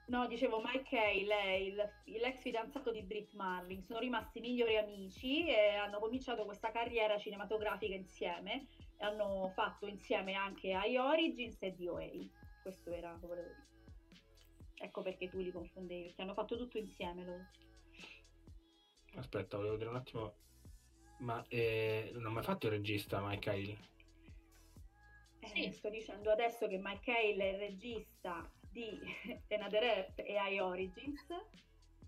No, 0.08 0.28
dicevo 0.28 0.62
Mike 0.62 0.98
Hay, 0.98 1.24
lei, 1.24 1.74
l'ex 1.74 2.42
fidanzato 2.42 2.92
di 2.92 3.02
Brit 3.02 3.32
Marling, 3.34 3.82
sono 3.82 4.00
rimasti 4.00 4.42
migliori 4.42 4.76
amici 4.78 5.48
e 5.48 5.76
hanno 5.76 6.00
cominciato 6.00 6.44
questa 6.44 6.70
carriera 6.72 7.18
cinematografica 7.18 7.96
insieme 7.96 8.68
e 8.98 9.06
hanno 9.06 9.52
fatto 9.56 9.88
insieme 9.88 10.34
anche 10.34 10.68
I 10.68 10.98
Origins 10.98 11.62
e 11.62 11.72
DOA. 11.72 12.10
Questo 12.62 12.92
era, 12.92 13.18
lo 13.22 13.28
volevo 13.28 13.48
dire. 13.48 13.70
Ecco 14.84 15.02
perché 15.02 15.30
tu 15.30 15.40
li 15.40 15.52
confondevi, 15.52 16.04
perché 16.08 16.22
hanno 16.24 16.34
fatto 16.34 16.58
tutto 16.58 16.78
insieme 16.78 17.24
loro. 17.24 17.46
Aspetta, 19.16 19.56
volevo 19.56 19.78
dire 19.78 19.90
un 19.90 19.96
attimo. 19.96 20.34
Ma 21.20 21.42
eh, 21.48 22.10
non 22.14 22.26
ha 22.26 22.30
mai 22.30 22.44
fatto 22.44 22.66
il 22.66 22.74
regista 22.74 23.26
Mike 23.26 23.50
Hale? 23.50 23.91
Eh, 25.42 25.72
Sto 25.72 25.90
dicendo 25.90 26.32
adesso 26.32 26.68
che 26.68 26.80
Mike 26.82 27.12
Hale 27.12 27.50
è 27.50 27.54
il 27.54 27.60
regista 27.60 28.50
di 28.70 29.00
Another 29.50 29.84
Earth 29.84 30.20
e 30.20 30.34
I 30.34 30.60
Origins, 30.60 31.26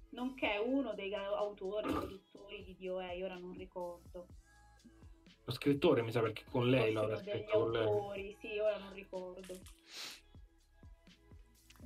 nonché 0.10 0.61
uno 0.64 0.93
dei 0.93 1.14
autori, 1.14 1.91
produttori 1.91 2.64
di 2.64 2.77
DOA, 2.80 3.11
ora 3.23 3.38
non 3.38 3.53
ricordo. 3.57 4.27
Lo 5.45 5.51
scrittore, 5.51 6.01
mi 6.03 6.11
sa, 6.11 6.22
perché 6.22 6.45
con 6.49 6.69
lei 6.69 6.93
degli 6.93 7.18
scritto 7.18 7.60
con 7.60 7.72
lei. 7.72 7.81
autori, 7.84 8.38
sì, 8.39 8.57
ora 8.60 8.77
non 8.77 8.93
ricordo. 8.93 9.60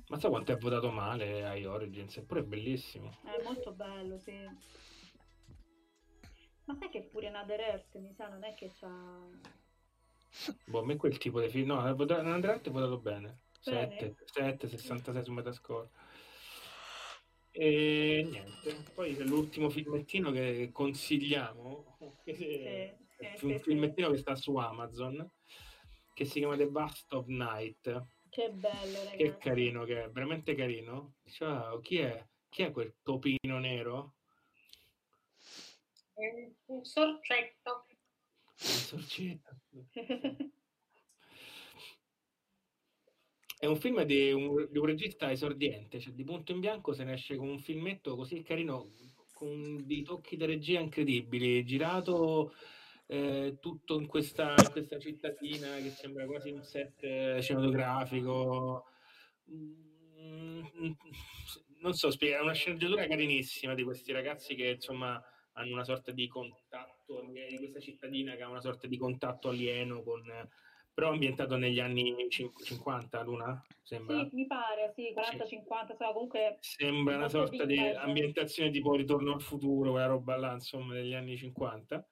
Ma 0.08 0.18
sa 0.18 0.28
quanto 0.28 0.52
è 0.52 0.56
votato 0.56 0.90
male 0.90 1.44
ai 1.44 1.66
Origins? 1.66 2.16
Eppure 2.18 2.40
è 2.40 2.44
bellissimo. 2.44 3.18
È 3.24 3.42
molto 3.42 3.72
bello, 3.72 4.16
sì. 4.18 4.32
Ma 6.64 6.74
sai 6.74 6.88
che 6.88 7.02
pure 7.02 7.28
Another 7.28 7.60
Earth, 7.60 7.96
mi 7.98 8.12
sa, 8.12 8.28
non 8.28 8.44
è 8.44 8.54
che 8.54 8.70
c'ha... 8.70 9.56
Boh, 10.66 10.80
a 10.80 10.84
me 10.84 10.96
quel 10.96 11.18
tipo 11.18 11.40
di 11.40 11.48
film. 11.48 11.68
No, 11.68 11.78
Andrea 11.78 12.60
è 12.60 12.70
votato 12.70 12.98
bene. 12.98 13.42
Bene. 13.64 13.96
7, 13.98 14.16
7, 14.24 14.68
66 14.68 15.24
su 15.24 15.32
Metascore. 15.32 15.90
E 17.50 18.26
niente. 18.28 18.90
Poi 18.94 19.16
c'è 19.16 19.24
l'ultimo 19.24 19.68
filmettino 19.68 20.30
che 20.30 20.70
consigliamo. 20.72 21.96
che 22.24 22.96
è 23.16 23.34
sì, 23.36 23.46
un 23.46 23.56
sì, 23.56 23.58
filmettino 23.58 24.10
che 24.10 24.18
sta 24.18 24.36
su 24.36 24.56
Amazon. 24.56 25.28
Che 26.14 26.24
si 26.24 26.38
chiama 26.38 26.56
The 26.56 26.68
Bust 26.68 27.12
of 27.12 27.26
Night. 27.26 28.06
Che 28.28 28.50
bello, 28.50 28.98
ragazzi. 28.98 29.16
Che 29.16 29.36
carino 29.38 29.84
che 29.84 30.04
è, 30.04 30.10
veramente 30.10 30.54
carino. 30.54 31.14
Ciao, 31.24 31.80
chi 31.80 31.98
è? 31.98 32.26
Chi 32.48 32.62
è 32.62 32.70
quel 32.70 32.94
topino 33.02 33.58
nero? 33.58 34.14
Un 36.66 36.84
sorcetto. 36.84 37.86
Il 38.58 38.66
sorcetto. 38.66 39.56
È 43.60 43.66
un 43.66 43.76
film 43.76 44.02
di 44.02 44.30
un, 44.30 44.68
di 44.70 44.78
un 44.78 44.86
regista 44.86 45.32
esordiente, 45.32 45.98
cioè 45.98 46.12
di 46.12 46.22
punto 46.22 46.52
in 46.52 46.60
bianco 46.60 46.92
se 46.92 47.02
ne 47.02 47.14
esce 47.14 47.34
con 47.36 47.48
un 47.48 47.58
filmetto 47.58 48.14
così 48.14 48.42
carino, 48.42 48.92
con 49.32 49.84
dei 49.84 50.02
tocchi 50.02 50.36
di 50.36 50.44
regia 50.44 50.78
incredibili, 50.78 51.64
girato 51.64 52.54
eh, 53.06 53.56
tutto 53.60 53.98
in 53.98 54.06
questa, 54.06 54.54
in 54.56 54.70
questa 54.70 54.98
cittadina 54.98 55.76
che 55.78 55.90
sembra 55.90 56.26
quasi 56.26 56.50
un 56.50 56.62
set 56.62 57.02
eh, 57.02 57.40
cinematografico. 57.42 58.84
Mm, 59.50 60.92
non 61.80 61.94
so 61.94 62.10
è 62.18 62.40
una 62.40 62.52
sceneggiatura 62.52 63.06
carinissima 63.06 63.74
di 63.74 63.82
questi 63.82 64.12
ragazzi 64.12 64.54
che 64.54 64.68
insomma 64.70 65.22
hanno 65.52 65.72
una 65.72 65.84
sorta 65.84 66.12
di 66.12 66.26
contatto, 66.28 66.97
di 67.48 67.56
questa 67.56 67.80
cittadina 67.80 68.34
che 68.34 68.42
ha 68.42 68.48
una 68.48 68.60
sorta 68.60 68.86
di 68.86 68.96
contatto 68.96 69.48
alieno 69.48 70.02
con 70.02 70.22
però 70.98 71.10
ambientato 71.10 71.56
negli 71.56 71.78
anni 71.78 72.26
cin- 72.28 72.50
50, 72.60 73.22
Luna? 73.22 73.64
Sembra? 73.84 74.28
Sì, 74.28 74.34
mi 74.34 74.46
pare, 74.48 74.92
sì, 74.96 75.12
40-50, 75.12 75.94
so, 75.96 76.12
comunque... 76.12 76.56
Sembra 76.60 77.16
una 77.16 77.28
sorta 77.28 77.64
di 77.64 77.78
ambientazione 77.78 78.70
tipo 78.70 78.96
Ritorno 78.96 79.32
al 79.32 79.40
futuro, 79.40 79.92
quella 79.92 80.06
roba 80.06 80.36
là, 80.36 80.52
insomma, 80.54 80.94
degli 80.94 81.14
anni 81.14 81.36
50. 81.36 82.04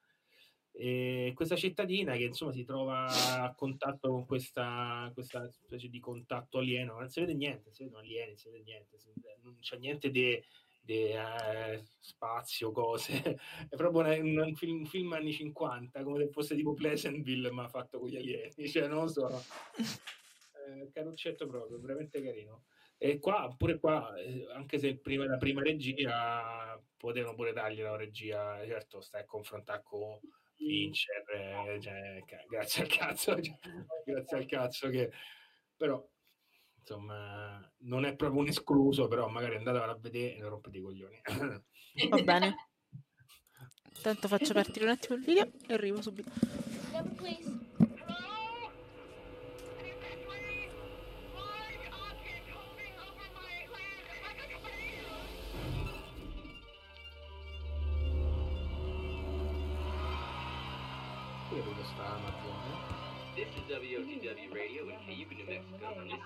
E 0.70 1.32
questa 1.34 1.56
cittadina 1.56 2.14
che 2.14 2.24
insomma 2.24 2.52
si 2.52 2.62
trova 2.62 3.06
a 3.42 3.54
contatto 3.54 4.08
con 4.10 4.24
questa, 4.24 5.10
questa 5.14 5.50
specie 5.50 5.88
di 5.88 5.98
contatto 5.98 6.58
alieno, 6.58 6.98
non 6.98 7.08
si 7.08 7.18
vede 7.18 7.34
niente, 7.34 7.72
si 7.72 7.82
vedono 7.82 8.02
alieni, 8.02 8.36
si 8.36 8.50
vede 8.50 8.62
niente, 8.62 8.98
si 8.98 9.08
vede- 9.08 9.38
non 9.42 9.56
c'è 9.58 9.78
niente 9.78 10.10
di 10.10 10.40
di, 10.86 11.08
eh, 11.08 11.82
spazio, 12.00 12.70
cose. 12.72 13.12
È 13.68 13.76
proprio 13.76 14.00
una- 14.00 14.44
un, 14.44 14.54
film, 14.54 14.78
un 14.78 14.86
film 14.86 15.12
anni 15.12 15.32
50, 15.32 16.02
come 16.02 16.18
se 16.24 16.30
fosse 16.30 16.54
tipo 16.54 16.72
Pleasantville, 16.74 17.50
ma 17.50 17.68
fatto 17.68 17.98
con 17.98 18.08
gli 18.08 18.16
alieni, 18.16 18.54
cioè 18.70 18.86
non 18.86 19.02
lo 19.04 19.08
so. 19.08 19.28
eh, 20.68 20.90
caruccetto 20.92 21.46
proprio, 21.46 21.78
veramente 21.80 22.22
carino. 22.22 22.64
E 22.98 23.18
qua, 23.18 23.52
pure 23.56 23.78
qua, 23.78 24.14
eh, 24.16 24.46
anche 24.54 24.78
se 24.78 24.96
prima- 24.98 25.26
la 25.26 25.36
prima 25.36 25.62
regia 25.62 26.80
potevano 26.96 27.34
pure 27.34 27.52
dargli 27.52 27.82
la 27.82 27.96
regia, 27.96 28.64
certo, 28.64 29.00
stai 29.00 29.22
a 29.22 29.26
confrontare 29.26 29.82
con 29.84 30.18
Fincher, 30.54 31.24
eh, 31.34 31.78
cioè, 31.80 32.22
grazie 32.48 32.82
al 32.84 32.88
cazzo, 32.88 33.34
cioè, 33.42 33.54
grazie 34.04 34.36
al 34.38 34.46
cazzo 34.46 34.88
che... 34.88 35.10
Però, 35.76 36.02
insomma, 36.86 37.68
non 37.78 38.04
è 38.04 38.14
proprio 38.14 38.40
un 38.40 38.48
escluso, 38.48 39.08
però 39.08 39.26
magari 39.28 39.56
andatevela 39.56 39.92
a 39.92 39.98
vedere 40.00 40.36
e 40.36 40.40
non 40.40 40.50
rompete 40.50 40.78
i 40.78 40.80
coglioni. 40.80 41.20
Va 42.10 42.22
bene. 42.22 42.54
Intanto 43.96 44.28
faccio 44.28 44.52
partire 44.52 44.84
un 44.84 44.92
attimo 44.92 45.16
il 45.16 45.24
video 45.24 45.50
e 45.66 45.74
arrivo 45.74 46.00
subito. 46.00 46.30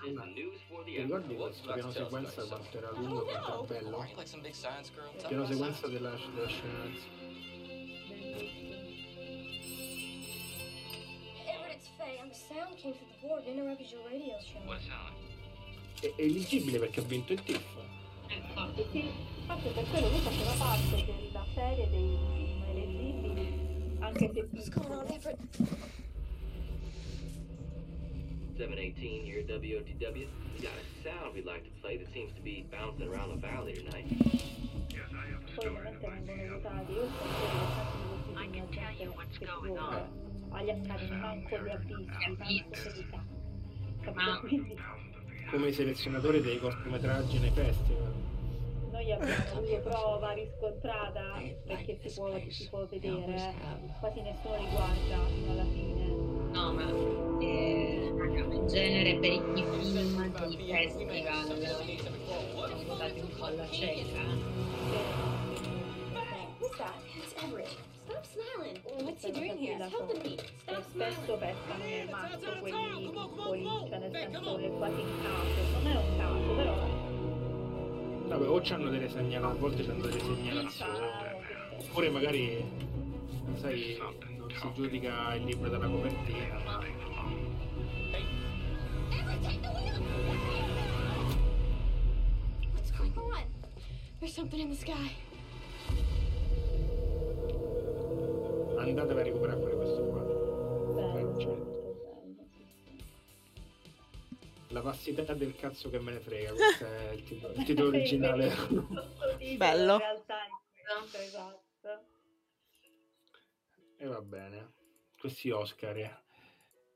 Hour. 0.01 0.33
ricordi 0.85 1.35
questo 1.35 1.73
piano 1.73 1.91
sequenza 1.91 2.43
quanto 2.45 2.77
era 2.77 2.91
lungo, 2.91 3.23
quanto 3.23 3.73
era 3.73 3.81
bello? 3.81 3.99
Like 4.01 4.27
some 4.27 4.41
big 4.41 4.53
science 4.53 4.91
girl. 4.93 5.11
Il 5.15 5.27
piano 5.27 5.45
sequenza 5.45 5.87
della, 5.87 6.09
della 6.09 6.49
sound? 6.49 6.99
È, 15.99 16.13
è 16.15 16.21
eligibile 16.21 16.79
perché 16.79 16.99
ha 16.99 17.03
vinto 17.03 17.33
il 17.33 17.43
TIFF. 17.43 17.77
Sì, 18.75 18.85
sì, 18.91 19.09
infatti 19.39 19.69
per 19.69 19.89
quello 19.89 20.09
lui 20.09 20.19
faceva 20.19 20.51
parte 20.53 21.05
della 21.05 21.45
serie 21.53 21.89
dei 21.89 22.17
film 22.33 22.63
eleggibili, 22.63 23.97
anche 23.99 24.31
se. 24.33 26.00
718 28.57 29.25
here 29.25 29.39
at 29.39 29.47
WOTW. 29.47 30.27
We 30.55 30.59
got 30.61 30.71
a 30.73 31.03
sound 31.03 31.33
we'd 31.33 31.45
like 31.45 31.63
to 31.63 31.69
play 31.81 31.97
that 31.97 32.11
seems 32.13 32.33
to 32.33 32.41
be 32.41 32.65
bouncing 32.71 33.07
around 33.07 33.29
the 33.31 33.37
valley 33.37 33.73
tonight. 33.73 34.07
Poi 35.55 35.67
ovviamente 35.67 36.07
vengono 36.23 36.59
votati, 36.59 36.91
io 36.93 37.07
so 37.07 37.23
che 38.33 38.39
I 38.39 38.49
can 38.49 38.67
tell 38.69 38.93
you 38.99 39.11
what's 39.13 39.37
going 39.37 39.77
on. 39.77 40.07
Agli 40.51 40.69
accademi 40.69 41.15
manco 41.17 41.57
li 41.61 41.69
ha 41.69 41.77
visti, 41.77 41.93
manco 42.37 42.75
se 42.75 42.91
li 42.91 43.07
sa. 43.09 43.23
Capito? 44.01 44.75
Come 45.49 45.67
i 45.67 45.73
selezionatori 45.73 46.41
dei 46.41 46.59
cortometraggi 46.59 47.39
nei 47.39 47.51
festival. 47.51 48.21
noi 49.01 49.11
abbiamo 49.11 49.33
avuto 49.57 49.79
prova 49.79 50.31
riscontrata 50.31 51.41
perché 51.65 51.97
si 52.03 52.13
può, 52.13 52.39
si 52.49 52.69
può 52.69 52.85
vedere, 52.85 53.35
eh. 53.35 53.99
quasi 53.99 54.21
nessuno 54.21 54.57
li 54.57 54.69
guarda 54.69 55.25
fino 55.25 55.51
alla 55.51 55.65
fine. 55.65 56.30
No, 56.51 56.73
ma 56.73 56.85
eh, 57.39 58.13
raga, 58.17 58.39
in 58.53 58.67
genere 58.67 59.15
per 59.19 59.31
i 59.31 59.41
film 59.53 59.53
di 59.53 60.71
festival 60.71 61.25
siamo 62.67 62.95
stati 62.95 63.19
un 63.19 63.29
po' 63.37 63.45
alla 63.45 63.69
cieca. 63.69 64.19
Stop 68.11 68.25
smiling. 68.25 68.79
What's 69.03 69.23
he 69.23 69.31
doing 69.31 69.57
here? 69.57 69.77
Helping 69.77 70.21
me. 70.21 70.37
Stop 70.63 70.83
spesso 70.89 71.21
smiling. 71.23 71.39
pescano 71.39 71.83
nel 71.83 72.09
mazzo 72.09 72.59
quelli 72.59 73.09
piccoli, 73.09 73.63
cioè 73.63 73.99
nel 73.99 74.11
senso 74.11 74.55
che 74.57 74.69
quasi 74.69 74.99
un 74.99 75.21
caso, 75.23 75.79
non 75.81 75.91
è 75.91 75.95
un 75.95 76.17
caso, 76.17 76.55
però 76.55 76.75
Vabbè, 78.27 78.47
o 78.47 78.61
c'hanno 78.61 78.89
delle 78.89 79.09
segnalazioni, 79.09 79.45
a 79.45 79.59
volte 79.59 79.85
c'hanno 79.85 80.01
delle 80.05 80.19
segnalazioni. 80.19 80.99
Oppure 81.89 82.09
magari, 82.09 82.63
sai, 83.55 83.99
si 84.59 84.73
giudica 84.73 85.35
il 85.35 85.43
libro 85.45 85.69
dalla 85.69 85.87
copertina, 85.87 86.59
ma... 86.63 86.79
What's 92.73 92.91
going 92.91 93.17
on? 93.17 93.45
There's 94.19 94.33
something 94.33 94.61
in 94.61 94.69
the 94.69 94.75
sky. 94.75 95.11
Andatevi 98.77 99.19
a 99.19 99.23
recuperare 99.23 99.59
pure 99.59 99.75
questo 99.75 100.03
qua. 100.03 100.21
bello. 101.11 101.69
La 104.69 104.81
vastità 104.81 105.33
del 105.33 105.55
cazzo 105.55 105.89
che 105.89 105.99
me 105.99 106.13
ne 106.13 106.19
frega, 106.19 106.53
questo 106.53 106.85
è 106.85 107.11
il 107.11 107.23
titolo, 107.23 107.53
il 107.53 107.63
titolo 107.65 107.87
originale. 107.89 108.53
Bello. 109.57 109.93
In 109.93 109.99
realtà 109.99 110.35
è 110.45 111.17
esatto. 111.17 111.60
E 114.01 114.07
va 114.07 114.19
bene. 114.21 114.73
Questi 115.19 115.51
Oscar 115.51 115.95
eh, 115.95 116.23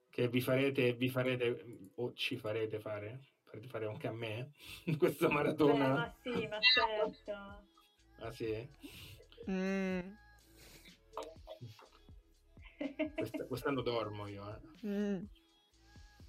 che 0.10 0.27
vi 0.27 0.41
farete, 0.41 0.94
vi 0.94 1.07
farete, 1.10 1.91
o 1.95 2.14
ci 2.14 2.36
farete 2.36 2.80
fare, 2.80 3.19
farete 3.44 3.68
fare 3.68 3.86
anche 3.86 4.07
a 4.07 4.11
me, 4.11 4.52
questa 4.98 5.27
Eh, 5.27 5.30
maratona. 5.34 5.94
ma 5.94 6.11
sì, 6.23 6.48
ma 6.48 6.57
certo. 6.60 7.32
Ah 8.22 8.32
sì? 8.32 8.68
Mm, 9.48 9.99
Quest- 13.15 13.48
quest'anno 13.48 13.82
dormo 13.82 14.26
io, 14.26 14.44
eh. 14.49 14.88
mm. 14.88 15.23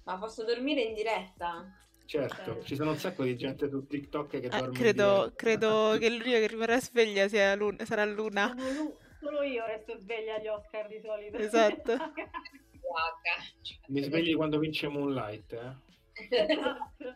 Ma 0.03 0.17
posso 0.19 0.43
dormire 0.43 0.81
in 0.81 0.93
diretta? 0.93 1.65
Certo, 2.05 2.63
ci 2.63 2.75
sono 2.75 2.91
un 2.91 2.97
sacco 2.97 3.23
di 3.23 3.35
gente 3.35 3.67
su 3.67 3.83
TikTok 3.87 4.29
che 4.29 4.37
Eh, 4.37 4.49
dorme 4.49 4.71
credo, 4.73 5.33
credo 5.35 5.97
che 5.99 6.07
l'unica 6.09 6.37
che 6.37 6.47
rimarrà 6.47 6.79
sveglia 6.79 7.27
sia 7.27 7.55
Luna- 7.55 7.83
sarà 7.83 8.05
Luna. 8.05 8.53
Solo 9.27 9.41
io 9.43 9.65
resto 9.65 9.97
sveglia 9.99 10.35
agli 10.35 10.47
Oscar 10.47 10.87
di 10.87 11.01
solito. 11.03 11.37
Esatto. 11.37 11.97
Mi 13.87 14.01
svegli 14.01 14.33
quando 14.35 14.57
vince 14.59 14.87
Moonlight, 14.87 15.51
eh? 15.53 15.75
Esatto. 16.29 17.15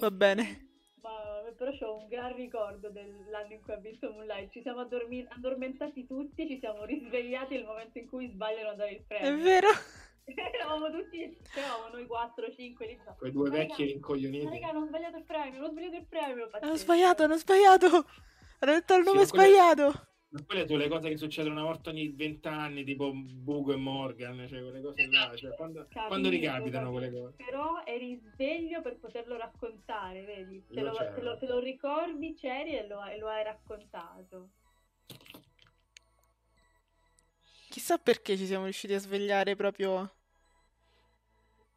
Va 0.00 0.10
bene. 0.10 0.66
Ma, 1.00 1.10
però 1.56 1.70
ho 1.86 1.96
un 1.96 2.08
gran 2.08 2.34
ricordo 2.34 2.90
dell'anno 2.90 3.52
in 3.54 3.62
cui 3.62 3.72
ha 3.72 3.78
vinto 3.78 4.10
Moonlight. 4.10 4.50
Ci 4.52 4.60
siamo 4.60 4.80
addormi- 4.80 5.26
addormentati 5.28 6.06
tutti, 6.06 6.46
ci 6.46 6.58
siamo 6.58 6.84
risvegliati 6.84 7.54
nel 7.54 7.64
momento 7.64 7.98
in 7.98 8.06
cui 8.08 8.28
sbagliano 8.28 8.70
a 8.70 8.74
dare 8.74 8.90
il 8.90 8.98
È 8.98 9.04
premio. 9.06 9.42
vero? 9.42 9.68
Eravamo 10.28 10.90
tutti, 10.90 11.22
eravamo 11.56 11.88
noi 11.88 12.04
4-5 12.04 12.86
lì. 12.86 13.00
no. 13.02 13.14
Quei 13.16 13.32
due 13.32 13.48
vecchi 13.48 13.84
rincoglioniti. 13.84 14.44
ma 14.44 14.50
raga, 14.50 14.72
non 14.72 14.82
ho 14.82 14.86
sbagliato 14.86 15.16
il 15.16 15.24
premio, 15.24 15.58
non 15.60 15.68
ho 15.68 15.70
sbagliato 15.72 15.96
il 15.96 16.06
premio. 16.06 16.48
Hanno 16.60 16.76
sbagliato, 16.76 17.22
hanno 17.22 17.36
sbagliato. 17.38 17.86
Hanno 18.58 18.72
detto 18.74 18.94
il 18.94 19.04
Sì, 19.06 19.10
nome 19.10 19.26
quelle- 19.26 19.26
sbagliato. 19.26 20.02
Ma 20.30 20.44
quelle 20.44 20.66
sono 20.66 20.78
le 20.78 20.88
cose 20.88 21.08
che 21.08 21.16
succedono 21.16 21.54
una 21.54 21.62
volta 21.64 21.88
ogni 21.88 22.08
vent'anni, 22.10 22.84
tipo 22.84 23.12
Bugo 23.14 23.72
e 23.72 23.76
Morgan, 23.76 24.46
cioè 24.46 24.60
quelle 24.60 24.82
cose 24.82 25.06
là. 25.06 25.32
Cioè, 25.34 25.54
quando, 25.56 25.80
Capito, 25.88 26.06
quando 26.06 26.28
ricapitano 26.28 26.92
capito. 26.92 26.92
quelle 26.92 27.10
cose? 27.10 27.44
Però 27.44 27.82
eri 27.84 28.20
sveglio 28.34 28.82
per 28.82 28.98
poterlo 28.98 29.36
raccontare, 29.38 30.24
vedi? 30.24 30.62
Te 30.68 30.80
Io 30.80 30.84
lo, 30.84 30.92
te 31.14 31.20
lo- 31.22 31.38
te 31.38 31.46
lo 31.46 31.58
ricordi, 31.60 32.34
c'eri 32.34 32.76
e 32.76 32.86
lo, 32.86 33.02
e 33.04 33.16
lo 33.16 33.28
hai 33.28 33.42
raccontato. 33.42 34.50
Chissà 37.70 37.96
perché 37.98 38.36
ci 38.36 38.44
siamo 38.46 38.64
riusciti 38.64 38.92
a 38.92 38.98
svegliare 38.98 39.56
proprio. 39.56 40.12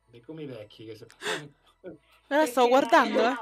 Dei 0.09 0.21
come 0.21 0.43
i 0.43 0.45
vecchi 0.45 0.85
che 0.85 0.95
so- 0.95 1.05
Ora 2.27 2.45
stavo 2.45 2.67
guardando, 2.67 3.19
eh. 3.29 3.35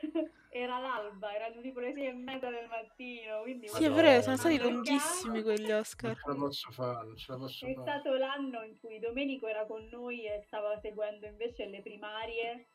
era 0.56 0.78
l'alba, 0.78 1.34
erano 1.34 1.60
tipo 1.60 1.80
le 1.80 1.92
sei 1.92 2.06
e 2.06 2.12
mezza 2.12 2.48
del 2.48 2.68
mattino, 2.68 3.42
quindi 3.42 3.66
Sì, 3.66 3.82
è 3.84 3.90
vero, 3.90 4.22
sono 4.22 4.36
stati 4.36 4.56
lunghissimi 4.60 5.42
quegli 5.42 5.68
Non 5.68 5.80
Oscar. 5.80 6.14
ce 6.16 6.22
la 6.28 6.34
posso 6.36 6.70
fare, 6.70 7.06
non 7.06 7.16
ce 7.16 7.32
la 7.32 7.38
posso 7.38 7.66
È 7.66 7.74
fare. 7.74 7.90
stato 7.90 8.14
l'anno 8.16 8.62
in 8.62 8.78
cui 8.78 9.00
Domenico 9.00 9.48
era 9.48 9.66
con 9.66 9.84
noi 9.90 10.26
e 10.26 10.44
stava 10.46 10.78
seguendo 10.80 11.26
invece 11.26 11.66
le 11.66 11.82
primarie. 11.82 12.68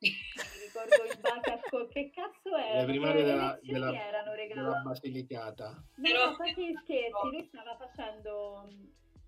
Mi 0.00 0.10
ricordo 0.66 1.10
in 1.10 1.20
base 1.22 1.50
a 1.50 1.60
co- 1.70 1.88
che 1.88 2.10
cazzo 2.10 2.54
erano? 2.54 2.80
Le 2.80 2.84
primarie 2.84 3.24
della, 3.24 3.58
della, 3.62 4.06
erano 4.06 4.34
della? 4.34 4.82
Basilicata. 4.84 5.82
No, 5.96 6.12
no, 6.12 6.34
fatti 6.34 6.66
gli 6.66 6.74
scherzi, 6.82 7.30
lui 7.30 7.44
stava 7.50 7.74
facendo 7.78 8.68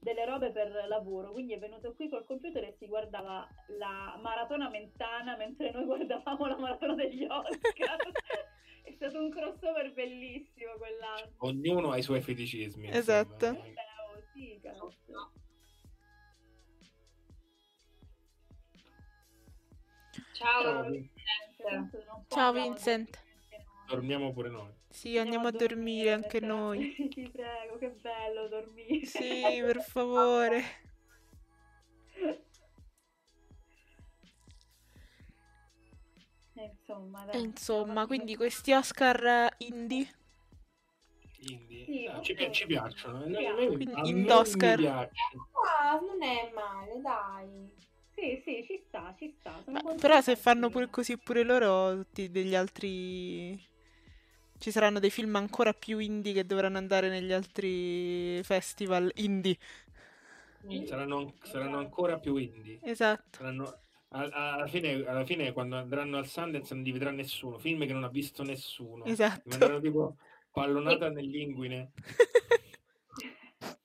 delle 0.00 0.24
robe 0.24 0.50
per 0.50 0.86
lavoro, 0.88 1.30
quindi 1.30 1.52
è 1.52 1.58
venuto 1.58 1.94
qui 1.94 2.08
col 2.08 2.24
computer 2.24 2.64
e 2.64 2.74
si 2.78 2.86
guardava 2.86 3.46
la 3.78 4.18
maratona 4.20 4.70
mentana 4.70 5.36
mentre 5.36 5.70
noi 5.72 5.84
guardavamo 5.84 6.46
la 6.46 6.58
maratona 6.58 6.94
degli 6.94 7.24
Oscar. 7.24 7.98
è 8.82 8.92
stato 8.92 9.20
un 9.20 9.30
crossover 9.30 9.92
bellissimo 9.92 10.72
quell'anno. 10.78 11.32
Ognuno 11.38 11.90
ha 11.90 11.98
i 11.98 12.02
suoi 12.02 12.22
feticismi. 12.22 12.88
Esatto. 12.90 13.52
Beh, 13.52 13.58
oh, 13.58 14.22
sì, 14.32 14.58
cazzo. 14.62 14.94
Ciao, 20.32 20.62
Ciao, 20.62 20.82
non 20.82 21.10
Ciao 22.28 22.52
Vincent. 22.52 23.22
Dormiamo 23.86 24.32
pure 24.32 24.48
noi. 24.48 24.79
Sì, 24.90 25.16
andiamo 25.16 25.46
a 25.48 25.52
dormire 25.52 26.12
anche 26.12 26.40
noi. 26.40 26.86
Sì, 26.96 27.08
ti 27.12 27.28
prego, 27.30 27.78
che 27.78 27.90
bello 27.90 28.48
dormire. 28.48 29.06
Sì, 29.06 29.60
per 29.64 29.80
favore. 29.82 30.62
insomma, 36.54 37.24
E 37.32 37.38
dai. 37.38 37.40
insomma, 37.40 38.06
quindi 38.06 38.36
questi 38.36 38.72
Oscar 38.72 39.24
eh, 39.24 39.54
indie, 39.58 40.08
Indie. 41.40 41.84
Sì, 41.86 42.06
Ah, 42.06 42.18
ok. 42.18 42.24
ci, 42.24 42.34
pi- 42.34 42.52
ci 42.52 42.66
piacciono. 42.66 43.18
A 43.18 43.22
Quindi 43.64 43.86
piacciono. 44.76 45.48
Ah, 45.80 45.98
non 46.00 46.22
è 46.22 46.50
male, 46.54 47.00
dai. 47.00 47.70
Sì, 48.14 48.42
sì, 48.44 48.64
ci 48.66 48.82
sta, 48.86 49.14
ci 49.18 49.34
sta. 49.40 49.50
Contenta 49.64 49.96
però 50.00 50.20
se 50.20 50.36
fanno 50.36 50.68
pure 50.70 50.88
così 50.90 51.16
pure 51.18 51.42
loro, 51.42 51.96
tutti 51.96 52.30
degli 52.30 52.54
altri... 52.54 53.58
Ci 54.60 54.70
saranno 54.70 54.98
dei 54.98 55.08
film 55.08 55.36
ancora 55.36 55.72
più 55.72 55.98
indie 56.00 56.34
che 56.34 56.44
dovranno 56.44 56.76
andare 56.76 57.08
negli 57.08 57.32
altri 57.32 58.42
festival 58.42 59.10
indie. 59.14 59.56
Saranno, 60.84 61.32
saranno 61.42 61.78
ancora 61.78 62.18
più 62.18 62.36
indie. 62.36 62.78
Esatto. 62.82 63.38
Saranno- 63.38 63.80
alla, 64.08 64.66
fine, 64.66 65.02
alla 65.06 65.24
fine, 65.24 65.52
quando 65.52 65.76
andranno 65.76 66.18
al 66.18 66.26
Sundance, 66.26 66.74
non 66.74 66.82
li 66.82 66.92
vedrà 66.92 67.10
nessuno. 67.10 67.56
Film 67.56 67.86
che 67.86 67.94
non 67.94 68.04
ha 68.04 68.08
visto 68.08 68.42
nessuno. 68.42 69.06
Esatto. 69.06 69.40
Li 69.46 69.52
Andranno 69.54 69.80
tipo 69.80 70.16
pallonata 70.50 71.08
nell'inguine. 71.08 71.92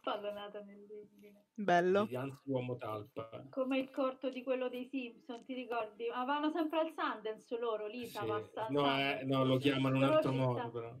Pallonata 0.00 0.62
nell'inguine. 0.62 1.49
Bello. 1.64 2.06
Di 2.06 2.16
Uomo 2.44 2.76
Talpa. 2.76 3.44
Come 3.50 3.78
il 3.78 3.90
corto 3.90 4.30
di 4.30 4.42
quello 4.42 4.68
dei 4.68 4.88
Simpson, 4.90 5.44
ti 5.44 5.54
ricordi? 5.54 6.08
Ma 6.08 6.24
vanno 6.24 6.50
sempre 6.50 6.80
al 6.80 6.92
Sundance 6.96 7.58
loro, 7.58 7.86
Lisa 7.86 8.20
Sì. 8.20 8.26
passa 8.26 8.66
al 8.66 8.72
No, 8.72 8.98
eh, 8.98 9.20
no, 9.24 9.44
lo 9.44 9.56
chiamano 9.58 9.96
in 9.96 10.02
un 10.02 10.08
altro 10.10 10.32
modo, 10.32 10.58
sta- 10.58 10.68
però. 10.70 10.94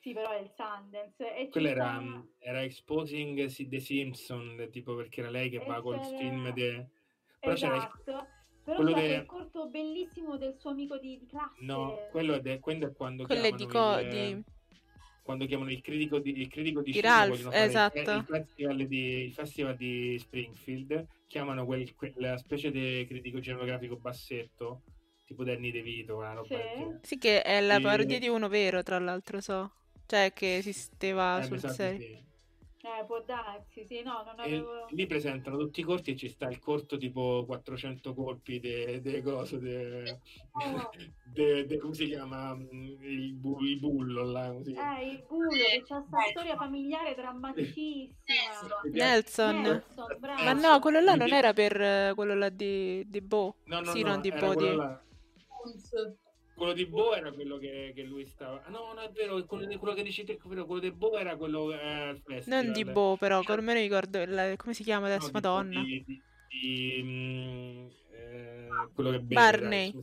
Sì, 0.00 0.12
però 0.14 0.30
è 0.30 0.40
il 0.40 0.50
Sundance. 0.56 1.36
E 1.36 1.48
Quello 1.50 1.68
era, 1.68 2.00
sta- 2.00 2.24
era 2.38 2.62
Exposing 2.62 3.44
Si- 3.46 3.68
The 3.68 3.80
Simpson, 3.80 4.68
tipo 4.70 4.94
perché 4.94 5.20
era 5.20 5.30
lei 5.30 5.50
che 5.50 5.60
E 5.62 5.66
va 5.66 5.80
col 5.82 6.00
c'era- 6.00 6.16
film 6.16 6.52
de... 6.52 6.88
Però 7.38 7.54
c'era 7.54 7.74
il- 7.76 7.80
Esatto. 7.82 8.26
Però 8.62 8.76
quello 8.76 8.92
c'è 8.92 9.00
de- 9.00 9.24
quel 9.24 9.26
corto 9.26 9.68
bellissimo 9.68 10.36
del 10.36 10.54
suo 10.58 10.70
amico 10.70 10.96
di, 10.98 11.18
di 11.18 11.26
classe. 11.26 11.64
No, 11.64 11.96
quello 12.10 12.34
è, 12.34 12.40
de- 12.40 12.58
quello 12.60 12.86
è 12.86 12.92
quando 12.92 13.24
Quello 13.24 13.46
è 13.46 13.52
di 13.52 13.66
co- 13.66 13.98
il, 13.98 14.08
di- 14.08 14.44
quando 15.30 15.46
chiamano 15.46 15.70
il 15.70 15.80
critico 15.80 16.18
di, 16.18 16.40
il 16.40 16.48
critico 16.48 16.82
di, 16.82 17.00
Ralph, 17.00 17.30
vogliono 17.30 17.50
fare 17.52 17.62
il- 17.62 17.68
esatto. 17.70 18.00
il, 18.10 18.24
festival 18.24 18.86
di, 18.86 19.22
il 19.22 19.32
festival 19.32 19.76
di 19.76 20.18
Springfield, 20.18 21.06
chiamano 21.28 21.64
quel, 21.64 21.94
quella 21.94 22.36
specie 22.36 22.72
di 22.72 23.06
critico 23.06 23.40
cinematografico 23.40 23.96
bassetto, 23.96 24.82
tipo 25.24 25.44
Danny 25.44 25.70
DeVito, 25.70 26.16
una 26.16 26.32
roba 26.32 26.48
Sì. 26.48 26.56
Sì 27.02 27.18
che 27.18 27.42
è 27.42 27.60
la 27.60 27.80
parodia 27.80 28.18
di 28.18 28.26
uno 28.26 28.48
vero, 28.48 28.82
tra 28.82 28.98
l'altro 28.98 29.40
so. 29.40 29.70
Cioè 30.06 30.32
che 30.34 30.56
esisteva 30.56 31.40
Eh, 31.40 31.44
sul 31.44 31.60
sa 31.60 31.68
di 31.68 31.74
serio. 31.74 32.06
sì. 32.06 32.29
Eh, 32.82 33.04
può 33.04 33.20
darsi, 33.22 33.84
sì, 33.84 34.02
no, 34.02 34.22
non 34.24 34.34
E 34.38 34.42
avevo... 34.56 34.86
lì 34.92 35.06
presentano 35.06 35.58
tutti 35.58 35.80
i 35.80 35.82
corti 35.82 36.12
e 36.12 36.16
ci 36.16 36.28
sta 36.28 36.48
il 36.48 36.58
corto 36.58 36.96
tipo 36.96 37.44
400 37.44 38.14
colpi 38.14 38.58
de, 38.58 39.02
de 39.02 39.22
cose, 39.22 39.58
de, 39.58 40.18
Oh. 40.52 40.90
de- 41.24 41.66
de- 41.66 41.78
come 41.78 41.92
si 41.94 42.06
chiama? 42.06 42.54
Mm, 42.54 43.02
Il, 43.02 43.34
bu- 43.34 43.60
il 43.60 43.78
bullo 43.78 44.24
là, 44.24 44.54
chiama? 44.64 44.98
Eh, 44.98 45.10
il 45.10 45.24
bullo 45.28 45.50
che 45.50 45.82
c'ha 45.86 46.02
sta 46.06 46.18
storia 46.30 46.56
familiare 46.56 47.14
drammaticissima. 47.14 48.80
Nelson. 48.92 49.60
Nelson, 49.60 50.16
bravo. 50.18 50.42
Ma 50.42 50.52
no, 50.54 50.78
quello 50.80 51.00
là 51.00 51.14
non 51.14 51.30
era 51.32 51.52
per 51.52 51.78
eh, 51.80 52.12
quello 52.14 52.34
là 52.34 52.48
di, 52.48 53.04
di 53.06 53.20
Bo. 53.20 53.56
No, 53.64 53.80
no, 53.80 53.92
sì, 53.92 54.02
no, 54.02 54.08
non 54.10 54.20
di 54.22 54.30
Bo, 54.32 54.54
di... 54.54 54.74
là. 54.74 55.04
Quello 56.60 56.74
di 56.74 56.84
Bo 56.84 57.14
era 57.14 57.32
quello 57.32 57.56
che, 57.56 57.92
che 57.94 58.02
lui 58.02 58.26
stava. 58.26 58.62
Ah, 58.66 58.68
no, 58.68 58.92
no, 58.92 59.00
è 59.00 59.10
vero, 59.12 59.42
quello, 59.46 59.64
di- 59.64 59.78
quello 59.78 59.94
che 59.94 60.02
dici 60.02 60.24
te, 60.24 60.36
quello, 60.36 60.66
quello 60.66 60.82
di 60.82 60.90
Bo 60.90 61.16
era 61.16 61.34
quello 61.34 61.72
eh, 61.72 61.76
al 61.78 62.20
festival. 62.22 62.64
Non 62.66 62.72
di 62.74 62.84
Bo, 62.84 63.16
però, 63.16 63.42
come 63.42 63.62
me 63.62 63.72
ricordo, 63.80 64.22
la- 64.26 64.54
come 64.56 64.74
si 64.74 64.82
chiama 64.82 65.06
adesso? 65.06 65.28
No, 65.28 65.32
Madonna. 65.32 65.82
Di, 65.82 66.04
di- 66.04 66.22
di, 66.48 67.00
mm, 67.02 67.86
eh, 68.12 68.68
quello 68.94 69.10
che. 69.12 69.20
Barney. 69.20 69.94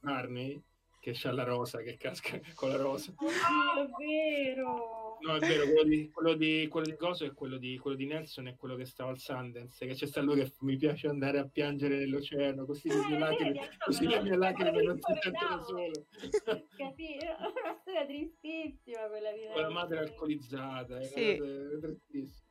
Barney, 0.00 0.60
che 1.02 1.10
c'ha 1.14 1.32
la 1.32 1.42
rosa, 1.42 1.82
che 1.82 1.96
casca 1.96 2.38
con 2.54 2.68
la 2.68 2.76
rosa. 2.76 3.12
Oddio, 3.16 3.82
è 3.82 3.88
vero. 3.98 5.16
No, 5.20 5.34
è 5.34 5.38
vero, 5.40 5.64
quello 5.64 5.82
di, 5.84 6.10
quello 6.10 6.34
di, 6.34 6.66
quello 6.68 6.86
di 6.86 6.96
Coso 6.96 7.24
è 7.24 7.32
quello 7.34 7.56
di, 7.56 7.76
quello 7.78 7.96
di 7.96 8.06
Nelson 8.06 8.46
è 8.46 8.56
quello 8.56 8.76
che 8.76 8.84
stava 8.86 9.10
al 9.10 9.18
Sundance, 9.18 9.84
che 9.84 9.94
c'è 9.94 10.06
sta 10.06 10.20
lui 10.20 10.36
che 10.36 10.52
mi 10.60 10.76
piace 10.76 11.08
andare 11.08 11.38
a 11.38 11.48
piangere 11.48 11.96
nell'oceano, 11.96 12.64
così 12.64 12.88
le 12.88 13.06
mie 13.08 13.18
lacrime, 13.18 13.68
così 13.84 14.06
le 14.06 14.22
mie 14.22 14.36
lacrime 14.36 14.82
non 14.82 14.98
si 15.00 15.12
sentono 15.20 15.62
sole. 15.64 16.06
Capito? 16.76 17.24
È 17.24 17.60
una 17.62 17.76
storia 17.80 18.06
tristissima 18.06 19.06
quella 19.08 19.32
di 19.32 19.40
Con 19.52 19.62
la 19.62 19.70
madre 19.70 19.98
alcolizzata, 19.98 20.98
è 21.00 21.04
Sì. 21.04 21.36
tristissima. 21.80 22.46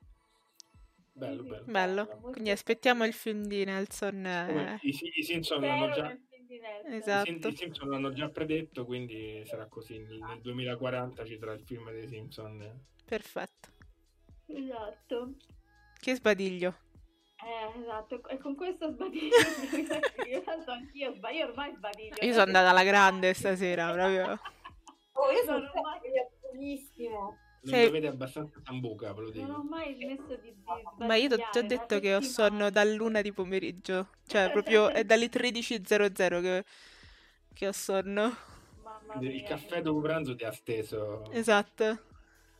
Bello, 1.14 1.44
bello. 1.44 1.64
Bello. 1.68 2.06
Quindi 2.32 2.50
aspettiamo 2.52 3.06
il 3.06 3.14
film 3.14 3.46
di 3.46 3.64
Nelson. 3.64 4.26
Eh, 4.26 4.80
I, 4.82 4.90
I- 4.90 5.12
i 5.20 5.24
Simpson 5.24 5.62
l'hanno 5.62 5.90
già, 5.94 6.18
nel 6.60 6.82
film 6.84 7.00
di 7.02 7.02
Nelson. 7.02 7.26
i, 7.26 7.38
Esatto. 7.38 7.48
I 7.48 7.56
Simpson 7.56 7.90
l'hanno 7.90 8.14
già 8.14 8.30
predetto, 8.30 8.86
quindi 8.86 9.44
sarà 9.46 9.68
così. 9.68 10.00
Nel, 10.00 10.18
nel 10.20 10.42
2040 10.42 11.26
ci 11.26 11.38
sarà 11.38 11.54
il 11.54 11.64
film 11.64 11.92
dei 11.92 12.08
Simpson. 12.08 12.86
Perfetto. 13.06 13.70
Esatto. 14.48 15.34
Che 16.00 16.16
sbadiglio. 16.16 16.76
Eh, 17.44 17.80
esatto, 17.80 18.28
e 18.28 18.38
con 18.38 18.56
questo 18.56 18.92
sbadiglio 18.92 19.36
io 20.30 20.44
tanto 20.44 20.70
anch'io 20.72 21.12
sbaglio, 21.16 21.38
io 21.40 21.48
ormai 21.48 21.74
sbadiglio. 21.76 22.16
Io 22.22 22.32
sono 22.34 22.46
andata 22.46 22.70
alla 22.70 22.84
grande 22.84 23.34
stasera, 23.34 23.92
proprio. 23.92 24.40
Oh, 25.14 25.30
io 25.30 25.44
sono 25.44 25.58
ho 25.58 25.82
mai- 25.82 26.00
bellissimo. 26.52 27.38
Non 27.64 27.80
Sì. 27.80 27.86
dovete 27.86 28.08
abbastanza 28.08 28.60
sambuca, 28.64 29.14
ve 29.14 29.22
lo 29.22 29.32
Non 29.36 29.50
ho 29.52 29.58
dico. 29.58 29.64
mai 29.64 29.94
smesso 29.96 30.36
di, 30.38 30.52
di 30.52 30.86
Ma 30.98 31.16
io 31.16 31.28
ti 31.50 31.58
ho 31.58 31.64
detto 31.64 32.00
che 32.00 32.16
ho 32.16 32.22
sonno 32.22 32.70
dall'una 32.70 33.22
di 33.22 33.32
pomeriggio. 33.34 34.10
Cioè, 34.28 34.50
proprio 34.50 34.92
è 34.92 35.04
dalle 35.06 35.30
13.00 35.30 36.40
che, 36.42 36.64
che 37.54 37.68
ho 37.68 37.72
sonno. 37.72 38.36
Mamma 38.84 39.22
Il 39.22 39.32
mia. 39.32 39.48
caffè 39.48 39.82
dopo 39.82 40.02
pranzo 40.02 40.36
ti 40.36 40.44
ha 40.44 40.52
steso. 40.52 41.30
Esatto. 41.32 42.00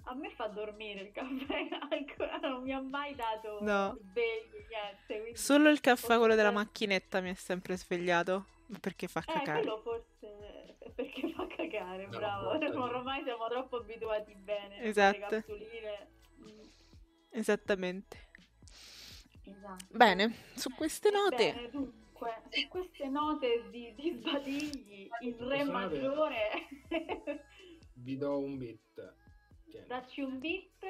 A 0.06 0.14
me 0.16 0.30
fa 0.36 0.48
dormire 0.48 1.02
il 1.02 1.12
caffè, 1.12 1.68
ancora 1.92 2.38
non 2.38 2.62
mi 2.64 2.72
ha 2.74 2.82
mai 2.82 3.16
dato 3.16 3.50
No. 3.66 3.98
svegli, 4.12 4.66
niente. 4.68 5.20
Quindi... 5.22 5.40
Solo 5.40 5.70
il 5.70 5.80
caffè, 5.82 6.18
quello 6.18 6.36
della 6.36 6.52
macchinetta, 6.52 7.22
mi 7.22 7.30
ha 7.30 7.36
sempre 7.36 7.78
svegliato. 7.78 8.46
Perché 8.80 9.08
fa 9.08 9.22
Eh, 9.26 9.34
cacare. 9.34 9.62
quello 9.62 9.82
forse 9.84 10.61
perché 10.96 11.32
fa 11.34 11.48
cagare, 11.48 12.04
No, 12.08 12.18
bravo. 12.18 12.50
porca 12.58 12.80
Ormai 12.82 13.24
siamo 13.24 13.48
troppo 13.48 13.78
abituati 13.78 14.34
bene. 14.36 14.80
a 14.80 14.84
Esatto. 14.84 15.18
Le 15.30 15.30
capsuline. 15.44 16.10
Mm, 16.42 16.60
Esattamente. 17.30 18.30
Esatto. 19.44 19.86
Bene, 19.90 20.36
su 20.56 20.70
queste 20.76 21.10
note. 21.12 21.54
Bene, 21.54 21.70
dunque, 21.70 22.42
su 22.50 22.68
queste 22.68 23.08
note 23.10 23.70
di, 23.70 23.94
di 23.96 24.12
sbadigli, 24.18 25.10
il 25.22 25.36
re 25.36 25.64
maggiore, 25.66 26.68
Vi 27.94 28.18
do 28.18 28.40
un 28.40 28.58
bit. 28.58 28.80
Tieni. 29.70 29.88
dacci 29.88 30.22
un 30.22 30.40
beat, 30.40 30.84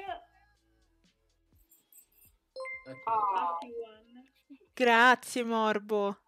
Ecco. 2.84 3.58
one. 3.86 4.30
Grazie, 4.74 5.44
Morbo. 5.44 6.18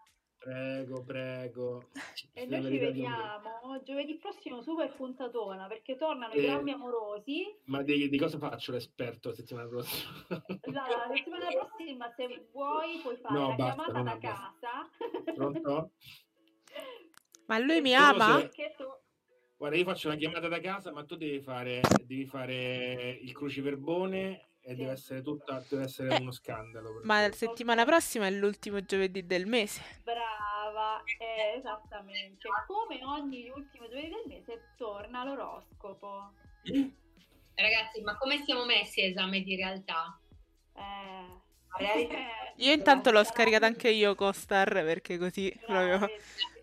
Prego, 0.45 1.03
prego. 1.03 1.89
E 2.35 2.45
noi 2.45 2.63
ci 2.65 2.77
vediamo 2.77 3.81
giovedì 3.83 4.17
prossimo 4.17 4.61
super 4.61 4.93
puntatona 4.95 5.67
perché 5.69 5.97
tornano 5.97 6.35
Eh. 6.35 6.43
i 6.43 6.47
drammi 6.47 6.71
amorosi. 6.73 7.47
Ma 7.65 7.81
di, 7.83 8.11
di 8.11 8.19
cosa 8.19 8.37
faccio 8.37 8.73
l'esperto 8.73 9.31
la 9.31 9.35
settimana 9.35 9.69
prossima? 9.69 10.13
La, 10.29 10.87
la 11.09 11.15
settimana 11.15 11.47
prossima, 11.49 12.13
se 12.15 12.47
vuoi, 12.53 12.99
puoi 13.03 13.17
fare 13.17 13.35
No, 13.39 13.49
la 13.49 13.55
basta, 13.55 13.83
chiamata 13.85 14.03
da 14.03 14.17
basta. 14.17 14.29
casa. 14.61 15.33
Pronto? 15.35 15.91
Ma 17.47 17.59
lui 17.59 17.81
mi 17.81 17.95
ama? 17.95 18.43
tu... 18.43 18.85
Guarda, 19.57 19.77
io 19.79 19.85
faccio 19.85 20.09
la 20.09 20.17
chiamata 20.17 20.49
da 20.49 20.61
casa, 20.61 20.93
ma 20.93 21.05
tu 21.05 21.17
devi 21.17 21.41
fare, 21.41 21.81
devi 22.05 22.27
fare 22.27 23.19
il 23.23 23.33
cruciverbone 23.33 24.49
e 24.67 24.75
deve 24.75 24.93
essere 24.93 25.21
tutta, 25.21 25.63
deve 25.69 25.85
essere 25.85 26.17
Eh, 26.17 26.21
uno 26.21 26.33
scandalo. 26.33 27.01
Ma 27.03 27.27
la 27.27 27.33
settimana 27.33 27.85
prossima 27.85 28.27
è 28.27 28.31
l'ultimo 28.31 28.81
giovedì 28.81 29.27
del 29.27 29.47
mese. 29.47 29.83
Brava, 30.03 31.03
eh, 31.19 31.59
esattamente. 31.59 32.49
Come 32.67 33.05
ogni 33.05 33.51
ultimo 33.51 33.87
giovedì 33.89 34.09
del 34.09 34.25
mese 34.27 34.73
torna 34.77 35.23
l'oroscopo. 35.25 36.33
Ragazzi, 37.55 38.01
ma 38.01 38.17
come 38.17 38.39
siamo 38.39 38.65
messi 38.65 39.03
a 39.03 39.05
esame 39.05 39.43
di 39.43 39.55
realtà? 39.55 40.19
Eh, 40.75 41.85
eh, 41.85 42.09
Io 42.57 42.73
intanto 42.73 43.11
l'ho 43.11 43.23
scaricata 43.23 43.67
anche 43.67 43.91
io 43.91 44.15
con 44.15 44.33
Star 44.33 44.71
perché 44.73 45.19
così 45.19 45.55
proprio 45.67 45.99
brave. 45.99 46.21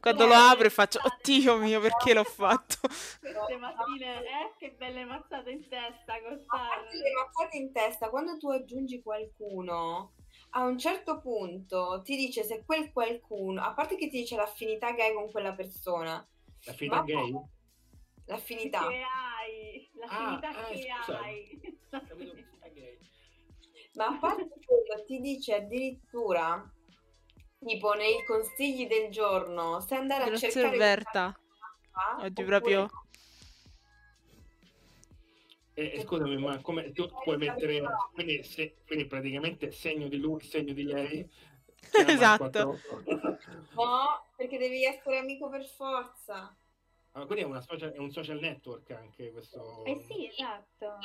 quando 0.00 0.26
lo 0.26 0.34
apro 0.34 0.66
e 0.66 0.70
faccio 0.70 1.00
oddio 1.02 1.56
mio 1.58 1.80
perché 1.80 2.14
l'ho 2.14 2.24
fatto. 2.24 2.76
Queste 3.20 3.56
mattine, 3.58 4.22
eh, 4.22 4.52
che 4.58 4.72
belle 4.76 5.04
mazzate 5.04 5.50
in 5.50 5.68
testa 5.68 6.14
le 6.14 6.30
mazzate 6.30 7.56
in 7.56 7.72
testa, 7.72 8.08
quando 8.10 8.36
tu 8.38 8.48
aggiungi 8.50 9.02
qualcuno, 9.02 10.12
a 10.50 10.64
un 10.64 10.78
certo 10.78 11.20
punto 11.20 12.00
ti 12.02 12.16
dice 12.16 12.42
se 12.44 12.62
quel 12.64 12.90
qualcuno, 12.92 13.62
a 13.62 13.72
parte 13.74 13.96
che 13.96 14.08
ti 14.08 14.18
dice 14.20 14.36
l'affinità 14.36 14.94
che 14.94 15.02
hai 15.02 15.14
con 15.14 15.30
quella 15.30 15.54
persona, 15.54 16.26
L'affinità 16.64 17.02
gay? 17.02 17.32
l'affinità, 18.26 18.88
che 18.88 19.02
hai, 19.02 19.90
l'affinità 19.94 20.48
Ah, 20.48 20.58
ah, 20.58 20.68
che 20.70 20.86
scusa. 21.02 21.18
hai. 21.20 21.60
Capito? 21.60 21.76
L'affinità 21.90 22.68
gay. 22.68 22.98
ma 23.94 24.06
a 24.06 24.18
parte 24.18 24.48
quello 24.64 25.04
ti 25.06 25.20
dice 25.20 25.54
addirittura 25.54 26.70
tipo 27.58 27.92
nei 27.94 28.24
consigli 28.24 28.86
del 28.86 29.10
giorno, 29.10 29.80
se 29.80 29.94
andare 29.96 30.24
a 30.24 30.26
Grazie 30.28 30.50
cercare 30.50 30.72
Roberta. 30.72 31.32
questa 31.32 32.16
Oggi 32.18 32.26
oppure 32.26 32.46
proprio... 32.46 32.88
E, 35.74 35.92
e 35.94 36.00
scusami, 36.00 36.36
ma 36.38 36.60
come 36.60 36.90
tu 36.90 37.08
puoi 37.22 37.36
mettere 37.36 37.80
quindi, 38.12 38.42
se- 38.42 38.78
quindi 38.84 39.06
praticamente 39.06 39.70
segno 39.70 40.08
di 40.08 40.18
lui, 40.18 40.40
segno 40.42 40.72
di 40.72 40.82
lei. 40.82 41.28
Esatto. 42.06 42.80
48. 42.82 43.38
No, 43.74 44.24
perché 44.36 44.58
devi 44.58 44.84
essere 44.84 45.18
amico 45.18 45.48
per 45.48 45.64
forza. 45.64 46.54
Ah, 47.12 47.24
quindi 47.24 47.44
è, 47.44 47.46
una 47.46 47.60
social, 47.60 47.92
è 47.92 47.98
un 47.98 48.10
social 48.10 48.40
network 48.40 48.90
anche 48.90 49.30
questo. 49.30 49.84
Eh 49.84 49.94
sì, 50.06 50.26
esatto. 50.26 50.98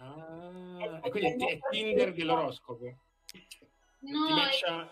Ah, 0.00 1.00
e 1.02 1.10
quindi 1.10 1.44
è, 1.46 1.52
è 1.52 1.58
Tinder 1.70 2.12
dell'oroscopo. 2.14 2.84
No, 4.00 4.26
Ti 4.26 4.32
matcha- 4.32 4.90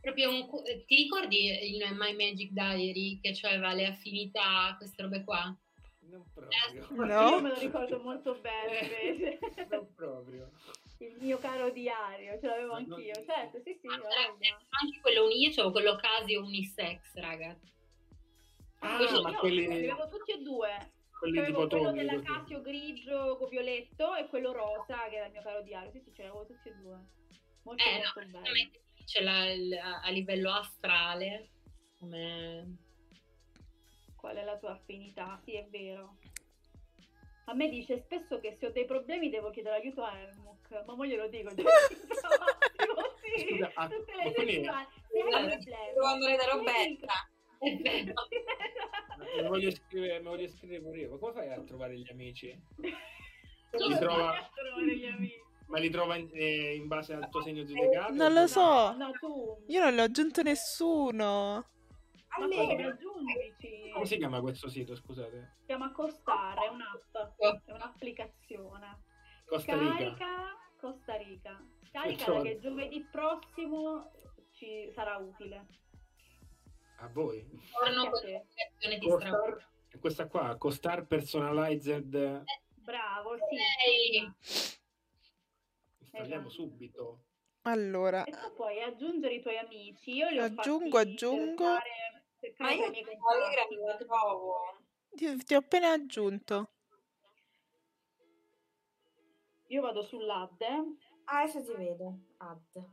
proprio 0.00 0.30
un... 0.30 0.48
eh, 0.66 0.84
Ti 0.84 0.94
ricordi 0.96 1.74
il 1.76 1.86
My 1.94 2.14
Magic 2.14 2.50
Diary 2.50 3.20
che 3.20 3.36
aveva 3.46 3.72
le 3.72 3.86
affinità, 3.86 4.74
queste 4.76 5.02
robe 5.02 5.24
qua? 5.24 5.56
Non 6.00 6.24
proprio. 6.32 7.28
Io 7.30 7.40
me 7.40 7.48
lo 7.50 7.58
ricordo 7.58 8.00
molto 8.00 8.34
bene 8.40 8.78
invece. 8.82 9.38
Non 9.70 9.92
proprio. 9.94 10.50
Il 10.98 11.16
mio 11.20 11.38
caro 11.38 11.70
diario, 11.70 12.38
ce 12.38 12.46
l'avevo 12.46 12.74
anch'io. 12.74 13.14
Certo, 13.24 13.60
sì, 13.64 13.76
sì, 13.80 13.88
voglia. 13.88 14.56
Anche 14.80 15.00
quello 15.00 15.24
uni- 15.24 15.40
io 15.40 15.50
c'avevo 15.50 15.72
quello 15.72 15.96
Casio 15.96 16.42
unisex, 16.44 17.14
raga. 17.14 17.58
Ah, 18.80 19.20
ma 19.22 19.30
Io 19.30 19.38
quelli, 19.38 19.66
li 19.66 19.88
avevo 19.88 20.08
tutti 20.08 20.32
e 20.32 20.42
due. 20.42 20.92
quelli 21.18 21.38
Avevo 21.38 21.66
quello 21.66 21.84
Tommy. 21.86 22.04
della. 22.06 22.20
Casio 22.20 22.60
grigio 22.60 23.36
con 23.38 23.48
violetto 23.48 24.14
e 24.14 24.28
quello 24.28 24.52
rosa 24.52 25.08
che 25.08 25.16
era 25.16 25.26
il 25.26 25.32
mio 25.32 25.42
caro 25.42 25.62
diario. 25.62 25.90
Sì, 25.90 26.00
sì, 26.00 26.12
ce 26.14 26.22
l'avevo 26.22 26.44
tutti 26.46 26.68
e 26.68 26.74
due. 26.74 26.98
Molto, 27.62 27.82
Eh, 27.82 27.92
no, 27.96 28.12
molto 28.14 28.30
bello. 28.30 28.70
La- 29.22 29.50
il- 29.52 29.74
a 30.02 30.08
livello 30.10 30.52
astrale, 30.52 31.50
come... 31.98 32.76
Qual 34.16 34.36
è 34.36 34.42
la 34.44 34.56
tua 34.56 34.72
affinità? 34.72 35.38
Sì, 35.44 35.54
è 35.56 35.66
vero. 35.68 36.16
A 37.46 37.54
me 37.54 37.68
dice 37.68 37.98
spesso 37.98 38.40
che 38.40 38.56
se 38.58 38.66
ho 38.66 38.70
dei 38.72 38.86
problemi 38.86 39.28
devo 39.28 39.50
chiedere 39.50 39.76
aiuto 39.76 40.02
a 40.02 40.18
Helmut, 40.18 40.84
ma 40.86 40.94
mo 40.94 41.04
glielo 41.04 41.28
dico 41.28 41.52
già. 41.54 41.62
sì, 43.36 43.46
Scusa, 43.48 43.70
ah, 43.74 43.88
tutte 43.88 44.14
le 44.16 44.32
quindi- 44.32 44.52
settimane. 44.54 44.88
Allora, 45.14 46.10
andare 46.10 46.36
da 46.36 46.44
Roberta. 46.46 47.28
Vero. 47.82 48.12
Mi 49.42 49.48
voglio 49.48 49.70
scrivere, 49.70 50.18
mi 50.18 50.24
voglio 50.26 50.48
scrivere 50.48 50.80
pure 50.82 50.98
io. 51.00 51.10
Ma 51.10 51.18
come 51.18 51.32
fai 51.32 51.50
a 51.52 51.60
trovare 51.62 51.98
gli 51.98 52.10
amici? 52.10 52.58
Solo 53.72 53.88
Li 53.94 53.98
trova- 53.98 54.32
per 54.32 54.50
trovare 54.54 54.96
gli 54.96 55.06
amici. 55.06 55.42
Ma 55.74 55.80
li 55.80 55.90
trova 55.90 56.14
in, 56.14 56.30
eh, 56.32 56.76
in 56.76 56.86
base 56.86 57.14
al 57.14 57.28
tuo 57.28 57.42
segno 57.42 57.66
zodiacale? 57.66 58.14
Non 58.14 58.32
lo 58.32 58.46
so. 58.46 58.92
No, 58.92 59.10
tu. 59.18 59.64
Io 59.66 59.82
non 59.82 59.92
le 59.94 60.02
ho 60.02 60.04
aggiunto 60.04 60.42
nessuno. 60.42 61.66
Come 62.32 62.84
aggiungici? 62.86 63.90
Come 63.92 64.06
si 64.06 64.16
chiama 64.16 64.40
questo 64.40 64.68
sito, 64.68 64.94
scusate? 64.94 65.56
Si 65.58 65.66
chiama 65.66 65.90
Costare, 65.90 66.66
è 66.66 66.68
un'app, 66.68 67.66
è 67.66 67.72
un'applicazione. 67.72 69.02
Costa 69.46 69.76
Rica. 69.76 69.96
Carica 69.96 70.56
Costa 70.80 71.16
Rica. 71.16 71.66
Carica 71.90 72.24
Perciò- 72.24 72.42
che 72.42 72.58
giovedì 72.60 73.04
prossimo 73.10 74.12
ci 74.52 74.92
sarà 74.94 75.16
utile. 75.16 75.66
A 76.98 77.08
voi? 77.08 77.44
Torno 77.72 78.10
con 78.10 78.30
l'applicazione 78.30 78.98
di 78.98 79.08
Costar, 79.08 79.68
questa 79.98 80.28
qua, 80.28 80.56
Costar 80.56 81.04
Personalized. 81.04 82.44
Bravo, 82.76 83.36
sì. 83.48 83.56
Ehi. 83.88 84.82
Installiamo 86.14 86.46
Esatto. 86.46 86.62
subito. 86.62 87.24
Allora, 87.62 88.24
E 88.24 88.30
tu 88.30 88.52
puoi 88.54 88.80
aggiungere 88.82 89.34
i 89.34 89.40
tuoi 89.40 89.58
amici. 89.58 90.12
Io 90.12 90.28
li 90.28 90.38
ho 90.38 90.44
Aggiungo, 90.44 90.98
fatti 90.98 91.10
aggiungo. 91.10 91.64
cercare- 91.64 92.24
cercare 92.38 92.76
Ma 92.76 92.76
io 92.76 92.84
Allegra 92.84 93.66
non 93.70 93.86
la 93.86 93.96
trovo. 93.96 94.54
ti, 95.16 95.36
ti 95.44 95.54
ho 95.54 95.58
appena 95.58 95.90
aggiunto. 95.92 96.70
Io 99.68 99.80
vado 99.82 100.02
sull'ad. 100.02 100.62
Ah, 101.24 101.40
adesso 101.40 101.62
ti 101.62 101.72
vedo. 101.72 102.18
Add. 102.36 102.84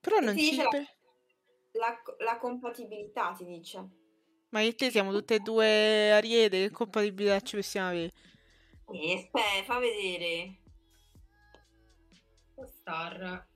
Però 0.00 0.16
E 0.16 0.20
non 0.20 0.38
ci... 0.38 0.50
dice 0.50 0.62
la, 0.62 0.70
la- 1.72 2.02
la 2.18 2.38
compatibilità, 2.38 3.34
ti 3.36 3.44
dice. 3.44 3.88
Ma 4.50 4.60
io 4.60 4.68
e 4.68 4.74
te 4.76 4.90
siamo 4.90 5.10
tutte 5.10 5.34
e 5.34 5.40
due 5.40 6.12
ariete, 6.12 6.68
che 6.68 6.70
compatibilità 6.70 7.40
ci 7.40 7.56
possiamo 7.56 7.88
avere? 7.88 8.12
Eh, 8.92 9.14
aspetta, 9.14 9.64
fa 9.64 9.78
vedere. 9.78 10.58
Star. 12.80 13.46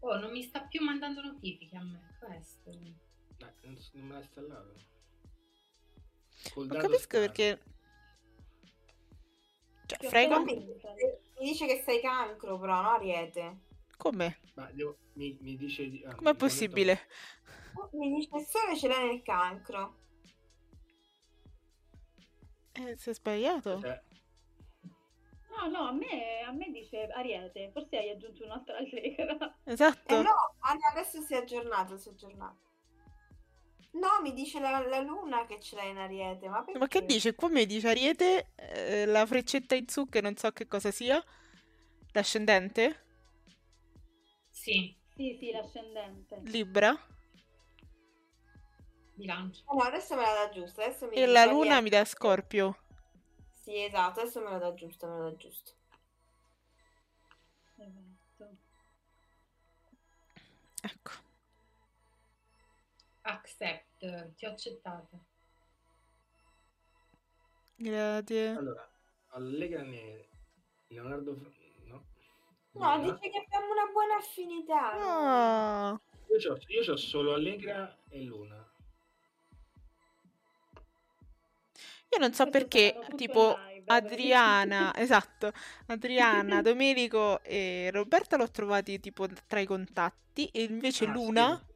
Oh, 0.00 0.18
non 0.18 0.30
mi 0.32 0.42
sta 0.42 0.62
più 0.66 0.82
mandando 0.84 1.22
notifiche 1.22 1.76
a 1.76 1.82
me, 1.82 2.16
questo. 2.18 2.70
Dai, 3.36 3.50
non, 3.62 3.76
s- 3.76 3.90
non 3.94 4.06
me 4.06 4.12
l'ha 4.14 4.20
installato. 4.20 4.74
Col 6.52 6.66
Non 6.66 6.78
capisco 6.78 6.98
Star. 7.16 7.20
perché... 7.20 7.62
Cioè, 9.86 10.08
frego? 10.08 10.34
appena 10.36 10.60
Mi 11.38 11.46
dice 11.50 11.66
che 11.66 11.82
sei 11.84 12.00
cancro, 12.00 12.58
però, 12.58 12.80
no, 12.82 12.90
Ariete. 12.90 13.60
Come? 13.96 14.38
Ma 14.54 14.70
devo- 14.72 14.98
mi, 15.14 15.36
mi 15.40 15.56
dice 15.56 15.88
di... 15.88 16.02
ah, 16.04 16.14
Com'è 16.14 16.32
mi- 16.32 16.36
possibile? 16.38 17.00
Mi 17.92 18.14
dice 18.14 18.28
il 18.36 18.46
sole 18.46 18.76
ce 18.76 18.88
l'hai 18.88 19.06
nel 19.08 19.22
cancro. 19.22 20.02
Eh, 22.74 22.96
si 22.96 23.10
è 23.10 23.14
sbagliato? 23.14 23.80
Cioè, 23.80 24.02
No, 25.56 25.68
no, 25.68 25.88
a 25.88 25.92
me, 25.92 26.42
a 26.46 26.52
me 26.52 26.70
dice 26.70 27.06
Ariete. 27.06 27.70
Forse 27.72 27.96
hai 27.96 28.10
aggiunto 28.10 28.44
un'altra 28.44 28.76
allegra. 28.76 29.56
Esatto. 29.64 30.14
Eh 30.14 30.22
no, 30.22 30.54
adesso 30.90 31.20
si 31.22 31.34
è 31.34 31.38
aggiornato, 31.38 31.96
si 31.96 32.08
è 32.08 32.12
aggiornato. 32.12 32.62
No, 33.92 34.20
mi 34.22 34.32
dice 34.32 34.58
la, 34.58 34.80
la 34.80 34.98
luna 35.00 35.46
che 35.46 35.60
ce 35.60 35.76
l'hai 35.76 35.90
in 35.90 35.98
Ariete, 35.98 36.48
ma 36.48 36.64
perché? 36.64 36.78
Ma 36.78 36.88
che 36.88 37.04
dice? 37.06 37.34
Qua 37.36 37.48
mi 37.48 37.64
dice 37.64 37.88
Ariete, 37.88 38.50
eh, 38.56 39.06
la 39.06 39.24
freccetta 39.24 39.76
in 39.76 39.86
su 39.88 40.08
che 40.08 40.20
non 40.20 40.36
so 40.36 40.50
che 40.50 40.66
cosa 40.66 40.90
sia. 40.90 41.22
L'ascendente? 42.12 43.02
Sì, 44.50 44.96
Sì, 45.14 45.36
sì, 45.38 45.52
l'ascendente. 45.52 46.40
Libra. 46.44 46.98
Bilancio. 49.14 49.62
Eh, 49.70 49.74
No, 49.74 49.82
adesso 49.82 50.14
me 50.16 50.22
la 50.22 50.32
dà 50.32 50.48
giusta, 50.50 50.84
adesso 50.84 51.06
mi 51.06 51.14
E 51.16 51.26
la 51.26 51.44
luna 51.44 51.80
mi 51.80 51.88
dà 51.90 52.04
Scorpio. 52.04 52.76
Sì, 53.62 53.82
esatto, 53.82 54.20
adesso 54.20 54.40
me 54.42 54.50
la 54.50 54.58
dà 54.58 54.74
giusta, 54.74 55.06
me 55.06 55.18
la 55.18 55.30
dà 55.30 55.36
giusta. 55.36 55.72
Esatto. 57.76 58.56
Ecco. 60.82 61.10
Accept, 63.22 64.34
ti 64.34 64.44
ho 64.46 64.50
accettato. 64.50 65.24
Grazie. 67.76 68.48
allora, 68.50 68.88
Allegra 69.28 69.82
Nere, 69.82 70.28
Leonardo... 70.88 71.34
No. 71.86 72.04
No, 72.72 72.98
dice 73.00 73.30
che 73.30 73.38
abbiamo 73.38 73.70
una 73.72 73.86
buona 73.92 74.16
affinità. 74.16 74.92
Ah, 74.92 76.00
Io 76.28 76.36
c'ho, 76.38 76.58
io 76.66 76.82
c'ho 76.84 76.96
solo 76.96 77.34
Allegra 77.34 77.96
e 78.08 78.20
Luna. 78.24 78.72
Io 82.14 82.18
non 82.20 82.32
so 82.32 82.48
perché, 82.48 82.98
tipo, 83.16 83.56
live, 83.68 83.82
Adriana, 83.86 84.92
esatto, 84.96 85.52
Adriana, 85.86 86.62
Domenico 86.62 87.42
e 87.42 87.90
Roberta 87.92 88.36
l'ho 88.36 88.50
trovati 88.50 89.00
tipo 89.00 89.26
tra 89.46 89.60
i 89.60 89.66
contatti 89.66 90.46
e 90.52 90.62
invece 90.64 91.04
Ah, 91.06 91.12
Luna 91.12 91.56
sì. 91.66 91.72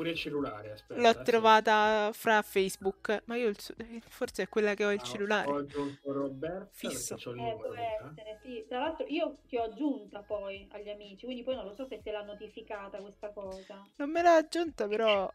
Pure 0.00 0.10
il 0.12 0.16
cellulare, 0.16 0.70
aspetta. 0.72 0.98
l'ho 0.98 1.08
adesso- 1.08 1.22
trovata 1.24 2.10
fra 2.14 2.40
Facebook, 2.40 3.22
ma 3.26 3.36
io 3.36 3.48
il 3.48 3.60
su- 3.60 3.74
forse 4.08 4.44
è 4.44 4.48
quella 4.48 4.72
che 4.72 4.84
ho 4.86 4.92
il 4.92 5.00
Ah, 5.00 5.04
cellulare. 5.04 5.50
Ho 5.52 5.56
aggiunto 5.58 6.12
Roberta 6.12 6.68
Fisso. 6.72 7.16
Eh, 7.16 7.34
numero. 7.34 7.74
eh. 7.74 7.98
essere, 8.08 8.38
sì. 8.42 8.64
Tra 8.66 8.78
l'altro 8.78 9.04
io 9.08 9.38
ti 9.46 9.56
ho 9.58 9.64
aggiunta 9.64 10.22
poi 10.22 10.66
agli 10.72 10.88
amici, 10.88 11.26
quindi 11.26 11.42
poi 11.42 11.54
non 11.54 11.66
lo 11.66 11.74
so 11.74 11.86
se 11.86 12.00
te 12.02 12.10
l'ha 12.12 12.22
notificata 12.22 12.98
questa 12.98 13.30
cosa. 13.30 13.86
Non 13.96 14.10
me 14.10 14.22
l'ha 14.22 14.36
aggiunta, 14.36 14.88
però 14.88 15.30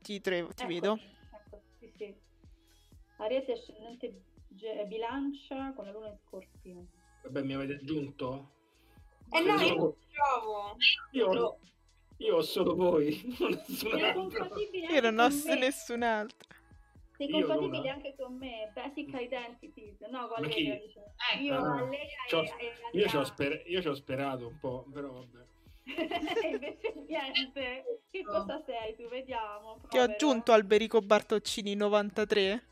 ti, 0.00 0.20
trevo, 0.20 0.52
ti 0.54 0.62
Ecco, 0.62 0.68
vedo. 0.72 0.98
Ecco, 1.32 1.62
sì, 1.80 1.92
sì. 1.96 2.14
Ariete 3.18 3.52
ascendente 3.52 4.20
ge- 4.48 4.84
bilancia 4.86 5.72
con 5.74 5.84
la 5.84 5.92
luna 5.92 6.08
in 6.08 6.16
scorpione. 6.26 6.86
Vabbè, 7.22 7.42
mi 7.42 7.54
avete 7.54 7.74
aggiunto? 7.74 8.50
Eh 9.30 9.40
no, 9.40 9.54
io 9.60 9.66
Io- 9.66 9.74
non 9.76 9.94
trovo. 10.12 10.76
Io, 11.12 11.58
io 12.18 12.36
ho 12.36 12.42
solo 12.42 12.74
voi, 12.74 13.20
non 13.38 13.50
nessun 13.50 13.92
altro. 14.02 14.54
Io 14.90 15.00
non 15.00 15.18
ho 15.18 15.28
nessun 15.58 16.02
altro. 16.02 16.48
Sei 17.16 17.28
Io, 17.28 17.46
compatibile 17.46 17.78
Luna? 17.78 17.92
anche 17.92 18.14
con 18.16 18.36
me. 18.36 18.70
Basic 18.72 19.08
Identities. 19.12 20.00
No? 20.08 20.28
Allegra 20.32 20.76
dice. 20.76 21.02
Ecco. 21.34 21.42
Io, 21.42 21.54
Ah, 21.58 21.88
e, 21.92 22.12
e 22.92 22.98
Io 22.98 23.08
ci 23.08 23.16
ho, 23.16 23.24
sper- 23.24 23.62
io 23.66 23.80
ci 23.82 23.88
ho 23.88 23.94
sperato 23.94 24.46
un 24.46 24.58
po', 24.60 24.86
però 24.92 25.10
vabbè. 25.12 25.46
Invece 26.46 26.92
niente. 27.08 28.02
Che 28.10 28.22
cosa 28.22 28.62
sei 28.64 28.94
tu? 28.94 29.08
Vediamo. 29.08 29.80
Ti 29.88 29.98
ho 29.98 30.02
aggiunto 30.02 30.52
Alberico 30.52 31.00
Bartoccini 31.00 31.74
93. 31.74 32.62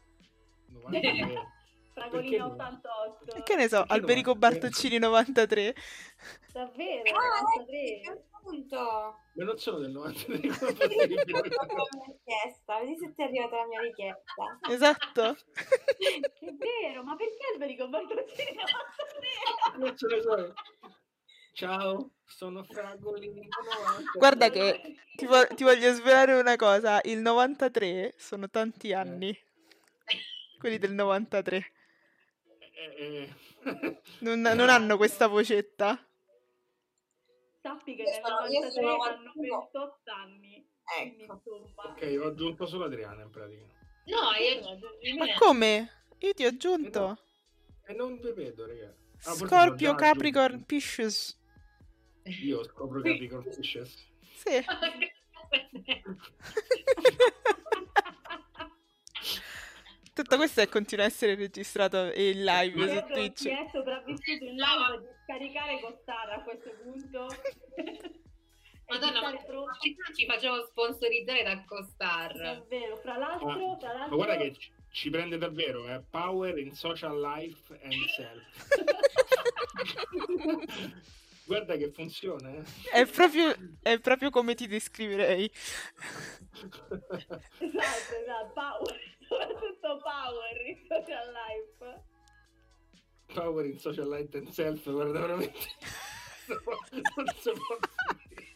93. 0.88 1.54
Fragolina 1.96 2.44
no? 2.44 2.52
88. 2.52 3.36
E 3.36 3.42
che 3.42 3.56
ne 3.56 3.68
so, 3.68 3.78
Perché 3.78 3.92
Alberico 3.94 4.34
93? 4.34 4.58
Bartoncini 4.60 4.98
93. 4.98 5.74
Davvero? 6.52 7.16
Ah, 7.16 7.40
93. 7.40 8.26
appunto. 8.46 8.76
Ma 9.34 9.44
non 9.44 9.58
sono 9.58 9.78
del 9.78 9.90
93, 9.90 10.48
come 10.48 10.72
Vedi 10.72 11.16
se 11.16 11.24
ti 11.24 11.32
è 11.32 11.36
arrivata 11.36 11.74
la 11.74 11.88
mia 11.90 12.04
richiesta, 12.06 12.78
vedi 12.78 12.96
se 12.96 13.12
ti 13.12 13.22
è 13.22 13.24
arrivata 13.24 13.56
la 13.56 13.66
mia 13.66 13.80
richiesta. 13.80 14.58
Esatto. 14.70 15.36
È 16.38 16.52
vero, 16.52 17.02
ma 17.02 17.16
perché 17.16 17.38
Alberico 17.52 17.88
Bartoncini 17.88 18.56
93? 18.56 19.78
Non 19.78 19.96
ce 19.96 20.06
ne 20.06 20.20
so. 20.22 20.54
Ciao, 21.52 22.10
sono 22.24 22.62
Fragolino 22.64 23.32
90. 23.32 24.10
Guarda 24.16 24.50
che 24.50 24.94
ti, 25.16 25.26
vo- 25.26 25.46
ti 25.54 25.64
voglio 25.64 25.92
svelare 25.92 26.34
una 26.38 26.56
cosa, 26.56 27.00
il 27.04 27.18
93 27.18 28.14
sono 28.16 28.48
tanti 28.48 28.92
anni. 28.92 29.36
Quelli 30.58 30.78
del 30.78 30.92
93. 30.92 31.72
Eh, 32.98 33.34
Non, 34.20 34.40
non 34.56 34.68
hanno 34.68 34.96
questa 34.96 35.26
vocetta. 35.26 35.98
Sappi 37.60 37.96
che 37.96 38.04
nel 38.04 38.20
sono- 38.22 38.46
io 38.46 38.60
93 38.60 38.70
sono 38.70 38.96
hanno 39.02 39.32
91. 39.34 39.70
28 39.72 40.10
anni. 40.10 40.64
Ecco. 40.98 41.40
ok, 41.74 42.18
ho 42.22 42.26
aggiunto 42.28 42.64
solo 42.66 42.84
Adriana 42.84 43.22
in 43.22 43.30
pratica. 43.30 43.64
No, 44.04 44.30
io... 44.38 44.60
Ma 45.18 45.34
come? 45.36 46.04
Io 46.18 46.32
ti 46.32 46.44
ho 46.44 46.48
aggiunto. 46.48 47.18
E 47.86 47.92
non 47.92 48.20
vi 48.20 48.30
vedo, 48.32 48.66
raga. 48.66 48.94
Ah, 49.24 49.34
Scorpio, 49.34 49.94
Capricorn, 49.96 50.64
Pisces. 50.64 51.36
Io 52.42 52.62
scopro 52.64 53.00
Capricorn 53.00 53.50
Fishes. 53.52 53.94
Sì. 54.36 54.64
Tutto 60.16 60.36
questo 60.38 60.62
è 60.62 60.68
continua 60.68 61.04
a 61.04 61.08
essere 61.08 61.34
registrato 61.34 62.10
in 62.14 62.42
live 62.42 62.80
su 62.80 62.86
Credo 62.86 63.06
chi 63.06 63.12
Twitch. 63.12 63.48
è 63.48 63.68
sopravvissuto 63.70 64.44
in 64.44 64.54
live 64.54 64.98
di 65.00 65.06
scaricare 65.24 65.78
Costara 65.78 66.36
a 66.36 66.42
questo 66.42 66.70
punto. 66.82 67.26
Madonna, 68.88 69.20
ma 69.20 69.36
ci 70.14 70.24
facciamo 70.26 70.64
sponsorizzare 70.70 71.42
da 71.42 71.62
Costar. 71.66 72.34
Davvero, 72.34 72.96
fra 72.96 73.18
l'altro, 73.18 73.46
Ma, 73.46 73.76
tra 73.76 73.88
ma 73.88 73.98
l'altro 73.98 74.16
guarda 74.16 74.36
che 74.38 74.54
ci, 74.54 74.72
ci 74.90 75.10
prende 75.10 75.36
davvero, 75.36 75.86
eh. 75.86 76.02
Power 76.08 76.56
in 76.56 76.72
social 76.72 77.20
life 77.20 77.78
and 77.82 77.92
self. 78.16 78.68
guarda 81.44 81.76
che 81.76 81.90
funziona, 81.90 82.54
eh. 82.54 82.62
È 82.90 83.04
proprio, 83.04 83.54
è 83.82 83.98
proprio 83.98 84.30
come 84.30 84.54
ti 84.54 84.66
descriverei. 84.66 85.50
Esatto, 86.54 86.94
esatto, 87.58 88.52
power, 88.54 88.98
soprattutto 89.28 89.98
power 90.02 90.66
in 90.66 90.78
social 90.88 91.32
life. 91.32 92.02
Power 93.34 93.64
in 93.66 93.78
social 93.78 94.08
life 94.08 94.36
and 94.36 94.48
self, 94.48 94.90
guarda 94.90 95.20
veramente. 95.20 95.58
non 97.16 97.26
si 97.34 97.50
può 97.52 97.76
dire. 98.28 98.54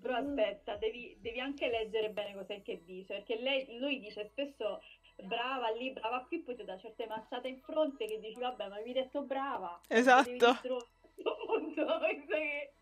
Però 0.00 0.16
aspetta, 0.16 0.76
devi, 0.76 1.16
devi 1.20 1.40
anche 1.40 1.68
leggere 1.68 2.10
bene 2.10 2.34
cos'è 2.34 2.60
che 2.62 2.82
dice, 2.84 3.14
perché 3.14 3.40
lei, 3.40 3.78
lui 3.78 4.00
dice 4.00 4.26
spesso 4.26 4.82
brava 5.22 5.70
lì, 5.70 5.92
brava 5.92 6.24
qui, 6.26 6.42
poi 6.42 6.56
ti 6.56 6.64
dà 6.64 6.76
certe 6.76 7.06
mazzate 7.06 7.48
in 7.48 7.60
fronte 7.60 8.06
che 8.06 8.18
dici 8.20 8.38
vabbè 8.38 8.68
ma 8.68 8.74
avevi 8.74 8.92
detto 8.92 9.22
brava. 9.22 9.80
Esatto. 9.88 10.30
Penso 10.30 10.88
che- 12.28 12.74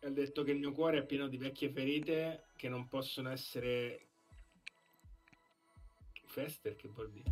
Ha 0.00 0.10
detto 0.10 0.44
che 0.44 0.52
il 0.52 0.58
mio 0.58 0.72
cuore 0.72 0.98
è 0.98 1.04
pieno 1.04 1.26
di 1.26 1.36
vecchie 1.36 1.70
ferite 1.70 2.44
che 2.56 2.68
non 2.68 2.86
possono 2.86 3.30
essere 3.30 4.06
fester 6.24 6.76
che 6.76 6.88
vuol 6.88 7.10
dire? 7.10 7.30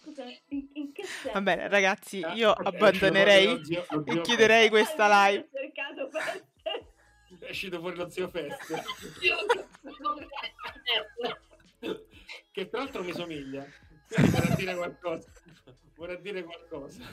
Scusa, 0.00 0.24
in, 0.48 0.68
in 0.74 0.92
che 0.92 1.04
senso? 1.04 1.32
Va 1.32 1.40
bene, 1.40 1.68
ragazzi, 1.68 2.18
io 2.18 2.52
Ah, 2.52 2.68
abbandonerei 2.68 3.58
e 4.04 4.20
chiuderei 4.20 4.68
questa 4.68 5.28
live. 5.28 5.48
Ho 7.30 7.38
è 7.38 7.48
uscito 7.50 7.80
fuori 7.80 7.96
lo 7.96 8.08
zio 8.10 8.28
fester 8.28 8.84
che 12.52 12.68
tra 12.68 12.80
l'altro 12.80 13.02
mi 13.02 13.12
somiglia. 13.12 13.66
Quindi 14.08 14.30
vorrà 14.30 14.54
dire 14.54 14.74
qualcosa 14.76 15.32
vorrà 16.02 16.16
dire 16.16 16.42
qualcosa. 16.42 17.00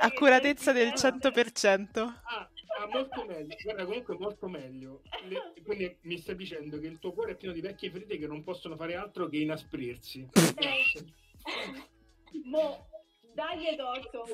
Accuratezza 0.00 0.72
del 0.72 0.88
100%. 0.88 1.98
ah, 2.00 2.50
ah, 2.80 2.86
molto 2.90 3.24
meglio. 3.24 3.54
Guarda 3.62 3.84
comunque 3.84 4.16
molto 4.18 4.48
meglio. 4.48 5.02
Le- 5.28 5.52
quindi 5.62 5.96
mi 6.02 6.18
stai 6.18 6.34
dicendo 6.34 6.80
che 6.80 6.88
il 6.88 6.98
tuo 6.98 7.12
cuore 7.12 7.32
è 7.32 7.36
pieno 7.36 7.54
di 7.54 7.60
vecchie 7.60 7.90
ferite 7.90 8.18
che 8.18 8.26
non 8.26 8.42
possono 8.42 8.74
fare 8.74 8.96
altro 8.96 9.28
che 9.28 9.36
inasprirsi. 9.36 10.26
Mo, 12.46 12.88
dagli 13.32 13.76
torto, 13.76 14.24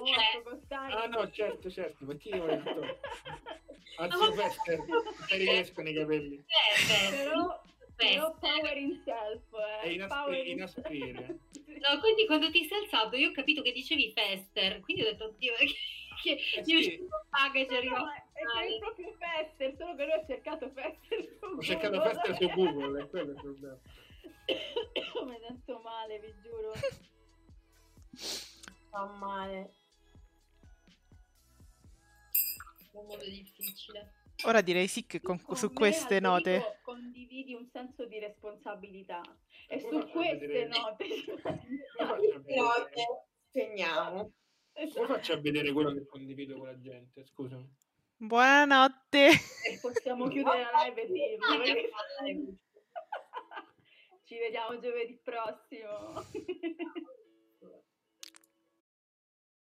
costare. 0.43 0.93
ah 0.95 1.07
no 1.07 1.31
certo 1.31 1.71
certo 1.71 2.07
perché 2.07 2.31
io 2.31 2.43
ho 2.43 2.47
detto 2.47 2.81
al 3.99 4.11
zio 4.11 4.33
fester 4.33 4.81
ti 5.27 5.37
riescono 5.37 5.89
i 5.89 5.95
capelli? 5.95 6.43
Però, 7.11 7.63
però 8.09 8.37
power 8.39 8.77
in 8.77 9.03
self, 9.05 9.57
è 9.83 9.87
eh. 9.87 9.93
inaspri- 9.93 10.19
power 10.23 10.47
in 10.47 10.57
inasprire 10.59 11.39
No, 11.83 11.99
quindi 12.01 12.27
quando 12.27 12.51
ti 12.51 12.65
sei 12.65 12.79
alzato 12.85 13.17
io 13.17 13.31
ho 13.31 13.33
capito 13.33 13.63
che 13.63 13.73
dicevi 13.73 14.13
Fester, 14.13 14.81
quindi 14.81 15.03
ho 15.03 15.07
detto, 15.07 15.25
oddio, 15.25 15.53
che, 16.23 16.37
che 16.37 16.41
Eh 16.57 16.61
è 16.61 16.65
sì. 16.65 16.75
uscito 16.77 17.27
paga 17.31 17.67
ci 17.67 17.75
arriva 17.75 17.99
No, 17.99 18.11
è 18.11 18.21
è 18.67 18.79
proprio 18.79 19.17
Fester, 19.19 19.75
solo 19.77 19.95
che 19.97 20.05
lui 20.05 20.13
ha 20.13 20.25
cercato 20.27 20.71
Fester 20.71 21.39
su 21.41 21.45
ho 21.47 21.61
cercato 21.63 21.97
Google. 21.99 22.15
fester 22.15 22.37
su 22.37 22.49
google 22.55 23.03
è 23.03 23.09
quello 23.09 23.31
il 23.33 23.37
problema 23.41 23.79
Mi 25.25 25.39
sento 25.41 25.81
male, 25.83 26.19
vi 26.19 26.35
giuro. 26.43 26.73
Fa 28.91 29.05
male. 29.07 29.75
È 32.93 32.97
un 32.99 33.07
modo 33.07 33.25
difficile. 33.25 34.13
Ora 34.45 34.61
direi 34.61 34.89
sì 34.89 35.07
che 35.07 35.21
con- 35.21 35.41
Con 35.41 35.57
su 35.57 35.73
queste 35.73 36.19
note. 36.21 36.79
condividi 36.83 37.55
un 37.55 37.67
senso 37.73 38.05
di 38.07 38.19
responsabilità. 38.19 39.21
E 39.69 39.79
su 39.81 40.09
queste 40.11 40.67
note 40.67 41.07
Notte, 42.57 43.05
spegniamo. 43.49 44.33
come 44.95 45.07
faccio 45.07 45.33
a 45.35 45.41
vedere 45.41 45.73
quello 45.73 45.93
che 45.93 46.05
condivido 46.07 46.57
con 46.59 46.67
la 46.67 46.79
gente 46.81 47.25
scusami 47.25 47.69
Buonanotte. 48.17 49.31
possiamo 49.81 50.29
chiudere 50.29 50.63
la 50.63 50.85
live 50.85 51.03
e 51.03 51.39
perché- 51.39 51.91
ci 54.25 54.39
vediamo 54.39 54.79
giovedì 54.81 55.19
prossimo 55.23 56.15